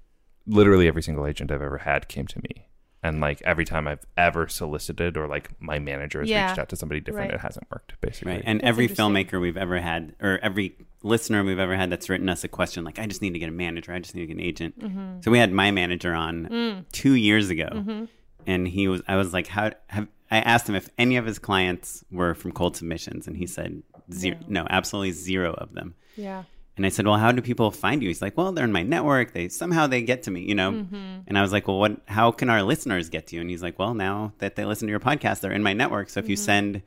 literally 0.47 0.89
every 0.89 1.03
single 1.03 1.27
agent 1.27 1.51
I've 1.51 1.63
ever 1.63 1.79
had 1.79 2.09
came 2.09 2.27
to 2.29 2.39
me. 2.41 2.69
And 3.03 3.21
like 3.21 3.41
every 3.43 3.65
time 3.65 3.87
I've 3.87 4.05
ever 4.17 4.49
solicited 4.49 5.17
or 5.17 5.29
like 5.29 5.51
my 5.61 5.79
manager 5.79 6.21
has 6.21 6.29
Yeah. 6.31 6.47
reached 6.49 6.59
out 6.59 6.69
to 6.71 6.77
somebody 6.77 7.01
different, 7.01 7.31
Right. 7.31 7.35
it 7.39 7.41
hasn't 7.43 7.67
worked 7.71 8.01
basically. 8.01 8.33
Right. 8.33 8.43
And 8.45 8.61
That's 8.61 8.69
every 8.69 8.89
filmmaker 8.89 9.41
we've 9.41 9.57
ever 9.57 9.79
had, 9.79 10.17
or 10.21 10.39
every 10.43 10.77
listener 11.03 11.45
we've 11.45 11.59
ever 11.59 11.77
had 11.77 11.91
that's 11.91 12.09
written 12.09 12.29
us 12.29 12.43
a 12.43 12.49
question 12.49 12.83
like, 12.83 12.99
I 12.99 13.07
just 13.07 13.23
need 13.23 13.35
to 13.35 13.39
get 13.39 13.49
a 13.49 13.53
manager. 13.53 13.93
I 13.93 14.01
just 14.01 14.15
need 14.17 14.23
to 14.23 14.27
get 14.29 14.35
an 14.37 14.41
agent. 14.43 14.79
Mm-hmm. 14.81 15.21
So 15.21 15.31
we 15.31 15.39
had 15.39 15.53
my 15.53 15.71
manager 15.71 16.15
on 16.15 16.47
Mm. 16.49 16.85
two 16.91 17.13
years 17.15 17.49
ago. 17.51 18.09
And 18.47 18.67
he 18.69 18.89
was, 18.89 19.03
I 19.09 19.17
was 19.17 19.33
like, 19.33 19.47
how, 19.47 19.73
have, 19.89 20.09
I 20.31 20.39
asked 20.39 20.69
him 20.69 20.75
if 20.75 20.89
any 20.99 21.17
of 21.17 21.27
his 21.27 21.39
clients 21.39 22.05
were 22.11 22.35
from 22.35 22.53
cold 22.53 22.77
submissions. 22.77 23.27
And 23.27 23.37
he 23.37 23.47
said, 23.47 23.83
zero, 24.13 24.37
no, 24.49 24.67
absolutely 24.71 25.13
zero 25.13 25.53
of 25.55 25.73
them. 25.75 25.95
Yeah. 26.17 26.45
And 26.77 26.85
I 26.85 26.91
said, 26.91 27.07
"Well, 27.07 27.17
how 27.17 27.33
do 27.33 27.41
people 27.41 27.71
find 27.71 28.03
you?" 28.03 28.09
He's 28.11 28.21
like, 28.21 28.37
"Well, 28.37 28.53
they're 28.53 28.67
in 28.67 28.71
my 28.71 28.83
network. 28.83 29.33
They 29.33 29.49
somehow 29.49 29.87
they 29.87 30.03
get 30.03 30.25
to 30.25 30.31
me, 30.31 30.43
you 30.43 30.55
know." 30.55 30.73
Mm-hmm. 30.73 31.21
And 31.27 31.39
I 31.39 31.41
was 31.41 31.51
like, 31.51 31.67
"Well, 31.69 31.79
what? 31.79 32.03
How 32.05 32.31
can 32.33 32.51
our 32.51 32.63
listeners 32.63 33.09
get 33.09 33.29
to 33.29 33.35
you?" 33.35 33.41
And 33.41 33.49
he's 33.49 33.63
like, 33.63 33.79
"Well, 33.79 33.95
now 33.95 34.35
that 34.41 34.57
they 34.57 34.67
listen 34.67 34.87
to 34.87 34.91
your 34.91 35.01
podcast, 35.01 35.41
they're 35.41 35.53
in 35.53 35.63
my 35.63 35.73
network. 35.73 36.11
So 36.11 36.21
if 36.21 36.25
Mm-hmm. 36.25 36.31
you 36.33 36.37
send 36.37 36.83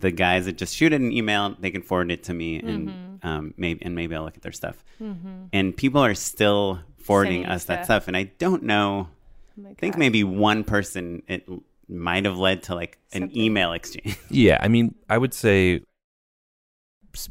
the 0.00 0.10
guys 0.10 0.46
that 0.46 0.56
just 0.56 0.74
shoot 0.74 0.94
it 0.94 1.02
an 1.02 1.12
email, 1.12 1.54
they 1.60 1.70
can 1.70 1.82
forward 1.82 2.10
it 2.10 2.22
to 2.24 2.32
me, 2.32 2.60
and 2.60 2.88
Mm-hmm. 2.88 3.28
um, 3.28 3.54
maybe 3.58 3.84
and 3.84 3.94
maybe 3.94 4.14
I'll 4.16 4.24
look 4.24 4.36
at 4.38 4.42
their 4.42 4.52
stuff." 4.52 4.82
And 5.52 5.76
people 5.76 6.02
are 6.02 6.14
still 6.14 6.80
forwarding 6.96 7.42
Sending 7.42 7.50
us 7.52 7.64
that 7.66 7.84
stuff, 7.84 8.08
and 8.08 8.16
I 8.16 8.22
don't 8.38 8.62
know. 8.62 9.08
Oh 9.58 9.68
I 9.70 9.74
think 9.74 9.96
maybe 9.96 10.22
one 10.24 10.64
person 10.64 11.22
it 11.28 11.48
might 11.88 12.24
have 12.24 12.36
led 12.36 12.64
to 12.64 12.74
like 12.74 12.98
an 13.12 13.34
email 13.36 13.72
exchange. 13.72 14.16
Yeah, 14.30 14.58
I 14.60 14.68
mean, 14.68 14.94
I 15.08 15.18
would 15.18 15.32
say 15.34 15.80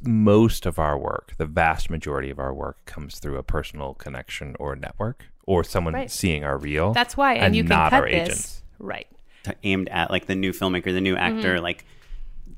most 0.04 0.66
of 0.66 0.80
our 0.80 0.98
work, 0.98 1.34
the 1.38 1.46
vast 1.46 1.90
majority 1.90 2.30
of 2.32 2.40
our 2.40 2.54
work, 2.54 2.84
comes 2.86 3.20
through 3.20 3.38
a 3.38 3.44
personal 3.44 3.94
connection 3.94 4.56
or 4.60 4.76
network, 4.76 5.26
or 5.46 5.64
someone 5.64 5.94
Right. 5.94 6.10
seeing 6.10 6.44
our 6.44 6.58
reel. 6.58 6.94
That's 6.94 7.16
why, 7.16 7.34
and, 7.36 7.46
and 7.48 7.56
you 7.56 7.64
can 7.64 7.70
not 7.70 7.90
cut 7.92 8.02
our 8.04 8.10
this. 8.10 8.22
agents. 8.30 8.64
Right. 8.80 9.08
t- 9.44 9.52
aimed 9.64 9.90
at 9.90 10.10
like 10.10 10.26
the 10.26 10.36
new 10.36 10.52
filmmaker, 10.54 10.86
the 10.86 11.02
new 11.02 11.16
Mm-hmm. 11.16 11.38
actor, 11.38 11.62
like 11.62 11.86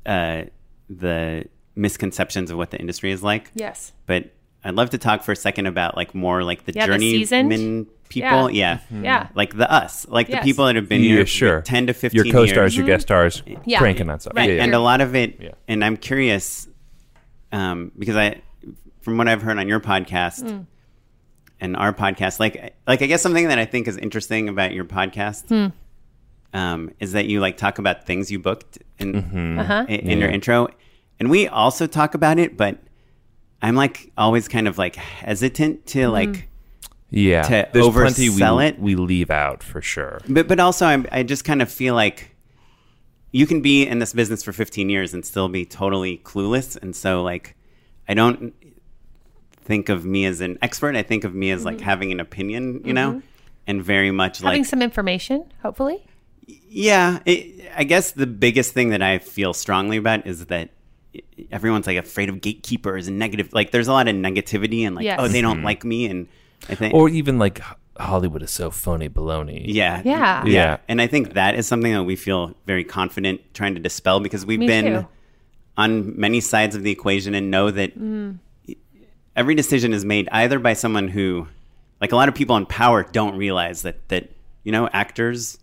uh, 0.06 0.44
the 0.88 1.44
misconceptions 1.74 2.50
of 2.50 2.56
what 2.56 2.70
the 2.70 2.78
industry 2.78 3.12
is 3.12 3.22
like. 3.22 3.50
Yes. 3.54 3.92
But 4.06 4.32
I'd 4.64 4.74
love 4.74 4.90
to 4.90 4.98
talk 4.98 5.22
for 5.22 5.32
a 5.32 5.36
second 5.36 5.66
about 5.66 5.96
like 5.96 6.14
more 6.14 6.42
like 6.42 6.64
the 6.64 6.72
Yeah, 6.74 6.86
the 6.86 6.92
journeyman 6.92 7.20
seasoned? 7.20 7.86
people. 8.08 8.50
Yeah. 8.50 8.80
Yeah. 8.90 9.28
Like 9.34 9.56
the 9.56 9.70
us, 9.70 10.06
like 10.08 10.28
Yes. 10.28 10.42
the 10.42 10.44
people 10.50 10.66
that 10.66 10.76
have 10.76 10.88
been 10.88 11.02
yeah, 11.02 11.16
here 11.16 11.26
sure. 11.26 11.62
10 11.62 11.86
to 11.88 11.94
15 11.94 12.24
Your 12.24 12.32
co-stars, 12.32 12.74
years. 12.74 12.76
your 12.76 12.86
guest 12.86 13.02
stars, 13.06 13.42
Yeah. 13.64 13.78
cranking 13.78 14.10
on 14.10 14.18
stuff. 14.20 14.32
Right. 14.36 14.48
Yeah, 14.50 14.56
yeah. 14.56 14.64
And 14.64 14.74
a 14.74 14.78
lot 14.80 15.00
of 15.00 15.14
it, 15.14 15.38
Yeah. 15.40 15.50
and 15.68 15.84
I'm 15.84 15.96
curious 15.96 16.68
um, 17.52 17.92
because 17.98 18.16
I, 18.16 18.40
from 19.00 19.16
what 19.16 19.28
I've 19.28 19.42
heard 19.42 19.58
on 19.58 19.68
your 19.68 19.80
podcast 19.80 20.48
Hmm. 20.50 20.60
and 21.60 21.76
our 21.76 21.92
podcast, 21.92 22.40
like, 22.40 22.74
like 22.86 23.00
I 23.02 23.06
guess 23.06 23.22
something 23.22 23.48
that 23.48 23.58
I 23.58 23.64
think 23.64 23.88
is 23.88 23.96
interesting 23.96 24.48
about 24.48 24.72
your 24.74 24.84
podcast 24.84 25.48
Hmm. 25.48 26.56
um, 26.58 26.90
is 27.00 27.12
that 27.12 27.26
you 27.26 27.40
like 27.40 27.56
talk 27.56 27.78
about 27.78 28.06
things 28.06 28.30
you 28.30 28.38
booked 28.38 28.78
in 28.98 29.12
Mm-hmm. 29.12 29.58
Uh-huh. 29.60 29.86
in, 29.88 30.00
in 30.10 30.18
your 30.18 30.28
intro, 30.30 30.68
and 31.20 31.30
we 31.30 31.46
also 31.48 31.86
talk 31.86 32.14
about 32.14 32.38
it, 32.38 32.56
but 32.56 32.78
I'm 33.62 33.74
like 33.74 34.12
always 34.16 34.48
kind 34.48 34.68
of 34.68 34.78
like 34.78 34.96
hesitant 34.96 35.86
to 35.88 35.98
Mm-hmm. 36.00 36.12
like. 36.12 36.48
yeah. 37.10 37.42
to 37.42 37.68
There's 37.72 37.88
plenty 37.88 38.28
we, 38.30 38.42
it. 38.42 38.78
we 38.78 38.94
leave 38.94 39.30
out 39.30 39.62
for 39.62 39.80
sure. 39.82 40.20
But 40.28 40.46
but 40.48 40.60
also 40.60 40.86
I'm, 40.86 41.06
I 41.10 41.22
just 41.22 41.44
kind 41.44 41.60
of 41.62 41.70
feel 41.70 41.94
like 41.94 42.34
you 43.32 43.46
can 43.46 43.60
be 43.60 43.86
in 43.86 43.98
this 43.98 44.12
business 44.12 44.42
for 44.42 44.52
15 44.52 44.88
years 44.88 45.12
and 45.14 45.24
still 45.24 45.48
be 45.48 45.64
totally 45.66 46.18
clueless, 46.18 46.80
and 46.80 46.94
so 46.96 47.22
like 47.22 47.56
I 48.08 48.14
don't 48.14 48.54
think 49.52 49.88
of 49.90 50.04
me 50.04 50.24
as 50.24 50.40
an 50.40 50.58
expert. 50.62 50.96
I 50.96 51.02
think 51.02 51.24
of 51.24 51.34
me 51.34 51.50
as 51.50 51.64
like 51.64 51.80
having 51.80 52.10
an 52.12 52.20
opinion, 52.20 52.82
you 52.84 52.92
know, 52.94 53.22
and 53.66 53.82
very 53.84 54.10
much 54.10 54.38
Mm-hmm. 54.38 54.46
Having 54.46 54.60
like 54.62 54.68
some 54.68 54.82
information, 54.82 55.52
hopefully. 55.62 56.06
yeah. 56.46 57.18
It, 57.26 57.70
I 57.76 57.84
guess 57.84 58.12
the 58.12 58.26
biggest 58.26 58.72
thing 58.72 58.90
that 58.90 59.02
I 59.02 59.18
feel 59.18 59.52
strongly 59.52 59.96
about 59.98 60.26
is 60.26 60.46
that 60.46 60.70
everyone's 61.50 61.86
like 61.86 61.96
afraid 61.96 62.28
of 62.28 62.40
gatekeepers 62.40 63.08
and 63.08 63.18
negative. 63.18 63.52
Like 63.52 63.70
there's 63.70 63.88
a 63.88 63.92
lot 63.92 64.08
of 64.08 64.14
negativity 64.14 64.82
and 64.86 64.94
like 64.96 65.04
Yes. 65.04 65.18
oh 65.20 65.28
they 65.28 65.40
don't 65.40 65.62
like 65.62 65.84
me, 65.84 66.06
and 66.06 66.28
I 66.68 66.74
think 66.74 66.94
Or 66.94 67.08
even 67.08 67.38
like 67.38 67.60
Hollywood 67.98 68.42
is 68.42 68.50
so 68.50 68.70
phony 68.70 69.08
baloney. 69.08 69.64
Yeah. 69.66 70.02
Yeah. 70.04 70.44
Yeah. 70.44 70.76
And 70.88 71.00
I 71.00 71.06
think 71.06 71.34
that 71.34 71.54
is 71.54 71.66
something 71.66 71.92
that 71.92 72.04
we 72.04 72.16
feel 72.16 72.54
very 72.66 72.84
confident 72.84 73.40
trying 73.54 73.74
to 73.74 73.80
dispel 73.80 74.20
because 74.20 74.46
we've 74.46 74.58
Me 74.60 74.66
been 74.66 74.84
too. 74.84 75.08
on 75.76 76.18
many 76.18 76.40
sides 76.40 76.76
of 76.76 76.82
the 76.82 76.90
equation 76.90 77.34
and 77.34 77.50
know 77.50 77.70
that 77.70 77.98
Mm. 77.98 78.38
every 79.34 79.54
decision 79.54 79.92
is 79.92 80.04
made 80.04 80.28
either 80.32 80.58
by 80.58 80.72
someone 80.74 81.08
who 81.08 81.48
like 82.00 82.12
a 82.12 82.16
lot 82.16 82.28
of 82.28 82.34
people 82.34 82.56
in 82.56 82.66
power 82.66 83.02
don't 83.10 83.36
realize 83.36 83.82
that 83.82 83.96
that 84.08 84.30
you 84.64 84.70
know 84.72 84.88
actors 84.92 85.58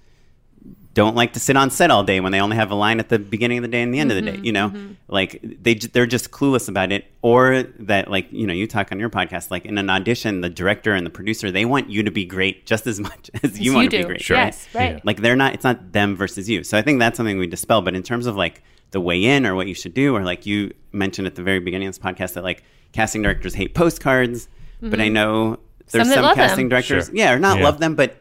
don't 0.95 1.15
like 1.15 1.33
to 1.33 1.39
sit 1.39 1.55
on 1.55 1.69
set 1.69 1.91
all 1.91 2.03
day 2.03 2.19
when 2.19 2.31
they 2.31 2.39
only 2.41 2.55
have 2.55 2.71
a 2.71 2.75
line 2.75 2.99
at 2.99 3.09
the 3.09 3.19
beginning 3.19 3.59
of 3.59 3.61
the 3.61 3.67
day 3.67 3.81
and 3.83 3.93
the 3.93 3.99
end 3.99 4.09
of 4.11 4.15
the 4.15 4.21
day 4.23 4.31
Mm-hmm, 4.37 4.45
you 4.45 4.51
know 4.51 4.73
like 5.07 5.39
they 5.61 5.75
they're 5.75 6.07
just 6.07 6.31
clueless 6.31 6.67
about 6.67 6.91
it 6.91 7.05
or 7.21 7.63
that 7.79 8.09
like 8.09 8.27
you 8.31 8.47
know 8.47 8.53
you 8.53 8.65
talk 8.65 8.91
on 8.91 8.99
your 8.99 9.09
podcast 9.09 9.51
like 9.51 9.65
in 9.65 9.77
an 9.77 9.89
audition 9.89 10.41
the 10.41 10.49
director 10.49 10.93
and 10.93 11.05
the 11.05 11.09
producer 11.11 11.51
they 11.51 11.65
want 11.65 11.89
you 11.89 12.01
to 12.03 12.11
be 12.11 12.25
great 12.25 12.65
just 12.65 12.87
as 12.87 12.99
much 12.99 13.29
as 13.43 13.59
you 13.59 13.71
Yes, 13.71 13.75
want 13.75 13.83
you 13.85 13.89
to 13.91 13.97
be 13.99 14.03
great 14.05 14.21
Sure. 14.21 14.37
Yes, 14.37 14.67
right. 14.73 14.93
Yeah. 14.95 14.99
like 15.03 15.21
they're 15.21 15.35
not 15.35 15.53
it's 15.53 15.63
not 15.63 15.91
them 15.91 16.15
versus 16.15 16.49
you 16.49 16.63
so 16.63 16.77
i 16.77 16.81
think 16.81 16.99
that's 16.99 17.17
something 17.17 17.37
we 17.37 17.45
dispel 17.47 17.81
but 17.81 17.93
in 17.93 18.01
terms 18.01 18.25
of 18.25 18.35
like 18.35 18.63
the 18.91 19.01
way 19.01 19.23
in 19.23 19.45
or 19.45 19.53
what 19.53 19.67
you 19.67 19.73
should 19.73 19.93
do 19.93 20.15
or 20.15 20.23
like 20.23 20.45
you 20.45 20.71
mentioned 20.93 21.27
at 21.27 21.35
the 21.35 21.43
very 21.43 21.59
beginning 21.59 21.87
of 21.87 21.93
this 21.93 22.03
podcast 22.03 22.33
that 22.33 22.43
like 22.43 22.63
casting 22.93 23.21
directors 23.21 23.53
hate 23.53 23.75
postcards 23.75 24.47
but 24.81 25.01
i 25.01 25.09
know 25.09 25.59
there's 25.91 26.07
Mm-hmm. 26.07 26.13
Some 26.15 26.23
some, 26.25 26.35
casting 26.35 26.65
them. 26.65 26.69
directors 26.69 27.05
Sure. 27.07 27.15
yeah 27.15 27.33
or 27.33 27.39
not 27.39 27.57
Yeah. 27.59 27.65
love 27.65 27.79
them 27.79 27.95
but 27.95 28.15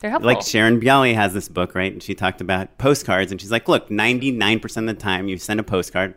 They're 0.00 0.10
helpful. 0.10 0.26
like 0.32 0.42
Sharon 0.42 0.80
Bialy 0.80 1.14
has 1.14 1.32
this 1.34 1.48
book, 1.48 1.74
right? 1.74 1.90
And 1.92 2.02
she 2.02 2.14
talked 2.14 2.40
about 2.40 2.76
postcards, 2.78 3.32
and 3.32 3.40
she's 3.40 3.50
like, 3.50 3.66
"Look, 3.68 3.90
ninety 3.90 4.30
nine 4.30 4.60
percent 4.60 4.88
of 4.88 4.96
the 4.96 5.02
time, 5.02 5.26
you 5.28 5.38
send 5.38 5.58
a 5.58 5.62
postcard, 5.62 6.14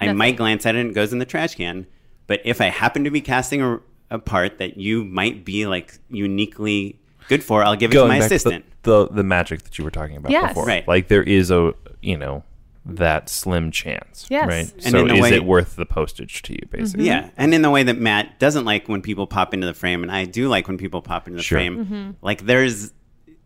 I 0.00 0.06
Nothing. 0.06 0.18
might 0.18 0.36
glance 0.36 0.66
at 0.66 0.74
it 0.74 0.80
and 0.80 0.90
it 0.90 0.94
goes 0.94 1.12
in 1.12 1.18
the 1.20 1.24
trash 1.24 1.54
can. 1.54 1.86
But 2.26 2.40
if 2.44 2.60
I 2.60 2.66
happen 2.66 3.04
to 3.04 3.10
be 3.10 3.20
casting 3.20 3.62
a, 3.62 3.80
a 4.10 4.18
part 4.18 4.58
that 4.58 4.76
you 4.78 5.04
might 5.04 5.44
be 5.44 5.66
like 5.66 5.98
uniquely 6.10 6.98
good 7.28 7.44
for, 7.44 7.62
I'll 7.62 7.76
give 7.76 7.90
it 7.90 7.94
to 7.94 8.06
my 8.06 8.18
back 8.18 8.28
to 8.30 8.34
assistant. 8.34 8.64
the, 8.82 9.06
the 9.06 9.14
the 9.14 9.22
magic 9.22 9.62
that 9.62 9.78
you 9.78 9.84
were 9.84 9.90
talking 9.90 10.16
about 10.16 10.32
Yes. 10.32 10.48
before. 10.50 10.66
Right. 10.66 10.86
Like 10.88 11.08
there 11.08 11.22
is 11.22 11.50
a 11.50 11.72
you 12.02 12.16
know 12.16 12.42
that 12.86 13.28
slim 13.30 13.70
chance. 13.70 14.26
Yes. 14.28 14.46
Right. 14.48 14.72
And 14.84 14.92
so 14.92 14.98
in 15.02 15.08
the 15.08 15.14
is 15.14 15.20
way- 15.22 15.34
it 15.34 15.44
worth 15.44 15.76
the 15.76 15.86
postage 15.86 16.42
to 16.42 16.52
you, 16.52 16.66
basically? 16.70 17.06
Yeah, 17.06 17.30
and 17.36 17.54
in 17.54 17.62
the 17.62 17.70
way 17.70 17.82
that 17.82 17.98
Matt 17.98 18.38
doesn't 18.38 18.64
like 18.66 18.88
when 18.88 19.00
people 19.00 19.26
pop 19.26 19.54
into 19.54 19.66
the 19.66 19.72
frame, 19.72 20.02
and 20.02 20.12
I 20.12 20.24
do 20.26 20.48
like 20.48 20.66
when 20.68 20.76
people 20.78 21.00
pop 21.00 21.26
into 21.26 21.38
the 21.38 21.42
Sure. 21.42 21.58
frame. 21.58 21.84
Mm-hmm. 21.84 22.10
Like 22.20 22.42
there's, 22.44 22.92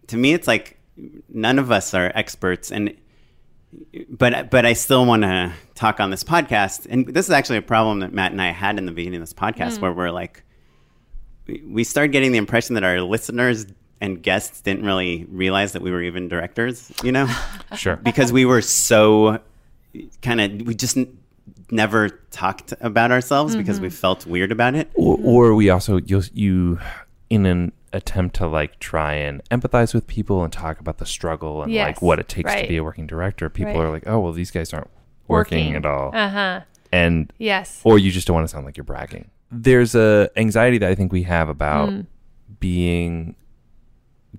to 0.08 0.16
me, 0.16 0.32
it's 0.32 0.48
like 0.48 0.78
none 1.28 1.58
of 1.58 1.70
us 1.70 1.94
are 1.94 2.10
experts, 2.14 2.72
and 2.72 2.94
but 4.10 4.50
but 4.50 4.66
I 4.66 4.72
still 4.72 5.06
want 5.06 5.22
to 5.22 5.52
talk 5.74 6.00
on 6.00 6.10
this 6.10 6.24
podcast, 6.24 6.86
and 6.90 7.06
this 7.06 7.26
is 7.26 7.30
actually 7.30 7.58
a 7.58 7.62
problem 7.62 8.00
that 8.00 8.12
Matt 8.12 8.32
and 8.32 8.42
I 8.42 8.50
had 8.50 8.78
in 8.78 8.86
the 8.86 8.92
beginning 8.92 9.20
of 9.20 9.22
this 9.22 9.34
podcast, 9.34 9.78
mm. 9.78 9.82
where 9.82 9.92
we're 9.92 10.10
like, 10.10 10.42
we- 11.46 11.62
we 11.66 11.84
started 11.84 12.12
getting 12.12 12.32
the 12.32 12.38
impression 12.38 12.74
that 12.74 12.84
our 12.84 13.00
listeners 13.00 13.66
and 14.00 14.22
guests 14.22 14.60
didn't 14.60 14.84
really 14.84 15.26
realize 15.28 15.72
that 15.72 15.82
we 15.82 15.90
were 15.90 16.02
even 16.02 16.28
directors, 16.28 16.92
you 17.02 17.12
know 17.12 17.26
Sure. 17.76 17.96
because 17.96 18.32
we 18.32 18.44
were 18.44 18.62
so 18.62 19.40
kind 20.22 20.40
of 20.40 20.66
we 20.66 20.74
just 20.74 20.96
n- 20.96 21.18
never 21.70 22.08
talked 22.30 22.72
about 22.80 23.10
ourselves 23.10 23.56
because 23.56 23.80
we 23.80 23.88
mm-hmm. 23.88 23.96
felt 23.96 24.26
weird 24.26 24.52
about 24.52 24.74
it. 24.74 24.90
or, 24.94 25.18
or 25.22 25.54
we 25.54 25.68
also 25.70 25.98
you 25.98 26.22
you 26.32 26.78
in 27.28 27.44
an 27.46 27.72
attempt 27.92 28.36
to 28.36 28.46
like 28.46 28.78
try 28.78 29.14
and 29.14 29.42
empathize 29.50 29.94
with 29.94 30.06
people 30.06 30.44
and 30.44 30.52
talk 30.52 30.78
about 30.80 30.98
the 30.98 31.06
struggle 31.06 31.62
and 31.62 31.72
Yes, 31.72 31.86
like 31.86 32.02
what 32.02 32.18
it 32.18 32.28
takes 32.28 32.46
right. 32.52 32.62
to 32.62 32.68
be 32.68 32.76
a 32.76 32.84
working 32.84 33.06
director 33.06 33.48
people 33.48 33.72
Right. 33.74 33.80
are 33.84 33.90
like 33.90 34.06
oh 34.06 34.18
well 34.20 34.32
these 34.32 34.50
guys 34.50 34.72
aren't 34.74 34.90
working, 35.26 35.66
Working. 35.74 35.76
at 35.76 35.86
all 35.86 36.10
Uh 36.14 36.28
huh. 36.28 36.60
and 36.92 37.32
Yes. 37.38 37.80
or 37.84 37.98
you 37.98 38.10
just 38.10 38.26
don't 38.26 38.34
want 38.34 38.44
to 38.46 38.52
sound 38.52 38.64
like 38.66 38.76
you're 38.76 38.84
bragging 38.84 39.30
there's 39.50 39.94
a 39.94 40.28
anxiety 40.36 40.76
that 40.78 40.90
i 40.90 40.94
think 40.94 41.10
we 41.12 41.22
have 41.22 41.48
about 41.48 41.88
Mm. 41.88 42.06
being 42.60 43.34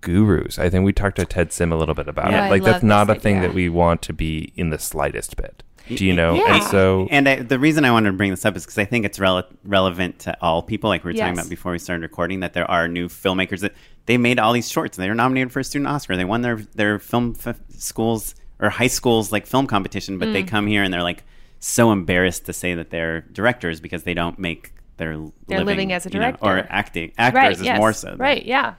gurus 0.02 0.60
i 0.60 0.70
think 0.70 0.86
we 0.86 0.94
talked 0.94 1.18
to 1.18 1.26
ted 1.26 1.52
sim 1.52 1.72
a 1.72 1.76
little 1.76 1.96
bit 1.96 2.08
about 2.08 2.32
Yeah. 2.32 2.46
it 2.48 2.50
like 2.52 2.64
that's 2.64 2.84
not 2.84 3.10
a 3.10 3.16
this 3.16 3.24
thing 3.24 3.42
that 3.42 3.54
we 3.54 3.70
want 3.70 4.02
to 4.04 4.14
be 4.14 4.54
in 4.56 4.70
the 4.70 4.78
slightest 4.80 5.36
bit 5.36 5.64
you 5.90 6.14
know 6.14 6.36
Yeah. 6.36 6.56
and 6.56 6.64
so 6.66 7.08
And 7.10 7.28
I, 7.28 7.36
the 7.42 7.60
reason 7.60 7.84
I 7.86 7.92
wanted 7.92 8.12
to 8.12 8.18
bring 8.18 8.32
this 8.32 8.46
up 8.46 8.56
is 8.56 8.64
because 8.66 8.78
I 8.78 8.86
think 8.86 9.06
it's 9.06 9.18
rele- 9.20 9.46
relevant 9.64 10.20
to 10.20 10.38
all 10.42 10.62
people, 10.62 10.90
like 10.90 11.04
we 11.04 11.12
were 11.12 11.18
talking 11.18 11.34
about 11.34 11.50
before 11.50 11.72
we 11.72 11.80
started 11.80 12.02
recording, 12.04 12.40
that 12.42 12.54
there 12.54 12.70
are 12.70 12.88
new 12.88 13.08
filmmakers 13.08 13.60
that 13.62 13.74
they 14.06 14.18
made 14.18 14.40
all 14.40 14.54
these 14.54 14.70
shorts 14.70 14.98
and 14.98 15.04
they 15.04 15.10
were 15.10 15.16
nominated 15.16 15.52
for 15.52 15.60
a 15.60 15.64
student 15.64 15.88
Oscar. 15.88 16.16
They 16.18 16.26
won 16.26 16.42
their 16.42 16.58
their 16.76 17.00
film 17.00 17.36
f- 17.46 17.60
schools 17.70 18.36
or 18.60 18.70
high 18.70 18.88
schools 18.88 19.32
like 19.32 19.46
film 19.48 19.68
competition, 19.68 20.18
but 20.20 20.28
Mm. 20.30 20.34
they 20.34 20.44
come 20.44 20.68
here 20.68 20.84
and 20.84 20.94
they're 20.94 21.04
like 21.04 21.24
so 21.60 21.92
embarrassed 21.92 22.46
to 22.46 22.54
say 22.54 22.74
that 22.74 22.90
they're 22.90 23.22
directors 23.22 23.80
because 23.80 24.04
they 24.04 24.14
don't 24.14 24.38
make 24.40 24.74
their 24.98 25.18
They're 25.48 25.64
living 25.64 25.92
as 25.94 26.06
a 26.06 26.10
you 26.10 26.20
know, 26.20 26.26
director. 26.32 26.46
or 26.46 26.68
acting 26.70 27.12
actors 27.18 27.38
right. 27.42 27.52
is 27.54 27.62
yes. 27.62 27.78
more 27.78 27.94
so. 27.94 28.10
than- 28.10 28.18
Right. 28.18 28.46
Yeah. 28.46 28.74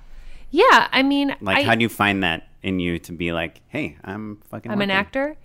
Yeah. 0.51 0.89
I 0.93 1.03
mean, 1.03 1.35
Like, 1.41 1.59
I, 1.59 1.63
how 1.63 1.75
do 1.75 1.83
you 1.83 1.89
find 1.89 2.23
that 2.25 2.49
in 2.63 2.79
you 2.81 2.99
to 3.01 3.13
be 3.13 3.33
like, 3.33 3.61
hey, 3.69 3.97
I'm 4.05 4.39
fucking. 4.51 4.71
I'm 4.71 4.81
an 4.83 4.91
actor. 4.91 5.37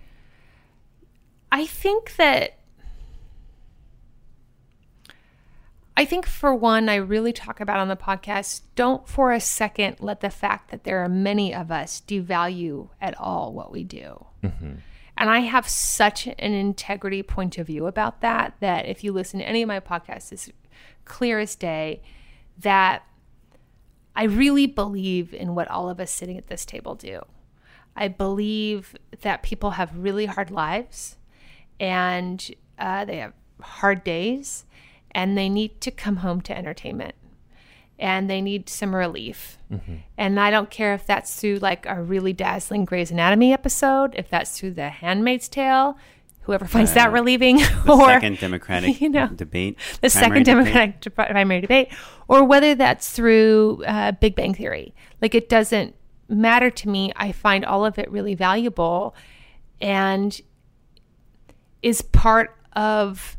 I 1.55 1.65
think 1.65 2.17
that 2.17 2.57
I 5.95 6.03
think 6.03 6.25
for 6.25 6.53
one, 6.53 6.89
I 6.89 6.95
really 6.95 7.31
talk 7.31 7.61
about 7.61 7.77
on 7.77 7.87
the 7.87 7.95
podcast, 7.95 8.63
don't 8.75 9.07
for 9.07 9.31
a 9.31 9.39
second 9.39 9.95
let 10.01 10.19
the 10.19 10.29
fact 10.29 10.71
that 10.71 10.83
there 10.83 11.01
are 11.01 11.07
many 11.07 11.55
of 11.55 11.71
us 11.71 12.01
devalue 12.05 12.89
at 12.99 13.17
all 13.17 13.53
what 13.53 13.71
we 13.71 13.85
do. 13.85 14.25
Mm-hmm. 14.43 14.73
And 15.17 15.29
I 15.29 15.39
have 15.39 15.65
such 15.65 16.27
an 16.27 16.35
integrity 16.37 17.23
point 17.23 17.57
of 17.57 17.67
view 17.67 17.87
about 17.87 18.19
that 18.19 18.55
that 18.59 18.85
if 18.85 19.01
you 19.01 19.13
listen 19.13 19.39
to 19.39 19.47
any 19.47 19.61
of 19.61 19.69
my 19.69 19.79
podcasts, 19.79 20.33
it's 20.33 20.49
clear 21.05 21.39
as 21.39 21.55
day 21.55 22.01
that 22.57 23.07
I 24.13 24.25
really 24.25 24.67
believe 24.67 25.33
in 25.33 25.55
what 25.55 25.69
all 25.69 25.89
of 25.89 26.01
us 26.01 26.11
sitting 26.11 26.37
at 26.37 26.47
this 26.47 26.65
table 26.65 26.95
do. 26.95 27.21
I 27.95 28.09
believe 28.09 28.97
that 29.21 29.41
people 29.41 29.71
have 29.71 29.97
really 29.97 30.25
hard 30.25 30.51
lives 30.51 31.15
and 31.79 32.51
uh, 32.79 33.05
they 33.05 33.17
have 33.17 33.33
hard 33.61 34.03
days 34.03 34.65
and 35.11 35.37
they 35.37 35.49
need 35.49 35.79
to 35.81 35.91
come 35.91 36.17
home 36.17 36.41
to 36.41 36.57
entertainment 36.57 37.15
and 37.97 38.29
they 38.29 38.41
need 38.41 38.67
some 38.69 38.93
relief. 38.93 39.57
And 40.17 40.39
I 40.39 40.51
don't 40.51 40.69
care 40.69 40.93
if 40.93 41.05
that's 41.05 41.39
through 41.39 41.59
like 41.59 41.85
a 41.85 42.01
really 42.01 42.33
dazzling 42.33 42.83
Grey's 42.85 43.11
Anatomy 43.11 43.53
episode, 43.53 44.13
if 44.17 44.29
that's 44.29 44.57
through 44.59 44.71
The 44.71 44.89
Handmaid's 44.89 45.47
Tale, 45.47 45.97
whoever 46.41 46.65
finds 46.65 46.93
that 46.93 47.11
relieving, 47.13 47.57
The 47.57 47.83
or 47.91 48.05
second 48.07 48.39
Democratic 48.39 48.99
you 49.01 49.09
know, 49.09 49.27
debate. 49.27 49.77
the 50.01 50.09
second 50.09 50.43
debate. 50.43 50.45
Democratic 50.45 50.99
de- 51.01 51.09
primary 51.09 51.61
debate, 51.61 51.87
or 52.27 52.43
whether 52.43 52.75
that's 52.75 53.11
through 53.11 53.83
uh, 53.87 54.11
Big 54.13 54.35
Bang 54.35 54.53
Theory. 54.53 54.93
Like 55.21 55.33
it 55.33 55.47
doesn't 55.49 55.95
matter 56.27 56.69
to 56.69 56.89
me. 56.89 57.11
I 57.15 57.31
find 57.31 57.63
all 57.65 57.85
of 57.85 57.97
it 57.97 58.11
really 58.11 58.35
valuable, 58.35 59.15
and 59.79 60.39
is 61.85 62.01
part 62.01 62.57
of 62.73 63.37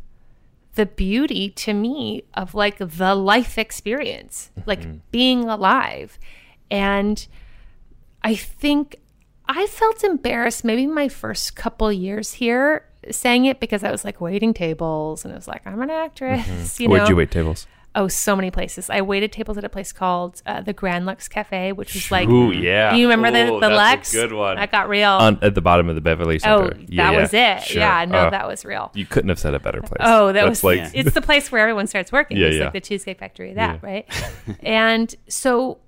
the 0.77 0.87
beauty 0.87 1.51
to 1.51 1.75
me 1.75 2.23
of 2.35 2.55
like 2.55 2.79
the 2.79 3.15
life 3.17 3.59
experience, 3.59 4.53
like 4.67 4.83
mm-hmm. 4.83 4.99
being 5.11 5.49
alive, 5.49 6.17
and 6.71 7.27
I 8.23 8.37
think 8.37 9.01
I 9.49 9.67
felt 9.67 10.05
embarrassed 10.05 10.65
maybe 10.65 10.87
my 10.87 11.09
first 11.09 11.57
couple 11.57 11.93
years 11.93 12.35
here 12.35 12.87
saying 13.11 13.47
it 13.47 13.59
because 13.59 13.83
I 13.83 13.91
was 13.91 14.05
like 14.05 14.21
waiting 14.21 14.55
tables 14.55 15.25
and 15.25 15.33
I 15.33 15.37
was 15.37 15.49
like, 15.49 15.67
I'm 15.67 15.83
an 15.83 15.91
actress. 15.91 16.47
Mm-hmm. 16.47 16.83
You 16.83 16.89
know? 16.89 16.95
where'd 16.95 17.09
you 17.09 17.17
wait 17.17 17.33
tables 17.33 17.67
Oh, 17.99 18.09
so 18.09 18.37
many 18.37 18.51
places. 18.51 18.91
I 18.91 19.01
waited 19.01 19.33
tables 19.33 19.57
at 19.57 19.65
a 19.65 19.71
place 19.71 19.91
called 19.91 20.43
uh, 20.45 20.61
the 20.61 20.75
Grand 20.75 21.07
Lux 21.07 21.29
Cafe, 21.29 21.73
which 21.73 21.95
was 21.95 22.11
like, 22.11 22.29
Ooh, 22.29 22.53
yeah. 22.53 22.95
you 22.95 23.09
remember 23.09 23.31
the, 23.31 23.51
Ooh, 23.51 23.59
the 23.59 23.69
that's 23.69 23.73
a 23.73 23.75
Lux? 23.75 24.13
good 24.13 24.33
one. 24.35 24.57
That 24.57 24.71
got 24.71 24.91
real. 24.91 25.09
On, 25.13 25.39
at 25.41 25.55
the 25.55 25.63
bottom 25.63 25.89
of 25.89 25.95
the 25.95 26.03
Beverly 26.03 26.37
oh, 26.45 26.69
Center. 26.69 26.75
that 26.97 27.17
was 27.19 27.33
it. 27.33 27.63
Sure. 27.63 27.81
Yeah, 27.81 28.05
no, 28.05 28.27
Oh, 28.27 28.31
that 28.31 28.47
was 28.47 28.67
real. 28.67 28.91
You 28.95 29.07
couldn't 29.07 29.31
have 29.31 29.39
said 29.39 29.55
a 29.55 29.59
better 29.59 29.81
place. 29.81 30.01
Oh, 30.01 30.27
that 30.27 30.35
That's 30.35 30.49
was 30.49 30.65
like 30.65 30.79
Yeah. 30.79 30.91
it's 30.93 31.15
the 31.15 31.23
place 31.23 31.51
where 31.51 31.63
everyone 31.63 31.87
starts 31.87 32.13
working. 32.13 32.37
Yeah, 32.37 32.49
it's 32.49 32.57
yeah. 32.57 32.65
like 32.65 32.75
the 32.75 32.81
Cheesecake 32.83 33.19
Factory, 33.19 33.55
that 33.55 33.81
Yeah. 33.83 33.89
right? 33.89 34.27
and 34.63 35.15
so 35.27 35.79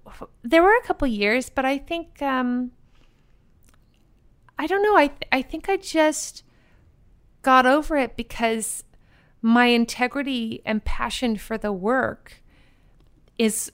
there 0.42 0.62
were 0.62 0.74
a 0.76 0.82
couple 0.82 1.06
years, 1.08 1.50
but 1.50 1.66
I 1.66 1.76
think 1.76 2.22
um, 2.22 2.72
I 4.58 4.66
don't 4.66 4.82
know. 4.82 4.96
I 4.96 5.10
I 5.30 5.42
think 5.42 5.68
I 5.68 5.76
just 5.76 6.42
got 7.42 7.66
over 7.66 7.96
it 7.96 8.16
because 8.16 8.84
my 9.40 9.66
integrity 9.66 10.60
and 10.64 10.84
passion 10.84 11.36
for 11.36 11.56
the 11.58 11.72
work 11.72 12.42
is 13.38 13.70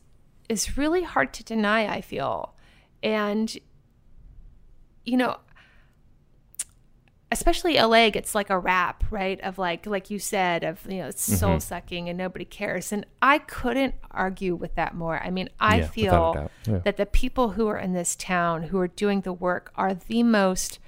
is 0.48 0.76
really 0.76 1.02
hard 1.02 1.32
to 1.34 1.44
deny. 1.44 1.86
I 1.86 2.00
feel, 2.00 2.54
and 3.02 3.56
you 5.04 5.16
know, 5.16 5.38
especially 7.32 7.74
LA 7.78 8.10
gets 8.10 8.34
like 8.34 8.50
a 8.50 8.58
rap, 8.58 9.04
right? 9.10 9.40
Of 9.40 9.58
like, 9.58 9.86
like 9.86 10.10
you 10.10 10.18
said, 10.18 10.62
of 10.64 10.84
you 10.88 10.98
know, 10.98 11.08
it's 11.08 11.26
Mm-hmm. 11.28 11.38
soul 11.38 11.60
sucking 11.60 12.08
and 12.08 12.16
nobody 12.16 12.44
cares. 12.44 12.92
And 12.92 13.06
I 13.20 13.38
couldn't 13.38 13.94
argue 14.10 14.54
with 14.54 14.74
that 14.76 14.94
more. 14.94 15.20
I 15.22 15.30
mean, 15.30 15.48
I 15.58 15.78
Yeah, 15.78 15.86
feel. 15.88 16.50
Yeah. 16.66 16.78
that 16.84 16.96
the 16.96 17.06
people 17.06 17.50
who 17.50 17.66
are 17.66 17.78
in 17.78 17.92
this 17.92 18.14
town 18.16 18.64
who 18.64 18.78
are 18.78 18.88
doing 18.88 19.22
the 19.22 19.32
work 19.32 19.72
are 19.76 19.94
the 19.94 20.22
most 20.22 20.78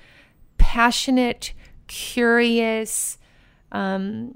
passionate, 0.59 1.53
curious, 1.87 3.19
um, 3.73 4.35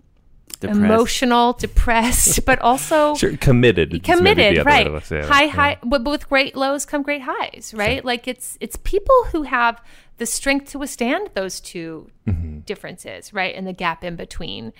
Depressed. 0.60 0.78
emotional, 0.80 1.52
depressed, 1.54 2.44
but 2.44 2.58
also 2.60 3.14
Sure, 3.22 3.36
committed. 3.38 4.02
committed 4.04 4.64
right 4.66 4.84
to 5.04 5.26
high 5.26 5.44
Yeah. 5.44 5.50
high 5.50 5.78
but 5.82 6.04
with 6.04 6.28
great 6.28 6.54
lows 6.54 6.84
come 6.86 7.02
great 7.02 7.22
highs 7.22 7.72
right 7.74 8.04
like 8.04 8.28
it's 8.28 8.56
it's 8.60 8.76
people 8.76 9.24
who 9.32 9.42
have 9.44 9.82
the 10.18 10.26
strength 10.26 10.70
to 10.72 10.78
withstand 10.78 11.30
those 11.34 11.60
2 11.60 12.10
Mm-hmm. 12.26 12.58
differences 12.60 13.32
right 13.32 13.54
and 13.54 13.66
the 13.66 13.72
gap 13.72 14.04
in 14.04 14.16
between 14.16 14.72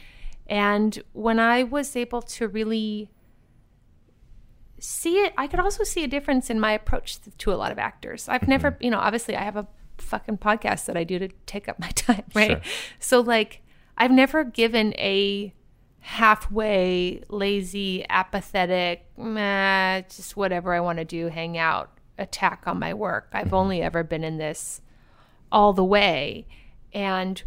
and 0.47 1.03
when 1.15 1.39
i 1.41 1.63
was 1.63 1.97
able 1.97 2.21
to 2.23 2.47
really 2.47 3.09
see 4.79 5.17
it 5.25 5.33
i 5.37 5.47
could 5.47 5.61
also 5.61 5.85
see 5.85 6.05
a 6.05 6.09
difference 6.09 6.49
in 6.51 6.59
my 6.61 6.73
approach 6.73 7.19
to, 7.39 7.53
a 7.53 7.55
lot 7.57 7.73
of 7.73 7.79
actors 7.79 8.29
i've 8.29 8.47
never 8.49 8.73
Mm-hmm. 8.73 8.85
you 8.85 8.91
know 8.91 8.99
obviously 8.99 9.37
i 9.37 9.43
have 9.43 9.57
a 9.57 9.67
fucking 9.99 10.39
podcast 10.39 10.87
that 10.87 10.97
i 10.97 11.05
do 11.05 11.19
to 11.19 11.29
take 11.47 11.69
up 11.69 11.79
my 11.79 11.89
time 11.95 12.25
right 12.35 12.51
Sure. 12.51 12.61
so 12.99 13.21
like 13.21 13.63
i've 13.99 14.11
never 14.11 14.45
given 14.45 14.95
a 14.99 15.53
halfway 16.01 17.23
lazy 17.29 18.05
apathetic 18.09 19.07
meh, 19.17 20.01
just 20.03 20.37
whatever 20.37 20.73
i 20.73 20.81
want 20.81 20.99
to 20.99 21.05
do 21.05 21.29
hang 21.29 21.59
out 21.59 22.01
attack 22.21 22.63
on 22.67 22.79
my 22.79 22.95
work. 22.95 23.31
I've 23.33 23.47
mm-hmm. 23.47 23.55
only 23.55 23.83
ever 23.83 24.05
been 24.05 24.23
in 24.23 24.39
this 24.39 24.83
all 25.51 25.73
the 25.73 25.85
way. 25.85 26.47
And 26.93 27.43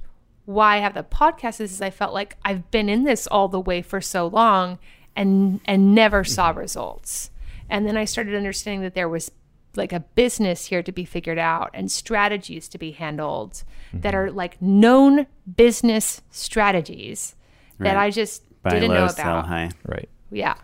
why 0.46 0.76
i 0.76 0.80
have 0.80 0.94
the 0.94 1.04
podcast 1.04 1.62
is, 1.62 1.72
is 1.72 1.82
i 1.82 1.90
felt 1.90 2.14
like 2.14 2.36
i've 2.44 2.70
been 2.70 2.90
in 2.90 3.06
this 3.06 3.28
all 3.28 3.48
the 3.48 3.62
way 3.62 3.82
for 3.82 4.02
so 4.02 4.28
long 4.28 4.78
and 5.16 5.62
and 5.64 5.96
never 5.96 6.26
saw 6.26 6.50
mm-hmm. 6.50 6.60
results. 6.60 7.32
And 7.70 7.88
then 7.88 7.96
i 7.96 8.04
started 8.04 8.36
understanding 8.36 8.82
that 8.82 8.94
there 8.94 9.08
was 9.08 9.32
like 9.76 9.94
a 9.94 10.02
business 10.02 10.66
here 10.66 10.84
to 10.84 10.92
be 10.92 11.06
figured 11.06 11.40
out 11.40 11.70
and 11.74 11.92
strategies 11.92 12.68
to 12.68 12.78
be 12.78 12.92
handled 12.92 13.64
that 13.94 14.14
mm-hmm. 14.14 14.18
are 14.18 14.32
like 14.32 14.62
known 14.62 15.28
business 15.56 16.22
strategies 16.30 17.36
that 17.80 17.96
Right. 17.96 18.06
i 18.06 18.10
just 18.10 18.44
Buy 18.64 18.72
didn't 18.72 18.90
low, 18.90 19.06
know 19.06 19.08
sell 19.08 19.40
about 19.40 19.48
high. 19.48 19.70
Right. 19.86 20.10
yeah 20.32 20.56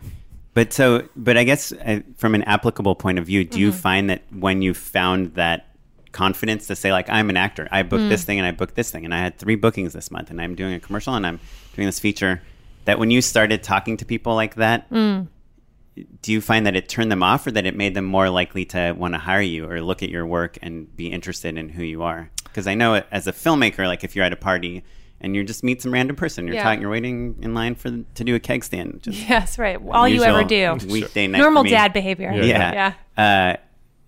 But 0.54 0.74
so, 0.74 1.08
but 1.16 1.38
I 1.38 1.44
guess 1.44 1.72
uh, 1.72 2.00
from 2.18 2.34
an 2.36 2.44
applicable 2.44 2.96
point 2.96 3.20
of 3.20 3.26
view, 3.26 3.44
do 3.44 3.50
Mm-hmm. 3.52 3.60
you 3.60 3.72
find 3.72 4.10
that 4.10 4.24
when 4.32 4.62
you 4.62 4.74
found 4.74 5.36
that 5.36 5.68
confidence 6.12 6.66
to 6.68 6.76
say 6.76 6.92
like 6.92 7.08
I'm 7.10 7.30
an 7.30 7.38
actor. 7.38 7.68
I 7.72 7.84
booked 7.84 8.10
this 8.10 8.24
thing 8.24 8.40
and 8.40 8.48
I 8.48 8.52
booked 8.52 8.74
this 8.76 8.90
thing 8.92 9.06
and 9.06 9.14
I 9.14 9.20
had 9.20 9.38
three 9.38 9.56
bookings 9.56 9.94
this 9.94 10.10
month 10.10 10.32
and 10.32 10.42
I'm 10.42 10.56
doing 10.56 10.74
a 10.74 10.80
commercial 10.80 11.14
and 11.14 11.26
I'm 11.26 11.40
doing 11.76 11.86
this 11.88 12.00
feature. 12.00 12.42
That 12.86 12.98
when 13.00 13.12
you 13.12 13.22
started 13.22 13.62
talking 13.62 13.96
to 13.98 14.06
people 14.06 14.34
like 14.34 14.56
that, 14.56 14.90
do 14.90 16.32
you 16.32 16.42
find 16.42 16.66
that 16.66 16.76
it 16.76 16.88
turned 16.90 17.12
them 17.12 17.22
off 17.22 17.46
or 17.46 17.52
that 17.52 17.66
it 17.66 17.76
made 17.76 17.94
them 17.94 18.06
more 18.06 18.30
likely 18.30 18.66
to 18.66 18.94
want 18.98 19.14
to 19.14 19.20
hire 19.20 19.42
you 19.42 19.70
or 19.70 19.82
look 19.82 20.02
at 20.02 20.10
your 20.10 20.26
work 20.26 20.58
and 20.62 20.96
be 20.96 21.08
interested 21.08 21.58
in 21.58 21.70
who 21.70 21.84
you 21.84 22.02
are? 22.04 22.30
Because 22.46 22.66
I 22.68 22.74
know 22.74 23.04
as 23.12 23.28
a 23.28 23.32
filmmaker, 23.34 23.86
like 23.86 24.04
if 24.04 24.16
you're 24.16 24.26
at 24.26 24.34
a 24.34 24.38
party 24.38 24.84
and 25.22 25.36
you 25.36 25.44
just 25.44 25.64
meet 25.64 25.82
some 25.82 25.94
random 25.94 26.16
person, 26.16 26.46
you're 26.48 26.56
Yeah. 26.56 26.64
talking, 26.64 26.82
you're 26.82 26.90
waiting 26.92 27.36
in 27.42 27.54
line 27.54 27.76
for 27.76 27.90
to 27.92 28.24
do 28.24 28.36
a 28.36 28.40
keg 28.40 28.64
stand, 28.64 28.94
which 28.94 29.08
is 29.08 29.30
Yes, 29.30 29.58
right. 29.60 29.78
All 29.92 30.08
you 30.08 30.24
ever 30.24 30.44
do. 30.44 30.56
usual 30.56 30.92
Weekday 30.92 31.28
night 31.28 31.40
Normal 31.40 31.64
for 31.64 31.66
me. 31.66 31.70
dad 31.72 31.94
behavior. 31.94 32.32
Yeah. 32.34 32.94
Yeah. 33.18 33.54
Uh, 33.54 33.58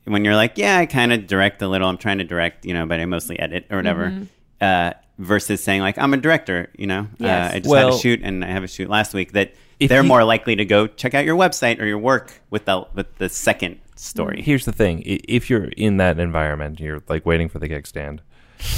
when 0.05 0.25
you're 0.25 0.35
like, 0.35 0.57
yeah, 0.57 0.77
I 0.77 0.85
kind 0.87 1.13
of 1.13 1.27
direct 1.27 1.61
a 1.61 1.67
little. 1.67 1.87
I'm 1.87 1.97
trying 1.97 2.17
to 2.19 2.23
direct, 2.23 2.65
you 2.65 2.73
know, 2.73 2.85
but 2.85 2.99
I 2.99 3.05
mostly 3.05 3.39
edit 3.39 3.65
or 3.69 3.77
whatever. 3.77 4.07
Mm-hmm. 4.07 4.23
Uh, 4.59 4.91
versus 5.19 5.63
saying 5.63 5.81
like, 5.81 5.97
I'm 5.99 6.13
a 6.13 6.17
director, 6.17 6.69
you 6.77 6.87
know. 6.87 7.07
Yes. 7.19 7.51
Uh, 7.51 7.55
I 7.55 7.59
just 7.59 7.73
had 7.75 7.85
Well- 7.85 7.95
a 7.95 7.99
shoot 7.99 8.21
and 8.23 8.43
I 8.43 8.47
have 8.47 8.63
a 8.63 8.67
shoot 8.67 8.89
last 8.89 9.13
week. 9.13 9.33
That 9.33 9.53
they're 9.79 10.01
you- 10.01 10.07
more 10.07 10.23
likely 10.23 10.55
to 10.55 10.65
go 10.65 10.87
check 10.87 11.13
out 11.13 11.25
your 11.25 11.35
website 11.35 11.79
or 11.79 11.85
your 11.85 11.97
work 11.99 12.41
with 12.49 12.65
the 12.65 12.85
with 12.95 13.15
the 13.17 13.29
second 13.29 13.79
story. 13.95 14.41
Here's 14.41 14.65
the 14.65 14.71
thing: 14.71 15.03
if 15.05 15.49
you're 15.49 15.65
in 15.77 15.97
that 15.97 16.19
environment, 16.19 16.79
you're 16.79 17.01
like 17.07 17.25
waiting 17.25 17.49
for 17.49 17.59
the 17.59 17.67
gig 17.67 17.85
stand. 17.85 18.21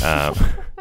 Um, 0.03 0.35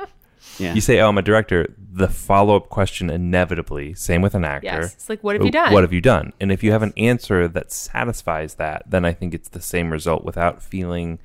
Yeah. 0.63 0.75
you 0.75 0.81
say, 0.81 1.01
"Oh, 1.01 1.09
I'm 1.09 1.19
a 1.19 1.23
director." 1.23 1.67
The 1.95 2.09
follow 2.09 2.57
up 2.57 2.71
question 2.71 3.11
inevitably, 3.11 3.95
same 3.95 4.23
with 4.23 4.35
an 4.35 4.45
actor. 4.45 4.67
Yes. 4.67 4.95
It's 4.95 5.09
like, 5.11 5.23
what 5.23 5.35
have 5.37 5.43
you 5.43 5.49
oh, 5.49 5.51
done? 5.51 5.73
What 5.75 5.83
have 5.83 5.93
you 5.93 6.01
done? 6.01 6.33
And 6.41 6.51
if 6.51 6.63
you 6.63 6.73
have 6.73 6.83
an 6.83 6.95
answer 6.97 7.47
that 7.49 7.71
satisfies 7.71 8.55
that, 8.55 8.85
then 8.87 9.05
I 9.05 9.13
think 9.13 9.35
it's 9.35 9.51
the 9.51 9.61
same 9.61 9.91
result 9.91 10.25
without 10.25 10.63
feeling 10.63 11.19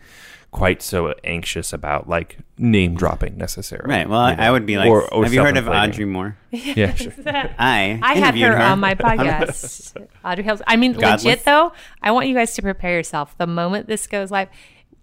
quite 0.51 0.81
so 0.81 1.13
anxious 1.23 1.73
about 1.73 2.07
like 2.07 2.37
name 2.57 2.95
dropping 2.95 3.37
necessarily. 3.37 3.89
Right. 3.89 4.09
Well, 4.09 4.31
you 4.31 4.37
I 4.37 4.49
would 4.49 4.65
be 4.65 4.77
like, 4.77 4.89
Or- 4.89 5.13
or 5.13 5.23
have 5.23 5.33
you 5.33 5.41
heard 5.41 5.57
of. 5.57 5.67
Audrey 5.67 6.05
Moore? 6.05 6.37
Yeah, 6.49 6.93
sure. 6.95 7.11
I 7.25 7.99
I 8.01 8.13
had 8.15 8.35
interviewed 8.35 8.53
her, 8.53 8.57
on 8.57 8.79
my 8.79 8.95
podcast. 9.07 10.07
Audrey 10.23 10.43
Helps. 10.43 10.61
I 10.65 10.77
mean, 10.77 10.93
Godless. 10.93 11.25
legit 11.25 11.45
though, 11.45 11.73
I 12.01 12.11
want 12.11 12.27
you 12.27 12.33
guys 12.33 12.55
to 12.55 12.61
prepare 12.61 12.93
yourself. 12.93 13.37
The 13.37 13.47
moment 13.47 13.87
this 13.87 14.07
goes 14.07 14.31
live, 14.31 14.47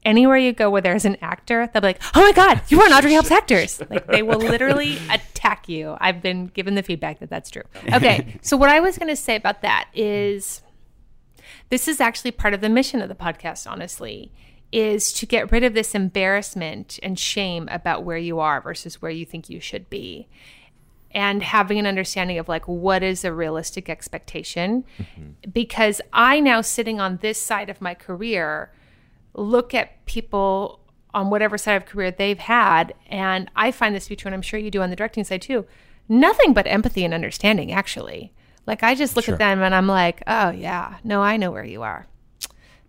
anywhere 0.05 0.37
you 0.37 0.53
go 0.53 0.71
where 0.71 0.83
there's 0.83 1.05
an 1.05 1.17
actor, 1.21 1.69
they'll 1.73 1.81
be 1.81 1.89
like, 1.89 2.03
"Oh 2.15 2.21
my 2.21 2.33
God, 2.33 2.63
you 2.69 2.79
were 2.79 2.85
on 2.85 2.93
Audrey 2.93 3.13
Helps 3.13 3.31
Actors!" 3.31 3.81
Like 3.91 4.07
they 4.07 4.23
will 4.23 4.39
literally 4.39 4.99
attack 5.11 5.69
you. 5.69 5.97
I've 6.01 6.23
been 6.23 6.47
given 6.49 6.75
the 6.75 6.83
feedback 6.83 7.21
that 7.21 7.31
that's 7.31 7.51
true. 7.51 7.63
Okay, 7.93 8.39
so 8.43 8.57
what 8.57 8.71
I 8.71 8.81
was 8.81 8.99
going 8.99 9.09
to 9.09 9.17
say 9.17 9.37
about 9.37 9.63
that 9.63 9.89
is, 9.95 10.63
this 11.69 11.87
is 11.87 12.01
actually 12.01 12.33
part 12.33 12.55
of 12.55 12.61
the 12.61 12.69
mission 12.69 13.01
of 13.03 13.09
the 13.09 13.15
podcast. 13.15 13.71
Honestly. 13.71 14.33
Is 14.73 15.13
to 15.13 15.27
get 15.27 15.53
rid 15.53 15.63
of 15.63 15.75
this 15.75 15.95
embarrassment 15.95 16.99
and 17.01 17.17
shame 17.17 17.69
about 17.71 18.03
where 18.03 18.19
you 18.19 18.41
are 18.41 18.61
versus 18.61 19.01
where 19.01 19.11
you 19.11 19.25
think 19.25 19.49
you 19.49 19.61
should 19.61 19.89
be 19.89 20.27
and 21.15 21.45
having 21.45 21.79
an 21.79 21.87
understanding 21.87 22.39
of 22.39 22.49
like 22.49 22.67
what 22.67 23.03
is 23.03 23.25
a 23.25 23.33
realistic 23.33 23.89
expectation 23.89 24.85
mm-hmm. 24.99 25.51
because 25.53 26.01
i 26.13 26.41
now 26.41 26.61
sitting 26.61 27.01
on 27.01 27.19
this 27.19 27.41
side 27.41 27.71
of 27.71 27.81
my 27.81 27.95
career 27.95 28.73
look 29.35 29.75
at 29.75 30.05
people 30.07 30.81
on 31.13 31.31
whatever 31.31 31.57
side 31.59 31.75
of 31.75 31.87
career 31.87 32.11
they've 32.11 32.39
had 32.39 32.93
and 33.09 33.49
i 33.55 33.71
find 33.71 33.95
this 33.95 34.05
to 34.05 34.11
be 34.11 34.17
true 34.17 34.29
and 34.29 34.35
i'm 34.35 34.43
sure 34.43 34.59
you 34.59 34.71
do 34.71 34.83
on 34.83 34.91
the 34.91 34.97
directing 34.97 35.25
side 35.25 35.43
too. 35.43 35.65
Nothing 36.09 36.53
but 36.53 36.67
empathy 36.67 37.05
and 37.05 37.15
understanding 37.15 37.73
actually. 37.73 38.33
Like 38.67 38.83
i 38.83 38.95
just 38.95 39.17
look 39.17 39.29
at 39.29 39.39
them 39.39 39.63
and 39.63 39.75
i'm 39.75 39.87
like 39.87 40.23
oh 40.27 40.51
yeah. 40.51 40.99
No 41.05 41.23
i 41.23 41.37
know 41.37 41.51
where 41.51 41.65
you 41.65 41.83
are. 41.83 42.07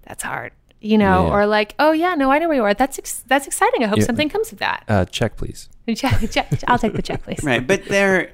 That's 0.03 0.23
hard. 0.23 0.51
You 0.81 0.97
know 0.97 1.25
Yeah. 1.27 1.33
or 1.33 1.45
like 1.47 1.75
oh 1.79 1.91
yeah 1.91 2.15
no 2.15 2.31
i 2.31 2.39
know 2.39 2.47
where 2.47 2.57
you 2.57 2.63
are. 2.63 2.73
That's 2.73 2.97
ex- 2.99 3.23
that's 3.27 3.47
exciting. 3.47 3.83
I 3.83 3.87
hope 3.87 3.99
Yeah. 3.99 4.05
something 4.05 4.29
comes 4.29 4.51
of 4.51 4.57
that. 4.59 4.83
Uh, 4.87 5.05
check, 5.05 5.37
please. 5.37 5.69
check, 5.95 6.29
check, 6.31 6.51
i'll 6.67 6.79
take 6.79 6.93
the 6.93 7.01
check 7.01 7.23
please. 7.23 7.43
Right 7.43 7.65
but 7.65 7.85
they're 7.85 8.31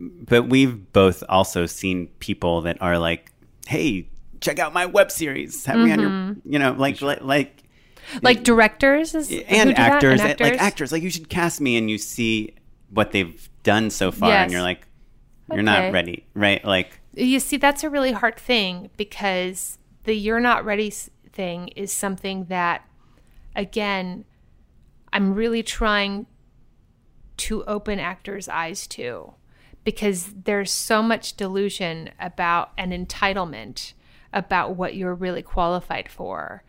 but 0.00 0.48
we've 0.48 0.92
both 0.92 1.22
also 1.28 1.66
seen 1.66 2.08
people 2.18 2.62
that 2.62 2.80
are 2.80 2.98
like 2.98 3.30
hey 3.66 4.08
check 4.42 4.58
out 4.58 4.72
my 4.74 4.84
web 4.86 5.10
series 5.10 5.64
have 5.64 5.78
me 5.78 5.90
on 5.92 6.00
your 6.00 6.10
mm-hmm. 6.10 6.52
you 6.52 6.58
know 6.58 6.72
like 6.72 7.00
like, 7.00 7.22
like 7.22 7.62
like 8.20 8.42
directors 8.44 9.14
is, 9.14 9.30
and 9.30 9.70
do 9.70 9.74
that? 9.74 9.92
actors, 9.92 10.20
And 10.20 10.30
and 10.32 10.40
like 10.40 10.60
actors 10.60 10.92
like 10.92 11.02
you 11.02 11.10
should 11.10 11.28
cast 11.28 11.60
me 11.60 11.76
and 11.76 11.88
you 11.88 11.96
see 11.98 12.54
what 12.90 13.12
they've 13.12 13.48
done 13.62 13.88
so 13.90 14.10
far 14.12 14.28
Yes. 14.30 14.42
and 14.44 14.52
you're 14.52 14.62
like 14.62 14.86
you're 15.48 15.60
Okay. 15.60 15.64
not 15.64 15.92
ready 15.92 16.26
right 16.34 16.62
like 16.64 17.00
You 17.14 17.40
see, 17.40 17.58
that's 17.58 17.84
a 17.84 17.90
really 17.90 18.12
hard 18.12 18.36
thing 18.36 18.90
because 18.96 19.78
the 20.04 20.14
"you're 20.14 20.40
not 20.40 20.64
ready" 20.64 20.90
thing 21.32 21.68
is 21.76 21.92
something 21.92 22.46
that, 22.46 22.88
again, 23.54 24.24
I'm 25.12 25.34
really 25.34 25.62
trying 25.62 26.26
to 27.36 27.64
open 27.64 27.98
actors' 27.98 28.48
eyes 28.48 28.86
to, 28.88 29.34
because 29.84 30.32
there's 30.44 30.70
so 30.70 31.02
much 31.02 31.36
delusion 31.36 32.10
about 32.18 32.72
an 32.78 32.90
entitlement 32.92 33.92
about 34.32 34.76
what 34.76 34.94
you're 34.94 35.14
really 35.14 35.42
qualified 35.42 36.10
for. 36.10 36.62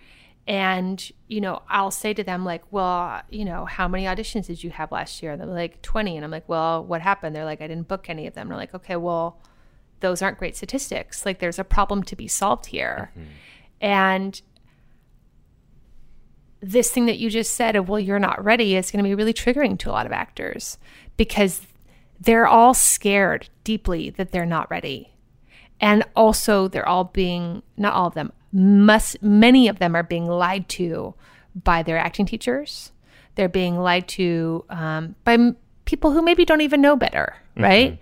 And, 0.45 1.09
you 1.27 1.39
know, 1.39 1.61
I'll 1.69 1.91
say 1.91 2.13
to 2.13 2.23
them, 2.23 2.43
like, 2.43 2.63
well, 2.71 3.21
you 3.29 3.45
know, 3.45 3.65
how 3.65 3.87
many 3.87 4.03
auditions 4.03 4.47
did 4.47 4.61
you 4.61 4.71
have 4.71 4.91
last 4.91 5.23
year? 5.23 5.31
And 5.31 5.41
they're 5.41 5.47
like, 5.47 5.81
20. 5.81 6.17
And 6.17 6.25
I'm 6.25 6.31
like, 6.31 6.49
well, 6.49 6.83
what 6.83 7.01
happened? 7.01 7.35
They're 7.35 7.45
like, 7.45 7.61
I 7.61 7.67
didn't 7.67 7.87
book 7.87 8.09
any 8.09 8.27
of 8.27 8.33
them. 8.33 8.47
And 8.47 8.53
I'm 8.53 8.59
like, 8.59 8.73
okay, 8.73 8.97
well, 8.97 9.39
those 10.01 10.21
aren't 10.21 10.37
great 10.37 10.57
statistics. 10.57 11.25
Like, 11.25 11.39
there's 11.39 11.59
a 11.59 11.63
problem 11.63 12.03
to 12.03 12.15
be 12.15 12.27
solved 12.27 12.65
here. 12.65 13.11
Mm-hmm. 13.11 13.29
And 13.79 14.41
this 16.61 16.91
thing 16.91 17.05
that 17.05 17.19
you 17.19 17.29
just 17.29 17.53
said 17.53 17.77
of, 17.77 17.87
well, 17.87 17.99
you're 17.99 18.19
not 18.19 18.43
ready 18.43 18.75
is 18.75 18.91
going 18.91 19.03
to 19.03 19.07
be 19.07 19.15
really 19.15 19.33
triggering 19.33 19.79
to 19.79 19.89
a 19.89 19.93
lot 19.93 20.05
of 20.05 20.11
actors 20.11 20.77
because 21.15 21.61
they're 22.19 22.47
all 22.47 22.73
scared 22.73 23.49
deeply 23.63 24.09
that 24.09 24.31
they're 24.31 24.45
not 24.45 24.69
ready. 24.69 25.12
And 25.81 26.03
also, 26.15 26.67
they're 26.67 26.87
all 26.87 27.05
being, 27.05 27.61
not 27.77 27.93
all 27.93 28.07
of 28.07 28.13
them, 28.13 28.31
must, 28.51 29.21
many 29.21 29.67
of 29.67 29.79
them 29.79 29.95
are 29.95 30.03
being 30.03 30.27
lied 30.27 30.69
to 30.69 31.13
by 31.55 31.83
their 31.83 31.97
acting 31.97 32.25
teachers. 32.25 32.91
They're 33.35 33.49
being 33.49 33.77
lied 33.77 34.07
to 34.09 34.63
um, 34.69 35.15
by 35.23 35.33
m- 35.33 35.57
people 35.85 36.11
who 36.11 36.21
maybe 36.21 36.45
don't 36.45 36.61
even 36.61 36.81
know 36.81 36.95
better, 36.95 37.35
right? 37.57 37.99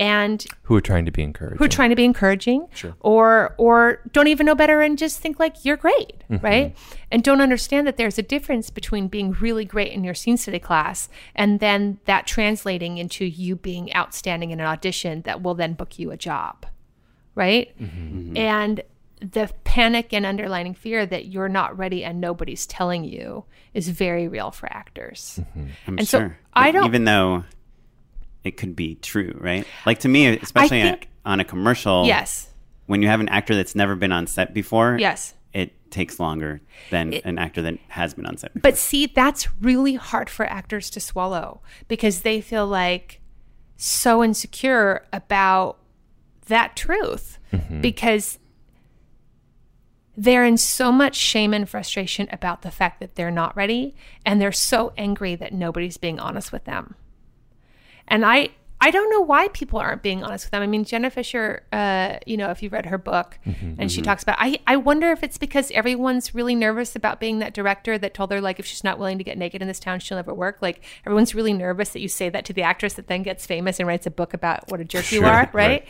And 0.00 0.46
Who 0.62 0.76
are 0.76 0.80
trying 0.80 1.06
to 1.06 1.10
be 1.10 1.24
encouraged. 1.24 1.58
who 1.58 1.64
are 1.64 1.68
trying 1.68 1.90
to 1.90 1.96
be 1.96 2.04
encouraging 2.04 2.68
or 3.00 3.56
or 3.58 3.98
don't 4.12 4.28
even 4.28 4.46
know 4.46 4.54
better 4.54 4.80
and 4.80 4.96
just 4.96 5.18
think 5.18 5.40
like 5.40 5.64
you're 5.64 5.76
great 5.76 6.22
right 6.28 6.76
and 7.10 7.24
don't 7.24 7.40
understand 7.40 7.84
that 7.88 7.96
there's 7.96 8.16
a 8.16 8.22
difference 8.22 8.70
between 8.70 9.08
being 9.08 9.32
really 9.40 9.64
great 9.64 9.90
in 9.92 10.04
your 10.04 10.14
scene 10.14 10.36
study 10.36 10.60
class 10.60 11.08
and 11.34 11.58
then 11.58 11.98
that 12.04 12.28
translating 12.28 12.96
into 12.98 13.24
you 13.24 13.56
being 13.56 13.92
outstanding 13.96 14.52
in 14.52 14.60
an 14.60 14.66
audition 14.66 15.22
that 15.22 15.42
will 15.42 15.54
then 15.56 15.72
book 15.72 15.98
you 15.98 16.12
a 16.12 16.16
job 16.16 16.64
right? 17.38 17.72
Mm-hmm. 17.80 18.18
Mm-hmm. 18.18 18.36
And 18.36 18.82
the 19.20 19.50
panic 19.64 20.12
and 20.12 20.26
underlining 20.26 20.74
fear 20.74 21.06
that 21.06 21.26
you're 21.26 21.48
not 21.48 21.76
ready 21.78 22.04
and 22.04 22.20
nobody's 22.20 22.66
telling 22.66 23.04
you 23.04 23.44
is 23.74 23.88
very 23.88 24.28
real 24.28 24.50
for 24.50 24.70
actors. 24.72 25.40
Mm-hmm. 25.40 25.66
I'm 25.86 25.98
And 25.98 26.06
so 26.08 26.18
sure. 26.18 26.38
I 26.52 26.70
don't- 26.70 26.84
even 26.86 27.04
though 27.04 27.44
it 28.44 28.56
could 28.56 28.76
be 28.76 28.94
true 28.96 29.36
right? 29.40 29.66
Like 29.86 30.00
to 30.00 30.08
me 30.08 30.26
especially 30.38 30.82
think- 30.82 31.08
on 31.24 31.40
a 31.40 31.44
commercial 31.44 32.06
yes. 32.06 32.48
when 32.86 33.02
you 33.02 33.08
have 33.08 33.20
an 33.20 33.28
actor 33.28 33.54
that's 33.56 33.74
never 33.74 33.96
been 33.96 34.12
on 34.12 34.26
set 34.26 34.54
before 34.54 34.96
yes. 34.98 35.34
it 35.52 35.72
takes 35.90 36.20
longer 36.20 36.60
than 36.90 37.14
an 37.24 37.38
actor 37.38 37.60
that 37.62 37.78
has 37.88 38.14
been 38.14 38.24
on 38.26 38.36
set 38.36 38.54
before. 38.54 38.70
But 38.70 38.78
see, 38.78 39.06
that's 39.06 39.48
really 39.60 39.94
hard 39.94 40.30
for 40.30 40.46
actors 40.46 40.88
to 40.90 41.00
swallow 41.00 41.60
because 41.88 42.20
they 42.20 42.40
feel 42.40 42.66
like 42.66 43.20
so 43.76 44.22
insecure 44.22 45.04
about 45.12 45.78
that 46.48 46.76
truth 46.76 47.38
mm-hmm. 47.52 47.80
because 47.80 48.38
they're 50.16 50.44
in 50.44 50.56
so 50.56 50.90
much 50.90 51.14
shame 51.14 51.54
and 51.54 51.68
frustration 51.68 52.28
about 52.32 52.62
the 52.62 52.70
fact 52.70 52.98
that 52.98 53.14
they're 53.14 53.30
not 53.30 53.56
ready 53.56 53.94
and 54.26 54.40
they're 54.40 54.50
so 54.50 54.92
angry 54.98 55.36
that 55.36 55.52
nobody's 55.52 55.96
being 55.96 56.18
honest 56.18 56.50
with 56.50 56.64
them. 56.64 56.96
And 58.08 58.24
I 58.24 58.50
I 58.80 58.92
don't 58.92 59.10
know 59.10 59.20
why 59.20 59.48
people 59.48 59.80
aren't 59.80 60.02
being 60.02 60.22
honest 60.22 60.46
with 60.46 60.52
them. 60.52 60.62
I 60.62 60.68
mean, 60.68 60.84
Jenna 60.84 61.10
Fischer, 61.10 61.64
uh, 61.72 62.18
you 62.26 62.36
know, 62.36 62.50
if 62.50 62.62
you've 62.62 62.72
read 62.72 62.86
her 62.86 62.98
book 62.98 63.38
mm-hmm, 63.44 63.74
and 63.76 63.90
she 63.90 63.98
mm-hmm. 63.98 64.04
talks 64.04 64.22
about, 64.22 64.36
I, 64.38 64.60
I 64.68 64.76
wonder 64.76 65.10
if 65.10 65.24
it's 65.24 65.36
because 65.36 65.72
everyone's 65.72 66.32
really 66.32 66.54
nervous 66.54 66.94
about 66.94 67.18
being 67.18 67.40
that 67.40 67.54
director 67.54 67.98
that 67.98 68.14
told 68.14 68.30
her, 68.30 68.40
like, 68.40 68.60
if 68.60 68.66
she's 68.66 68.84
not 68.84 69.00
willing 69.00 69.18
to 69.18 69.24
get 69.24 69.36
naked 69.36 69.62
in 69.62 69.68
this 69.68 69.80
town, 69.80 69.98
she'll 69.98 70.16
never 70.16 70.32
work. 70.32 70.58
Like, 70.60 70.84
everyone's 71.04 71.34
really 71.34 71.52
nervous 71.52 71.88
that 71.90 72.00
you 72.00 72.08
say 72.08 72.28
that 72.28 72.44
to 72.44 72.52
the 72.52 72.62
actress 72.62 72.94
that 72.94 73.08
then 73.08 73.24
gets 73.24 73.46
famous 73.46 73.80
and 73.80 73.88
writes 73.88 74.06
a 74.06 74.12
book 74.12 74.32
about 74.32 74.70
what 74.70 74.78
a 74.78 74.84
jerk 74.84 75.10
you 75.10 75.24
are, 75.24 75.50
right? 75.52 75.52
right. 75.54 75.88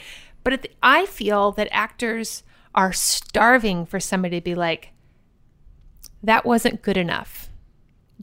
But 0.49 0.63
the, 0.63 0.71
I 0.83 1.05
feel 1.05 1.53
that 1.53 1.69
actors 1.71 2.43
are 2.75 2.93
starving 2.93 3.85
for 3.85 4.01
somebody 4.01 4.41
to 4.41 4.45
be 4.45 4.55
like, 4.55 4.93
that 6.23 6.47
wasn't 6.47 6.81
good 6.81 6.97
enough. 6.97 7.51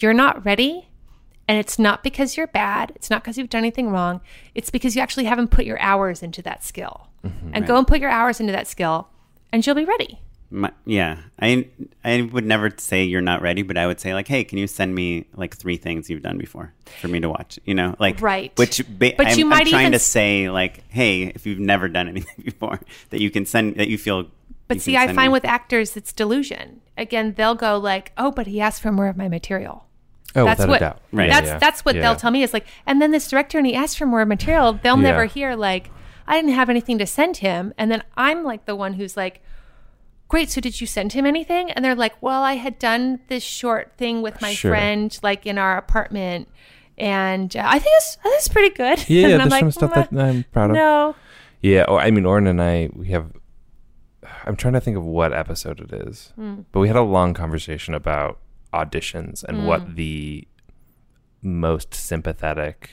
You're 0.02 0.12
not 0.12 0.44
ready. 0.44 0.90
And 1.48 1.60
it's 1.60 1.78
not 1.78 2.02
because 2.02 2.36
you're 2.36 2.48
bad. 2.48 2.92
It's 2.96 3.12
not 3.12 3.24
because 3.24 3.38
you've 3.38 3.50
done 3.50 3.60
anything 3.60 3.92
wrong. 3.92 4.22
It's 4.56 4.72
because 4.72 4.96
you 4.96 5.04
actually 5.04 5.26
haven't 5.26 5.52
put 5.52 5.66
your 5.66 5.80
hours 5.80 6.24
into 6.24 6.42
that 6.42 6.64
skill. 6.64 7.10
Mm-hmm, 7.24 7.52
and 7.54 7.68
go 7.68 7.78
and 7.78 7.86
put 7.86 8.00
your 8.00 8.10
hours 8.10 8.40
into 8.40 8.54
that 8.54 8.68
skill, 8.68 9.10
and 9.52 9.64
you'll 9.64 9.76
be 9.76 9.86
ready. 9.86 10.20
My, 10.52 10.72
yeah, 10.86 11.18
I 11.39 11.68
I 12.04 12.22
would 12.32 12.46
never 12.46 12.72
say 12.78 13.04
you're 13.04 13.20
not 13.22 13.41
ready, 13.41 13.62
but 13.64 13.78
I 13.78 13.88
would 13.88 14.00
say 14.00 14.14
like, 14.14 14.28
hey, 14.28 14.43
can 14.43 14.58
you 14.58 14.68
send 14.68 14.93
me 14.93 15.26
like 15.36 15.56
three 15.58 15.76
things 15.76 16.10
you've 16.10 16.22
done 16.22 16.38
before 16.38 16.72
for 17.02 17.08
me 17.08 17.20
to 17.20 17.30
watch? 17.30 17.60
You 17.66 17.74
know, 17.74 17.96
like 18.00 18.22
Right. 18.22 18.52
Which, 18.56 18.82
ba- 18.88 19.14
But 19.18 19.28
I'm, 19.28 19.39
you 19.39 19.46
I'm 19.46 19.50
might 19.50 19.68
trying 19.68 19.82
even 19.88 19.91
to 19.93 20.00
say 20.00 20.50
like, 20.50 20.84
hey, 20.89 21.24
if 21.24 21.46
you've 21.46 21.60
never 21.60 21.88
done 21.88 22.08
anything 22.16 22.43
before, 22.46 22.80
that 23.10 23.22
you 23.22 23.32
can 23.32 23.46
send 23.46 23.76
that 23.78 23.88
you 23.88 23.98
feel. 23.98 24.28
But 24.68 24.78
you 24.78 24.82
see, 24.82 24.98
I 24.98 25.08
find 25.08 25.30
me. 25.32 25.34
with 25.34 25.46
actors, 25.46 25.98
it's 25.98 26.14
delusion. 26.14 26.82
Again, 26.98 27.34
they'll 27.36 27.56
go 27.56 27.78
like, 27.78 28.12
"Oh, 28.18 28.32
but 28.32 28.48
he 28.48 28.62
asked 28.62 28.82
for 28.82 28.91
more 28.91 29.08
of 29.08 29.18
my 29.18 29.28
material." 29.28 29.86
Oh, 30.36 30.46
that's 30.46 30.60
without 30.60 30.70
what 30.70 30.78
a 30.78 30.80
doubt. 30.86 31.02
Right. 31.12 31.30
that's 31.30 31.48
Yeah, 31.48 31.58
that's 31.60 31.86
what 31.86 31.96
yeah. 31.96 32.02
they'll 32.02 32.16
tell 32.16 32.32
me 32.32 32.43
is 32.43 32.54
like, 32.54 32.66
and 32.86 33.02
then 33.02 33.12
this 33.12 33.28
director 33.30 33.58
and 33.58 33.66
he 33.66 33.74
asked 33.74 33.98
for 33.98 34.06
more 34.06 34.26
material. 34.26 34.74
They'll 34.74 34.98
Yeah. 34.98 35.02
never 35.04 35.26
hear 35.26 35.56
like, 35.56 35.89
I 36.28 36.36
didn't 36.36 36.54
have 36.56 36.70
anything 36.70 36.98
to 37.00 37.06
send 37.08 37.38
him, 37.38 37.74
and 37.78 37.89
then 37.91 38.04
I'm 38.18 38.43
like 38.43 38.66
the 38.66 38.76
one 38.76 38.93
who's 38.93 39.16
like, 39.18 39.41
great. 40.28 40.50
So 40.50 40.60
did 40.62 40.80
you 40.82 40.88
send 40.88 41.14
him 41.14 41.26
anything? 41.26 41.72
And 41.72 41.84
they're 41.84 41.96
like, 41.96 42.22
well, 42.22 42.44
I 42.44 42.54
had 42.54 42.80
done 42.80 43.20
this 43.28 43.44
short 43.44 43.94
thing 43.98 44.22
with 44.22 44.42
my 44.42 44.54
Sure. 44.54 44.72
friend, 44.72 45.18
like 45.24 45.46
in 45.46 45.58
our 45.58 45.78
apartment, 45.78 46.48
and 46.98 47.56
uh, 47.56 47.64
I 47.66 47.80
think 47.80 47.94
it's 47.98 48.18
I 48.50 48.54
pretty 48.54 48.74
good. 48.76 49.10
Yeah, 49.10 49.28
I'm 49.34 49.38
there's 49.40 49.52
like, 49.52 49.60
some 49.62 49.72
stuff 49.72 49.92
"Mm, 49.92 50.10
that 50.12 50.26
I'm 50.26 50.44
proud 50.52 50.70
of. 50.72 50.76
No, 50.76 51.16
Yeah, 51.62 51.84
or 51.88 52.00
I 52.00 52.12
mean, 52.12 52.26
Oren 52.26 52.48
and 52.48 52.62
I, 52.62 52.90
we 52.94 53.08
have. 53.10 53.32
I'm 54.46 54.56
trying 54.56 54.74
to 54.74 54.82
think 54.82 54.96
of 54.98 55.04
what 55.04 55.34
episode 55.34 55.80
it 55.80 55.92
is, 56.08 56.32
Hmm. 56.36 56.62
but 56.72 56.80
we 56.80 56.88
had 56.88 56.96
a 56.98 57.02
long 57.02 57.34
conversation 57.34 57.94
about 57.94 58.40
auditions 58.74 59.44
and 59.44 59.60
Hmm. 59.62 59.66
what 59.66 59.96
the 59.96 60.48
most 61.42 61.94
sympathetic 61.94 62.90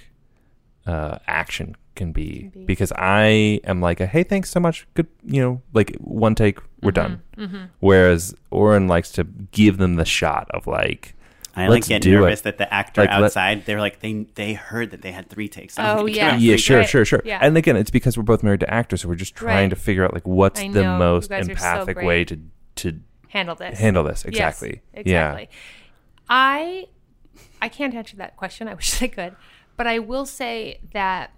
uh, 0.87 1.19
action 1.27 1.77
can 1.95 2.13
be. 2.13 2.51
Because 2.67 2.93
I 2.97 3.61
am 3.65 3.81
like, 3.81 4.01
a, 4.01 4.07
hey, 4.07 4.23
thanks 4.23 4.51
so 4.51 4.61
much. 4.61 4.87
Good, 4.95 5.07
you 5.25 5.41
know, 5.43 5.63
like 5.73 5.97
one 5.99 6.35
take, 6.35 6.59
we're 6.83 6.91
Mm-hmm, 6.93 7.45
done. 7.45 7.71
Whereas 7.81 8.35
Oren 8.51 8.89
likes 8.89 9.13
to 9.13 9.25
give 9.25 9.79
them 9.79 9.95
the 9.97 10.05
shot 10.05 10.49
of 10.53 10.67
like, 10.67 11.15
I 11.55 11.63
like 11.63 11.71
let's 11.71 11.89
get 11.89 12.07
nervous 12.07 12.41
it. 12.41 12.45
that 12.45 12.59
the 12.59 12.73
actor 12.73 13.03
Like, 13.03 13.11
let- 13.11 13.23
outside 13.25 13.67
they're 13.67 13.79
like 13.81 14.01
they 14.01 14.27
they 14.37 14.55
heard 14.55 14.91
that 14.93 15.03
they 15.03 15.13
had 15.13 15.29
three 15.29 15.49
takes. 15.49 15.79
I'm 15.79 15.99
Oh, 15.99 16.07
yeah. 16.07 16.37
Yeah, 16.39 16.57
sure, 16.57 16.79
Right. 16.79 16.89
sure, 16.89 17.05
sure. 17.05 17.21
Yeah. 17.27 17.41
And 17.43 17.57
again, 17.59 17.77
it's 17.77 17.91
because 17.91 18.17
we're 18.17 18.23
both 18.23 18.43
married 18.43 18.61
to 18.61 18.73
actors, 18.73 19.03
so 19.03 19.09
we're 19.09 19.17
just 19.17 19.35
trying 19.35 19.65
Right. 19.65 19.71
to 19.71 19.77
figure 19.77 20.03
out 20.05 20.15
like 20.15 20.27
what's 20.27 20.61
I 20.61 20.69
the 20.69 20.83
know, 20.83 20.97
most 20.99 21.29
guys 21.29 21.43
are 21.43 21.45
so 21.45 21.51
empathic 21.53 21.99
way 21.99 22.25
to 22.25 22.39
to 22.77 23.01
handle 23.29 23.55
this. 23.55 23.79
handle 23.79 24.03
this 24.03 24.25
Yes, 24.27 24.63
exactly. 24.63 24.81
Yeah. 25.05 25.45
I 26.29 26.87
I 27.61 27.69
can't 27.69 27.95
answer 27.95 28.17
that 28.17 28.37
question. 28.37 28.67
I 28.67 28.75
wish 28.81 29.03
I 29.03 29.09
could, 29.09 29.37
but 29.77 29.87
I 29.87 29.99
will 29.99 30.27
say 30.27 30.81
that 30.95 31.33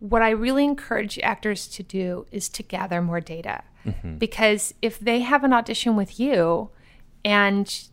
what 0.00 0.22
I 0.22 0.30
really 0.30 0.64
encourage 0.64 1.18
actors 1.20 1.68
to 1.68 1.82
do 1.82 2.26
is 2.32 2.48
to 2.50 2.62
gather 2.62 3.00
more 3.00 3.20
data. 3.20 3.62
Mm-hmm. 3.86 4.16
Because 4.16 4.74
if 4.82 4.98
they 4.98 5.20
have 5.20 5.44
an 5.44 5.52
audition 5.52 5.94
with 5.96 6.18
you 6.18 6.70
and 7.24 7.88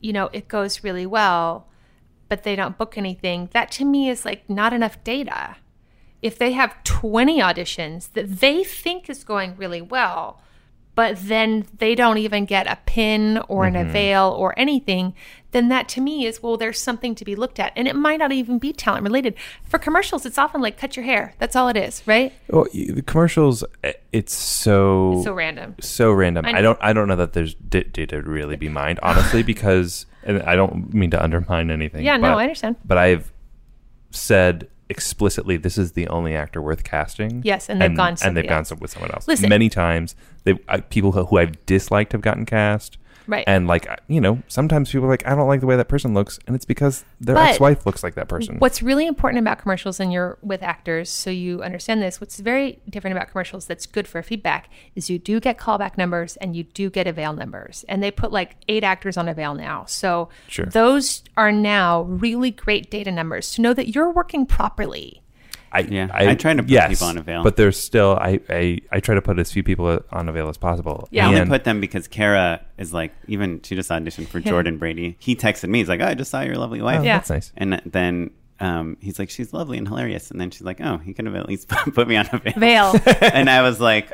you 0.00 0.12
know 0.12 0.28
it 0.32 0.48
goes 0.48 0.84
really 0.84 1.06
well, 1.06 1.68
but 2.28 2.42
they 2.42 2.56
don't 2.56 2.78
book 2.78 2.98
anything, 2.98 3.48
that 3.52 3.70
to 3.72 3.84
me 3.84 4.08
is 4.08 4.24
like 4.24 4.48
not 4.50 4.72
enough 4.72 5.02
data. 5.04 5.56
If 6.20 6.38
they 6.38 6.52
have 6.52 6.82
20 6.84 7.40
auditions 7.40 8.12
that 8.12 8.40
they 8.40 8.62
think 8.62 9.10
is 9.10 9.24
going 9.24 9.56
really 9.56 9.82
well, 9.82 10.40
but 10.94 11.16
then 11.20 11.66
they 11.78 11.94
don't 11.94 12.18
even 12.18 12.44
get 12.44 12.66
a 12.66 12.76
pin 12.86 13.38
or 13.48 13.64
an 13.64 13.76
avail 13.76 14.34
or 14.38 14.52
anything, 14.58 15.14
then 15.52 15.68
that 15.68 15.88
to 15.90 16.00
me 16.00 16.26
is, 16.26 16.42
well, 16.42 16.56
there's 16.56 16.80
something 16.80 17.14
to 17.14 17.24
be 17.24 17.34
looked 17.34 17.58
at. 17.58 17.72
And 17.76 17.86
it 17.88 17.94
might 17.96 18.18
not 18.18 18.32
even 18.32 18.58
be 18.58 18.72
talent 18.72 19.04
related. 19.04 19.34
For 19.64 19.78
commercials, 19.78 20.26
it's 20.26 20.38
often 20.38 20.60
like 20.60 20.76
cut 20.78 20.96
your 20.96 21.04
hair. 21.04 21.34
That's 21.38 21.56
all 21.56 21.68
it 21.68 21.76
is, 21.76 22.02
right? 22.06 22.32
Well, 22.48 22.66
the 22.72 23.02
commercials, 23.02 23.64
eh, 23.84 23.92
it's 24.12 24.34
so 24.34 25.14
It's 25.14 25.24
so 25.24 25.32
random. 25.32 25.76
so 25.80 26.12
random. 26.12 26.44
I 26.46 26.58
I, 26.58 26.60
don't 26.62 26.78
I 26.82 26.92
don't 26.92 27.08
know 27.08 27.16
that 27.16 27.32
there's 27.32 27.54
d- 27.54 27.84
data 27.84 28.22
to 28.22 28.28
really 28.30 28.56
be 28.56 28.68
mined, 28.68 28.98
honestly, 29.02 29.42
because 29.52 30.06
and 30.24 30.42
I 30.42 30.56
don't 30.56 30.92
mean 30.94 31.10
to 31.10 31.22
undermine 31.22 31.70
anything. 31.70 32.04
Yeah, 32.04 32.16
no, 32.16 32.38
I 32.38 32.42
understand. 32.42 32.76
But 32.84 32.98
I've 32.98 33.32
said 34.10 34.68
explicitly 34.88 35.56
this 35.56 35.78
is 35.78 35.92
the 35.92 36.08
only 36.08 36.34
actor 36.34 36.60
worth 36.60 36.84
casting. 36.84 37.42
Yes, 37.44 37.68
and 37.68 37.80
they've 37.80 37.96
gone 37.96 38.16
and 38.22 38.36
they've 38.36 38.48
gone 38.48 38.58
else. 38.58 38.68
some, 38.68 38.78
with 38.78 38.90
someone 38.90 39.10
else. 39.12 39.26
Listen. 39.28 39.48
many 39.48 39.68
times 39.68 40.14
they 40.44 40.58
I, 40.68 40.80
people 40.80 41.12
who 41.12 41.38
I've 41.38 41.64
disliked 41.66 42.12
have 42.12 42.20
gotten 42.20 42.46
cast. 42.46 42.98
Right. 43.26 43.44
And 43.46 43.66
like 43.66 43.86
you 44.08 44.20
know, 44.20 44.42
sometimes 44.48 44.90
people 44.90 45.06
are 45.06 45.10
like, 45.10 45.26
I 45.26 45.34
don't 45.34 45.48
like 45.48 45.60
the 45.60 45.66
way 45.66 45.76
that 45.76 45.88
person 45.88 46.14
looks, 46.14 46.38
and 46.46 46.56
it's 46.56 46.64
because 46.64 47.04
their 47.20 47.36
ex-wife 47.36 47.86
looks 47.86 48.02
like 48.02 48.14
that 48.14 48.28
person. 48.28 48.58
What's 48.58 48.82
really 48.82 49.06
important 49.06 49.40
about 49.40 49.58
commercials, 49.58 50.00
and 50.00 50.12
you're 50.12 50.38
with 50.42 50.62
actors, 50.62 51.10
so 51.10 51.30
you 51.30 51.62
understand 51.62 52.02
this. 52.02 52.20
What's 52.20 52.38
very 52.40 52.80
different 52.88 53.16
about 53.16 53.30
commercials 53.30 53.66
that's 53.66 53.86
good 53.86 54.06
for 54.08 54.22
feedback 54.22 54.68
is 54.94 55.08
you 55.10 55.18
do 55.18 55.40
get 55.40 55.58
callback 55.58 55.96
numbers 55.96 56.36
and 56.36 56.56
you 56.56 56.64
do 56.64 56.90
get 56.90 57.06
avail 57.06 57.32
numbers. 57.32 57.84
And 57.88 58.02
they 58.02 58.10
put 58.10 58.32
like 58.32 58.56
eight 58.68 58.84
actors 58.84 59.16
on 59.16 59.28
avail 59.28 59.54
now. 59.54 59.84
So 59.86 60.28
Sure. 60.48 60.66
those 60.66 61.22
are 61.36 61.52
now 61.52 62.02
really 62.02 62.50
great 62.50 62.90
data 62.90 63.10
numbers 63.10 63.50
to 63.52 63.62
know 63.62 63.74
that 63.74 63.94
you're 63.94 64.10
working 64.10 64.46
properly. 64.46 65.21
I, 65.72 65.80
Yeah, 65.80 66.08
I 66.12 66.34
try 66.34 66.52
to 66.54 66.62
put 66.62 66.70
yes, 66.70 66.90
people 66.90 67.06
on 67.08 67.18
Avail. 67.18 67.42
but 67.42 67.56
there's 67.56 67.78
still 67.78 68.18
I, 68.20 68.40
I 68.50 68.78
I 68.90 69.00
try 69.00 69.14
to 69.14 69.22
put 69.22 69.38
as 69.38 69.50
few 69.50 69.62
people 69.62 70.00
on 70.12 70.28
avail 70.28 70.48
as 70.48 70.58
possible. 70.58 71.08
Yeah. 71.10 71.28
I 71.28 71.34
only 71.34 71.46
put 71.48 71.64
them 71.64 71.80
because 71.80 72.06
Kara 72.08 72.60
is 72.78 72.92
like, 72.92 73.12
even 73.26 73.60
she 73.62 73.74
just 73.74 73.88
auditioned 73.90 74.28
for 74.28 74.38
Jordan 74.40 74.76
Brady. 74.78 75.16
He 75.18 75.34
texted 75.34 75.68
me. 75.70 75.78
He's 75.78 75.88
like, 75.88 76.00
oh, 76.00 76.06
I 76.06 76.14
just 76.14 76.30
saw 76.30 76.42
your 76.42 76.56
lovely 76.56 76.82
wife. 76.82 77.00
Oh, 77.00 77.02
Yeah. 77.04 77.16
that's 77.18 77.30
nice. 77.30 77.52
And 77.56 77.80
then 77.86 78.30
um, 78.62 78.96
he's 79.00 79.18
like, 79.18 79.28
she's 79.28 79.52
lovely 79.52 79.76
and 79.76 79.88
hilarious. 79.88 80.30
And 80.30 80.40
then 80.40 80.50
she's 80.50 80.62
like, 80.62 80.80
oh, 80.80 80.96
he 80.98 81.12
could 81.12 81.26
have 81.26 81.34
at 81.34 81.48
least 81.48 81.68
put 81.94 82.06
me 82.06 82.16
on 82.16 82.28
a 82.32 82.38
veil. 82.38 82.94
Avail. 82.94 83.16
and 83.20 83.50
I 83.50 83.62
was 83.62 83.80
like, 83.80 84.08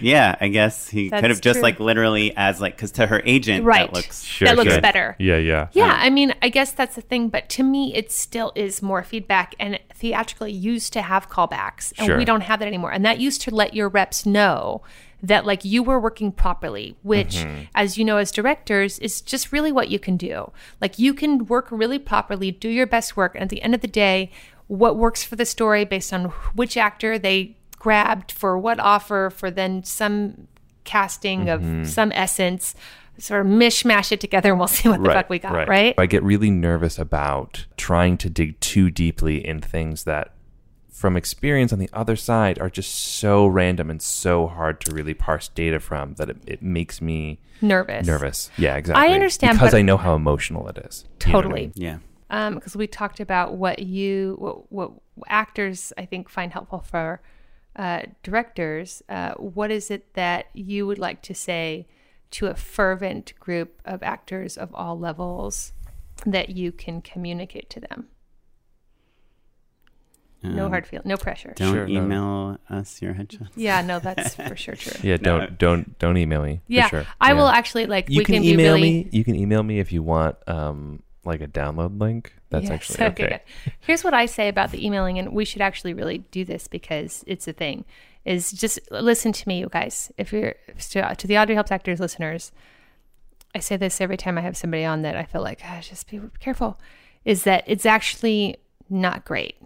yeah, 0.00 0.34
I 0.40 0.48
guess 0.48 0.88
he 0.88 1.10
That's 1.10 1.20
could 1.20 1.30
have 1.30 1.40
just 1.42 1.56
true. 1.56 1.62
like 1.62 1.80
literally 1.80 2.34
as 2.36 2.60
like, 2.62 2.76
because 2.76 2.92
to 2.92 3.06
her 3.06 3.20
agent, 3.26 3.64
Right. 3.64 3.86
that 3.86 3.94
looks 3.94 4.22
Sure, 4.24 4.46
that 4.48 4.56
looks 4.56 4.72
sure. 4.72 4.80
better. 4.80 5.16
Yeah, 5.18 5.36
yeah. 5.36 5.68
Yeah, 5.72 5.96
I 6.00 6.08
mean, 6.08 6.34
I 6.40 6.48
guess 6.48 6.72
that's 6.72 6.94
the 6.94 7.02
thing, 7.02 7.28
but 7.28 7.48
to 7.50 7.62
me, 7.62 7.94
it 7.94 8.10
still 8.10 8.52
is 8.54 8.80
more 8.80 9.02
feedback. 9.02 9.54
And 9.60 9.78
theatrically 9.94 10.52
used 10.52 10.92
to 10.94 11.02
have 11.02 11.28
callbacks, 11.28 11.92
and 11.98 12.06
Sure. 12.06 12.16
we 12.16 12.24
don't 12.24 12.40
have 12.40 12.60
that 12.60 12.66
anymore. 12.68 12.90
And 12.92 13.04
that 13.04 13.18
used 13.20 13.42
to 13.42 13.54
let 13.54 13.74
your 13.74 13.88
reps 13.90 14.24
know 14.24 14.82
that 15.28 15.44
like 15.46 15.64
you 15.64 15.82
were 15.82 15.98
working 15.98 16.30
properly, 16.32 16.96
which, 17.02 17.36
Mm-hmm. 17.36 17.62
as 17.74 17.96
you 17.98 18.04
know, 18.04 18.18
as 18.18 18.30
directors, 18.30 18.98
is 18.98 19.20
just 19.20 19.52
really 19.52 19.72
what 19.72 19.88
you 19.88 19.98
can 19.98 20.16
do. 20.16 20.50
Like 20.80 20.98
you 20.98 21.14
can 21.14 21.46
work 21.46 21.68
really 21.70 21.98
properly, 21.98 22.50
do 22.50 22.68
your 22.68 22.86
best 22.86 23.16
work, 23.16 23.34
and 23.34 23.42
at 23.42 23.48
the 23.48 23.62
end 23.62 23.74
of 23.74 23.80
the 23.80 23.88
day, 23.88 24.30
what 24.66 24.96
works 24.96 25.24
for 25.24 25.36
the 25.36 25.44
story 25.46 25.84
based 25.84 26.12
on 26.12 26.26
which 26.54 26.76
actor 26.76 27.18
they 27.18 27.56
grabbed 27.78 28.32
for 28.32 28.58
what 28.58 28.78
offer 28.80 29.30
for 29.34 29.50
then 29.50 29.82
some 29.84 30.46
casting 30.84 31.46
Mm-hmm. 31.46 31.80
of 31.82 31.88
some 31.88 32.12
essence 32.12 32.74
sort 33.18 33.40
of 33.42 33.46
mishmash 33.46 34.10
it 34.10 34.20
together 34.20 34.50
and 34.50 34.58
we'll 34.58 34.66
see 34.68 34.88
what 34.88 35.02
the 35.02 35.08
fuck 35.10 35.30
we 35.30 35.38
got 35.38 35.52
right, 35.68 35.94
I 35.96 36.06
get 36.06 36.22
really 36.24 36.50
nervous 36.50 36.98
about 36.98 37.64
trying 37.76 38.16
to 38.18 38.28
dig 38.28 38.58
too 38.60 38.90
deeply 38.90 39.46
in 39.46 39.60
things 39.60 40.02
that, 40.04 40.32
from 40.94 41.16
experience 41.16 41.72
on 41.72 41.80
the 41.80 41.90
other 41.92 42.14
side, 42.14 42.56
are 42.60 42.70
just 42.70 42.94
so 42.94 43.46
random 43.46 43.90
and 43.90 44.00
so 44.00 44.46
hard 44.46 44.80
to 44.82 44.94
really 44.94 45.12
parse 45.12 45.48
data 45.48 45.80
from 45.80 46.14
that 46.14 46.30
it, 46.30 46.36
it 46.46 46.62
makes 46.62 47.02
me 47.02 47.40
nervous 47.60 48.06
nervous. 48.06 48.50
Yeah, 48.56 48.76
exactly. 48.76 49.04
I 49.04 49.12
understand, 49.12 49.58
because 49.58 49.74
I 49.74 49.82
know 49.82 49.96
how 49.96 50.14
emotional 50.14 50.68
it 50.68 50.78
is. 50.78 51.04
You 51.26 51.32
know 51.32 51.38
I 51.38 51.42
totally 51.42 51.60
mean? 51.62 51.72
Yeah. 51.74 51.98
um 52.30 52.54
because 52.54 52.76
we 52.76 52.86
talked 52.86 53.18
about 53.18 53.54
what 53.54 53.80
you 53.80 54.36
what, 54.38 54.72
what 54.72 54.90
actors 55.28 55.92
i 55.98 56.04
think 56.06 56.28
find 56.28 56.52
helpful 56.52 56.80
for 56.80 57.20
uh, 57.76 58.02
directors 58.22 59.02
uh, 59.08 59.32
what 59.34 59.70
is 59.72 59.90
it 59.90 60.14
that 60.14 60.46
you 60.54 60.86
would 60.86 60.98
like 60.98 61.20
to 61.22 61.34
say 61.34 61.86
to 62.30 62.46
a 62.46 62.54
fervent 62.54 63.34
group 63.40 63.80
of 63.84 64.00
actors 64.02 64.56
of 64.56 64.72
all 64.74 64.96
levels 64.98 65.72
that 66.24 66.50
you 66.50 66.70
can 66.70 67.02
communicate 67.02 67.68
to 67.68 67.80
them 67.80 68.06
no 70.44 70.66
Um, 70.66 70.70
hard 70.70 70.86
feel 70.86 71.00
no 71.04 71.16
pressure 71.16 71.52
Don't 71.56 71.72
Sure, 71.72 71.86
no. 71.88 72.02
email 72.02 72.58
us 72.70 73.00
your 73.02 73.14
headshots. 73.14 73.50
yeah 73.56 73.80
no 73.82 73.98
that's 73.98 74.34
for 74.34 74.54
sure 74.64 74.74
true 74.76 74.92
Yeah, 75.02 75.16
don't 75.16 75.40
No. 75.40 75.46
don't 75.58 75.98
don't 75.98 76.16
email 76.16 76.42
me. 76.42 76.56
for 76.66 76.72
yeah 76.72 76.88
sure. 76.88 77.06
i 77.20 77.28
Yeah. 77.30 77.34
will 77.38 77.48
actually 77.48 77.86
like 77.86 78.08
You 78.10 78.18
we 78.18 78.24
can, 78.24 78.34
can, 78.36 78.44
email 78.44 78.74
really 78.74 79.04
me. 79.04 79.08
You 79.10 79.24
can 79.24 79.34
email 79.34 79.62
me 79.62 79.78
if 79.80 79.90
you 79.92 80.02
want, 80.02 80.36
um, 80.48 81.02
like 81.24 81.40
a 81.40 81.46
download 81.48 81.98
link. 82.00 82.34
That's 82.50 82.64
Yes, 82.64 82.72
actually 82.72 83.04
okay. 83.06 83.28
good. 83.28 83.40
Here's 83.80 84.04
what 84.04 84.12
I 84.12 84.26
say 84.26 84.48
about 84.48 84.70
the 84.72 84.84
emailing, 84.86 85.18
and 85.18 85.32
we 85.32 85.44
should 85.46 85.62
actually 85.62 85.94
really 85.94 86.18
do 86.18 86.44
this 86.44 86.68
because 86.68 87.24
it's 87.26 87.48
a 87.48 87.52
thing. 87.54 87.84
Is 88.26 88.52
just 88.52 88.78
listen 88.90 89.32
to 89.32 89.48
me, 89.48 89.58
you 89.60 89.68
guys. 89.70 90.12
If 90.18 90.32
you're 90.32 90.54
to, 90.90 91.14
to 91.16 91.26
the 91.26 91.38
Audrey 91.38 91.54
Helps 91.54 91.72
Actors 91.72 91.98
listeners, 92.00 92.52
I 93.54 93.60
say 93.60 93.76
this 93.78 94.00
every 94.00 94.16
time 94.18 94.36
I 94.36 94.42
have 94.42 94.56
somebody 94.56 94.84
on 94.84 95.00
that 95.02 95.16
I 95.16 95.24
feel 95.24 95.42
like 95.42 95.60
ah, 95.64 95.78
just 95.80 96.10
be 96.10 96.20
careful. 96.40 96.78
Is 97.24 97.44
that 97.44 97.64
it's 97.66 97.86
actually 97.86 98.56
not 98.90 99.24
great. 99.24 99.56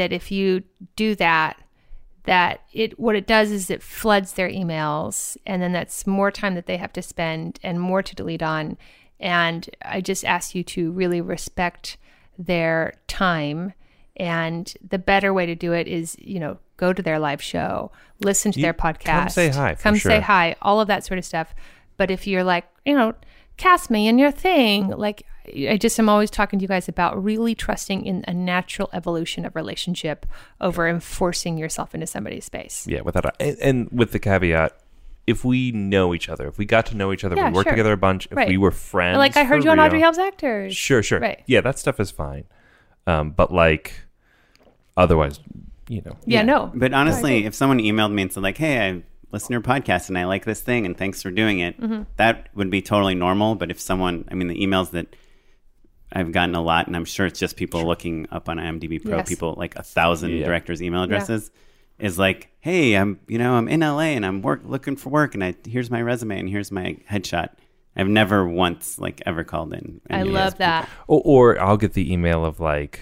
That 0.00 0.14
if 0.14 0.30
you 0.30 0.62
do 0.96 1.14
that, 1.16 1.60
that 2.24 2.62
it 2.72 2.98
what 2.98 3.14
it 3.16 3.26
does 3.26 3.50
is 3.50 3.68
it 3.68 3.82
floods 3.82 4.32
their 4.32 4.48
emails 4.48 5.36
and 5.44 5.60
then 5.60 5.72
that's 5.72 6.06
more 6.06 6.30
time 6.30 6.54
that 6.54 6.64
they 6.64 6.78
have 6.78 6.92
to 6.94 7.02
spend 7.02 7.60
and 7.62 7.78
more 7.78 8.02
to 8.02 8.14
delete 8.14 8.42
on. 8.42 8.78
And 9.20 9.68
i 9.84 10.00
just 10.00 10.24
ask 10.24 10.54
you 10.54 10.64
to 10.64 10.90
really 10.90 11.20
respect 11.20 11.98
their 12.38 12.94
time. 13.08 13.74
And 14.16 14.72
the 14.88 14.98
better 14.98 15.34
way 15.34 15.44
to 15.44 15.54
do 15.54 15.74
it 15.74 15.86
is, 15.86 16.16
you 16.18 16.40
know, 16.40 16.56
go 16.78 16.94
to 16.94 17.02
their 17.02 17.18
live 17.18 17.42
show, 17.42 17.92
listen 18.20 18.52
to 18.52 18.58
You- 18.58 18.62
their 18.64 18.72
come 18.72 18.94
podcast, 18.94 19.32
say 19.32 19.50
hi, 19.50 19.74
come 19.74 19.96
say 19.98 20.20
hi, 20.20 20.56
all 20.62 20.80
of 20.80 20.88
that 20.88 21.04
sort 21.04 21.18
of 21.18 21.26
stuff. 21.26 21.54
But 21.98 22.10
if 22.10 22.26
you're 22.26 22.44
like, 22.44 22.64
you 22.86 22.94
know, 22.94 23.12
cast 23.60 23.90
me 23.90 24.08
in 24.08 24.18
your 24.18 24.30
thing, 24.30 24.88
like 24.88 25.24
I 25.68 25.76
just 25.76 25.98
am 25.98 26.08
always 26.08 26.30
talking 26.30 26.58
to 26.58 26.62
you 26.62 26.68
guys 26.68 26.88
about 26.88 27.22
really 27.22 27.54
trusting 27.54 28.04
in 28.06 28.24
a 28.26 28.32
natural 28.32 28.88
evolution 28.92 29.44
of 29.44 29.54
relationship 29.54 30.24
over 30.60 30.88
enforcing 30.88 31.58
yourself 31.58 31.94
into 31.94 32.06
somebody's 32.06 32.44
space. 32.46 32.86
Yeah, 32.88 33.02
without 33.02 33.26
a, 33.26 33.32
and, 33.42 33.58
and 33.58 33.88
with 33.92 34.12
the 34.12 34.18
caveat, 34.18 34.78
if 35.26 35.44
we 35.44 35.72
know 35.72 36.14
each 36.14 36.28
other, 36.28 36.48
if 36.48 36.56
we 36.58 36.64
got 36.64 36.86
to 36.86 36.96
know 36.96 37.12
each 37.12 37.22
other, 37.24 37.36
Yeah, 37.36 37.48
we 37.48 37.54
worked 37.56 37.66
sure. 37.66 37.72
together 37.72 37.92
a 37.92 37.96
bunch, 37.96 38.26
if 38.30 38.36
Right. 38.36 38.48
we 38.48 38.56
were 38.56 38.70
friends, 38.70 39.18
like 39.18 39.36
I 39.36 39.44
heard 39.44 39.60
for 39.60 39.64
you 39.66 39.70
on 39.70 39.78
real- 39.78 39.86
Audrey 39.86 40.00
Helps 40.00 40.18
Actors. 40.18 40.74
Sure, 40.76 41.02
sure. 41.02 41.20
Right. 41.20 41.42
Yeah, 41.46 41.60
that 41.60 41.78
stuff 41.78 42.00
is 42.00 42.10
fine. 42.10 42.44
Um, 43.06 43.30
but 43.32 43.52
like, 43.52 43.92
otherwise, 44.96 45.40
you 45.88 46.02
know, 46.04 46.16
Yeah, 46.24 46.42
no. 46.42 46.70
But 46.74 46.92
honestly, 46.94 47.44
if 47.44 47.54
someone 47.54 47.78
emailed 47.78 48.12
me 48.12 48.22
and 48.22 48.32
said 48.32 48.42
like, 48.42 48.58
"Hey, 48.58 48.88
I 48.88 49.02
listened 49.32 49.48
to 49.48 49.52
your 49.54 49.60
podcast 49.62 50.08
and 50.08 50.18
I 50.18 50.24
like 50.24 50.44
this 50.44 50.60
thing 50.60 50.86
and 50.86 50.96
thanks 50.96 51.22
for 51.22 51.30
doing 51.30 51.58
it," 51.60 51.80
Mm-hmm. 51.80 52.02
that 52.16 52.48
would 52.54 52.70
be 52.70 52.82
totally 52.82 53.14
normal. 53.14 53.54
But 53.54 53.70
if 53.70 53.80
someone, 53.80 54.24
I 54.30 54.34
mean, 54.34 54.48
the 54.48 54.56
emails 54.64 54.90
that 54.90 55.14
I've 56.12 56.32
gotten 56.32 56.54
a 56.56 56.62
lot, 56.62 56.86
and 56.88 56.96
I'm 56.96 57.04
sure 57.04 57.26
it's 57.26 57.38
just 57.38 57.56
people 57.56 57.84
looking 57.86 58.26
up 58.32 58.48
on 58.48 58.56
IMDb 58.58 59.00
Pro, 59.02 59.18
Yes. 59.18 59.28
people 59.28 59.54
like 59.56 59.76
a 59.76 59.82
thousand 59.82 60.30
Yeah. 60.30 60.46
directors' 60.46 60.82
email 60.82 61.02
addresses. 61.04 61.50
Is 62.00 62.18
like, 62.18 62.48
hey, 62.60 62.94
I'm 62.94 63.20
you 63.28 63.36
know 63.38 63.54
I'm 63.54 63.68
in 63.68 63.80
LA 63.82 64.14
and 64.16 64.24
I'm 64.24 64.40
work 64.40 64.62
looking 64.64 64.96
for 64.96 65.10
work 65.10 65.34
and 65.34 65.44
I 65.44 65.54
here's 65.66 65.90
my 65.90 66.00
resume 66.00 66.40
and 66.40 66.48
here's 66.48 66.72
my 66.72 66.96
headshot. 67.10 67.50
I've 67.94 68.08
never 68.08 68.48
once 68.48 68.98
like 68.98 69.20
ever 69.26 69.44
called 69.44 69.74
in. 69.74 70.00
I 70.08 70.22
love 70.22 70.56
that. 70.58 70.88
or, 71.08 71.20
or 71.24 71.60
I'll 71.60 71.76
get 71.76 71.92
the 71.92 72.10
email 72.10 72.46
of 72.46 72.58
like, 72.58 73.00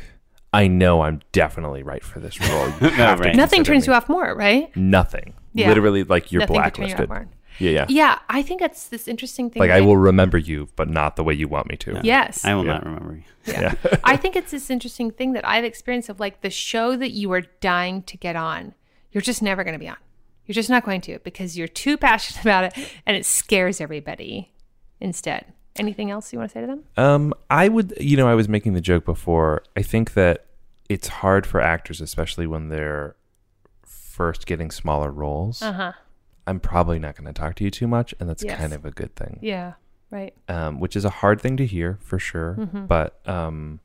I 0.53 0.67
know 0.67 1.03
I'm 1.03 1.21
definitely 1.31 1.85
right 1.85 2.03
for 2.03 2.19
this 2.19 2.41
role. 2.41 2.67
You 2.81 2.89
have 2.97 3.19
to 3.21 3.25
right. 3.29 3.37
Nothing 3.37 3.63
turns 3.63 3.87
me. 3.87 3.93
you 3.93 3.97
off 3.97 4.09
more, 4.09 4.35
right? 4.35 4.75
Nothing. 4.77 5.35
Yeah. 5.59 5.69
Literally, 5.69 6.05
like 6.05 6.33
you're 6.33 6.41
Nothing 6.41 6.57
could 6.63 6.79
you 6.79 6.85
off 6.93 6.97
blacklisted. 6.97 7.29
Yeah, 7.59 7.71
yeah. 7.71 7.87
Yeah, 7.89 8.19
I 8.29 8.43
think 8.43 8.61
that's 8.61 8.89
this 8.89 9.09
interesting 9.09 9.51
thing. 9.51 9.61
Like 9.61 9.71
I 9.73 9.81
will 9.81 9.97
remember 9.97 10.39
you, 10.39 10.69
but 10.77 10.89
not 10.89 11.17
the 11.17 11.25
way 11.25 11.35
you 11.35 11.49
want 11.49 11.69
me 11.69 11.77
to. 11.79 12.01
Yes. 12.05 12.45
I 12.45 12.55
will 12.55 12.65
Yeah. 12.65 12.75
not 12.75 12.85
remember. 12.85 13.15
you. 13.17 13.23
Yeah. 13.53 13.75
I 14.05 14.17
think 14.17 14.37
it's 14.37 14.51
this 14.53 14.71
interesting 14.71 15.11
thing 15.11 15.33
that 15.33 15.47
I've 15.49 15.65
experienced 15.65 16.09
of 16.09 16.21
like 16.21 16.43
the 16.43 16.51
show 16.51 16.97
that 16.97 17.11
you 17.11 17.33
are 17.33 17.41
dying 17.61 18.03
to 18.05 18.17
get 18.17 18.37
on, 18.37 18.75
you're 19.11 19.23
just 19.23 19.43
never 19.43 19.65
going 19.65 19.73
to 19.73 19.79
be 19.79 19.89
on. 19.89 19.97
You're 20.47 20.55
just 20.55 20.71
not 20.71 20.85
going 20.85 21.01
to 21.03 21.19
because 21.21 21.59
you're 21.59 21.67
too 21.69 21.97
passionate 21.97 22.41
about 22.43 22.65
it 22.65 22.75
and 23.07 23.17
it 23.17 23.27
scares 23.27 23.81
everybody 23.81 24.53
instead. 25.01 25.47
Anything 25.77 26.11
else 26.11 26.33
you 26.33 26.39
want 26.39 26.51
to 26.51 26.55
say 26.55 26.61
to 26.61 26.67
them? 26.67 26.85
Um, 26.97 27.35
I 27.51 27.69
would, 27.69 27.95
you 28.01 28.17
know, 28.17 28.29
I 28.29 28.35
was 28.35 28.49
making 28.49 28.75
the 28.75 28.81
joke 28.81 29.05
before. 29.05 29.63
I 29.77 29.83
think 29.83 30.15
that 30.15 30.47
it's 30.89 31.09
hard 31.09 31.47
for 31.47 31.61
actors, 31.61 32.01
especially 32.01 32.47
when 32.47 32.69
they're 32.69 33.15
first 34.19 34.47
getting 34.47 34.71
smaller 34.71 35.11
roles. 35.11 35.63
Uh 35.63 35.73
huh. 35.73 35.93
I'm 36.47 36.61
probably 36.61 36.99
not 36.99 37.15
going 37.17 37.27
to 37.33 37.39
talk 37.39 37.55
to 37.57 37.65
you 37.65 37.71
too 37.71 37.87
much, 37.87 38.15
and 38.19 38.29
that's 38.29 38.43
Yes. 38.43 38.59
kind 38.59 38.73
of 38.73 38.85
a 38.85 38.91
good 38.91 39.15
thing. 39.15 39.39
Yeah. 39.43 39.75
Right. 40.11 40.35
Um, 40.49 40.81
which 40.81 40.97
is 40.97 41.05
a 41.05 41.11
hard 41.11 41.41
thing 41.41 41.57
to 41.59 41.67
hear 41.67 41.99
for 42.03 42.19
sure, 42.19 42.57
Mm-hmm. 42.59 42.87
but 42.87 43.21
um, 43.29 43.81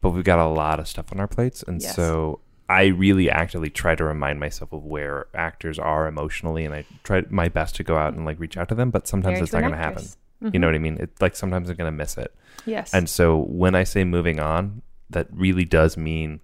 but 0.00 0.10
we've 0.10 0.24
got 0.24 0.38
a 0.38 0.48
lot 0.48 0.80
of 0.80 0.88
stuff 0.88 1.12
on 1.12 1.20
our 1.20 1.28
plates, 1.28 1.62
and 1.62 1.80
Yes. 1.82 1.94
so 1.94 2.40
I 2.68 2.86
really 2.86 3.30
actively 3.30 3.68
try 3.68 3.94
to 3.94 4.04
remind 4.04 4.40
myself 4.40 4.72
of 4.72 4.82
where 4.84 5.26
actors 5.34 5.78
are 5.78 6.06
emotionally, 6.08 6.64
and 6.64 6.74
I 6.74 6.84
try 7.04 7.22
my 7.30 7.48
best 7.50 7.76
to 7.76 7.82
go 7.84 7.96
out 7.98 8.14
and 8.14 8.24
like 8.24 8.40
reach 8.40 8.56
out 8.56 8.68
to 8.70 8.74
them. 8.74 8.90
But 8.90 9.06
sometimes 9.06 9.34
Married 9.34 9.42
it's 9.44 9.52
not 9.52 9.60
going 9.60 9.72
to 9.72 9.78
happen. 9.78 9.98
actress. 9.98 10.16
You 10.52 10.58
know 10.58 10.66
what 10.66 10.74
I 10.74 10.78
mean? 10.78 10.96
It 10.98 11.10
like 11.20 11.36
sometimes 11.36 11.68
I'm 11.70 11.76
going 11.76 11.92
to 11.92 11.96
miss 11.96 12.16
it. 12.18 12.34
Yes. 12.66 12.92
And 12.94 13.08
so 13.08 13.38
when 13.62 13.74
I 13.76 13.84
say 13.84 14.02
moving 14.02 14.40
on, 14.40 14.82
that 15.10 15.28
really 15.30 15.64
does 15.66 15.96
mean 15.96 16.40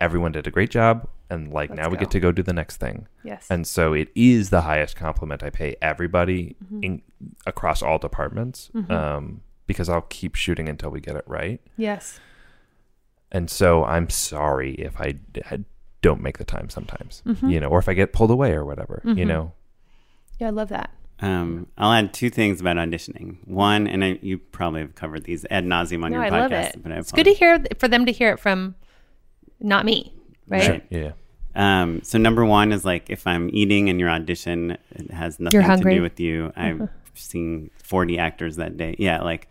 everyone 0.00 0.32
did 0.32 0.46
a 0.46 0.50
great 0.50 0.70
job 0.70 1.06
and 1.30 1.52
like 1.52 1.70
Let's 1.70 1.80
now 1.80 1.88
we 1.88 1.96
go. 1.96 2.00
get 2.00 2.10
to 2.12 2.20
go 2.20 2.32
do 2.32 2.42
the 2.42 2.52
next 2.52 2.78
thing. 2.78 3.06
yes. 3.24 3.46
And 3.50 3.66
so 3.66 3.92
it 3.92 4.08
is 4.14 4.50
the 4.50 4.62
highest 4.62 4.96
compliment 4.96 5.42
I 5.42 5.50
pay 5.50 5.76
everybody 5.82 6.56
Mm-hmm. 6.64 6.82
in, 6.84 7.02
across 7.46 7.82
all 7.82 7.98
departments 7.98 8.70
um, 8.88 9.40
because 9.66 9.88
I'll 9.88 10.02
keep 10.02 10.34
shooting 10.36 10.68
until 10.68 10.90
we 10.90 11.00
get 11.00 11.16
it 11.16 11.24
right. 11.26 11.60
yes. 11.76 12.20
And 13.30 13.50
so 13.50 13.84
I'm 13.84 14.08
sorry 14.08 14.72
if 14.76 14.98
I, 15.00 15.14
I 15.50 15.60
don't 16.00 16.22
make 16.22 16.38
the 16.38 16.44
time 16.44 16.70
sometimes, 16.70 17.22
Mm-hmm. 17.26 17.48
you 17.50 17.60
know, 17.60 17.68
or 17.68 17.78
if 17.78 17.88
I 17.88 17.94
get 17.94 18.12
pulled 18.14 18.30
away 18.30 18.52
or 18.52 18.64
whatever, 18.64 19.02
you 19.04 19.24
know. 19.26 19.52
Yeah, 20.38 20.46
I 20.46 20.50
love 20.50 20.68
that. 20.70 20.90
Um, 21.20 21.66
I'll 21.76 21.92
add 21.92 22.14
two 22.14 22.30
things 22.30 22.60
about 22.60 22.76
auditioning. 22.76 23.36
One, 23.46 23.86
and 23.88 24.04
I, 24.04 24.18
you 24.22 24.38
probably 24.38 24.80
have 24.82 24.94
covered 24.94 25.24
these 25.24 25.44
ad 25.50 25.64
nauseum 25.66 26.04
on 26.04 26.12
No, 26.12 26.18
your 26.18 26.24
I 26.26 26.30
podcast, 26.30 26.40
love 26.40 26.52
it. 26.52 26.82
but 26.84 26.92
I 26.92 26.96
It's 26.98 27.10
good 27.12 27.24
to 27.24 27.34
hear 27.34 27.62
for 27.78 27.88
them 27.88 28.06
to 28.06 28.12
hear 28.12 28.30
it 28.32 28.38
from 28.38 28.76
not 29.60 29.84
me, 29.84 30.14
right? 30.48 30.68
Right. 30.70 30.86
Yeah. 30.90 31.12
Um, 31.54 32.02
so 32.04 32.18
number 32.18 32.44
one 32.44 32.72
is 32.72 32.84
like 32.84 33.10
if 33.10 33.26
I'm 33.26 33.50
eating 33.52 33.88
and 33.88 33.98
your 33.98 34.10
audition, 34.10 34.76
it 34.90 35.10
has 35.10 35.40
nothing 35.40 35.60
to 35.78 35.84
do 35.96 36.02
with 36.02 36.20
you. 36.20 36.52
I've 36.56 36.88
seen 37.14 37.70
40 37.82 38.18
actors 38.18 38.56
that 38.56 38.76
day. 38.76 38.94
Yeah, 38.98 39.22
like 39.22 39.48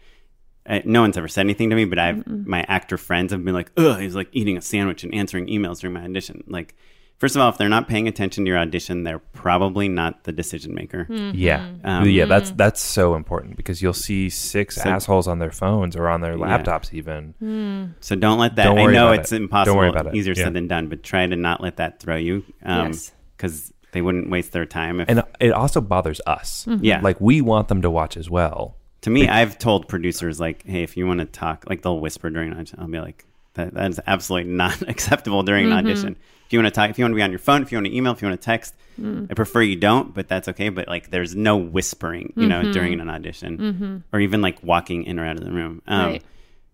I, 0.70 0.82
no 0.86 1.02
one's 1.02 1.18
ever 1.18 1.28
said 1.28 1.42
anything 1.42 1.70
to 1.70 1.76
me, 1.76 1.86
but 1.86 2.00
I've 2.00 2.26
my 2.48 2.64
actor 2.68 2.98
friends 2.98 3.32
have 3.32 3.44
been 3.44 3.54
like, 3.54 3.72
"Ugh, 3.78 4.00
he's 4.00 4.16
like 4.16 4.30
eating 4.32 4.58
a 4.58 4.62
sandwich 4.62 5.04
and 5.04 5.14
answering 5.14 5.48
emails 5.48 5.80
during 5.80 5.94
my 5.94 6.04
audition." 6.04 6.44
Like, 6.48 6.76
first 7.18 7.36
of 7.36 7.42
all, 7.42 7.50
if 7.50 7.58
they're 7.58 7.70
not 7.70 7.88
paying 7.88 8.08
attention 8.08 8.46
to 8.46 8.50
your 8.50 8.58
audition, 8.58 9.04
they're 9.04 9.20
probably 9.20 9.88
not 9.90 10.24
the 10.24 10.32
decision 10.32 10.74
maker. 10.74 11.06
Hmm. 11.06 11.32
Yeah. 11.34 11.70
Um, 11.84 12.08
yeah, 12.10 12.26
that's 12.26 12.52
that's 12.52 12.82
so 12.82 13.16
important 13.16 13.58
because 13.58 13.82
you'll 13.82 13.94
see 13.94 14.30
six 14.30 14.76
So- 14.76 14.90
assholes 14.90 15.28
on 15.28 15.40
their 15.40 15.52
phones 15.52 15.96
or 15.96 16.08
on 16.08 16.22
their 16.22 16.38
Yeah. 16.38 16.46
laptops 16.58 16.94
even. 16.94 17.96
So 18.02 18.16
don't 18.16 18.40
let 18.40 18.56
that. 18.56 18.66
Don't 18.66 18.78
I 18.80 18.86
know 18.94 19.08
about 19.10 19.20
it's 19.20 19.32
it. 19.32 19.38
impossible. 19.42 19.74
Don't 19.74 19.78
worry 19.80 19.90
about 19.90 20.08
it. 20.08 20.16
Easier 20.16 20.34
Yeah. 20.36 20.44
said 20.46 20.54
than 20.54 20.68
done, 20.68 20.88
but 20.88 21.04
try 21.04 21.26
to 21.28 21.36
not 21.36 21.62
let 21.62 21.78
that 21.78 22.00
throw 22.00 22.16
you. 22.18 22.44
Um, 22.64 22.88
Yes. 22.88 23.12
Because 23.36 23.72
they 23.92 24.02
wouldn't 24.02 24.30
waste 24.30 24.52
their 24.52 24.66
time. 24.66 25.00
If, 25.00 25.10
And 25.10 25.24
it 25.40 25.52
also 25.52 25.80
bothers 25.82 26.20
us. 26.28 26.66
Mm-hmm. 26.68 26.84
Yeah. 26.84 27.00
Like 27.02 27.22
we 27.22 27.40
want 27.42 27.68
them 27.68 27.82
to 27.84 27.90
watch 27.90 28.18
as 28.18 28.30
well. 28.30 28.76
to 29.02 29.10
me, 29.12 29.28
I've 29.28 29.58
told 29.60 29.88
producers 29.88 30.40
like, 30.40 30.66
"Hey, 30.66 30.82
if 30.84 30.98
you 30.98 31.06
want 31.08 31.20
to 31.20 31.26
talk, 31.26 31.64
like 31.70 31.82
they'll 31.84 32.00
whisper 32.00 32.30
during 32.32 32.52
an 32.52 32.58
audition. 32.58 32.80
I'll 32.82 32.88
be 32.88 33.00
like, 33.00 33.26
that, 33.54 33.74
that 33.76 33.92
is 33.92 34.00
absolutely 34.08 34.52
not 34.52 34.82
acceptable 34.90 35.44
during 35.44 35.66
Mm-hmm. 35.68 35.78
an 35.78 35.86
audition. 35.86 36.16
If 36.48 36.54
you 36.54 36.60
want 36.60 36.74
to 36.74 36.76
talk, 36.80 36.90
if 36.90 36.98
you 36.98 37.04
want 37.04 37.12
to 37.12 37.16
be 37.18 37.22
on 37.22 37.30
your 37.32 37.40
phone, 37.40 37.62
if 37.62 37.72
you 37.72 37.78
want 37.78 37.86
to 37.88 37.96
email, 37.96 38.14
if 38.14 38.22
you 38.22 38.28
want 38.28 38.42
to 38.42 38.46
text, 38.46 38.74
Mm. 39.00 39.30
I 39.30 39.36
prefer 39.36 39.62
you 39.62 39.76
don't, 39.76 40.12
but 40.16 40.28
that's 40.28 40.48
okay. 40.48 40.70
But 40.70 40.88
like, 40.88 41.12
there's 41.12 41.36
no 41.36 41.56
whispering, 41.56 42.34
you 42.36 42.48
Mm-hmm. 42.48 42.50
know, 42.50 42.74
during 42.74 43.00
an 43.00 43.08
audition, 43.12 44.04
or 44.12 44.20
even 44.20 44.42
like 44.42 44.64
walking 44.64 45.04
in 45.04 45.20
or 45.20 45.26
out 45.28 45.38
of 45.38 45.44
the 45.46 45.52
room. 45.52 45.84
Um, 45.88 46.06
Right. 46.14 46.24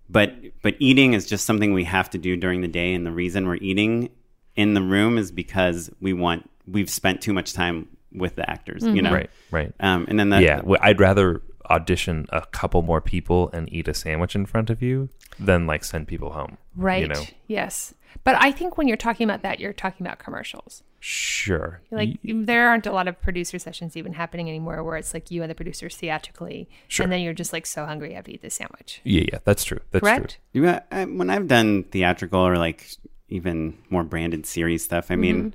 But 0.09 0.35
but 0.61 0.75
eating 0.79 1.13
is 1.13 1.25
just 1.27 1.43
something 1.45 1.73
we 1.73 1.83
have 1.85 2.09
to 2.11 2.17
do 2.17 2.37
during 2.37 2.61
the 2.61 2.67
day, 2.69 2.93
and 2.93 3.05
the 3.05 3.11
reason 3.11 3.45
we're 3.45 3.55
eating 3.57 4.09
in 4.55 4.73
the 4.73 4.81
room 4.81 5.17
is 5.17 5.31
because 5.33 5.89
we 5.99 6.13
want 6.13 6.49
we've 6.65 6.89
spent 6.89 7.19
too 7.21 7.33
much 7.33 7.51
time 7.53 7.87
with 8.13 8.35
the 8.35 8.49
actors, 8.49 8.83
you 8.85 9.01
know. 9.01 9.11
Right, 9.11 9.29
right. 9.51 9.73
Um, 9.81 10.05
and 10.07 10.17
then 10.19 10.29
the, 10.29 10.41
yeah, 10.41 10.61
well, 10.63 10.79
I'd 10.81 10.99
rather 11.01 11.41
audition 11.69 12.25
a 12.29 12.41
couple 12.45 12.81
more 12.83 13.01
people 13.01 13.49
and 13.53 13.71
eat 13.73 13.87
a 13.87 13.93
sandwich 13.93 14.35
in 14.35 14.45
front 14.45 14.69
of 14.69 14.81
you 14.81 15.09
than 15.39 15.65
like 15.67 15.83
send 15.83 16.07
people 16.07 16.31
home. 16.31 16.57
Right. 16.75 17.01
You 17.01 17.07
know, 17.07 17.23
Yes. 17.47 17.93
But 18.23 18.35
I 18.39 18.51
think 18.51 18.77
when 18.77 18.87
you're 18.87 18.97
talking 18.97 19.23
about 19.29 19.41
that, 19.43 19.59
you're 19.59 19.73
talking 19.73 20.05
about 20.05 20.19
commercials. 20.19 20.83
sure. 20.99 21.81
Like 21.91 22.17
there 22.23 22.67
aren't 22.69 22.85
a 22.87 22.91
lot 22.91 23.07
of 23.07 23.21
producer 23.21 23.59
sessions 23.59 23.97
even 23.97 24.13
happening 24.13 24.47
anymore 24.49 24.83
where 24.83 24.95
it's 24.97 25.13
like 25.13 25.29
you 25.31 25.41
and 25.41 25.51
the 25.51 25.55
producers 25.55 25.95
theatrically, 25.97 26.69
Sure. 26.87 27.03
and 27.03 27.11
then 27.11 27.21
you're 27.21 27.33
just 27.33 27.51
like 27.53 27.65
so 27.65 27.85
hungry 27.85 28.09
you 28.09 28.15
have 28.15 28.25
to 28.25 28.33
eat 28.33 28.41
this 28.41 28.55
sandwich. 28.55 29.01
Yeah, 29.03 29.23
yeah, 29.31 29.39
that's 29.43 29.63
true. 29.63 29.79
That's 29.91 30.01
Correct? 30.03 30.37
You, 30.53 30.67
uh, 30.67 30.79
I, 30.91 31.05
when 31.05 31.29
I've 31.29 31.47
done 31.47 31.83
theatrical 31.83 32.39
or 32.39 32.57
like 32.57 32.87
even 33.29 33.77
more 33.89 34.03
branded 34.03 34.45
series 34.45 34.83
stuff, 34.83 35.11
I 35.11 35.15
mean, 35.17 35.53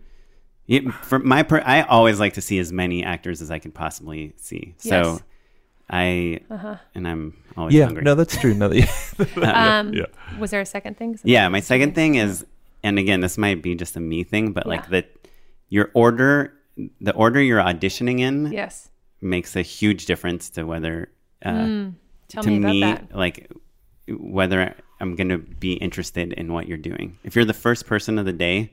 Mm-hmm. 0.68 0.88
it, 0.88 0.94
for 1.04 1.18
my 1.18 1.42
per, 1.42 1.62
I 1.64 1.82
always 1.82 2.20
like 2.20 2.34
to 2.34 2.40
see 2.42 2.58
as 2.58 2.70
many 2.72 3.02
actors 3.02 3.40
as 3.40 3.50
I 3.50 3.58
can 3.58 3.72
possibly 3.72 4.34
see. 4.36 4.74
So 4.78 4.88
Yes. 5.14 5.22
Uh-huh. 5.90 6.76
I 6.76 6.78
and 6.94 7.08
I'm 7.08 7.36
always 7.56 7.72
true. 7.72 7.78
Yeah, 7.80 7.86
hungry. 7.86 8.02
no, 8.04 8.14
that's 8.14 8.36
true. 8.36 8.54
No, 8.54 8.70
yeah. 8.72 8.86
Um, 9.78 9.92
yeah. 9.94 10.06
Was 10.38 10.50
there 10.50 10.60
a 10.60 10.66
second 10.66 10.96
thing? 10.98 11.18
yeah, 11.24 11.48
my 11.48 11.60
second 11.60 11.94
thing 11.94 12.16
is, 12.16 12.44
and 12.82 12.98
again, 12.98 13.20
this 13.20 13.38
might 13.38 13.62
be 13.62 13.74
just 13.74 13.96
a 13.96 14.00
me 14.00 14.22
thing, 14.24 14.52
but 14.52 14.66
like 14.66 14.82
Yeah. 14.84 14.90
that 15.00 15.16
your 15.70 15.90
order, 15.94 16.52
the 17.00 17.12
order 17.14 17.40
you're 17.40 17.60
auditioning 17.62 18.20
in, 18.20 18.52
Yes. 18.52 18.90
makes 19.20 19.56
a 19.56 19.62
huge 19.62 20.06
difference 20.06 20.50
to 20.50 20.64
whether. 20.64 21.08
Uh, 21.44 21.50
Mm. 21.50 21.94
Tell 22.28 22.42
to 22.42 22.50
me 22.50 22.58
about 22.58 22.70
me, 22.70 22.80
that. 22.82 23.16
like 23.16 23.50
whether 24.08 24.74
I'm 25.00 25.16
going 25.16 25.28
to 25.30 25.38
be 25.38 25.72
interested 25.74 26.32
in 26.34 26.52
what 26.52 26.66
you're 26.68 26.76
doing. 26.78 27.18
If 27.24 27.34
you're 27.36 27.44
the 27.44 27.54
first 27.54 27.86
person 27.86 28.18
of 28.18 28.26
the 28.26 28.32
day, 28.32 28.72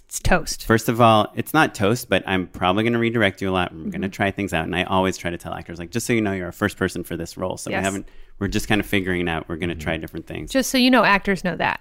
It's 0.00 0.18
toast. 0.20 0.64
first 0.66 0.88
of 0.88 1.00
all, 1.00 1.30
it's 1.36 1.52
not 1.52 1.74
toast, 1.74 2.08
but 2.08 2.22
I'm 2.26 2.46
probably 2.46 2.82
going 2.82 2.94
to 2.94 2.98
redirect 2.98 3.42
you 3.42 3.50
a 3.50 3.52
lot. 3.52 3.70
I'm 3.72 3.78
Mm-hmm. 3.80 3.90
going 3.90 4.02
to 4.02 4.08
try 4.08 4.30
things 4.30 4.52
out, 4.54 4.64
and 4.64 4.74
I 4.74 4.84
always 4.84 5.16
try 5.16 5.30
to 5.30 5.36
tell 5.38 5.52
actors 5.54 5.78
like, 5.78 5.90
just 5.90 6.06
so 6.06 6.12
you 6.12 6.20
know, 6.20 6.32
you're 6.32 6.46
our 6.46 6.52
first 6.52 6.76
person 6.76 7.04
for 7.04 7.16
this 7.16 7.36
role. 7.36 7.56
So 7.56 7.70
Yes. 7.70 7.80
we 7.80 7.84
haven't. 7.84 8.08
We're 8.38 8.48
just 8.48 8.68
kind 8.68 8.80
of 8.80 8.86
figuring 8.86 9.20
it 9.20 9.28
out. 9.28 9.48
We're 9.48 9.56
going 9.56 9.68
to 9.68 9.74
try 9.74 9.96
different 9.98 10.26
things. 10.26 10.50
Just 10.50 10.70
so 10.70 10.78
you 10.78 10.90
know, 10.90 11.04
actors 11.04 11.44
know 11.44 11.56
that. 11.56 11.80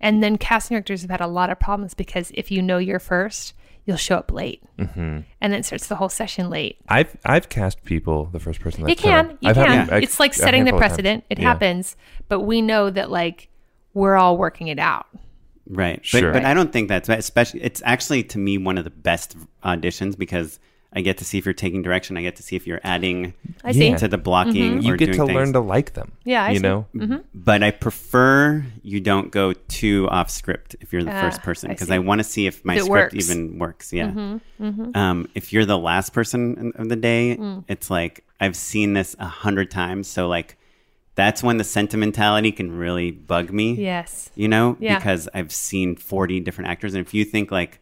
And 0.00 0.22
then 0.22 0.38
casting 0.38 0.74
directors 0.76 1.02
have 1.02 1.10
had 1.10 1.20
a 1.20 1.26
lot 1.26 1.50
of 1.50 1.58
problems 1.60 1.94
because 1.94 2.30
if 2.34 2.50
you 2.50 2.62
know 2.62 2.78
you're 2.78 2.98
first, 2.98 3.54
you'll 3.84 3.96
show 3.96 4.16
up 4.16 4.30
late. 4.32 4.62
Mm-hmm. 4.78 5.00
And 5.00 5.24
then 5.40 5.52
it 5.54 5.64
starts 5.64 5.86
the 5.88 5.96
whole 5.96 6.08
session 6.08 6.48
late. 6.50 6.76
I've 6.88 7.16
I've 7.24 7.48
cast 7.48 7.84
people 7.84 8.26
the 8.32 8.40
first 8.40 8.60
person. 8.60 8.80
You 8.82 8.86
that's 8.88 9.02
can. 9.02 9.38
You 9.40 9.50
I've 9.50 9.56
had 9.56 9.66
can. 9.66 9.86
them 9.86 9.96
a- 9.96 10.00
it's 10.02 10.18
like 10.20 10.34
setting 10.34 10.64
the 10.64 10.70
handful 10.70 10.76
of 10.78 10.80
times. 10.82 10.90
precedent. 10.92 11.24
It 11.30 11.38
Yeah. 11.40 11.48
happens. 11.48 11.96
But 12.28 12.40
we 12.40 12.62
know 12.62 12.88
that, 12.90 13.10
like, 13.10 13.48
we're 13.94 14.16
all 14.16 14.36
working 14.38 14.68
it 14.68 14.78
out. 14.78 15.06
Right. 15.74 16.04
Sure. 16.04 16.32
But, 16.32 16.42
but 16.42 16.44
I 16.44 16.54
don't 16.54 16.72
think 16.72 16.88
that's 16.88 17.08
especially. 17.08 17.62
It's 17.62 17.82
actually 17.84 18.22
to 18.24 18.38
me 18.38 18.58
one 18.58 18.78
of 18.78 18.84
the 18.84 18.90
best 18.90 19.36
auditions 19.64 20.16
because 20.18 20.58
I 20.94 21.00
get 21.00 21.16
to 21.18 21.24
see 21.24 21.38
if 21.38 21.46
you're 21.46 21.54
taking 21.54 21.80
direction. 21.80 22.18
I 22.18 22.22
get 22.22 22.36
to 22.36 22.42
see 22.42 22.54
if 22.54 22.66
you're 22.66 22.80
adding 22.84 23.32
I 23.64 23.72
see. 23.72 23.88
Yeah. 23.88 23.96
to 23.96 24.08
the 24.08 24.18
blocking. 24.18 24.82
You 24.82 24.92
or 24.92 24.96
get 24.98 25.06
doing 25.06 25.18
to 25.20 25.26
things. 25.26 25.34
learn 25.36 25.52
to 25.54 25.60
like 25.60 25.94
them. 25.94 26.12
Yeah, 26.24 26.44
I 26.44 26.50
you 26.50 26.56
see. 26.58 26.62
know. 26.62 26.86
But 27.34 27.62
I 27.62 27.70
prefer 27.70 28.62
you 28.82 29.00
don't 29.00 29.30
go 29.30 29.54
too 29.68 30.06
off 30.10 30.28
script 30.30 30.76
if 30.82 30.92
you're 30.92 31.02
the 31.02 31.10
Ah, 31.16 31.22
first 31.22 31.40
person 31.42 31.70
because 31.70 31.88
see. 31.88 31.94
I, 31.94 31.98
want 32.00 32.18
to 32.18 32.24
see 32.24 32.46
if 32.46 32.62
my 32.64 32.74
it 32.76 32.84
script 32.84 33.14
works. 33.14 33.30
even 33.30 33.58
works. 33.58 33.92
Yeah. 33.92 34.10
Mm-hmm, 34.10 34.90
Um, 34.94 35.28
if 35.34 35.52
you're 35.52 35.64
the 35.64 35.78
last 35.78 36.12
person 36.12 36.72
of 36.76 36.88
the 36.90 36.96
day, 36.96 37.36
Mm. 37.38 37.64
it's 37.68 37.90
like 37.90 38.24
I've 38.38 38.56
seen 38.56 38.92
this 38.92 39.16
a 39.18 39.26
hundred 39.26 39.70
times. 39.70 40.08
So 40.08 40.28
like 40.28 40.58
that's 41.14 41.42
when 41.42 41.58
the 41.58 41.64
sentimentality 41.64 42.52
can 42.52 42.72
really 42.72 43.10
bug 43.10 43.50
me. 43.52 43.74
Yes. 43.74 44.30
You 44.34 44.48
know, 44.48 44.76
Yeah. 44.80 44.96
because 44.98 45.28
I've 45.34 45.52
seen 45.52 45.96
40 45.96 46.40
different 46.40 46.70
actors. 46.70 46.94
And 46.94 47.04
if 47.06 47.12
you 47.12 47.24
think 47.24 47.50
like, 47.50 47.80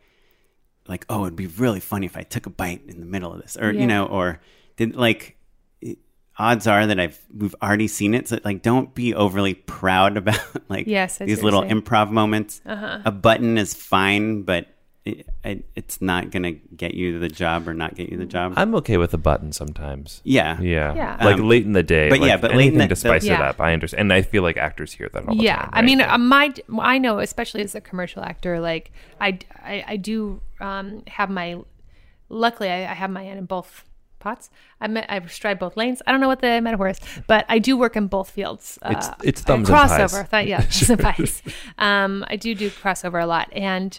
like, 0.88 1.06
oh, 1.08 1.22
it'd 1.26 1.36
be 1.36 1.46
really 1.46 1.78
funny 1.80 2.06
if 2.06 2.16
I 2.16 2.22
took 2.22 2.46
a 2.46 2.50
bite 2.50 2.82
in 2.88 2.98
the 3.00 3.06
middle 3.06 3.32
of 3.32 3.40
this, 3.40 3.56
or, 3.56 3.70
Yeah. 3.70 3.80
you 3.82 3.86
know, 3.86 4.06
or 4.06 4.40
did 4.76 4.96
like, 4.96 5.36
it- 5.80 5.98
odds 6.38 6.66
are 6.66 6.86
that 6.86 6.98
I've, 6.98 7.20
we've 7.32 7.54
already 7.62 7.86
seen 7.86 8.14
it. 8.14 8.26
So 8.28 8.38
like, 8.44 8.62
don't 8.62 8.92
be 8.94 9.14
overly 9.14 9.54
proud 9.54 10.16
about 10.16 10.40
like 10.68 10.86
Yes, 10.88 11.18
these 11.18 11.42
little 11.42 11.62
improv 11.62 12.10
moments. 12.10 12.60
Uh-huh. 12.66 13.00
A 13.04 13.12
button 13.12 13.58
is 13.58 13.74
fine, 13.74 14.42
but 14.42 14.66
it, 15.10 15.26
it, 15.44 15.64
it's 15.76 16.00
not 16.00 16.30
going 16.30 16.42
to 16.44 16.52
get 16.76 16.94
you 16.94 17.18
the 17.18 17.28
job 17.28 17.66
or 17.68 17.74
not 17.74 17.94
get 17.94 18.08
you 18.10 18.16
the 18.18 18.24
job. 18.26 18.54
I'm 18.56 18.74
okay 18.76 18.96
with 18.96 19.12
a 19.14 19.18
button 19.18 19.52
sometimes. 19.52 20.20
yeah. 20.24 20.60
Yeah. 20.60 20.94
Yeah. 20.94 21.16
Like 21.24 21.38
Um, 21.38 21.48
late 21.48 21.64
in 21.64 21.72
the 21.72 21.82
day. 21.82 22.08
but 22.08 22.20
like 22.20 22.28
yeah, 22.28 22.36
but 22.36 22.50
late 22.54 22.68
in 22.68 22.80
anything 22.80 22.88
the- 22.88 22.94
to 22.94 22.96
spice 22.96 23.22
the- 23.22 23.28
it 23.28 23.38
Yeah. 23.38 23.48
up. 23.50 23.60
I 23.60 23.72
understand. 23.72 24.00
And 24.02 24.12
I 24.12 24.22
feel 24.22 24.42
like 24.42 24.56
actors 24.56 24.92
hear 24.92 25.08
that 25.12 25.26
all 25.28 25.34
the 25.34 25.42
yeah 25.42 25.56
time. 25.56 25.70
i 25.72 25.82
mean 25.82 25.98
right? 26.00 26.10
uh, 26.10 26.18
my 26.18 26.54
i 26.80 26.98
know 26.98 27.18
especially 27.18 27.62
as 27.62 27.74
a 27.74 27.80
commercial 27.80 28.22
actor 28.22 28.60
like 28.60 28.92
i 29.20 29.38
i, 29.62 29.84
I 29.88 29.96
do 29.96 30.40
um, 30.60 31.02
have 31.06 31.30
my 31.30 31.58
luckily 32.28 32.68
I, 32.70 32.82
I 32.90 32.94
have 32.94 33.10
my 33.10 33.22
hand 33.24 33.38
in 33.38 33.44
both 33.46 33.84
pots 34.18 34.50
i 34.80 34.86
met 34.86 35.06
i 35.08 35.24
stride 35.26 35.58
both 35.58 35.76
lanes 35.76 36.02
i 36.06 36.12
don't 36.12 36.20
know 36.20 36.28
what 36.28 36.40
the 36.40 36.60
metaphor 36.60 36.88
is 36.88 37.00
but 37.26 37.46
i 37.48 37.58
do 37.58 37.76
work 37.76 37.96
in 37.96 38.06
both 38.06 38.28
fields 38.30 38.78
uh, 38.82 38.90
It's- 38.90 39.10
it's 39.24 39.40
thumbs 39.40 39.68
and 39.70 39.78
crossover 39.78 40.28
Th- 40.30 40.46
yeah 40.48 40.60
thumbs 40.60 40.90
and 40.90 41.00
pies 41.00 41.42
um 41.78 42.24
i 42.28 42.36
do 42.36 42.54
do 42.54 42.68
crossover 42.70 43.22
a 43.22 43.26
lot 43.26 43.48
and 43.52 43.98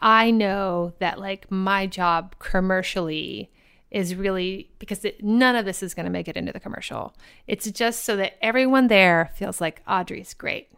i 0.00 0.30
know 0.30 0.92
that 0.98 1.18
like 1.18 1.50
my 1.50 1.86
job 1.86 2.34
commercially 2.38 3.50
is 3.90 4.14
really 4.14 4.68
because 4.78 5.04
it, 5.04 5.24
none 5.24 5.56
of 5.56 5.64
this 5.64 5.82
is 5.82 5.94
going 5.94 6.04
to 6.04 6.10
make 6.12 6.28
it 6.28 6.36
into 6.36 6.52
the 6.52 6.60
commercial. 6.60 7.14
It's 7.46 7.70
just 7.70 8.04
so 8.04 8.16
that 8.16 8.34
everyone 8.44 8.88
there 8.88 9.30
feels 9.34 9.62
like 9.62 9.80
Audrey's 9.88 10.34
great. 10.34 10.68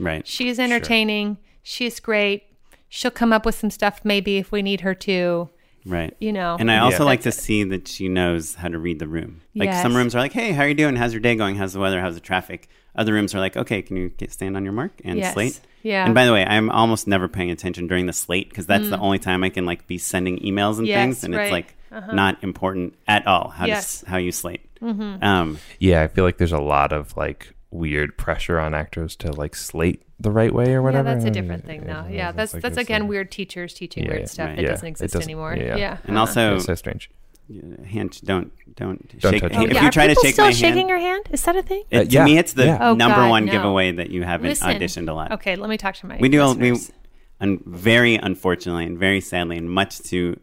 Right. 0.00 0.26
She's 0.26 0.58
entertaining. 0.58 1.38
She's 1.62 2.00
great. 2.00 2.42
She'll 2.88 3.12
come 3.12 3.32
up 3.32 3.46
with 3.46 3.54
some 3.54 3.70
stuff 3.70 4.00
maybe 4.02 4.38
if 4.38 4.50
we 4.50 4.62
need 4.62 4.80
her 4.80 4.96
to. 4.96 5.48
Right. 5.84 6.16
You 6.18 6.32
know. 6.32 6.56
And 6.58 6.68
I 6.72 6.78
also 6.78 7.04
Yeah. 7.04 7.10
like 7.10 7.20
to 7.20 7.28
it. 7.28 7.34
see 7.36 7.62
that 7.62 7.86
she 7.86 8.08
knows 8.08 8.56
how 8.56 8.66
to 8.66 8.78
read 8.80 8.98
the 8.98 9.06
room. 9.06 9.42
Like 9.54 9.68
Yes. 9.68 9.80
some 9.80 9.96
rooms 9.96 10.16
are 10.16 10.18
like, 10.18 10.32
"Hey, 10.32 10.50
how 10.50 10.62
are 10.64 10.68
you 10.68 10.74
doing? 10.74 10.96
How's 10.96 11.12
your 11.12 11.20
day 11.20 11.36
going? 11.36 11.54
How's 11.54 11.74
the 11.74 11.78
weather? 11.78 12.00
How's 12.00 12.14
the 12.14 12.20
traffic?" 12.20 12.68
Other 12.96 13.12
rooms 13.12 13.32
are 13.32 13.38
like, 13.38 13.56
"Okay, 13.56 13.80
can 13.80 13.96
you 13.96 14.08
get, 14.08 14.32
stand 14.32 14.56
on 14.56 14.64
your 14.64 14.72
mark 14.72 14.90
and 15.04 15.20
Yes. 15.20 15.34
slate?" 15.34 15.60
Yeah. 15.86 16.04
And 16.04 16.14
by 16.14 16.24
the 16.24 16.32
way, 16.32 16.44
I'm 16.44 16.68
almost 16.70 17.06
never 17.06 17.28
paying 17.28 17.50
attention 17.50 17.86
during 17.86 18.06
the 18.06 18.12
slate 18.12 18.48
because 18.48 18.66
that's 18.66 18.88
the 18.90 18.98
only 18.98 19.18
time 19.18 19.44
I 19.44 19.50
can 19.50 19.64
like 19.66 19.86
be 19.86 19.98
sending 19.98 20.38
emails 20.40 20.78
and 20.78 20.86
Mm. 20.86 20.88
Yes, 20.88 21.02
things, 21.04 21.24
and 21.24 21.34
right. 21.34 21.42
it's 21.44 21.52
like 21.52 21.74
not 22.12 22.42
important 22.42 22.94
at 23.06 23.26
all 23.26 23.48
how 23.48 23.64
to 23.66 23.68
Yes. 23.70 24.02
s 24.02 24.08
how 24.08 24.16
you 24.16 24.32
slate. 24.32 24.62
Um, 24.82 25.58
yeah, 25.78 26.02
I 26.02 26.08
feel 26.08 26.24
like 26.24 26.38
there's 26.38 26.52
a 26.52 26.60
lot 26.60 26.92
of 26.92 27.16
like 27.16 27.54
weird 27.70 28.16
pressure 28.18 28.58
on 28.58 28.74
actors 28.74 29.16
to 29.16 29.32
like 29.32 29.54
slate 29.54 30.02
the 30.18 30.30
right 30.30 30.52
way 30.52 30.72
or 30.74 30.82
whatever. 30.82 31.08
Yeah, 31.08 31.14
that's 31.14 31.26
a 31.26 31.30
different 31.30 31.64
thing 31.66 31.84
now. 31.86 32.06
Yeah, 32.10 32.32
that's 32.32 32.54
like 32.54 32.62
that's 32.62 32.78
again 32.78 33.02
like- 33.02 33.10
weird 33.10 33.30
teachers 33.30 33.74
teaching 33.74 34.04
Yeah, 34.04 34.10
weird 34.10 34.28
stuff 34.28 34.46
right. 34.48 34.56
that 34.56 34.62
Yeah, 34.62 34.68
doesn't 34.70 34.88
exist 34.88 35.12
doesn't- 35.14 35.28
anymore. 35.30 35.54
yeah. 35.56 35.76
Yeah. 35.76 35.96
and 36.04 36.16
Uh-huh. 36.16 36.20
also, 36.20 36.56
It's 36.56 36.64
so 36.64 36.74
strange. 36.74 37.10
Hand 37.84 38.20
don't 38.24 38.52
don't, 38.74 39.20
Don't 39.20 39.32
shake. 39.32 39.42
touch 39.42 39.52
if 39.52 39.58
me. 39.58 39.66
Oh, 39.66 39.68
yeah. 39.70 39.80
you 39.82 39.88
Are 39.88 39.90
try 39.90 40.06
to 40.06 40.10
people 40.10 40.22
shake 40.24 40.34
still 40.34 40.44
my 40.46 40.52
shaking 40.52 40.76
hand, 40.78 40.88
your 40.88 40.98
hand? 40.98 41.24
Is 41.30 41.42
that 41.44 41.56
a 41.56 41.62
thing? 41.62 41.84
it- 41.90 42.08
Uh, 42.08 42.10
to 42.10 42.24
me, 42.24 42.38
it's 42.38 42.52
the 42.54 42.66
yeah. 42.66 42.78
Oh, 42.80 42.94
number 42.94 43.16
God, 43.22 43.30
one 43.30 43.44
no. 43.46 43.52
giveaway 43.52 43.92
that 43.92 44.10
you 44.10 44.22
haven't 44.24 44.48
Listen. 44.48 44.68
auditioned 44.68 45.08
a 45.08 45.12
lot. 45.12 45.32
Okay, 45.32 45.56
let 45.56 45.70
me 45.70 45.76
talk 45.76 45.94
to 45.96 46.06
my. 46.06 46.18
we 46.20 46.28
do 46.28 46.40
all- 46.42 46.54
we 46.54 46.72
listeners. 46.72 46.92
and 47.40 47.60
very 47.64 48.14
unfortunately 48.16 48.84
and 48.84 48.98
very 48.98 49.20
sadly 49.20 49.56
and 49.56 49.70
much 49.70 49.98
to 50.10 50.38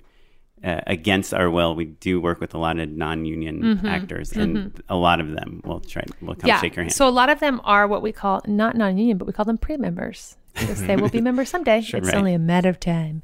uh, 0.63 0.80
against 0.88 1.34
our 1.34 1.49
will 1.49 1.75
we 1.75 1.84
do 1.84 2.21
work 2.21 2.39
with 2.39 2.53
a 2.53 2.57
lot 2.57 2.80
of 2.80 2.88
non-union 2.89 3.85
actors 3.85 4.31
and 4.31 4.81
a 4.88 4.95
lot 4.95 5.19
of 5.19 5.31
them 5.31 5.59
will 5.65 5.81
try 5.81 6.03
will 6.21 6.35
come 6.35 6.49
shake 6.61 6.75
your 6.77 6.84
hand 6.85 6.93
So 6.93 7.05
a 7.07 7.11
lot 7.11 7.30
of 7.30 7.41
them 7.41 7.59
are 7.65 7.85
what 7.85 8.01
we 8.01 8.13
call 8.13 8.41
not 8.47 8.77
non-union, 8.77 9.17
but 9.17 9.25
we 9.27 9.34
call 9.34 9.43
them 9.43 9.57
pre-members 9.57 10.38
because 10.53 10.81
they 10.88 10.95
will 10.95 11.09
be 11.09 11.19
members 11.30 11.49
someday. 11.49 11.80
it's 11.80 11.91
Right. 11.93 12.13
only 12.15 12.34
a 12.34 12.39
matter 12.39 12.69
of 12.69 12.80
time. 12.80 13.23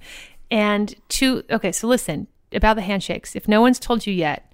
And 0.52 0.94
to 1.10 1.44
okay, 1.50 1.72
so 1.72 1.88
listen 1.88 2.28
about 2.52 2.76
the 2.76 2.82
handshakes. 2.82 3.36
If 3.36 3.48
no 3.48 3.62
one's 3.62 3.80
told 3.80 4.06
you 4.08 4.14
yet, 4.14 4.52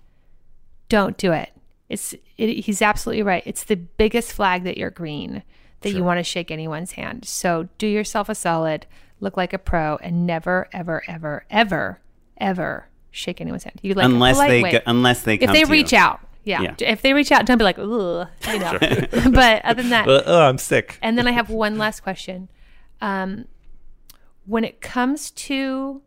don't 0.90 1.18
do 1.18 1.32
it. 1.32 1.52
It's 1.90 2.14
it, 2.38 2.66
he's 2.66 2.82
absolutely 2.82 3.24
right. 3.24 3.44
It's 3.46 3.64
the 3.64 3.76
biggest 3.76 4.34
flag 4.34 4.64
that 4.64 4.78
you're 4.78 4.90
green 4.90 5.44
that 5.82 5.92
you 5.92 6.04
want 6.04 6.18
to 6.18 6.24
shake 6.24 6.50
anyone's 6.50 6.94
hand. 6.94 7.26
So 7.26 7.70
do 7.78 7.86
yourself 7.86 8.28
a 8.28 8.36
solid, 8.36 8.88
look 9.20 9.38
like 9.38 9.54
a 9.54 9.60
pro, 9.60 9.98
and 9.98 10.26
never, 10.26 10.68
ever, 10.74 11.04
ever, 11.08 11.46
ever, 11.50 12.00
ever 12.38 12.88
shake 13.12 13.40
anyone's 13.40 13.64
hand. 13.64 13.80
You 13.84 13.94
like 13.94 14.06
unless 14.06 14.38
they 14.40 14.64
way. 14.64 14.72
go, 14.72 14.80
unless 14.88 15.22
they 15.22 15.36
if 15.36 15.42
come 15.42 15.54
they 15.54 15.64
to 15.64 15.72
reach 15.72 15.92
you. 15.92 16.00
out. 16.00 16.22
Yeah. 16.44 16.62
Yeah. 16.62 16.76
If 16.80 17.02
they 17.02 17.14
reach 17.14 17.32
out, 17.32 17.46
don't 17.46 17.58
be 17.58 17.64
like, 17.64 17.78
ugh, 17.78 18.28
you 18.48 18.60
know. 18.60 18.78
but 19.32 19.64
other 19.64 19.82
than 19.82 19.90
that, 19.92 20.08
oh, 20.08 20.42
I'm 20.42 20.58
sick. 20.58 20.98
and 21.02 21.18
then 21.18 21.28
I 21.28 21.32
have 21.32 21.50
one 21.50 21.78
last 21.78 22.02
question. 22.02 22.50
Um, 23.02 23.46
when 24.46 24.64
it 24.64 24.82
comes 24.82 25.32
to 25.32 26.02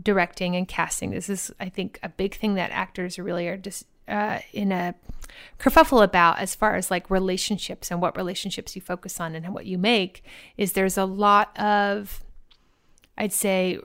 directing 0.00 0.56
and 0.56 0.68
casting, 0.68 1.10
this 1.10 1.28
is, 1.28 1.52
I 1.58 1.68
think, 1.68 1.98
a 2.02 2.08
big 2.08 2.34
thing 2.34 2.54
that 2.54 2.70
actors 2.70 3.18
really 3.18 3.48
are 3.48 3.56
just 3.56 3.86
uh, 4.06 4.38
in 4.52 4.72
a 4.72 4.94
kerfuffle 5.58 6.02
about 6.02 6.38
as 6.38 6.54
far 6.54 6.76
as 6.76 6.90
like 6.90 7.10
relationships 7.10 7.90
and 7.90 8.00
what 8.00 8.16
relationships 8.16 8.74
you 8.74 8.82
focus 8.82 9.20
on 9.20 9.34
and 9.34 9.52
what 9.52 9.66
you 9.66 9.76
make 9.76 10.24
is 10.56 10.72
there's 10.72 10.96
a 10.96 11.04
lot 11.04 11.58
of, 11.58 12.24
I'd 13.16 13.32
say, 13.32 13.78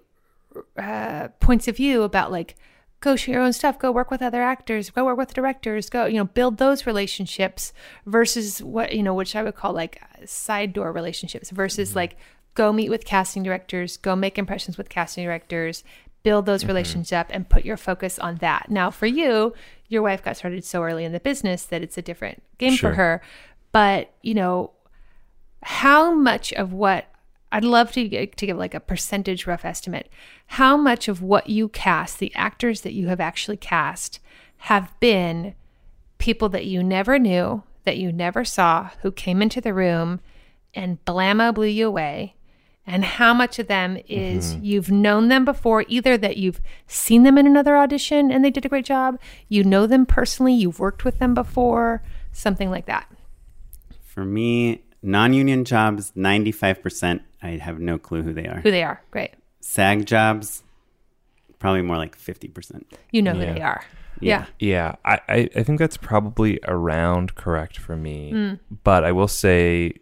uh, 0.78 1.30
points 1.40 1.68
of 1.68 1.78
view 1.78 2.04
about 2.04 2.32
like 2.32 2.56
go 3.00 3.16
shoot 3.16 3.34
your 3.34 3.42
own 3.42 3.52
stuff 3.52 3.78
go 3.80 3.92
work 3.92 4.10
with 4.10 4.22
other 4.22 4.42
actors 4.42 4.90
go 4.90 5.04
work 5.04 5.18
with 5.18 5.34
directors 5.34 5.90
go 5.90 6.06
you 6.06 6.18
know 6.18 6.24
build 6.24 6.58
those 6.58 6.86
relationships 6.86 7.74
versus 8.06 8.62
what 8.62 8.94
you 8.94 9.04
know 9.04 9.14
which 9.14 9.36
i 9.36 9.44
would 9.44 9.56
call 9.56 9.74
like 9.74 10.02
side 10.26 10.72
door 10.72 10.92
relationships 10.92 11.50
versus 11.50 11.96
like 11.96 12.16
go 12.54 12.72
meet 12.72 12.90
with 12.90 13.06
casting 13.06 13.44
directors 13.44 13.98
go 13.98 14.16
make 14.16 14.38
impressions 14.38 14.78
with 14.78 14.90
casting 14.90 15.26
directors 15.26 15.84
build 16.24 16.46
those 16.46 16.62
mm-hmm. 16.62 16.70
relationships 16.70 17.12
up 17.14 17.28
and 17.30 17.50
put 17.50 17.66
your 17.66 17.78
focus 17.78 18.18
on 18.20 18.36
that 18.38 18.70
now 18.70 18.90
for 18.90 19.06
you 19.06 19.54
your 19.88 20.02
wife 20.02 20.24
got 20.24 20.38
started 20.38 20.64
so 20.64 20.82
early 20.82 21.06
in 21.06 21.12
the 21.12 21.20
business 21.20 21.66
that 21.66 21.82
it's 21.82 21.98
a 21.98 22.02
different 22.02 22.42
game 22.58 22.76
Sure. 22.76 22.92
for 22.92 22.96
her 22.96 23.22
but 23.72 24.14
you 24.22 24.34
know 24.34 24.72
how 25.64 26.14
much 26.14 26.54
of 26.54 26.74
what 26.74 27.08
I'd 27.54 27.64
love 27.64 27.92
to 27.92 28.08
get, 28.10 28.36
to 28.38 28.48
give 28.48 28.58
like 28.58 28.74
a 28.74 28.80
percentage 28.80 29.46
rough 29.46 29.64
estimate. 29.64 30.10
How 30.48 30.76
much 30.76 31.08
of 31.08 31.22
what 31.22 31.52
you 31.52 31.70
cast, 31.70 32.18
the 32.18 32.34
actors 32.34 32.82
that 32.82 32.94
you 32.94 33.10
have 33.10 33.20
actually 33.20 33.58
cast, 33.58 34.20
have 34.58 34.92
been 35.00 35.54
people 36.18 36.50
that 36.50 36.66
you 36.66 36.82
never 36.82 37.20
knew, 37.20 37.62
that 37.84 37.98
you 37.98 38.12
never 38.12 38.44
saw, 38.44 38.90
who 39.04 39.12
came 39.12 39.40
into 39.40 39.62
the 39.62 39.74
room 39.74 40.20
and 40.74 41.04
blammo 41.06 41.54
blew 41.54 41.68
you 41.68 41.88
away? 41.88 42.36
And 42.86 43.06
how 43.06 43.34
much 43.34 43.60
of 43.60 43.68
them 43.68 43.98
is 44.10 44.56
you've 44.56 44.92
known 44.92 45.30
them 45.30 45.46
before, 45.46 45.86
either 45.88 46.18
that 46.18 46.36
you've 46.36 46.60
seen 46.86 47.24
them 47.24 47.38
in 47.38 47.48
another 47.48 47.78
audition 47.78 48.30
and 48.30 48.44
they 48.44 48.50
did 48.52 48.66
a 48.66 48.70
great 48.70 48.84
job, 48.86 49.20
you 49.48 49.64
know 49.64 49.88
them 49.88 50.06
personally, 50.06 50.54
you've 50.54 50.80
worked 50.80 51.06
with 51.06 51.18
them 51.20 51.34
before, 51.34 52.04
something 52.34 52.70
like 52.70 52.86
that. 52.88 53.08
for 54.04 54.26
me 54.26 54.84
non-union 55.02 55.66
jobs 55.66 56.12
95% 56.16 57.20
i 57.42 57.50
have 57.58 57.78
no 57.80 57.98
clue 57.98 58.22
who 58.22 58.32
they 58.34 58.46
are 58.48 58.62
Who 58.62 58.72
they 58.72 58.84
are. 58.84 59.02
Great. 59.12 59.32
sag 59.60 60.06
jobs 60.06 60.64
probably 61.60 61.82
more 61.82 61.98
like 61.98 62.18
50% 62.18 62.84
You 63.12 63.22
know 63.22 63.34
who 63.34 63.40
they 63.40 63.62
are. 63.62 63.84
Yeah. 64.20 64.46
yeah. 64.60 64.70
Yeah, 64.70 64.96
I, 65.06 65.20
I, 65.30 65.50
I 65.56 65.64
think 65.64 65.80
that's 65.80 65.98
probably 65.98 66.60
around 66.68 67.36
correct 67.36 67.78
for 67.78 67.96
me. 67.98 68.32
Hmm. 68.32 68.54
But 68.84 69.04
I 69.04 69.12
will 69.12 69.28
say, 69.28 69.94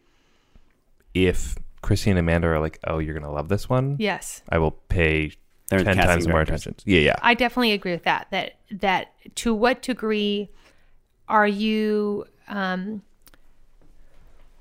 if 1.13 1.55
Chrissy 1.81 2.09
and 2.11 2.19
Amanda 2.19 2.47
are 2.47 2.59
like, 2.59 2.79
"Oh, 2.85 2.99
you're 2.99 3.13
gonna 3.13 3.31
love 3.31 3.49
this 3.49 3.67
one," 3.69 3.95
Yes. 3.99 4.41
I 4.49 4.57
will 4.59 4.71
pay 4.71 5.31
They're 5.69 5.83
ten 5.83 5.95
casting 5.95 6.05
times 6.07 6.27
more 6.27 6.41
attention. 6.41 6.75
Yeah, 6.85 6.99
yeah. 6.99 7.15
I 7.21 7.33
definitely 7.33 7.71
agree 7.71 7.91
with 7.93 8.03
that. 8.03 8.27
That 8.31 8.53
that 8.71 9.13
to 9.35 9.53
what 9.53 9.81
degree 9.81 10.49
are 11.27 11.47
you 11.47 12.25
um 12.47 13.01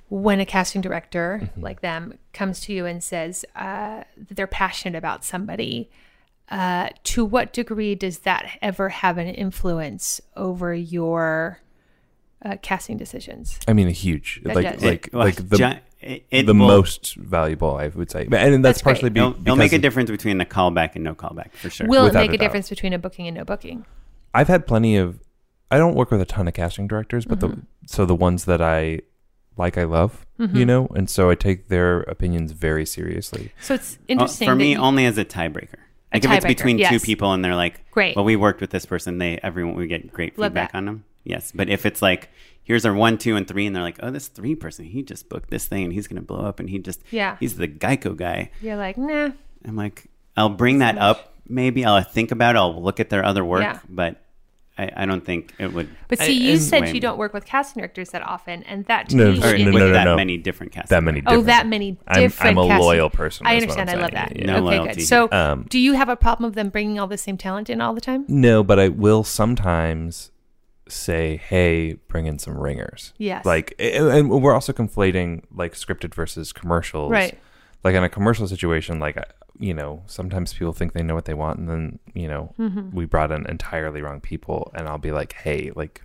when 0.08 0.40
a 0.40 0.46
casting 0.46 0.80
director 0.80 1.50
like 1.56 1.80
them 1.82 2.18
comes 2.32 2.60
to 2.60 2.72
you 2.72 2.84
and 2.84 3.02
says 3.02 3.44
uh, 3.54 4.02
that 4.16 4.34
they're 4.36 4.48
passionate 4.48 4.98
about 4.98 5.24
somebody, 5.24 5.88
uh, 6.48 6.88
to 7.04 7.24
what 7.24 7.52
degree 7.52 7.94
does 7.94 8.20
that 8.20 8.58
ever 8.60 8.88
have 8.88 9.18
an 9.18 9.28
influence 9.28 10.20
over 10.36 10.74
your 10.74 11.60
uh, 12.44 12.56
casting 12.60 12.96
decisions? 12.96 13.56
I 13.68 13.72
mean, 13.72 13.86
a 13.86 13.92
huge 13.92 14.40
That 14.44 14.56
like 14.56 14.72
does. 14.72 14.82
like 14.82 15.10
Well, 15.12 15.22
like 15.24 15.48
the 15.48 15.56
gi- 15.56 15.80
it, 16.00 16.24
it 16.30 16.46
the 16.46 16.54
will- 16.54 16.66
most 16.66 17.14
valuable, 17.16 17.76
I 17.76 17.88
would 17.88 18.10
say, 18.10 18.22
and 18.24 18.32
that's, 18.32 18.78
That's 18.78 18.82
partially 18.82 19.10
be, 19.10 19.20
It'll, 19.20 19.32
it'll 19.42 19.56
make 19.56 19.72
a 19.72 19.78
difference 19.78 20.10
between 20.10 20.40
a 20.40 20.44
callback 20.44 20.94
and 20.94 21.04
no 21.04 21.14
callback 21.14 21.52
for 21.52 21.70
sure. 21.70 21.86
Will 21.86 22.06
it 22.06 22.14
make 22.14 22.30
a 22.30 22.34
a 22.34 22.38
difference 22.38 22.68
between 22.68 22.92
a 22.92 22.98
booking 22.98 23.26
and 23.26 23.36
no 23.36 23.44
booking? 23.44 23.84
I've 24.34 24.48
had 24.48 24.66
plenty 24.66 24.96
of. 24.96 25.20
I 25.70 25.78
don't 25.78 25.94
work 25.94 26.10
with 26.10 26.20
a 26.20 26.24
ton 26.24 26.48
of 26.48 26.54
casting 26.54 26.86
directors, 26.88 27.24
but 27.24 27.38
Mm-hmm. 27.38 27.60
the 27.60 27.66
so 27.88 28.04
the 28.06 28.14
ones 28.14 28.44
that 28.46 28.60
I 28.62 29.00
like, 29.56 29.76
I 29.78 29.84
love, 29.84 30.26
Mm-hmm. 30.38 30.56
you 30.56 30.64
know, 30.64 30.86
and 30.94 31.10
so 31.10 31.28
I 31.28 31.34
take 31.34 31.68
their 31.68 32.00
opinions 32.02 32.52
very 32.52 32.86
seriously. 32.86 33.52
So 33.60 33.74
it's 33.74 33.98
Oh, 34.00 34.04
interesting. 34.08 34.48
for 34.48 34.54
me, 34.54 34.72
you- 34.72 34.78
only 34.78 35.04
as 35.06 35.18
a 35.18 35.24
tiebreaker. 35.24 35.74
A 36.12 36.16
Like 36.16 36.24
if 36.24 36.30
it's 36.32 36.44
tiebreaker, 36.44 36.48
between 36.48 36.78
two 36.88 36.98
people 36.98 37.32
and 37.32 37.44
they're 37.44 37.54
like, 37.54 37.88
Great. 37.92 38.16
Well, 38.16 38.24
we 38.24 38.34
worked 38.36 38.60
with 38.60 38.70
this 38.70 38.84
person. 38.86 39.18
They 39.18 39.38
everyone 39.42 39.74
we 39.76 39.86
get 39.86 40.12
great 40.12 40.36
Love 40.38 40.50
feedback 40.52 40.72
that. 40.72 40.78
on 40.78 40.84
them. 40.86 41.04
Yes, 41.24 41.52
but 41.54 41.68
if 41.68 41.84
it's 41.86 42.00
like 42.02 42.30
here's 42.62 42.84
our 42.86 42.94
one, 42.94 43.18
two, 43.18 43.36
and 43.36 43.46
three, 43.48 43.66
and 43.66 43.74
they're 43.74 43.82
like, 43.82 43.98
oh, 44.02 44.10
this 44.10 44.28
three 44.28 44.54
person, 44.54 44.84
he 44.84 45.02
just 45.02 45.28
booked 45.28 45.50
this 45.50 45.66
thing 45.66 45.84
and 45.84 45.92
he's 45.92 46.06
gonna 46.08 46.22
blow 46.22 46.40
up, 46.40 46.60
and 46.60 46.70
he 46.70 46.78
just 46.78 47.00
Yeah. 47.10 47.36
he's 47.40 47.56
the 47.56 47.68
Geico 47.68 48.16
guy. 48.16 48.50
you're 48.62 48.76
like, 48.76 48.96
nah. 48.96 49.30
I'm 49.64 49.76
like, 49.76 50.06
I'll 50.36 50.48
bring 50.48 50.78
that 50.78 50.96
up. 50.98 51.34
Maybe 51.48 51.84
I'll 51.84 52.00
think 52.02 52.30
about 52.30 52.54
it. 52.54 52.58
I'll 52.58 52.80
look 52.82 53.00
at 53.00 53.10
their 53.10 53.24
other 53.24 53.44
work, 53.44 53.62
Yeah. 53.62 53.80
but 53.88 54.22
I, 54.78 54.90
I 54.98 55.04
don't 55.06 55.22
think 55.24 55.52
it 55.58 55.72
would. 55.74 55.88
But 56.08 56.20
I- 56.22 56.26
see, 56.26 56.32
you 56.46 56.52
and- 56.52 56.62
said 56.62 56.82
Wait. 56.82 56.94
you 56.94 57.00
don't 57.00 57.18
work 57.18 57.34
with 57.34 57.44
casting 57.44 57.80
directors 57.80 58.10
that 58.10 58.22
often, 58.22 58.62
and 58.62 58.84
that 58.86 59.08
to 59.10 59.16
No, 59.16 59.32
me 59.32 59.38
no, 59.40 59.46
Or 59.50 59.54
is- 59.54 59.64
no, 59.64 59.70
no, 59.72 59.92
that 59.92 60.04
no. 60.04 60.16
many 60.16 60.38
different 60.38 60.72
cast. 60.72 60.88
That 60.90 61.02
many. 61.02 61.20
Oh, 61.26 61.30
Different. 61.42 61.46
that 61.48 61.66
many 61.66 61.98
I'm- 62.06 62.22
different. 62.22 62.56
I'm, 62.58 62.64
a 62.64 62.68
casting- 62.68 62.86
loyal 62.86 63.10
person. 63.10 63.46
I 63.46 63.56
understand. 63.56 63.90
I'm 63.90 63.98
I 63.98 64.00
love 64.02 64.10
saying. 64.14 64.32
that. 64.36 64.46
No 64.46 64.52
okay, 64.54 64.60
loyalty 64.78 64.94
good. 65.00 65.06
So, 65.06 65.28
Um, 65.32 65.66
do 65.68 65.78
you 65.78 65.94
have 65.94 66.08
a 66.08 66.16
problem 66.16 66.48
with 66.48 66.54
them 66.54 66.68
bringing 66.70 66.98
all 67.00 67.08
the 67.08 67.18
same 67.18 67.36
talent 67.36 67.68
in 67.68 67.80
all 67.80 67.92
the 67.94 68.00
time? 68.00 68.24
No, 68.28 68.62
but 68.62 68.78
I 68.78 68.88
will 68.88 69.24
sometimes 69.24 70.30
say, 70.90 71.36
"Hey, 71.38 71.94
bring 72.08 72.26
in 72.26 72.38
some 72.38 72.56
ringers." 72.58 73.12
Yes. 73.18 73.44
Like, 73.44 73.74
and 73.78 74.08
and 74.08 74.30
we're 74.30 74.54
also 74.54 74.72
conflating 74.72 75.42
like 75.54 75.72
scripted 75.74 76.14
versus 76.14 76.52
commercials. 76.52 77.10
Right. 77.10 77.38
Like 77.84 77.94
in 77.94 78.04
a 78.04 78.08
commercial 78.08 78.46
situation, 78.46 78.98
like 78.98 79.16
you 79.58 79.74
know, 79.74 80.02
sometimes 80.06 80.54
people 80.54 80.72
think 80.72 80.92
they 80.94 81.02
know 81.02 81.14
what 81.14 81.24
they 81.26 81.34
want, 81.34 81.58
and 81.58 81.68
then 81.68 81.98
you 82.14 82.28
know, 82.28 82.54
Mm-hmm. 82.58 82.94
we 82.96 83.04
brought 83.06 83.30
in 83.32 83.46
entirely 83.46 84.00
wrong 84.02 84.20
people, 84.20 84.70
and 84.74 84.86
I'll 84.88 84.98
be 84.98 85.12
like, 85.12 85.32
"Hey, 85.34 85.70
like, 85.74 86.02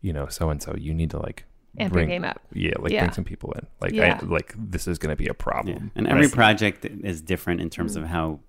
you 0.00 0.12
know, 0.12 0.26
so 0.28 0.50
and 0.50 0.62
so, 0.62 0.74
you 0.76 0.92
need 0.94 1.10
to 1.10 1.18
like." 1.18 1.44
Amp 1.78 1.92
your 1.92 1.96
bring, 1.98 2.08
game 2.08 2.24
up. 2.24 2.40
Yeah, 2.52 2.72
like 2.80 2.92
Yeah. 2.92 3.02
bring 3.04 3.12
some 3.12 3.24
people 3.24 3.52
in. 3.52 3.66
Like, 3.80 3.92
Yeah. 3.92 4.18
I, 4.20 4.24
like 4.26 4.52
this 4.58 4.88
is 4.88 4.98
going 4.98 5.10
to 5.10 5.16
be 5.16 5.26
a 5.26 5.28
Yeah. 5.28 5.32
problem. 5.38 5.92
And 5.94 6.08
every 6.08 6.22
Right. 6.26 6.32
project 6.34 6.84
is 6.84 7.20
different 7.22 7.60
in 7.60 7.70
terms 7.70 7.94
of 7.94 8.04
how 8.06 8.40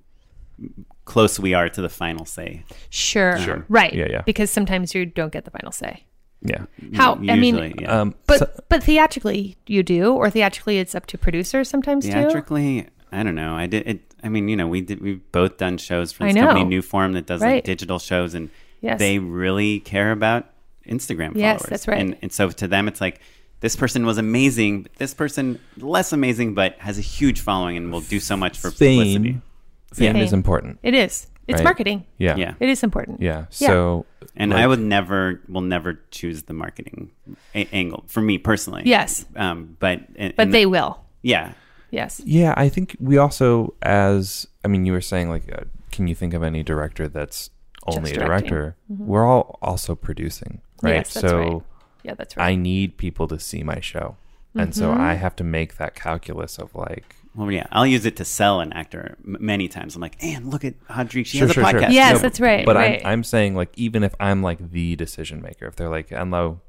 close 1.05 1.39
we 1.39 1.53
are 1.53 1.69
to 1.69 1.81
the 1.81 1.89
final 1.89 2.25
say. 2.25 2.63
Sure. 2.89 3.37
Sure. 3.39 3.65
Right. 3.69 3.93
Yeah, 3.93 4.07
yeah. 4.09 4.21
Because 4.23 4.49
sometimes 4.51 4.93
you 4.93 5.05
don't 5.05 5.31
get 5.31 5.45
the 5.45 5.51
final 5.51 5.71
say. 5.71 6.05
Yeah. 6.41 6.65
How? 6.93 7.15
I 7.15 7.35
mean, 7.35 7.73
yeah. 7.81 8.01
Um, 8.01 8.15
but 8.27 8.39
so- 8.39 8.49
but 8.69 8.83
theatrically 8.83 9.57
you 9.67 9.83
do, 9.83 10.13
or 10.13 10.29
theatrically 10.29 10.79
it's 10.79 10.95
up 10.95 11.05
to 11.07 11.17
producers 11.17 11.67
sometimes 11.69 12.05
too. 12.05 12.11
theatrically 12.13 12.87
i 13.11 13.23
don't 13.23 13.33
know 13.33 13.55
i 13.55 13.65
did 13.65 13.87
it 13.87 14.01
i 14.23 14.29
mean 14.29 14.47
you 14.47 14.55
know 14.55 14.67
we 14.67 14.81
did 14.81 15.01
we've 15.01 15.31
both 15.31 15.57
done 15.57 15.79
shows 15.79 16.11
for 16.11 16.25
I 16.25 16.27
this 16.27 16.35
know. 16.35 16.45
company 16.45 16.65
new 16.65 16.83
form 16.83 17.13
that 17.13 17.25
does 17.25 17.41
Right. 17.41 17.55
like 17.55 17.63
digital 17.63 17.97
shows 17.97 18.35
and 18.35 18.51
Yes. 18.81 18.99
they 18.99 19.17
really 19.17 19.79
care 19.79 20.11
about 20.11 20.45
instagram 20.87 21.29
followers. 21.33 21.41
Yes, 21.41 21.65
that's 21.67 21.87
right. 21.87 21.97
and, 21.99 22.15
and 22.21 22.31
so 22.31 22.51
to 22.51 22.67
them 22.67 22.87
it's 22.87 23.01
like 23.01 23.19
this 23.61 23.75
person 23.75 24.05
was 24.05 24.19
amazing 24.19 24.85
this 24.99 25.15
person 25.15 25.59
less 25.77 26.13
amazing 26.13 26.53
but 26.53 26.77
has 26.77 26.99
a 26.99 27.01
huge 27.01 27.39
following 27.41 27.75
and 27.77 27.91
will 27.91 28.01
do 28.01 28.19
so 28.19 28.37
much 28.37 28.55
for 28.59 28.69
publicity 28.69 29.41
fame, 29.93 30.13
fame 30.13 30.17
Yeah. 30.17 30.23
is 30.23 30.33
important. 30.33 30.79
It 30.83 30.93
is. 30.93 31.27
It's 31.47 31.57
Right. 31.57 31.63
marketing. 31.63 32.05
Yeah. 32.19 32.35
yeah 32.35 32.53
It 32.59 32.69
is 32.69 32.83
important. 32.83 33.21
Yeah. 33.21 33.45
Yeah. 33.59 33.67
So, 33.67 34.05
and 34.35 34.51
like- 34.51 34.61
i 34.61 34.67
would 34.67 34.79
never 34.79 35.41
will 35.47 35.61
never 35.65 35.99
choose 36.11 36.43
the 36.43 36.53
marketing 36.53 37.09
a- 37.55 37.67
angle 37.73 38.03
for 38.07 38.21
me 38.21 38.37
personally 38.37 38.83
Yes. 38.85 39.25
um 39.35 39.75
but 39.79 40.01
and, 40.15 40.35
But 40.35 40.43
and- 40.43 40.53
they 40.53 40.65
will. 40.65 40.99
yeah 41.23 41.53
Yes. 41.91 42.21
Yeah, 42.23 42.53
I 42.55 42.69
think 42.69 42.95
we 42.99 43.17
also, 43.17 43.73
as 43.81 44.45
I 44.63 44.67
mean, 44.67 44.85
you 44.85 44.91
were 44.93 45.01
saying, 45.01 45.27
like, 45.31 45.51
uh, 45.51 45.63
can 45.91 46.05
you 46.07 46.13
think 46.13 46.35
of 46.35 46.43
any 46.43 46.61
director 46.61 47.07
that's 47.07 47.49
only 47.87 48.11
Just 48.11 48.21
a 48.21 48.25
directing. 48.25 48.49
director? 48.51 48.75
We're 48.87 49.25
all 49.25 49.57
also 49.63 49.95
producing, 49.95 50.61
right? 50.83 50.97
Yes, 50.97 51.13
that's 51.15 51.27
so 51.27 51.37
right. 51.39 51.61
Yeah, 52.03 52.13
that's 52.13 52.37
right. 52.37 52.51
I 52.51 52.55
need 52.55 52.97
people 52.97 53.27
to 53.29 53.39
see 53.39 53.63
my 53.63 53.79
show, 53.79 54.17
and 54.53 54.75
so 54.75 54.91
Mm-hmm. 54.91 55.01
I 55.01 55.13
have 55.15 55.35
to 55.37 55.43
make 55.43 55.77
that 55.77 55.95
calculus 55.95 56.59
of 56.59 56.75
like, 56.75 57.15
Well, 57.35 57.51
yeah, 57.51 57.67
I'll 57.71 57.85
use 57.87 58.05
it 58.05 58.15
to 58.17 58.25
sell 58.25 58.59
an 58.59 58.73
actor 58.73 59.15
m- 59.25 59.37
many 59.39 59.67
times. 59.67 59.95
I'm 59.95 60.01
like, 60.01 60.15
and 60.21 60.47
look 60.51 60.65
at 60.65 60.73
Audrey, 60.89 61.23
she 61.23 61.37
Sure, 61.37 61.47
has 61.47 61.51
a 61.51 61.53
sure, 61.61 61.69
sure. 61.69 61.79
podcast. 61.81 61.91
Yes, 61.93 62.13
No, 62.15 62.19
that's 62.21 62.39
right. 62.39 62.65
But 62.65 62.75
right. 62.75 63.01
I'm 63.05 63.11
I'm 63.19 63.23
saying 63.23 63.55
like 63.55 63.69
even 63.77 64.03
if 64.03 64.13
I'm 64.19 64.41
like 64.41 64.71
the 64.71 64.95
decision 64.95 65.41
maker, 65.41 65.65
if 65.67 65.75
they're 65.75 65.89
like 65.89 66.09
Enlo, 66.09 66.59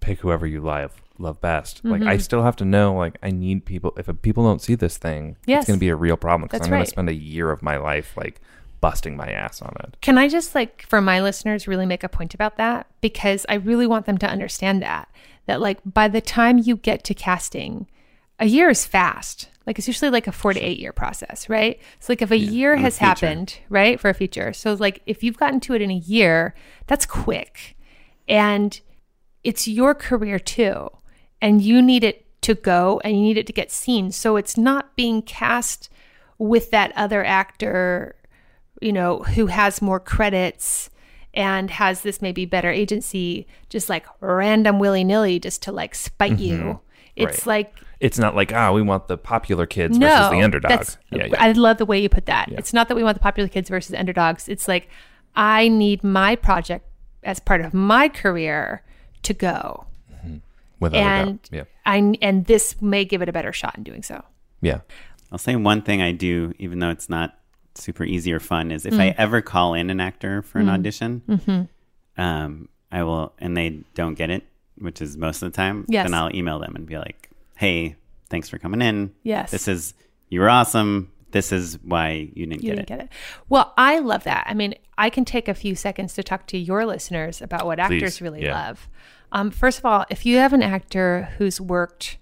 pick 0.00 0.20
whoever 0.20 0.46
you 0.46 0.60
love 0.60 1.02
love 1.18 1.40
best. 1.40 1.84
Like 1.84 2.00
Mm-hmm. 2.00 2.08
I 2.08 2.16
still 2.16 2.42
have 2.42 2.56
to 2.56 2.64
know 2.64 2.94
like 2.94 3.18
I 3.22 3.30
need 3.30 3.64
people. 3.64 3.92
If 3.96 4.08
people 4.22 4.44
don't 4.44 4.62
see 4.62 4.74
this 4.74 4.96
thing, 4.98 5.36
Yes. 5.46 5.62
it's 5.62 5.66
going 5.68 5.78
to 5.78 5.80
be 5.80 5.88
a 5.88 5.96
real 5.96 6.16
problem 6.16 6.42
because 6.46 6.60
That's 6.60 6.66
I'm 6.68 6.70
going 6.70 6.80
right. 6.80 6.84
to 6.86 6.90
spend 6.90 7.08
a 7.08 7.14
year 7.14 7.50
of 7.50 7.62
my 7.62 7.76
life 7.76 8.16
like 8.16 8.40
busting 8.80 9.16
my 9.16 9.30
ass 9.30 9.62
on 9.62 9.74
it. 9.84 9.96
Can 10.00 10.18
I 10.18 10.28
just 10.28 10.54
like 10.54 10.84
for 10.88 11.00
my 11.00 11.20
listeners 11.22 11.68
really 11.68 11.86
make 11.86 12.02
a 12.02 12.08
point 12.08 12.34
about 12.34 12.56
that 12.56 12.86
because 13.00 13.46
I 13.48 13.54
really 13.54 13.86
want 13.86 14.06
them 14.06 14.18
to 14.18 14.26
understand 14.28 14.82
that 14.82 15.08
that 15.46 15.60
like 15.60 15.78
by 15.84 16.08
the 16.08 16.20
time 16.20 16.58
you 16.58 16.76
get 16.76 17.04
to 17.04 17.14
casting, 17.14 17.86
a 18.40 18.46
year 18.46 18.70
is 18.70 18.86
fast. 18.86 19.48
Like 19.66 19.78
it's 19.78 19.86
usually 19.86 20.10
like 20.10 20.26
a 20.26 20.32
4 20.32 20.54
to 20.54 20.60
8 20.60 20.78
year 20.78 20.92
process, 20.92 21.48
right? 21.48 21.80
So 22.00 22.12
like 22.12 22.22
if 22.22 22.30
a 22.30 22.38
year 22.38 22.72
on 22.72 22.80
a 22.80 22.82
has 22.82 22.98
happened, 22.98 23.58
right, 23.68 23.98
for 23.98 24.08
a 24.08 24.14
feature. 24.14 24.52
So 24.52 24.74
like 24.74 25.02
if 25.06 25.22
you've 25.22 25.36
gotten 25.36 25.60
to 25.60 25.74
it 25.74 25.82
in 25.82 25.90
a 25.90 25.96
year, 25.96 26.54
that's 26.86 27.06
quick. 27.06 27.76
And 28.28 28.80
it's 29.44 29.68
your 29.68 29.94
career 29.94 30.38
too. 30.38 30.90
And 31.40 31.62
you 31.62 31.82
need 31.82 32.04
it 32.04 32.26
to 32.42 32.54
go 32.54 33.00
and 33.04 33.16
you 33.16 33.22
need 33.22 33.38
it 33.38 33.46
to 33.46 33.52
get 33.52 33.70
seen. 33.70 34.10
So 34.12 34.36
it's 34.36 34.56
not 34.56 34.96
being 34.96 35.22
cast 35.22 35.88
with 36.38 36.70
that 36.70 36.92
other 36.96 37.24
actor, 37.24 38.16
you 38.80 38.92
know, 38.92 39.20
who 39.20 39.46
has 39.46 39.80
more 39.80 40.00
credits 40.00 40.90
and 41.34 41.70
has 41.70 42.02
this 42.02 42.20
maybe 42.20 42.44
better 42.44 42.70
agency, 42.70 43.46
just 43.68 43.88
like 43.88 44.06
random 44.20 44.78
willy 44.78 45.04
nilly 45.04 45.38
just 45.38 45.62
to 45.62 45.72
like 45.72 45.94
spite 45.94 46.38
you. 46.38 46.58
Mm-hmm. 46.58 46.78
It's 47.16 47.46
Right. 47.46 47.46
like 47.46 47.80
It's 48.00 48.18
not 48.18 48.34
like 48.34 48.52
ah, 48.52 48.72
we 48.72 48.82
want 48.82 49.08
the 49.08 49.16
popular 49.18 49.66
kids 49.66 49.98
no, 49.98 50.06
versus 50.08 50.30
the 50.30 50.42
underdog. 50.42 50.70
That's, 50.70 50.98
Yeah, 51.10 51.26
yeah. 51.26 51.36
I 51.38 51.52
love 51.52 51.78
the 51.78 51.86
way 51.86 52.00
you 52.00 52.08
put 52.08 52.26
that. 52.26 52.48
It's 52.50 52.72
not 52.72 52.88
that 52.88 52.96
we 52.96 53.04
want 53.04 53.16
the 53.16 53.22
popular 53.22 53.48
kids 53.48 53.68
versus 53.70 53.94
underdogs. 53.94 54.48
It's 54.48 54.66
like 54.68 54.88
I 55.36 55.68
need 55.68 56.02
my 56.04 56.36
project 56.36 56.86
as 57.22 57.38
part 57.40 57.60
of 57.60 57.72
my 57.74 58.08
career 58.08 58.82
to 59.22 59.32
go, 59.34 59.86
Without 60.80 60.98
a 60.98 61.00
and 61.02 61.42
doubt. 61.42 61.48
Yeah. 61.52 61.64
I 61.86 62.14
and 62.20 62.46
this 62.46 62.80
may 62.82 63.04
give 63.04 63.22
it 63.22 63.28
a 63.28 63.32
better 63.32 63.52
shot 63.52 63.76
in 63.78 63.84
doing 63.84 64.02
so. 64.02 64.24
Yeah. 64.60 64.80
I'll 65.30 65.38
say 65.38 65.54
one 65.56 65.80
thing 65.82 66.02
I 66.02 66.12
do, 66.12 66.52
even 66.58 66.80
though 66.80 66.90
it's 66.90 67.08
not 67.08 67.38
super 67.74 68.04
easy 68.04 68.32
or 68.32 68.40
fun, 68.40 68.70
is 68.72 68.84
if 68.84 68.94
Mm. 68.94 69.00
I 69.00 69.14
ever 69.16 69.40
call 69.40 69.74
in 69.74 69.88
an 69.90 70.00
actor 70.00 70.42
for 70.42 70.58
an 70.58 70.68
audition, 70.68 71.22
Mm-hmm. 71.28 72.20
um, 72.22 72.68
I 72.90 73.02
will, 73.04 73.32
and 73.38 73.56
they 73.56 73.80
don't 73.94 74.14
get 74.14 74.28
it, 74.28 74.42
which 74.78 75.00
is 75.02 75.16
most 75.16 75.42
of 75.42 75.52
the 75.52 75.56
time, 75.56 75.84
Yes. 75.88 76.04
then 76.04 76.14
I'll 76.14 76.34
email 76.34 76.58
them 76.58 76.74
and 76.76 76.86
be 76.86 76.96
like, 76.98 77.30
"Hey, 77.56 77.96
thanks 78.30 78.48
for 78.48 78.58
coming 78.58 78.82
in. 78.82 79.12
Yes. 79.22 79.50
this 79.50 79.68
is 79.68 79.94
you 80.28 80.40
were 80.40 80.48
awesome. 80.50 81.10
This 81.32 81.50
is 81.52 81.78
why 81.82 82.30
you 82.34 82.46
didn't 82.46 82.62
You 82.62 82.70
get 82.70 82.76
didn't 82.76 82.80
it." 82.80 82.86
get 82.88 83.00
it. 83.00 83.08
Well, 83.48 83.72
I 83.76 83.98
love 84.00 84.24
that. 84.24 84.44
I 84.46 84.54
mean, 84.54 84.74
I 84.98 85.08
can 85.10 85.24
take 85.24 85.48
a 85.48 85.54
few 85.54 85.74
seconds 85.74 86.14
to 86.14 86.22
talk 86.22 86.46
to 86.48 86.58
your 86.58 86.84
listeners 86.86 87.40
about 87.40 87.64
what 87.66 87.78
actors 87.78 88.20
really 88.20 88.42
yeah. 88.44 88.66
love. 88.66 88.88
Um, 89.32 89.50
first 89.50 89.78
of 89.78 89.86
all, 89.86 90.04
if 90.10 90.26
you 90.26 90.36
have 90.36 90.52
an 90.52 90.62
actor 90.62 91.30
who's 91.38 91.58
worked 91.60 92.18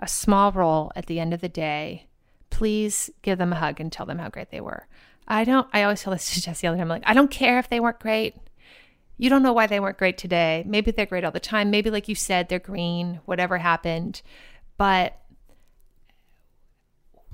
a 0.00 0.08
small 0.08 0.50
role 0.50 0.92
at 0.96 1.06
the 1.06 1.20
end 1.20 1.34
of 1.34 1.40
the 1.42 1.48
day, 1.48 2.06
please 2.50 3.10
give 3.22 3.38
them 3.38 3.52
a 3.52 3.56
hug 3.56 3.80
and 3.80 3.92
tell 3.92 4.06
them 4.06 4.18
how 4.18 4.28
great 4.28 4.50
they 4.50 4.60
were. 4.60 4.86
I 5.28 5.44
don't. 5.44 5.66
I 5.72 5.82
always 5.82 6.02
tell 6.02 6.12
this 6.12 6.32
to 6.34 6.40
Jesse 6.42 6.66
all 6.66 6.72
the 6.72 6.78
time. 6.78 6.84
I'm 6.90 7.00
like, 7.00 7.08
I 7.08 7.14
don't 7.14 7.30
care 7.30 7.58
if 7.58 7.68
they 7.68 7.80
weren't 7.80 8.00
great. 8.00 8.34
You 9.16 9.30
don't 9.30 9.42
know 9.42 9.52
why 9.52 9.66
they 9.66 9.80
weren't 9.80 9.98
great 9.98 10.18
today. 10.18 10.64
Maybe 10.66 10.90
they're 10.90 11.06
great 11.06 11.24
all 11.24 11.30
the 11.30 11.40
time. 11.40 11.70
Maybe, 11.70 11.90
like 11.90 12.08
you 12.08 12.14
said, 12.14 12.48
they're 12.48 12.58
green. 12.58 13.20
Whatever 13.24 13.58
happened, 13.58 14.22
but 14.76 15.20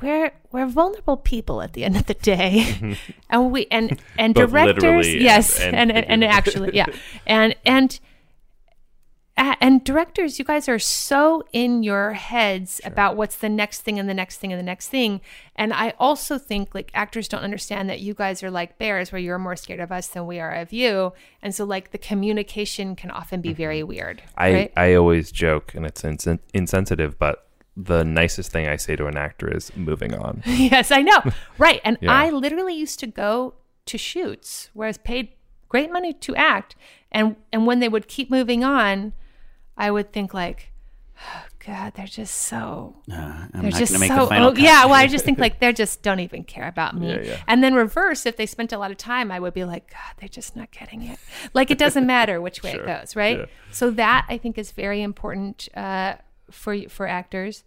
we're 0.02 0.32
we're 0.52 0.66
vulnerable 0.66 1.16
people 1.16 1.62
at 1.62 1.73
the 1.73 1.85
end 1.85 1.97
of 1.97 2.07
the 2.07 2.15
day, 2.15 2.98
and 3.31 3.51
we 3.51 3.66
and 3.70 4.01
and 4.19 4.35
Both 4.35 4.51
directors, 4.51 5.15
yes, 5.15 5.59
and 5.61 5.74
and 5.74 5.93
and, 5.93 6.07
and 6.07 6.24
actually, 6.24 6.70
yeah, 6.74 6.86
and 7.27 7.55
and 7.65 7.98
and 9.61 9.83
directors, 9.83 10.39
you 10.39 10.45
guys 10.45 10.69
are 10.69 10.79
so 10.79 11.43
in 11.53 11.83
your 11.83 12.12
heads 12.12 12.81
about 12.85 13.17
what's 13.17 13.37
the 13.37 13.49
next 13.49 13.81
thing 13.81 13.99
and 13.99 14.09
the 14.09 14.15
next 14.15 14.37
thing 14.37 14.53
and 14.53 14.59
the 14.59 14.65
next 14.65 14.89
thing. 14.89 15.23
And 15.57 15.73
I 15.73 15.95
also 15.99 16.37
think 16.37 16.75
like 16.75 16.91
actors 16.93 17.27
don't 17.27 17.43
understand 17.43 17.89
that 17.89 18.01
you 18.01 18.12
guys 18.12 18.43
are 18.43 18.51
like 18.51 18.77
bears, 18.79 19.12
where 19.12 19.21
you're 19.21 19.39
more 19.39 19.57
scared 19.57 19.81
of 19.81 19.91
us 19.91 20.09
than 20.09 20.27
we 20.27 20.41
are 20.41 20.53
of 20.53 20.73
you. 20.73 21.15
And 21.43 21.55
so 21.55 21.65
like 21.65 21.91
the 21.91 21.99
communication 21.99 22.95
can 22.95 23.11
often 23.11 23.41
be 23.41 23.55
very 23.55 23.81
mm-hmm. 23.81 23.89
weird. 23.89 24.23
I, 24.37 24.53
right? 24.53 24.73
I 24.77 24.95
always 24.95 25.33
joke, 25.33 25.75
and 25.75 25.87
it's 25.87 26.03
insen- 26.03 26.41
insensitive, 26.53 27.19
but 27.19 27.47
the 27.77 28.05
nicest 28.05 28.53
thing 28.53 28.69
I 28.69 28.77
say 28.77 28.95
to 28.97 29.07
an 29.07 29.17
actor 29.17 29.51
is 29.55 29.75
moving 29.75 30.15
on. 30.15 30.43
yes, 30.47 30.91
I 30.91 31.03
know. 31.03 31.23
Right. 31.59 31.81
And 31.85 31.99
Yeah. 32.01 32.12
I 32.12 32.31
literally 32.31 32.75
used 32.75 33.01
to 33.01 33.07
go 33.07 33.55
to 33.87 33.99
shoots 33.99 34.71
where 34.73 34.87
I 34.87 34.91
was 34.91 34.99
paid 34.99 35.31
great 35.69 35.93
money 35.93 36.12
to 36.12 36.37
act. 36.37 36.77
And 37.12 37.37
and 37.53 37.67
when 37.67 37.81
they 37.81 37.89
would 37.89 38.09
keep 38.09 38.31
moving 38.31 38.65
on, 38.65 39.12
I 39.76 39.90
would 39.90 40.12
think 40.12 40.34
like, 40.34 40.72
oh 41.18 41.44
God, 41.66 41.94
they're 41.94 42.06
just 42.06 42.34
so 42.34 42.97
Uh, 43.10 43.47
I'm 43.52 43.62
they're 43.62 43.70
just 43.70 43.98
make 43.98 44.10
so 44.10 44.28
oh, 44.30 44.55
yeah. 44.56 44.84
Well, 44.84 44.94
I 44.94 45.06
just 45.06 45.24
think 45.26 45.38
like 45.38 45.60
they 45.60 45.72
just 45.72 46.02
don't 46.02 46.20
even 46.20 46.44
care 46.44 46.66
about 46.68 46.97
me. 46.97 47.09
Yeah, 47.09 47.20
yeah. 47.20 47.42
And 47.47 47.62
then 47.62 47.74
reverse, 47.74 48.26
if 48.26 48.36
they 48.36 48.47
spent 48.47 48.72
a 48.72 48.78
lot 48.78 48.90
of 48.90 48.97
time, 48.97 49.30
I 49.30 49.38
would 49.40 49.55
be 49.55 49.64
like, 49.64 49.90
God, 49.90 50.14
they're 50.18 50.28
just 50.28 50.56
not 50.56 50.70
getting 50.70 51.02
it. 51.02 51.18
Like 51.55 51.70
it 51.70 51.78
doesn't 51.78 52.06
matter 52.06 52.40
which 52.40 52.62
way 52.62 52.72
it 52.72 52.86
goes, 52.86 53.14
right? 53.16 53.38
yeah. 53.40 53.47
So 53.70 53.90
that 53.92 54.26
I 54.28 54.38
think 54.38 54.59
is 54.59 54.72
very 54.72 55.02
important 55.02 55.68
uh, 55.76 56.16
for 56.51 56.88
for 56.88 57.06
actors. 57.06 57.64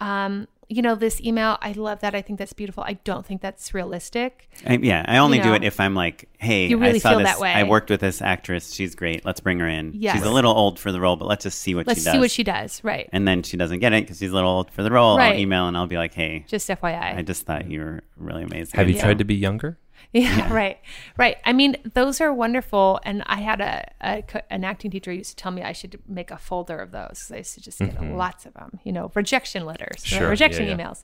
Um, 0.00 0.46
you 0.70 0.82
know, 0.82 0.94
this 0.94 1.20
email, 1.22 1.56
I 1.62 1.72
love 1.72 2.00
that. 2.00 2.14
I 2.14 2.20
think 2.20 2.38
that's 2.38 2.52
beautiful. 2.52 2.82
I 2.86 2.94
don't 3.04 3.24
think 3.24 3.40
that's 3.40 3.72
realistic. 3.72 4.48
I, 4.66 4.74
yeah, 4.76 5.04
I 5.08 5.16
only 5.16 5.38
You 5.38 5.44
do 5.44 5.54
it 5.54 5.64
if 5.64 5.80
I'm 5.80 5.94
like, 5.94 6.28
hey, 6.38 6.66
you 6.66 6.76
really 6.76 6.96
I 6.96 6.98
saw 6.98 7.10
feel 7.10 7.18
this. 7.20 7.28
that 7.28 7.40
way. 7.40 7.52
I 7.52 7.62
worked 7.64 7.88
with 7.88 8.00
this 8.00 8.20
actress. 8.20 8.74
She's 8.74 8.94
great. 8.94 9.24
Let's 9.24 9.40
bring 9.40 9.58
her 9.60 9.68
in. 9.68 9.92
Yes. 9.94 10.16
She's 10.16 10.26
a 10.26 10.30
little 10.30 10.52
old 10.52 10.78
for 10.78 10.92
the 10.92 11.00
role, 11.00 11.16
but 11.16 11.26
let's 11.26 11.44
just 11.44 11.60
see 11.60 11.74
what 11.74 11.84
she 11.88 11.94
does. 11.94 11.96
Let's 11.96 12.00
she 12.00 12.04
does. 12.04 12.12
see 12.12 12.18
what 12.18 12.30
she 12.30 12.44
does. 12.44 12.84
Right. 12.84 13.08
And 13.12 13.26
then 13.26 13.42
she 13.42 13.56
doesn't 13.56 13.78
get 13.78 13.92
it 13.94 14.04
because 14.04 14.18
she's 14.18 14.30
a 14.30 14.34
little 14.34 14.50
old 14.50 14.70
for 14.70 14.82
the 14.82 14.90
role. 14.90 15.16
Right. 15.16 15.32
I'll 15.32 15.38
email 15.40 15.68
and 15.68 15.76
I'll 15.76 15.86
be 15.86 15.96
like, 15.96 16.12
hey, 16.12 16.44
Just 16.48 16.68
FYI. 16.68 17.16
I 17.16 17.22
just 17.22 17.44
thought 17.46 17.70
you 17.70 17.80
were 17.80 18.02
really 18.18 18.42
amazing. 18.42 18.76
Have 18.78 18.88
you 18.90 18.96
Yeah. 18.96 19.02
tried 19.02 19.18
to 19.18 19.24
be 19.24 19.34
younger? 19.36 19.78
Yeah, 20.12 20.52
right, 20.52 20.78
right. 21.18 21.36
I 21.44 21.52
mean, 21.52 21.76
those 21.94 22.20
are 22.20 22.32
wonderful. 22.32 22.98
And 23.04 23.22
I 23.26 23.36
had 23.40 23.60
a, 23.60 23.90
a 24.00 24.24
an 24.50 24.64
acting 24.64 24.90
teacher 24.90 25.12
used 25.12 25.30
to 25.30 25.36
tell 25.36 25.52
me 25.52 25.62
I 25.62 25.72
should 25.72 26.00
make 26.08 26.30
a 26.30 26.38
folder 26.38 26.78
of 26.78 26.92
those. 26.92 27.24
'cause 27.24 27.32
I 27.32 27.36
used 27.38 27.54
to 27.54 27.60
just 27.60 27.78
get 27.84 28.02
lots 28.02 28.46
of 28.46 28.54
them. 28.54 28.80
You 28.84 28.92
know, 28.92 29.10
rejection 29.14 29.66
letters, 29.66 30.04
Sure, 30.06 30.28
rejection 30.28 30.66
yeah, 30.66 30.76
yeah. 30.76 30.86
emails. 30.88 31.02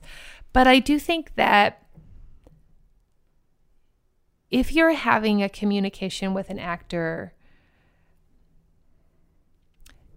But 0.53 0.67
I 0.67 0.79
do 0.79 0.97
think 0.99 1.35
that 1.35 1.83
if 4.49 4.71
you're 4.71 4.93
having 4.93 5.43
a 5.43 5.49
communication 5.49 6.33
with 6.33 6.49
an 6.49 6.59
actor 6.59 7.33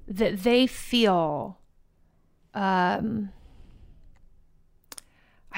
that 0.07 0.39
they 0.43 0.67
feel 0.67 1.59
um 2.55 3.31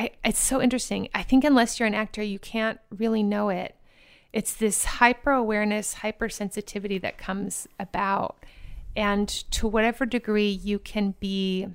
I 0.01 0.11
it's 0.25 0.39
so 0.39 0.63
interesting. 0.63 1.09
I 1.15 1.23
think 1.23 1.45
unless 1.45 1.79
you're 1.79 1.87
an 1.87 1.95
actor, 1.95 2.23
you 2.23 2.39
can't 2.39 2.81
really 2.91 3.23
know 3.23 3.51
it. 3.51 3.77
It's 4.33 4.55
this 4.55 4.85
hyper 4.85 5.33
awareness, 5.33 5.97
hypersensitivity 5.97 7.01
that 7.03 7.19
comes 7.19 7.69
about. 7.79 8.45
And 8.97 9.29
to 9.29 9.69
whatever 9.69 10.07
degree 10.07 10.49
you 10.49 10.79
can 10.79 11.15
be 11.21 11.69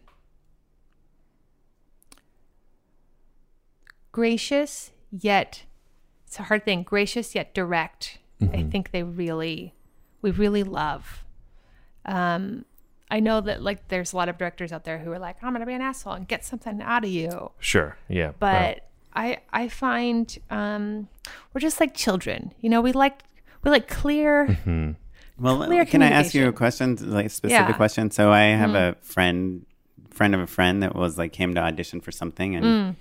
gracious 4.11 4.91
yet 5.11 5.63
it's 6.25 6.39
a 6.39 6.43
hard 6.43 6.65
thing, 6.65 6.83
gracious 6.83 7.35
yet 7.35 7.53
direct. 7.53 8.17
I 8.41 8.63
think 8.63 8.91
they 8.91 9.03
really 9.03 9.73
we 10.21 10.31
really 10.31 10.63
love. 10.63 11.23
Um 12.05 12.65
I 13.11 13.19
know 13.19 13.39
that 13.41 13.61
like 13.61 13.87
there's 13.89 14.13
a 14.13 14.17
lot 14.17 14.29
of 14.29 14.37
directors 14.37 14.71
out 14.71 14.83
there 14.83 14.97
who 14.97 15.11
are 15.11 15.19
like, 15.19 15.37
I'm 15.43 15.53
gonna 15.53 15.65
be 15.65 15.73
an 15.73 15.81
asshole 15.81 16.13
and 16.13 16.27
get 16.27 16.43
something 16.45 16.81
out 16.81 17.03
of 17.03 17.09
you 17.11 17.51
Sure. 17.59 17.97
Yeah. 18.09 18.31
but 18.39 18.87
I 19.15 19.37
I 19.53 19.67
find 19.69 20.37
um, 20.49 21.07
we're 21.53 21.61
just 21.61 21.79
like 21.79 21.93
children. 21.93 22.53
You 22.61 22.69
know, 22.69 22.81
we 22.81 22.91
like 22.91 23.21
we 23.63 23.71
like 23.71 23.87
clear. 23.87 24.57
Well, 25.37 25.65
Clear 25.65 25.85
can 25.85 26.01
I 26.01 26.09
ask 26.11 26.33
you 26.33 26.47
a 26.47 26.53
question, 26.53 26.95
like 27.11 27.25
a 27.25 27.29
specific 27.29 27.67
Yeah. 27.67 27.73
Mm. 27.73 27.77
question? 27.77 28.09
So 28.11 28.31
I 28.31 28.43
have 28.55 28.73
a 28.73 28.95
friend, 29.01 29.65
friend 30.11 30.33
of 30.33 30.39
a 30.39 30.47
friend 30.47 30.81
that 30.81 30.95
was 30.95 31.17
like 31.17 31.33
came 31.33 31.53
to 31.55 31.61
audition 31.61 31.99
for 32.01 32.11
something, 32.11 32.55
and 32.55 32.65
Mm. 32.65 32.95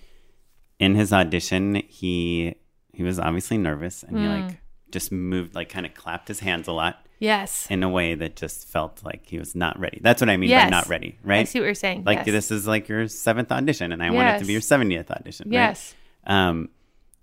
in 0.80 0.94
his 0.96 1.12
audition, 1.12 1.76
he 1.88 2.56
he 2.92 3.02
was 3.02 3.18
obviously 3.20 3.56
nervous, 3.58 4.02
and 4.04 4.18
he 4.18 4.24
Mm. 4.24 4.46
like 4.48 4.60
just 4.94 5.12
moved, 5.12 5.54
like 5.54 5.68
kind 5.68 5.84
of 5.84 5.92
clapped 5.92 6.28
his 6.28 6.40
hands 6.40 6.66
a 6.68 6.72
lot 6.72 7.06
Yes. 7.20 7.66
in 7.70 7.82
a 7.82 7.88
way 7.88 8.14
that 8.14 8.36
just 8.36 8.66
felt 8.68 9.02
like 9.04 9.26
he 9.26 9.38
was 9.38 9.54
not 9.54 9.78
ready. 9.78 9.98
That's 10.02 10.20
what 10.22 10.30
I 10.30 10.36
mean 10.38 10.48
yes. 10.50 10.64
by 10.64 10.70
not 10.70 10.88
ready, 10.88 11.18
right? 11.22 11.40
I 11.40 11.44
see 11.44 11.58
what 11.60 11.66
you're 11.66 11.74
saying. 11.74 12.04
Like 12.04 12.18
yes. 12.18 12.26
this 12.26 12.50
is 12.50 12.66
like 12.66 12.88
your 12.88 13.06
seventh 13.08 13.52
audition, 13.52 13.92
and 13.92 14.02
I 14.02 14.10
want 14.10 14.28
it 14.28 14.38
to 14.38 14.44
be 14.46 14.52
your 14.52 14.62
seventieth 14.62 15.10
audition. 15.10 15.48
right? 15.48 15.54
Yes. 15.54 15.94
Um, 16.26 16.70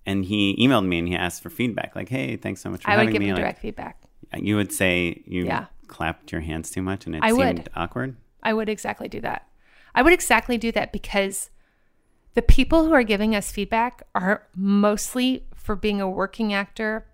and 0.06 0.24
he 0.26 0.56
emailed 0.60 0.86
me 0.86 1.00
and 1.00 1.08
he 1.08 1.16
asked 1.16 1.42
for 1.44 1.50
feedback, 1.50 1.96
like, 1.96 2.10
"Hey, 2.10 2.36
thanks 2.38 2.62
so 2.62 2.70
much 2.70 2.84
for 2.84 2.90
I 2.92 2.96
would 2.98 3.00
having 3.08 3.14
give 3.14 3.20
me." 3.22 3.28
him 3.30 3.36
Like, 3.36 3.44
direct 3.44 3.62
feedback. 3.62 3.98
you 4.36 4.56
would 4.56 4.72
say 4.72 5.22
you 5.26 5.46
Yeah. 5.46 5.66
clapped 5.88 6.32
your 6.32 6.42
hands 6.42 6.72
too 6.72 6.82
much 6.82 7.06
and 7.06 7.16
it 7.16 7.24
I 7.24 7.30
seemed 7.30 7.38
would. 7.60 7.70
awkward. 7.76 8.16
I 8.44 8.54
would 8.54 8.70
exactly 8.70 9.08
do 9.08 9.20
that. 9.22 9.48
I 9.94 10.02
would 10.02 10.14
exactly 10.14 10.58
do 10.58 10.72
that 10.72 10.92
because 10.92 11.50
the 12.34 12.42
people 12.42 12.86
who 12.86 12.94
are 12.94 13.04
giving 13.04 13.36
us 13.36 13.52
feedback 13.52 14.02
are 14.16 14.48
mostly 14.56 15.46
for 15.54 15.76
being 15.76 16.00
a 16.02 16.10
working 16.10 16.54
actor, 16.54 17.06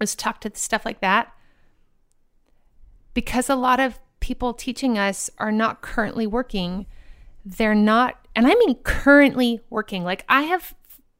was 0.00 0.14
talk 0.14 0.40
to 0.40 0.50
stuff 0.54 0.84
like 0.84 1.00
that. 1.00 1.32
Because 3.14 3.50
a 3.50 3.56
lot 3.56 3.80
of 3.80 3.98
people 4.20 4.54
teaching 4.54 4.98
us 4.98 5.28
are 5.38 5.52
not 5.52 5.82
currently 5.82 6.26
working. 6.26 6.86
They're 7.44 7.74
not, 7.74 8.26
and 8.34 8.46
I 8.46 8.54
mean 8.54 8.76
currently 8.82 9.60
working. 9.68 10.04
Like 10.04 10.24
I 10.28 10.42
have, 10.42 10.74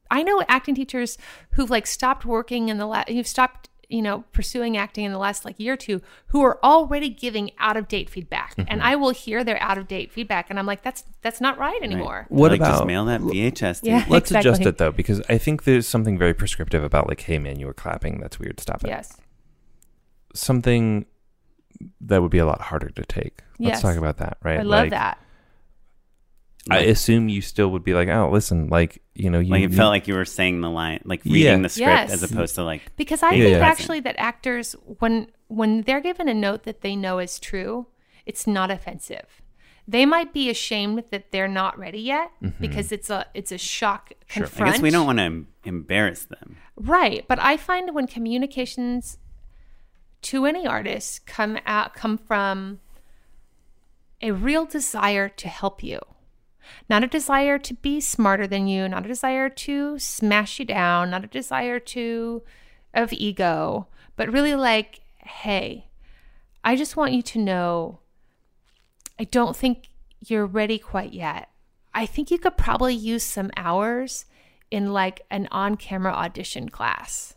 I 0.09 0.23
know 0.23 0.41
acting 0.47 0.75
teachers 0.75 1.17
who've 1.51 1.69
like 1.69 1.85
stopped 1.85 2.25
working 2.25 2.69
in 2.69 2.77
the 2.77 2.87
last, 2.87 3.09
who've 3.09 3.27
stopped, 3.27 3.69
you 3.89 4.01
know, 4.01 4.23
pursuing 4.31 4.77
acting 4.77 5.05
in 5.05 5.11
the 5.11 5.17
last 5.17 5.45
like 5.45 5.59
year 5.59 5.73
or 5.73 5.77
two, 5.77 6.01
who 6.27 6.41
are 6.41 6.63
already 6.63 7.09
giving 7.09 7.51
out 7.59 7.77
of 7.77 7.87
date 7.87 8.09
feedback, 8.09 8.53
and 8.57 8.67
mm-hmm. 8.67 8.81
I 8.81 8.95
will 8.95 9.11
hear 9.11 9.43
their 9.43 9.61
out 9.61 9.77
of 9.77 9.87
date 9.87 10.11
feedback, 10.11 10.49
and 10.49 10.57
I'm 10.57 10.65
like, 10.65 10.83
that's 10.83 11.03
that's 11.21 11.39
not 11.41 11.57
right 11.57 11.81
anymore. 11.81 12.25
What 12.29 12.51
like, 12.51 12.59
just 12.59 12.71
about- 12.71 12.87
mail 12.87 13.05
that 13.05 13.21
VHS? 13.21 13.81
tape. 13.81 13.89
Yeah. 13.89 14.05
Let's 14.09 14.31
adjust 14.31 14.65
it 14.65 14.77
though, 14.77 14.91
because 14.91 15.21
I 15.29 15.37
think 15.37 15.63
there's 15.63 15.87
something 15.87 16.17
very 16.17 16.33
prescriptive 16.33 16.83
about 16.83 17.07
like, 17.07 17.21
hey 17.21 17.39
man, 17.39 17.59
you 17.59 17.65
were 17.65 17.73
clapping. 17.73 18.19
That's 18.19 18.39
weird. 18.39 18.59
Stop 18.59 18.83
it. 18.83 18.87
Yes. 18.87 19.17
Something 20.33 21.05
that 22.01 22.21
would 22.21 22.31
be 22.31 22.39
a 22.39 22.45
lot 22.45 22.61
harder 22.61 22.89
to 22.89 23.03
take. 23.03 23.41
Let's 23.59 23.75
Yes. 23.75 23.81
talk 23.81 23.97
about 23.97 24.17
that, 24.17 24.37
right? 24.41 24.59
I 24.59 24.63
love 24.63 24.83
Like, 24.85 24.89
that. 24.91 25.17
I 26.69 26.79
assume 26.79 27.29
you 27.29 27.41
still 27.41 27.69
would 27.69 27.83
be 27.83 27.93
like, 27.93 28.07
oh, 28.07 28.29
listen, 28.31 28.69
like 28.69 29.01
you 29.15 29.29
know, 29.29 29.39
you 29.39 29.51
Like 29.51 29.61
it 29.63 29.69
need- 29.69 29.77
felt 29.77 29.89
like 29.89 30.07
you 30.07 30.15
were 30.15 30.25
saying 30.25 30.61
the 30.61 30.69
line, 30.69 30.99
like 31.05 31.21
Yeah. 31.23 31.33
reading 31.33 31.61
the 31.61 31.69
script 31.69 31.87
Yes. 31.87 32.11
as 32.11 32.23
opposed 32.23 32.55
to 32.55 32.63
like 32.63 32.81
Because 32.95 33.21
I 33.23 33.29
think 33.31 33.43
yeah. 33.49 33.57
actually 33.59 33.99
that 34.01 34.15
actors, 34.17 34.75
when 34.99 35.27
when 35.47 35.81
they're 35.83 36.01
given 36.01 36.27
a 36.27 36.33
note 36.33 36.63
that 36.63 36.81
they 36.81 36.95
know 36.95 37.19
is 37.19 37.39
true, 37.39 37.85
it's 38.25 38.47
not 38.47 38.71
offensive. 38.71 39.41
They 39.87 40.05
might 40.05 40.33
be 40.33 40.49
ashamed 40.49 41.03
that 41.11 41.31
they're 41.31 41.47
not 41.47 41.77
ready 41.77 41.99
yet 41.99 42.31
because 42.59 42.91
it's 42.91 43.09
a 43.09 43.25
it's 43.33 43.51
a 43.51 43.57
shock 43.57 44.11
Mm-hmm. 44.29 44.63
I 44.63 44.71
guess 44.71 44.81
we 44.81 44.89
don't 44.89 45.05
want 45.05 45.19
to 45.19 45.45
embarrass 45.63 46.25
them. 46.25 46.57
Right, 46.75 47.23
but 47.27 47.37
I 47.37 47.55
find 47.57 47.93
when 47.93 48.07
communications 48.07 49.19
to 50.23 50.45
any 50.47 50.65
artist 50.65 51.27
come 51.27 51.59
out 51.67 51.93
come 51.93 52.17
from 52.17 52.79
a 54.21 54.31
real 54.31 54.65
desire 54.65 55.27
to 55.29 55.47
help 55.49 55.83
you. 55.83 55.99
Not 56.89 57.03
a 57.03 57.07
desire 57.07 57.57
to 57.59 57.73
be 57.73 57.99
smarter 57.99 58.47
than 58.47 58.67
you, 58.67 58.87
not 58.87 59.05
a 59.05 59.09
desire 59.09 59.49
to 59.49 59.99
smash 59.99 60.59
you 60.59 60.65
down, 60.65 61.09
not 61.09 61.23
a 61.23 61.27
desire 61.27 61.79
to 61.79 62.43
of 62.93 63.11
ego, 63.11 63.87
but 64.15 64.31
really 64.31 64.55
like, 64.55 65.01
hey, 65.17 65.87
I 66.63 66.75
just 66.75 66.95
want 66.95 67.13
you 67.13 67.21
to 67.23 67.39
know 67.39 67.99
I 69.19 69.25
don't 69.25 69.55
think 69.55 69.89
you're 70.25 70.45
ready 70.45 70.79
quite 70.79 71.13
yet. 71.13 71.49
I 71.93 72.05
think 72.05 72.31
you 72.31 72.37
could 72.37 72.57
probably 72.57 72.95
use 72.95 73.23
some 73.23 73.51
hours 73.55 74.25
in 74.71 74.91
like 74.91 75.21
an 75.29 75.47
on 75.51 75.77
camera 75.77 76.11
audition 76.11 76.69
class. 76.69 77.35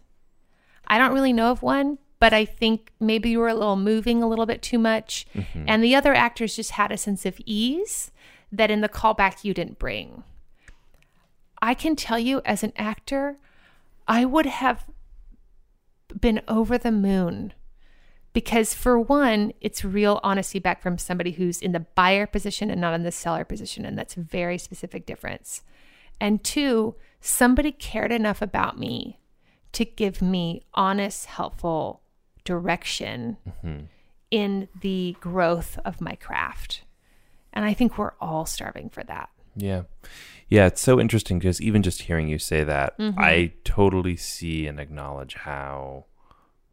I 0.87 0.99
don't 0.99 1.13
really 1.13 1.33
know 1.33 1.51
of 1.51 1.63
one, 1.63 1.99
but 2.19 2.33
I 2.33 2.45
think 2.45 2.93
maybe 2.99 3.31
you 3.31 3.41
were 3.41 3.49
a 3.49 3.55
little 3.55 3.77
moving 3.77 4.23
a 4.23 4.29
little 4.29 4.47
bit 4.47 4.63
too 4.63 4.79
much. 4.79 5.27
Mm-hmm. 5.35 5.65
And 5.67 5.85
the 5.85 5.95
other 5.95 6.15
actors 6.15 6.57
just 6.57 6.73
had 6.73 6.91
a 6.91 6.97
sense 6.97 7.27
of 7.27 7.39
ease 7.45 8.11
that 8.53 8.71
in 8.71 8.81
the 8.81 8.89
callback 8.89 9.45
you 9.45 9.55
didn't 9.55 9.79
bring. 9.79 10.23
I 11.61 11.75
can 11.75 11.97
tell 11.97 12.19
you 12.19 12.43
as 12.45 12.63
an 12.63 12.73
actor, 12.77 13.39
I 14.07 14.25
would 14.25 14.47
have 14.47 14.85
been 16.21 16.41
over 16.47 16.79
the 16.79 16.93
moon 16.93 17.53
because 18.33 18.75
for 18.75 18.99
one 19.01 19.53
it's 19.61 19.85
real 19.85 20.21
honesty 20.23 20.59
back 20.59 20.83
from 20.83 20.99
somebody 20.99 21.33
who's 21.33 21.61
in 21.61 21.73
the 21.73 21.81
buyer 21.81 22.27
position 22.27 22.71
and 22.71 22.81
not 22.81 22.95
in 22.95 23.03
the 23.03 23.11
seller 23.11 23.45
position 23.45 23.85
and 23.85 23.99
that's 23.99 24.17
a 24.17 24.21
very 24.21 24.59
specific 24.59 25.07
difference. 25.07 25.63
And 26.21 26.45
two 26.45 26.95
somebody 27.21 27.73
cared 27.73 28.13
enough 28.13 28.41
about 28.41 28.79
me 28.79 29.19
to 29.73 29.85
give 29.85 30.23
me 30.23 30.63
honest 30.75 31.27
helpful 31.27 32.03
direction 32.45 33.37
mm-hmm. 33.47 33.87
in 34.31 34.69
the 34.81 35.17
growth 35.21 35.79
of 35.85 36.01
my 36.01 36.15
craft 36.15 36.83
and 37.57 37.65
i 37.65 37.75
think 37.75 37.99
we're 37.99 38.15
all 38.21 38.47
starving 38.47 38.89
for 38.89 39.03
that 39.03 39.29
Yeah. 39.57 39.83
Yeah, 40.49 40.67
it's 40.67 40.81
so 40.81 41.01
interesting 41.01 41.41
because 41.41 41.61
even 41.61 41.83
just 41.83 42.03
hearing 42.03 42.29
you 42.29 42.39
say 42.39 42.63
that, 42.63 42.97
Mm-hmm. 42.99 43.19
I 43.19 43.53
totally 43.65 44.15
see 44.17 44.69
and 44.69 44.79
acknowledge 44.79 45.35
how 45.35 46.05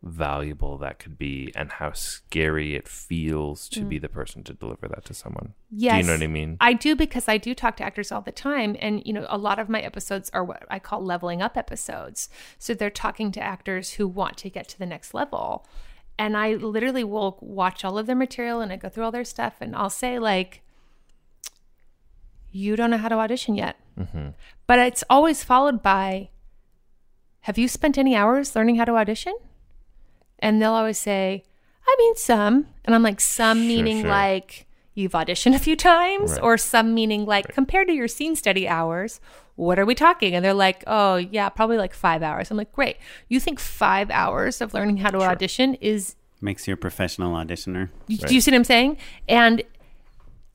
valuable 0.03 0.77
that 0.77 0.99
could 0.99 1.17
be 1.17 1.51
and 1.55 1.71
how 1.71 1.91
scary 1.93 2.75
it 2.75 2.87
feels 2.87 3.69
to 3.69 3.85
be 3.85 3.97
the 3.97 4.09
person 4.09 4.43
to 4.43 4.53
deliver 4.53 4.87
that 4.89 5.05
to 5.05 5.13
someone. 5.13 5.47
Mm. 5.47 5.53
Yes. 5.71 5.93
Do 5.93 5.97
you 5.97 6.03
know 6.03 6.13
what 6.19 6.23
I 6.23 6.27
mean? 6.27 6.57
I 6.59 6.73
do 6.73 6.95
because 6.95 7.27
I 7.29 7.37
do 7.37 7.55
talk 7.55 7.77
to 7.77 7.83
actors 7.83 8.11
all 8.11 8.21
the 8.21 8.31
time. 8.31 8.75
And, 8.79 9.01
you 9.05 9.13
know, 9.13 9.25
a 9.29 9.37
lot 9.37 9.59
of 9.59 9.69
my 9.69 9.79
episodes 9.79 10.29
are 10.33 10.43
what 10.43 10.63
I 10.69 10.79
call 10.79 11.01
leveling 11.03 11.41
up 11.41 11.57
episodes. 11.57 12.29
So 12.59 12.73
they're 12.73 12.89
talking 12.89 13.31
to 13.31 13.41
actors 13.41 13.91
who 13.93 14.07
want 14.07 14.37
to 14.37 14.49
get 14.49 14.67
to 14.69 14.77
the 14.77 14.85
next 14.85 15.13
level. 15.13 15.65
And 16.19 16.35
I 16.37 16.55
literally 16.55 17.05
will 17.05 17.37
watch 17.41 17.85
all 17.85 17.97
of 17.97 18.05
their 18.05 18.15
material 18.15 18.59
and 18.61 18.71
I 18.71 18.75
go 18.75 18.89
through 18.89 19.05
all 19.05 19.11
their 19.11 19.23
stuff 19.23 19.55
and 19.61 19.75
I'll 19.75 19.89
say, 19.89 20.19
like, 20.19 20.62
you 22.53 22.75
don't 22.77 22.89
know 22.91 22.97
how 22.97 23.09
to 23.09 23.15
audition 23.15 23.55
yet. 23.55 23.75
Mm-hmm. 23.99 24.29
But 24.67 24.79
it's 24.79 25.03
always 25.09 25.43
followed 25.43 25.81
by, 25.83 26.29
have 27.41 27.57
you 27.57 27.67
spent 27.67 27.97
any 27.97 28.15
hours 28.15 28.55
learning 28.55 28.75
how 28.75 28.85
to 28.85 28.95
audition? 28.95 29.35
And 30.39 30.61
they'll 30.61 30.73
always 30.73 30.97
say, 30.97 31.43
I 31.85 31.95
mean, 31.99 32.15
some. 32.15 32.67
And 32.85 32.95
I'm 32.95 33.03
like, 33.03 33.19
some 33.19 33.57
Sure, 33.57 33.67
meaning 33.67 34.01
sure. 34.01 34.09
like 34.09 34.67
you've 34.93 35.11
auditioned 35.13 35.55
a 35.55 35.59
few 35.59 35.75
times, 35.75 36.31
Right. 36.33 36.41
or 36.43 36.57
some 36.57 36.93
meaning 36.93 37.25
like 37.25 37.47
compared 37.53 37.87
to 37.87 37.93
your 37.93 38.07
scene 38.07 38.35
study 38.35 38.67
hours, 38.67 39.19
what 39.55 39.77
are 39.79 39.85
we 39.85 39.95
talking? 39.95 40.33
And 40.35 40.43
they're 40.45 40.53
like, 40.53 40.83
oh, 40.87 41.15
yeah, 41.17 41.49
probably 41.49 41.77
like 41.77 41.93
five 41.93 42.23
hours. 42.23 42.49
I'm 42.51 42.57
like, 42.57 42.71
great. 42.71 42.97
You 43.29 43.39
think 43.39 43.59
five 43.59 44.09
hours 44.11 44.61
of 44.61 44.73
learning 44.73 44.97
how 44.97 45.09
to 45.09 45.19
audition 45.21 45.73
is 45.75 46.15
Makes 46.41 46.67
you 46.67 46.73
a 46.73 46.77
professional 46.77 47.33
auditioner. 47.35 47.89
you- 48.07 48.17
Do 48.17 48.35
you 48.35 48.41
see 48.41 48.51
what 48.51 48.57
I'm 48.57 48.63
saying? 48.65 48.97
And 49.29 49.63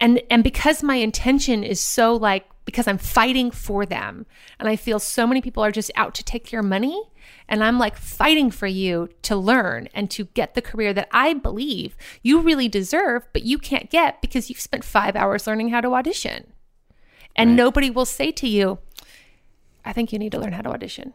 and 0.01 0.23
and 0.31 0.45
because 0.45 0.83
my 0.83 0.97
intention 0.97 1.65
is 1.65 1.81
so 1.81 2.15
like 2.15 2.47
because 2.65 2.87
I'm 2.87 2.99
fighting 2.99 3.51
for 3.51 3.87
them 3.87 4.27
and 4.59 4.69
I 4.69 4.77
feel 4.77 4.99
so 4.99 5.27
many 5.27 5.41
people 5.41 5.65
are 5.65 5.73
just 5.73 5.91
out 5.97 6.15
to 6.17 6.25
take 6.25 6.53
your 6.53 6.63
money 6.63 7.03
and 7.49 7.65
I'm 7.65 7.79
like 7.79 7.97
fighting 7.97 8.51
for 8.51 8.67
you 8.67 9.09
to 9.23 9.37
learn 9.37 9.89
and 9.95 10.11
to 10.11 10.27
get 10.27 10.55
the 10.55 10.61
career 10.61 10.93
that 10.93 11.09
I 11.11 11.33
believe 11.33 11.97
you 12.23 12.41
really 12.41 12.69
deserve 12.69 13.27
but 13.33 13.45
you 13.45 13.59
can't 13.59 13.91
get 13.91 14.21
because 14.21 14.51
you've 14.51 14.61
spent 14.61 14.85
5 14.85 15.17
hours 15.17 15.47
learning 15.47 15.71
how 15.71 15.81
to 15.81 15.95
audition. 15.95 16.53
And 17.35 17.55
nobody 17.55 17.89
will 17.89 18.05
say 18.05 18.33
to 18.33 18.49
you 18.49 18.79
I 19.85 19.93
think 19.93 20.13
you 20.13 20.19
need 20.19 20.33
to 20.33 20.39
learn 20.39 20.53
how 20.53 20.63
to 20.63 20.71
audition. 20.71 21.15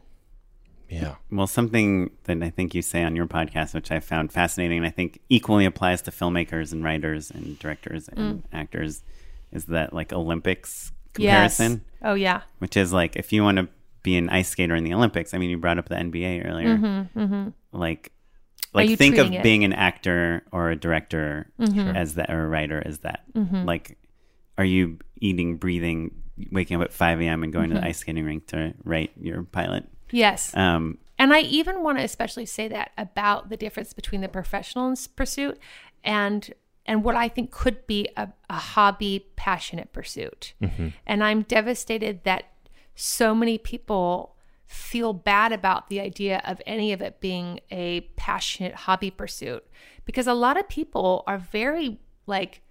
Yeah. 0.90 1.16
Well, 1.32 1.48
something 1.48 2.12
that 2.26 2.42
I 2.44 2.50
think 2.50 2.76
you 2.76 2.82
say 2.82 3.04
on 3.04 3.16
your 3.16 3.26
podcast, 3.26 3.74
which 3.74 3.92
I 3.92 4.00
found 4.00 4.32
fascinating, 4.32 4.78
and 4.78 4.86
I 4.86 4.92
think 4.92 5.20
equally 5.30 5.66
applies 5.66 6.02
to 6.04 6.12
filmmakers 6.12 6.72
and 6.72 6.84
writers 6.84 7.32
and 7.32 7.58
directors 7.60 8.08
and 8.10 8.44
actors, 8.54 9.04
is 9.52 9.66
that 9.66 9.94
like 9.94 10.14
Olympics 10.14 10.92
comparison, 11.14 11.72
Yes. 11.74 11.82
Oh 12.04 12.14
yeah. 12.16 12.42
which 12.60 12.76
is 12.78 12.92
like 12.94 13.16
if 13.16 13.32
you 13.34 13.44
want 13.44 13.58
to 13.58 13.70
be 14.04 14.18
an 14.18 14.30
ice 14.30 14.50
skater 14.50 14.76
in 14.76 14.84
the 14.84 14.94
Olympics. 14.94 15.34
I 15.34 15.38
mean, 15.38 15.50
you 15.50 15.58
brought 15.58 15.78
up 15.80 15.88
the 15.90 15.96
NBA 15.96 16.46
earlier. 16.46 17.08
Like, 17.72 18.12
like 18.74 18.86
Mm-hmm, 18.86 18.90
you 18.92 18.96
think 18.98 19.18
of 19.18 19.32
it? 19.32 19.42
being 19.44 19.64
an 19.64 19.72
actor 19.74 20.44
or 20.52 20.70
a 20.72 20.76
director 20.76 21.48
Mm-hmm. 21.60 21.96
as 21.96 22.16
that, 22.16 22.30
or 22.30 22.44
a 22.46 22.48
writer 22.50 22.84
as 22.86 23.00
that. 23.00 23.24
Like, 23.34 23.98
are 24.58 24.66
you 24.66 25.00
eating, 25.22 25.56
breathing, 25.58 26.12
waking 26.52 26.76
up 26.78 26.84
at 26.84 26.92
five 26.94 27.22
a.m. 27.22 27.44
and 27.44 27.54
going 27.54 27.70
Mm-hmm. 27.70 27.76
to 27.76 27.82
the 27.82 27.88
ice 27.88 28.00
skating 28.00 28.26
rink 28.26 28.48
to 28.48 28.74
write 28.84 29.12
your 29.20 29.44
pilot? 29.44 29.86
Yes. 30.14 30.56
Um, 30.56 31.00
And 31.20 31.34
I 31.34 31.42
even 31.42 31.84
want 31.84 31.98
to 31.98 32.04
especially 32.04 32.46
say 32.46 32.68
that 32.68 32.92
about 32.98 33.50
the 33.50 33.58
difference 33.58 33.94
between 33.94 34.22
the 34.22 34.30
professional 34.30 34.94
pursuit 35.16 35.60
and 36.04 36.54
and 36.86 37.04
what 37.04 37.16
I 37.16 37.30
think 37.30 37.50
could 37.52 37.88
be 37.88 38.10
a, 38.18 38.28
a 38.50 38.56
hobby 38.56 39.28
passionate 39.38 39.94
pursuit. 39.94 40.54
And 41.06 41.24
I'm 41.24 41.44
devastated 41.44 42.26
that 42.26 42.44
so 42.94 43.34
many 43.34 43.58
people 43.58 44.36
feel 44.66 45.14
bad 45.14 45.54
about 45.54 45.88
the 45.88 46.02
idea 46.02 46.42
of 46.46 46.62
any 46.66 46.92
of 46.92 47.02
it 47.02 47.22
being 47.22 47.60
a 47.72 48.02
passionate 48.18 48.74
hobby 48.76 49.12
pursuit 49.12 49.64
because 50.04 50.28
a 50.28 50.34
lot 50.34 50.58
of 50.60 50.68
people 50.68 51.24
are 51.26 51.38
very 51.38 52.00
like 52.26 52.62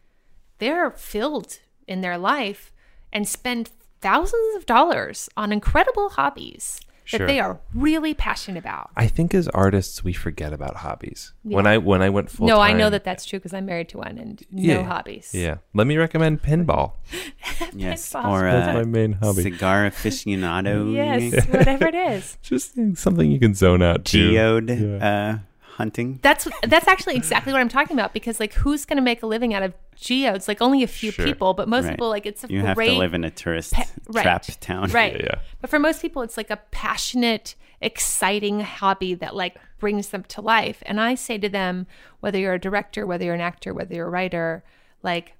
they're 0.58 0.90
filled 0.90 1.60
in 1.86 2.00
their 2.02 2.18
life 2.18 2.72
and 3.12 3.26
spend 3.26 3.70
thousands 4.00 4.56
of 4.56 4.66
dollars 4.66 5.28
on 5.36 5.52
incredible 5.52 6.10
hobbies 6.10 6.80
Sure. 7.12 7.26
that 7.26 7.32
they 7.32 7.40
are 7.40 7.60
really 7.74 8.14
passionate 8.14 8.58
about. 8.58 8.90
I 8.96 9.06
think 9.06 9.34
as 9.34 9.48
artists 9.48 10.02
we 10.04 10.12
forget 10.12 10.52
about 10.52 10.76
hobbies. 10.76 11.32
When 11.42 11.66
I 11.66 11.78
when 11.78 12.02
I 12.02 12.10
went 12.10 12.30
full 12.30 12.46
no, 12.48 12.60
I 12.60 12.72
know 12.72 12.90
that 12.90 13.04
that's 13.04 13.24
true 13.24 13.38
because 13.38 13.52
I'm 13.54 13.66
married 13.66 13.88
to 13.90 13.98
one 13.98 14.18
and 14.18 14.42
no 14.50 14.82
hobbies. 14.84 15.30
Yeah. 15.34 15.56
Let 15.74 15.86
me 15.86 15.96
recommend 15.96 16.42
pinball. 16.42 16.92
yes, 17.72 18.12
Pinball. 18.12 18.30
or 18.30 18.42
That's 18.42 18.68
uh, 18.68 18.72
my 18.74 18.84
main 18.84 19.12
hobby. 19.14 19.42
cigar 19.42 19.90
aficionado. 19.90 20.92
Yes, 20.94 21.46
whatever 21.48 21.86
it 21.86 21.94
is. 21.94 22.38
Just 22.42 22.74
something 22.96 23.30
you 23.30 23.38
can 23.38 23.54
zone 23.54 23.82
out 23.82 24.04
to. 24.06 24.30
geode 24.30 24.70
Yeah. 24.70 25.06
uh, 25.38 25.38
hunting. 25.82 26.20
That's 26.22 26.46
that's 26.62 26.86
actually 26.86 27.16
exactly 27.16 27.52
what 27.52 27.60
I'm 27.60 27.68
talking 27.68 27.96
about 27.98 28.12
because 28.12 28.38
like 28.38 28.54
who's 28.54 28.84
going 28.84 28.96
to 28.98 29.02
make 29.02 29.22
a 29.22 29.26
living 29.26 29.52
out 29.52 29.62
of 29.64 29.74
geodes? 29.96 30.46
Like 30.46 30.62
only 30.62 30.82
a 30.84 30.86
few 30.86 31.10
Sure. 31.10 31.24
people, 31.24 31.54
but 31.54 31.68
most 31.68 31.84
Right. 31.84 31.92
people 31.94 32.08
like 32.08 32.24
it's 32.24 32.44
a 32.44 32.48
You 32.48 32.60
great 32.62 32.88
have 32.88 32.94
to 32.94 32.98
live 32.98 33.14
in 33.14 33.24
a 33.24 33.30
tourist 33.30 33.72
pa- 33.72 33.84
right. 34.08 34.22
trap 34.22 34.44
town. 34.60 34.90
Right. 34.90 35.14
Yeah, 35.16 35.22
yeah. 35.24 35.38
But 35.60 35.70
for 35.70 35.78
most 35.80 36.00
people, 36.00 36.22
it's 36.22 36.36
like 36.36 36.50
a 36.50 36.58
passionate, 36.70 37.56
exciting 37.80 38.60
hobby 38.60 39.14
that 39.14 39.34
like 39.34 39.56
brings 39.80 40.08
them 40.10 40.22
to 40.28 40.40
life. 40.40 40.82
And 40.86 41.00
I 41.00 41.16
say 41.16 41.36
to 41.38 41.48
them, 41.48 41.86
whether 42.20 42.38
you're 42.38 42.54
a 42.54 42.60
director, 42.60 43.04
whether 43.06 43.24
you're 43.24 43.34
an 43.34 43.40
actor, 43.40 43.74
whether 43.74 43.94
you're 43.94 44.06
a 44.06 44.10
writer, 44.10 44.62
like, 45.02 45.34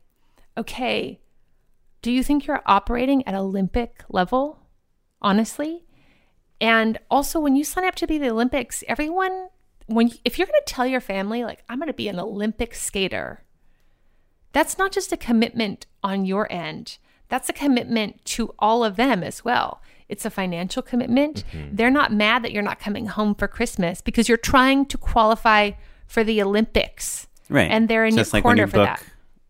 okay, 0.59 1.21
do 2.03 2.11
you 2.11 2.25
think 2.25 2.47
you're 2.47 2.63
operating 2.67 3.25
at 3.29 3.35
Olympic 3.35 4.03
level? 4.09 4.59
Honestly? 5.21 5.85
And 6.61 6.99
also, 7.11 7.39
when 7.41 7.55
you 7.57 7.65
sign 7.65 7.85
up 7.85 7.95
to 7.97 8.07
be 8.09 8.19
the 8.19 8.31
Olympics, 8.31 8.83
everyone, 8.89 9.49
when 9.95 10.11
if 10.25 10.39
you're 10.39 10.47
going 10.47 10.61
to 10.65 10.73
tell 10.73 10.87
your 10.87 11.01
family, 11.01 11.45
like, 11.45 11.63
I'm 11.69 11.79
going 11.79 11.89
to 11.89 11.93
be 11.93 12.09
an 12.09 12.19
Olympic 12.19 12.75
skater, 12.75 13.45
that's 14.53 14.79
not 14.79 14.93
just 14.93 15.13
a 15.13 15.17
commitment 15.17 15.87
on 16.03 16.25
your 16.25 16.51
end. 16.51 16.99
That's 17.29 17.49
a 17.49 17.53
commitment 17.55 18.25
to 18.27 18.55
all 18.59 18.85
of 18.85 18.97
them 18.97 19.23
as 19.23 19.45
well. 19.45 19.81
It's 20.09 20.27
a 20.27 20.31
financial 20.31 20.83
commitment. 20.83 21.45
Mm-hmm. 21.53 21.77
They're 21.77 21.91
not 21.91 22.13
mad 22.13 22.45
that 22.45 22.53
you're 22.53 22.63
not 22.63 22.79
coming 22.79 23.07
home 23.07 23.35
for 23.35 23.49
Christmas 23.49 24.03
because 24.03 24.29
you're 24.29 24.37
trying 24.37 24.85
to 24.87 24.99
qualify 24.99 25.71
for 26.07 26.23
the 26.23 26.43
Olympics. 26.43 27.29
Right. 27.49 27.71
And 27.71 27.89
they're 27.89 28.05
in 28.05 28.17
Just 28.17 28.33
your 28.33 28.39
like 28.39 28.43
corner 28.43 28.67
for 28.67 28.77
book 28.77 29.01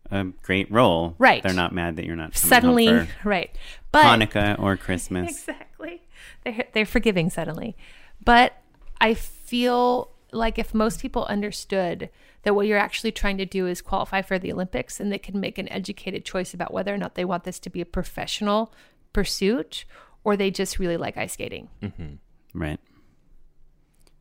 that. 0.09 0.17
a 0.17 0.23
great 0.41 0.71
role. 0.71 1.15
Right. 1.17 1.43
They're 1.43 1.53
not 1.53 1.73
mad 1.73 1.97
that 1.97 2.05
you're 2.05 2.15
not 2.15 2.33
coming 2.33 2.49
Suddenly, 2.49 3.07
right. 3.25 3.53
But 3.91 4.05
Hanukkah 4.05 4.57
or 4.57 4.77
Christmas. 4.77 5.29
Exactly. 5.49 6.01
They're, 6.45 6.65
they're 6.71 6.85
forgiving 6.85 7.29
suddenly. 7.29 7.75
But 8.23 8.53
I 9.01 9.15
feel 9.15 10.12
like 10.33 10.57
if 10.57 10.73
most 10.73 10.99
people 11.01 11.25
understood 11.25 12.09
that 12.43 12.55
what 12.55 12.67
you're 12.67 12.77
actually 12.77 13.11
trying 13.11 13.37
to 13.37 13.45
do 13.45 13.67
is 13.67 13.81
qualify 13.81 14.21
for 14.21 14.37
the 14.37 14.51
Olympics 14.51 14.99
and 14.99 15.11
they 15.11 15.17
can 15.17 15.39
make 15.39 15.57
an 15.57 15.71
educated 15.71 16.25
choice 16.25 16.53
about 16.53 16.73
whether 16.73 16.93
or 16.93 16.97
not 16.97 17.15
they 17.15 17.25
want 17.25 17.43
this 17.43 17.59
to 17.59 17.69
be 17.69 17.81
a 17.81 17.85
professional 17.85 18.73
pursuit 19.13 19.85
or 20.23 20.35
they 20.35 20.51
just 20.51 20.79
really 20.79 20.97
like 20.97 21.17
ice 21.17 21.33
skating. 21.33 21.69
Mm-hmm. 21.81 22.59
Right. 22.59 22.79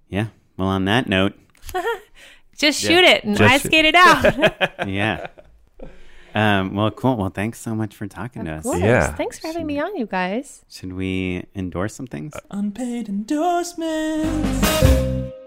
Yeah. 0.09 0.29
Well, 0.57 0.69
on 0.69 0.85
that 0.85 1.09
note, 1.09 1.35
Just 2.57 2.81
shoot 2.81 3.03
it 3.03 3.25
and 3.25 3.37
Just 3.37 3.53
ice 3.53 3.63
skate 3.63 3.85
it 3.87 3.95
out. 3.95 4.87
yeah. 4.89 5.29
Um, 6.35 6.75
well, 6.75 6.91
cool. 6.91 7.17
Well, 7.17 7.31
thanks 7.31 7.61
so 7.61 7.75
much 7.75 7.95
for 7.95 8.07
talking 8.07 8.45
to 8.47 8.53
us. 8.53 8.63
Course. 8.65 8.81
Yeah. 8.81 9.13
Thanks 9.15 9.39
for 9.39 9.49
having 9.49 9.67
me 9.67 9.79
on, 9.79 9.97
you 9.97 10.07
guys. 10.07 10.65
Should 10.69 10.95
we 10.95 11.45
endorse 11.55 11.95
some 11.95 12.07
things? 12.07 12.33
Unpaid 12.51 13.09
endorsements. 13.09 14.67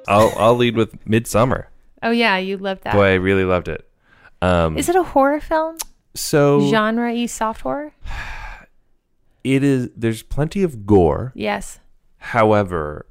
I'll 0.07 0.31
I'll 0.37 0.55
lead 0.55 0.75
with 0.75 1.03
Midsommar. 1.05 1.65
Oh, 2.03 2.11
yeah, 2.11 2.37
you 2.37 2.57
love 2.57 2.81
that. 2.81 2.93
Boy, 2.93 3.07
I 3.07 3.13
really 3.15 3.45
loved 3.45 3.67
it. 3.67 3.89
Um, 4.41 4.77
it 4.77 4.95
a 4.95 5.03
horror 5.03 5.39
film? 5.41 5.77
so 6.13 6.69
Genre 6.69 7.11
y 7.11 7.25
soft 7.25 7.61
horror? 7.61 7.93
it 9.43 9.63
is. 9.63 9.89
There's 9.95 10.21
plenty 10.23 10.61
of 10.63 10.85
gore. 10.85 11.31
Yes. 11.35 11.79
However, 12.17 13.07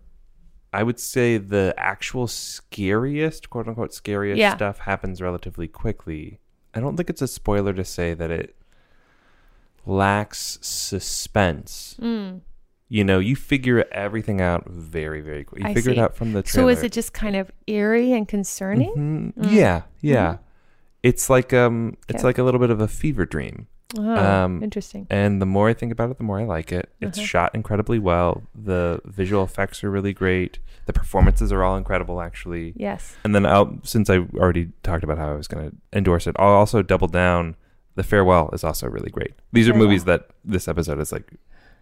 I 0.72 0.82
would 0.82 0.98
say 1.00 1.38
the 1.38 1.74
actual 1.76 2.26
scariest, 2.26 3.50
quote 3.50 3.66
unquote, 3.68 3.92
scariest 3.94 4.38
Yeah. 4.38 4.54
stuff 4.56 4.78
happens 4.78 5.20
relatively 5.20 5.66
quickly. 5.68 6.40
I 6.74 6.80
don't 6.80 6.96
think 6.96 7.08
it's 7.10 7.22
a 7.22 7.28
spoiler 7.28 7.72
to 7.72 7.84
say 7.84 8.14
that 8.14 8.30
it 8.30 8.56
lacks 9.86 10.58
suspense. 10.62 11.96
Mm. 12.00 12.40
You 12.88 13.04
know, 13.04 13.18
you 13.18 13.34
figure 13.36 13.84
everything 13.92 14.40
out 14.40 14.68
very, 14.68 15.20
very 15.20 15.44
quick. 15.44 15.62
You 15.62 15.68
I 15.68 15.74
figure 15.74 15.92
it 15.92 15.98
out 15.98 16.16
from 16.16 16.32
the 16.32 16.42
trailer. 16.42 16.68
So 16.72 16.78
is 16.78 16.82
it 16.84 16.92
just 16.92 17.12
kind 17.12 17.34
of 17.36 17.50
eerie 17.66 18.12
and 18.12 18.28
concerning? 18.28 19.32
Mhm. 19.36 19.50
Yeah, 19.50 19.82
yeah. 20.00 20.38
It's 21.02 21.28
like 21.28 21.52
um, 21.52 21.96
it's 22.08 22.16
Okay. 22.20 22.24
like 22.24 22.38
a 22.38 22.42
little 22.42 22.60
bit 22.60 22.70
of 22.70 22.80
a 22.80 22.88
fever 22.88 23.24
dream. 23.26 23.66
Oh, 23.96 24.16
Um, 24.44 24.62
interesting. 24.62 25.06
And 25.10 25.40
the 25.40 25.46
more 25.46 25.68
I 25.68 25.74
think 25.74 25.92
about 25.92 26.10
it, 26.10 26.18
the 26.18 26.24
more 26.24 26.40
I 26.40 26.44
like 26.44 26.72
it. 26.72 26.90
It's 27.00 27.18
Uh-huh. 27.18 27.26
shot 27.26 27.54
incredibly 27.54 27.98
well. 27.98 28.42
The 28.54 29.00
visual 29.04 29.44
effects 29.44 29.84
are 29.84 29.90
really 29.90 30.12
great. 30.12 30.58
The 30.86 30.92
performances 30.92 31.52
are 31.52 31.62
all 31.62 31.76
incredible, 31.76 32.20
actually. 32.20 32.72
Yes. 32.76 33.16
And 33.24 33.34
then 33.34 33.46
I'll, 33.46 33.78
since 33.84 34.10
I 34.10 34.18
already 34.36 34.70
talked 34.82 35.04
about 35.04 35.18
how 35.18 35.30
I 35.30 35.34
was 35.36 35.46
going 35.48 35.70
to 35.70 35.76
endorse 35.92 36.26
it, 36.26 36.34
I'll 36.38 36.48
also 36.54 36.82
double 36.82 37.08
down. 37.08 37.56
The 37.94 38.02
Farewell 38.02 38.50
is 38.52 38.64
also 38.64 38.88
really 38.88 39.10
great. 39.10 39.34
These 39.52 39.68
are 39.68 39.74
movies 39.74 40.04
that 40.04 40.28
this 40.44 40.66
episode 40.66 40.98
is 40.98 41.12
like, 41.12 41.30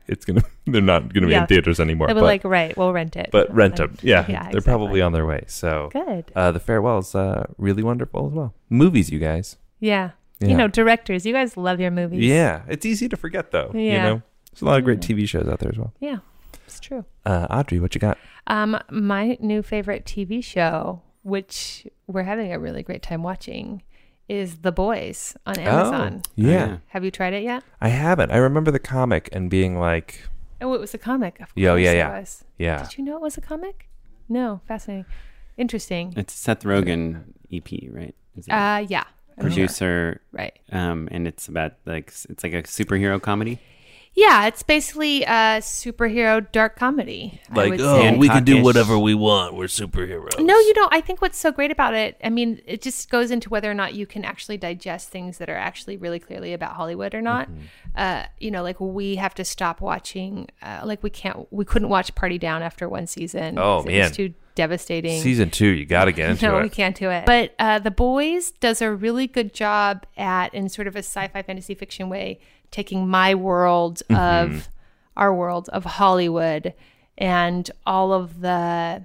it's 0.06 0.24
gonna, 0.26 0.42
they're 0.66 0.82
not 0.82 1.14
gonna 1.14 1.26
be 1.28 1.32
Yeah. 1.32 1.42
in 1.42 1.46
theaters 1.46 1.80
anymore. 1.80 2.08
Were 2.08 2.14
but, 2.14 2.22
like, 2.24 2.44
right, 2.44 2.76
we'll 2.76 2.92
rent 2.92 3.16
it. 3.16 3.30
but 3.32 3.52
rent 3.54 3.76
them. 3.76 3.96
Yeah, 4.02 4.26
yeah, 4.28 4.50
they're 4.50 4.60
probably 4.60 5.00
on 5.00 5.12
their 5.12 5.24
way. 5.24 5.44
So 5.46 5.88
Good. 5.92 6.30
uh, 6.36 6.52
the 6.52 6.60
Farewell 6.60 6.98
is 6.98 7.14
uh, 7.14 7.46
really 7.56 7.82
wonderful 7.82 8.26
as 8.26 8.32
well. 8.32 8.52
Movies, 8.68 9.08
you 9.10 9.18
guys. 9.20 9.56
Yeah. 9.80 10.10
Yeah. 10.42 10.48
You 10.50 10.56
know, 10.56 10.68
directors, 10.68 11.24
you 11.24 11.32
guys 11.32 11.56
love 11.56 11.80
your 11.80 11.90
movies. 11.90 12.24
Yeah, 12.24 12.62
it's 12.68 12.84
easy 12.84 13.08
to 13.08 13.16
forget 13.16 13.50
though. 13.50 13.70
You 13.74 13.80
Yeah. 13.80 14.02
know, 14.04 14.22
there's 14.52 14.62
a 14.62 14.64
lot 14.64 14.78
of 14.78 14.84
great 14.84 15.00
TV 15.00 15.26
shows 15.28 15.48
out 15.48 15.58
there 15.60 15.70
as 15.70 15.78
well. 15.78 15.92
Yeah. 16.00 16.18
It's 16.66 16.80
true. 16.80 17.04
Uh, 17.26 17.46
Audrey, 17.50 17.80
what 17.80 17.94
you 17.94 18.00
got? 18.00 18.18
Um, 18.46 18.78
my 18.90 19.36
new 19.40 19.62
favorite 19.62 20.04
TV 20.04 20.42
show, 20.42 21.02
which 21.22 21.86
we're 22.06 22.22
having 22.24 22.52
a 22.52 22.58
really 22.58 22.82
great 22.82 23.02
time 23.02 23.22
watching, 23.22 23.82
is 24.28 24.58
The 24.58 24.72
Boys 24.72 25.36
on 25.46 25.58
Amazon. 25.58 26.22
Oh, 26.26 26.30
yeah. 26.36 26.50
yeah. 26.50 26.76
Have 26.88 27.04
you 27.04 27.10
tried 27.10 27.34
it 27.34 27.42
yet? 27.42 27.62
I 27.80 27.88
haven't. 27.88 28.30
I 28.32 28.36
remember 28.38 28.70
the 28.70 28.78
comic 28.78 29.28
and 29.32 29.50
being 29.50 29.78
like, 29.78 30.28
Oh, 30.60 30.72
it 30.74 30.80
was 30.80 30.94
a 30.94 30.98
comic. 30.98 31.40
Of 31.40 31.52
Yeah, 31.54 31.70
oh, 31.70 31.72
course 31.74 31.82
yeah, 31.84 31.90
it 31.90 31.96
yeah. 31.96 32.18
was. 32.20 32.44
yeah. 32.56 32.82
Did 32.84 32.98
you 32.98 33.04
know 33.04 33.16
it 33.16 33.22
was 33.22 33.36
a 33.36 33.40
comic? 33.40 33.88
No, 34.28 34.60
fascinating, 34.66 35.04
interesting. 35.58 36.14
It's 36.16 36.32
Seth 36.32 36.62
Rogen 36.62 37.24
EP, 37.52 37.68
right? 37.92 38.14
Is 38.36 38.46
it 38.46 38.52
Uh, 38.52 38.86
yeah, 38.88 39.00
I'm 39.00 39.04
sure. 39.04 39.21
Producer, 39.42 40.20
right? 40.32 40.58
um, 40.70 41.08
and 41.10 41.26
it's 41.28 41.48
about 41.48 41.72
like 41.84 42.12
it's 42.28 42.42
like 42.42 42.52
a 42.52 42.62
superhero 42.62 43.20
comedy. 43.20 43.60
Yeah, 44.14 44.46
it's 44.46 44.62
basically 44.62 45.22
a 45.22 45.60
superhero 45.60 46.46
dark 46.52 46.76
comedy. 46.76 47.40
Like, 47.50 47.80
oh, 47.80 47.98
say. 47.98 48.16
we 48.16 48.28
can 48.28 48.44
do 48.44 48.62
whatever 48.62 48.98
we 48.98 49.14
want. 49.14 49.54
We're 49.54 49.68
superheroes. 49.68 50.38
No, 50.38 50.58
you 50.58 50.74
don't. 50.74 50.92
I 50.92 51.00
think 51.00 51.22
what's 51.22 51.38
so 51.38 51.50
great 51.50 51.70
about 51.70 51.94
it, 51.94 52.18
I 52.22 52.28
mean, 52.28 52.60
it 52.66 52.82
just 52.82 53.08
goes 53.08 53.30
into 53.30 53.48
whether 53.48 53.70
or 53.70 53.74
not 53.74 53.94
you 53.94 54.04
can 54.04 54.22
actually 54.26 54.58
digest 54.58 55.08
things 55.08 55.38
that 55.38 55.48
are 55.48 55.56
actually 55.56 55.96
really 55.96 56.18
clearly 56.18 56.52
about 56.52 56.72
Hollywood 56.72 57.14
or 57.14 57.22
not. 57.22 57.48
Mm-hmm. 57.48 57.60
Uh, 57.94 58.24
you 58.38 58.50
know, 58.50 58.62
like 58.62 58.78
we 58.80 59.16
have 59.16 59.32
to 59.36 59.46
stop 59.46 59.80
watching. 59.80 60.48
Uh, 60.60 60.82
like 60.84 61.02
we 61.02 61.08
can't, 61.08 61.50
we 61.50 61.64
couldn't 61.64 61.88
watch 61.88 62.14
Party 62.14 62.36
Down 62.36 62.62
after 62.62 62.90
one 62.90 63.06
season. 63.06 63.58
Oh, 63.58 63.78
It 63.78 63.86
was 63.86 63.86
man. 63.86 64.12
too 64.12 64.34
devastating. 64.54 65.20
Season 65.22 65.50
two, 65.50 65.66
you 65.68 65.84
got 65.86 66.06
to 66.06 66.12
get 66.12 66.30
into 66.30 66.46
no, 66.48 66.58
it. 66.58 66.62
we 66.62 66.68
can't 66.68 66.96
do 66.96 67.10
it. 67.10 67.24
But 67.26 67.54
uh, 67.58 67.78
The 67.78 67.90
Boys 67.90 68.50
does 68.52 68.80
a 68.82 68.92
really 68.92 69.26
good 69.26 69.52
job 69.54 70.06
at, 70.16 70.52
in 70.54 70.68
sort 70.68 70.86
of 70.86 70.94
a 70.96 71.00
sci-fi 71.00 71.42
fantasy 71.42 71.74
fiction 71.74 72.08
way, 72.08 72.40
taking 72.70 73.06
my 73.08 73.34
world 73.34 74.02
Mm-hmm. 74.10 74.54
of 74.54 74.68
our 75.16 75.34
world 75.34 75.68
of 75.70 75.84
Hollywood 75.84 76.72
and 77.18 77.70
all 77.84 78.12
of 78.14 78.40
the 78.40 79.04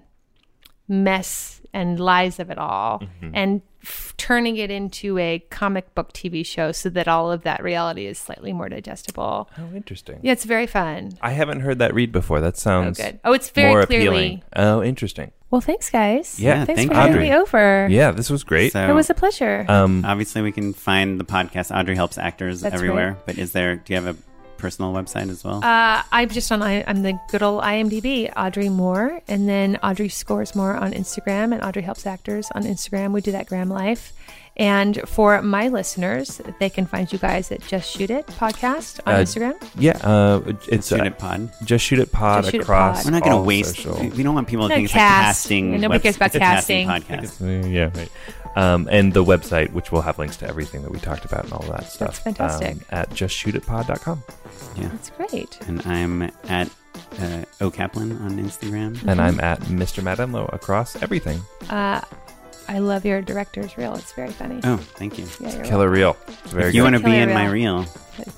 mess 0.87 1.56
and 1.77 1.99
lies 1.99 2.39
of 2.39 2.49
it 2.49 2.57
all, 2.57 2.99
Mm-hmm. 2.99 3.31
and 3.33 3.61
f- 3.83 4.13
turning 4.17 4.57
it 4.57 4.69
into 4.71 5.17
a 5.17 5.39
comic 5.49 5.93
book 5.95 6.11
TV 6.13 6.45
show 6.45 6.71
so 6.71 6.89
that 6.89 7.07
all 7.07 7.31
of 7.31 7.43
that 7.43 7.63
reality 7.63 8.05
is 8.07 8.17
slightly 8.17 8.51
more 8.53 8.67
digestible. 8.69 9.49
Oh, 9.57 9.75
interesting. 9.75 10.19
Yeah, 10.23 10.31
it's 10.33 10.43
very 10.45 10.67
fun. 10.67 11.11
I 11.21 11.31
haven't 11.31 11.61
heard 11.61 11.79
that 11.79 11.93
read 11.93 12.11
before. 12.11 12.41
That 12.41 12.55
Oh, 12.55 12.67
sounds 12.69 12.97
good. 12.97 13.19
Oh, 13.23 13.33
it's 13.33 13.49
very 13.51 13.69
more 13.73 13.85
clearly. 13.85 14.07
appealing. 14.07 14.43
Oh, 14.55 14.81
interesting. 14.83 15.31
Well, 15.49 15.61
thanks, 15.61 15.89
guys. 15.89 16.39
Yeah, 16.39 16.65
thanks 16.65 16.79
thank 16.79 16.89
for 16.91 16.95
you. 16.95 16.99
having 16.99 17.15
Audrey. 17.15 17.29
me 17.29 17.35
over. 17.35 17.87
Yeah, 17.89 18.11
this 18.11 18.29
was 18.29 18.43
great. 18.43 18.73
So 18.73 18.89
It 18.89 18.93
was 18.93 19.09
a 19.09 19.13
pleasure. 19.13 19.65
um, 19.69 20.03
obviously 20.03 20.41
we 20.41 20.51
can 20.51 20.73
find 20.73 21.17
the 21.19 21.23
podcast. 21.23 21.73
Audrey 21.73 21.95
helps 21.95 22.17
actors 22.17 22.65
everywhere. 22.65 23.11
right. 23.13 23.25
But 23.25 23.37
is 23.37 23.53
there? 23.53 23.77
Do 23.77 23.93
you 23.93 24.01
have 24.01 24.13
a 24.13 24.17
personal 24.57 24.93
website 24.93 25.29
as 25.29 25.43
well? 25.43 25.63
Uh, 25.63 26.03
I'm 26.11 26.29
just 26.29 26.51
on. 26.51 26.61
I, 26.61 26.83
I'm 26.87 27.01
the 27.03 27.19
good 27.29 27.43
old 27.43 27.63
IMDb, 27.63 28.31
Audrey 28.35 28.69
Moore, 28.69 29.21
and 29.27 29.47
then 29.47 29.77
Audrey 29.83 30.09
scores 30.09 30.55
more 30.55 30.75
on 30.75 30.91
Instagram, 30.93 31.53
and 31.53 31.63
Audrey 31.63 31.81
helps 31.83 32.05
actors 32.05 32.49
on 32.55 32.63
Instagram. 32.63 33.11
We 33.11 33.21
do 33.21 33.31
that 33.31 33.47
Graham 33.47 33.69
Life. 33.69 34.13
And 34.59 34.99
for 35.07 35.39
my 35.43 35.67
listeners, 35.67 36.41
they 36.59 36.71
can 36.71 36.87
find 36.87 37.13
you 37.13 37.19
guys 37.19 37.51
at 37.51 37.61
Just 37.67 37.91
Shoot 37.95 38.09
It 38.09 38.25
podcast 38.25 38.99
on 39.05 39.13
Uh, 39.13 39.17
Instagram. 39.19 39.53
yeah, 39.77 39.97
uh, 40.03 40.41
it's 40.67 40.87
Shoot 40.87 40.99
uh, 41.01 41.03
it 41.03 41.19
pod. 41.19 41.51
Just 41.63 41.85
shoot 41.85 41.99
it 41.99 42.11
pod 42.11 42.41
Just 42.41 42.53
Shoot 42.53 42.61
It 42.61 42.63
across. 42.63 43.03
Pod. 43.03 43.05
We're 43.05 43.11
not 43.19 43.23
going 43.23 43.37
to 43.37 43.43
waste. 43.43 43.75
social. 43.75 44.09
We 44.09 44.23
don't 44.23 44.33
want 44.33 44.47
people 44.47 44.65
to 44.65 44.69
No, 44.69 44.75
think 44.77 44.85
it's 44.85 44.93
cast. 44.93 45.21
a 45.21 45.49
casting. 45.49 45.79
Nobody 45.79 45.99
cares 46.01 46.15
about 46.15 46.25
it's 46.27 46.35
a 46.37 46.39
casting 46.39 46.87
casting. 46.87 47.17
podcast. 47.19 47.71
Yeah, 47.71 47.91
right. 47.95 48.09
Um, 48.57 48.87
and 48.89 49.13
the 49.13 49.23
website, 49.23 49.71
which 49.71 49.91
will 49.91 50.01
have 50.01 50.17
links 50.17 50.35
to 50.37 50.47
everything 50.47 50.81
that 50.81 50.89
we 50.91 50.99
talked 50.99 51.25
about 51.25 51.43
and 51.43 51.53
all 51.53 51.59
of 51.59 51.67
that 51.69 51.91
stuff. 51.91 52.17
fantastic. 52.19 52.71
Um, 52.71 52.81
at 52.89 53.09
justshootitpod.com. 53.11 54.23
Yeah. 54.75 54.87
That's 54.87 55.09
great. 55.11 55.59
And 55.67 55.81
I'm 55.85 56.23
at 56.49 56.69
uh, 57.19 57.43
O 57.61 57.69
Kaplan 57.69 58.13
on 58.13 58.31
Instagram. 58.39 58.99
And 59.07 59.21
I'm 59.21 59.39
at 59.39 59.59
Mr. 59.61 60.01
Matt 60.01 60.17
Enlow 60.17 60.51
across 60.51 60.95
everything. 61.03 61.39
Uh, 61.69 62.01
I 62.67 62.79
love 62.79 63.05
your 63.05 63.21
director's 63.21 63.77
reel. 63.77 63.93
It's 63.93 64.11
very 64.13 64.31
funny. 64.31 64.59
Oh, 64.63 64.77
thank 64.77 65.19
you. 65.19 65.27
Yeah, 65.39 65.55
you're 65.55 65.63
Killer 65.63 65.89
Reel. 65.89 66.17
It's 66.27 66.51
very 66.51 66.69
if 66.69 66.73
you 66.75 66.81
good. 66.81 66.93
want 66.93 66.95
to 66.95 66.99
be 67.03 67.11
Killer 67.11 67.23
in 67.29 67.33
my 67.33 67.45
reel. 67.45 67.81
reel, 67.81 67.85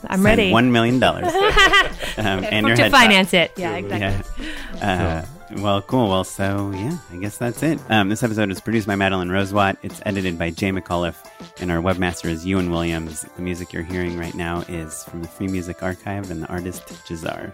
I'm 0.05 0.23
ready. 0.25 0.51
One 0.51 0.71
million 0.73 0.99
dollars. 0.99 1.33
um, 2.17 2.43
and 2.43 2.67
your 2.67 2.75
to 2.75 2.83
headshot. 2.83 2.91
finance 2.91 3.33
it. 3.33 3.53
Yeah, 3.55 3.77
exactly. 3.77 4.45
Yeah. 4.79 5.23
Uh, 5.25 5.38
well, 5.57 5.81
cool. 5.81 6.09
Well, 6.09 6.23
so 6.23 6.71
yeah, 6.73 6.97
I 7.11 7.17
guess 7.17 7.37
that's 7.37 7.63
it. 7.63 7.79
Um, 7.89 8.09
this 8.09 8.23
episode 8.23 8.51
is 8.51 8.61
produced 8.61 8.87
by 8.87 8.95
Madeline 8.95 9.29
Rosewatt. 9.29 9.77
It's 9.83 10.01
edited 10.05 10.37
by 10.37 10.49
Jay 10.51 10.71
McAuliffe, 10.71 11.17
and 11.59 11.71
our 11.71 11.79
webmaster 11.79 12.29
is 12.29 12.45
Ewan 12.45 12.71
Williams. 12.71 13.21
The 13.35 13.41
music 13.41 13.73
you're 13.73 13.83
hearing 13.83 14.17
right 14.17 14.35
now 14.35 14.63
is 14.67 15.03
from 15.03 15.21
the 15.21 15.27
Free 15.27 15.47
Music 15.47 15.81
Archive 15.83 16.31
and 16.31 16.43
the 16.43 16.47
artist 16.47 16.87
Jazar. 17.07 17.53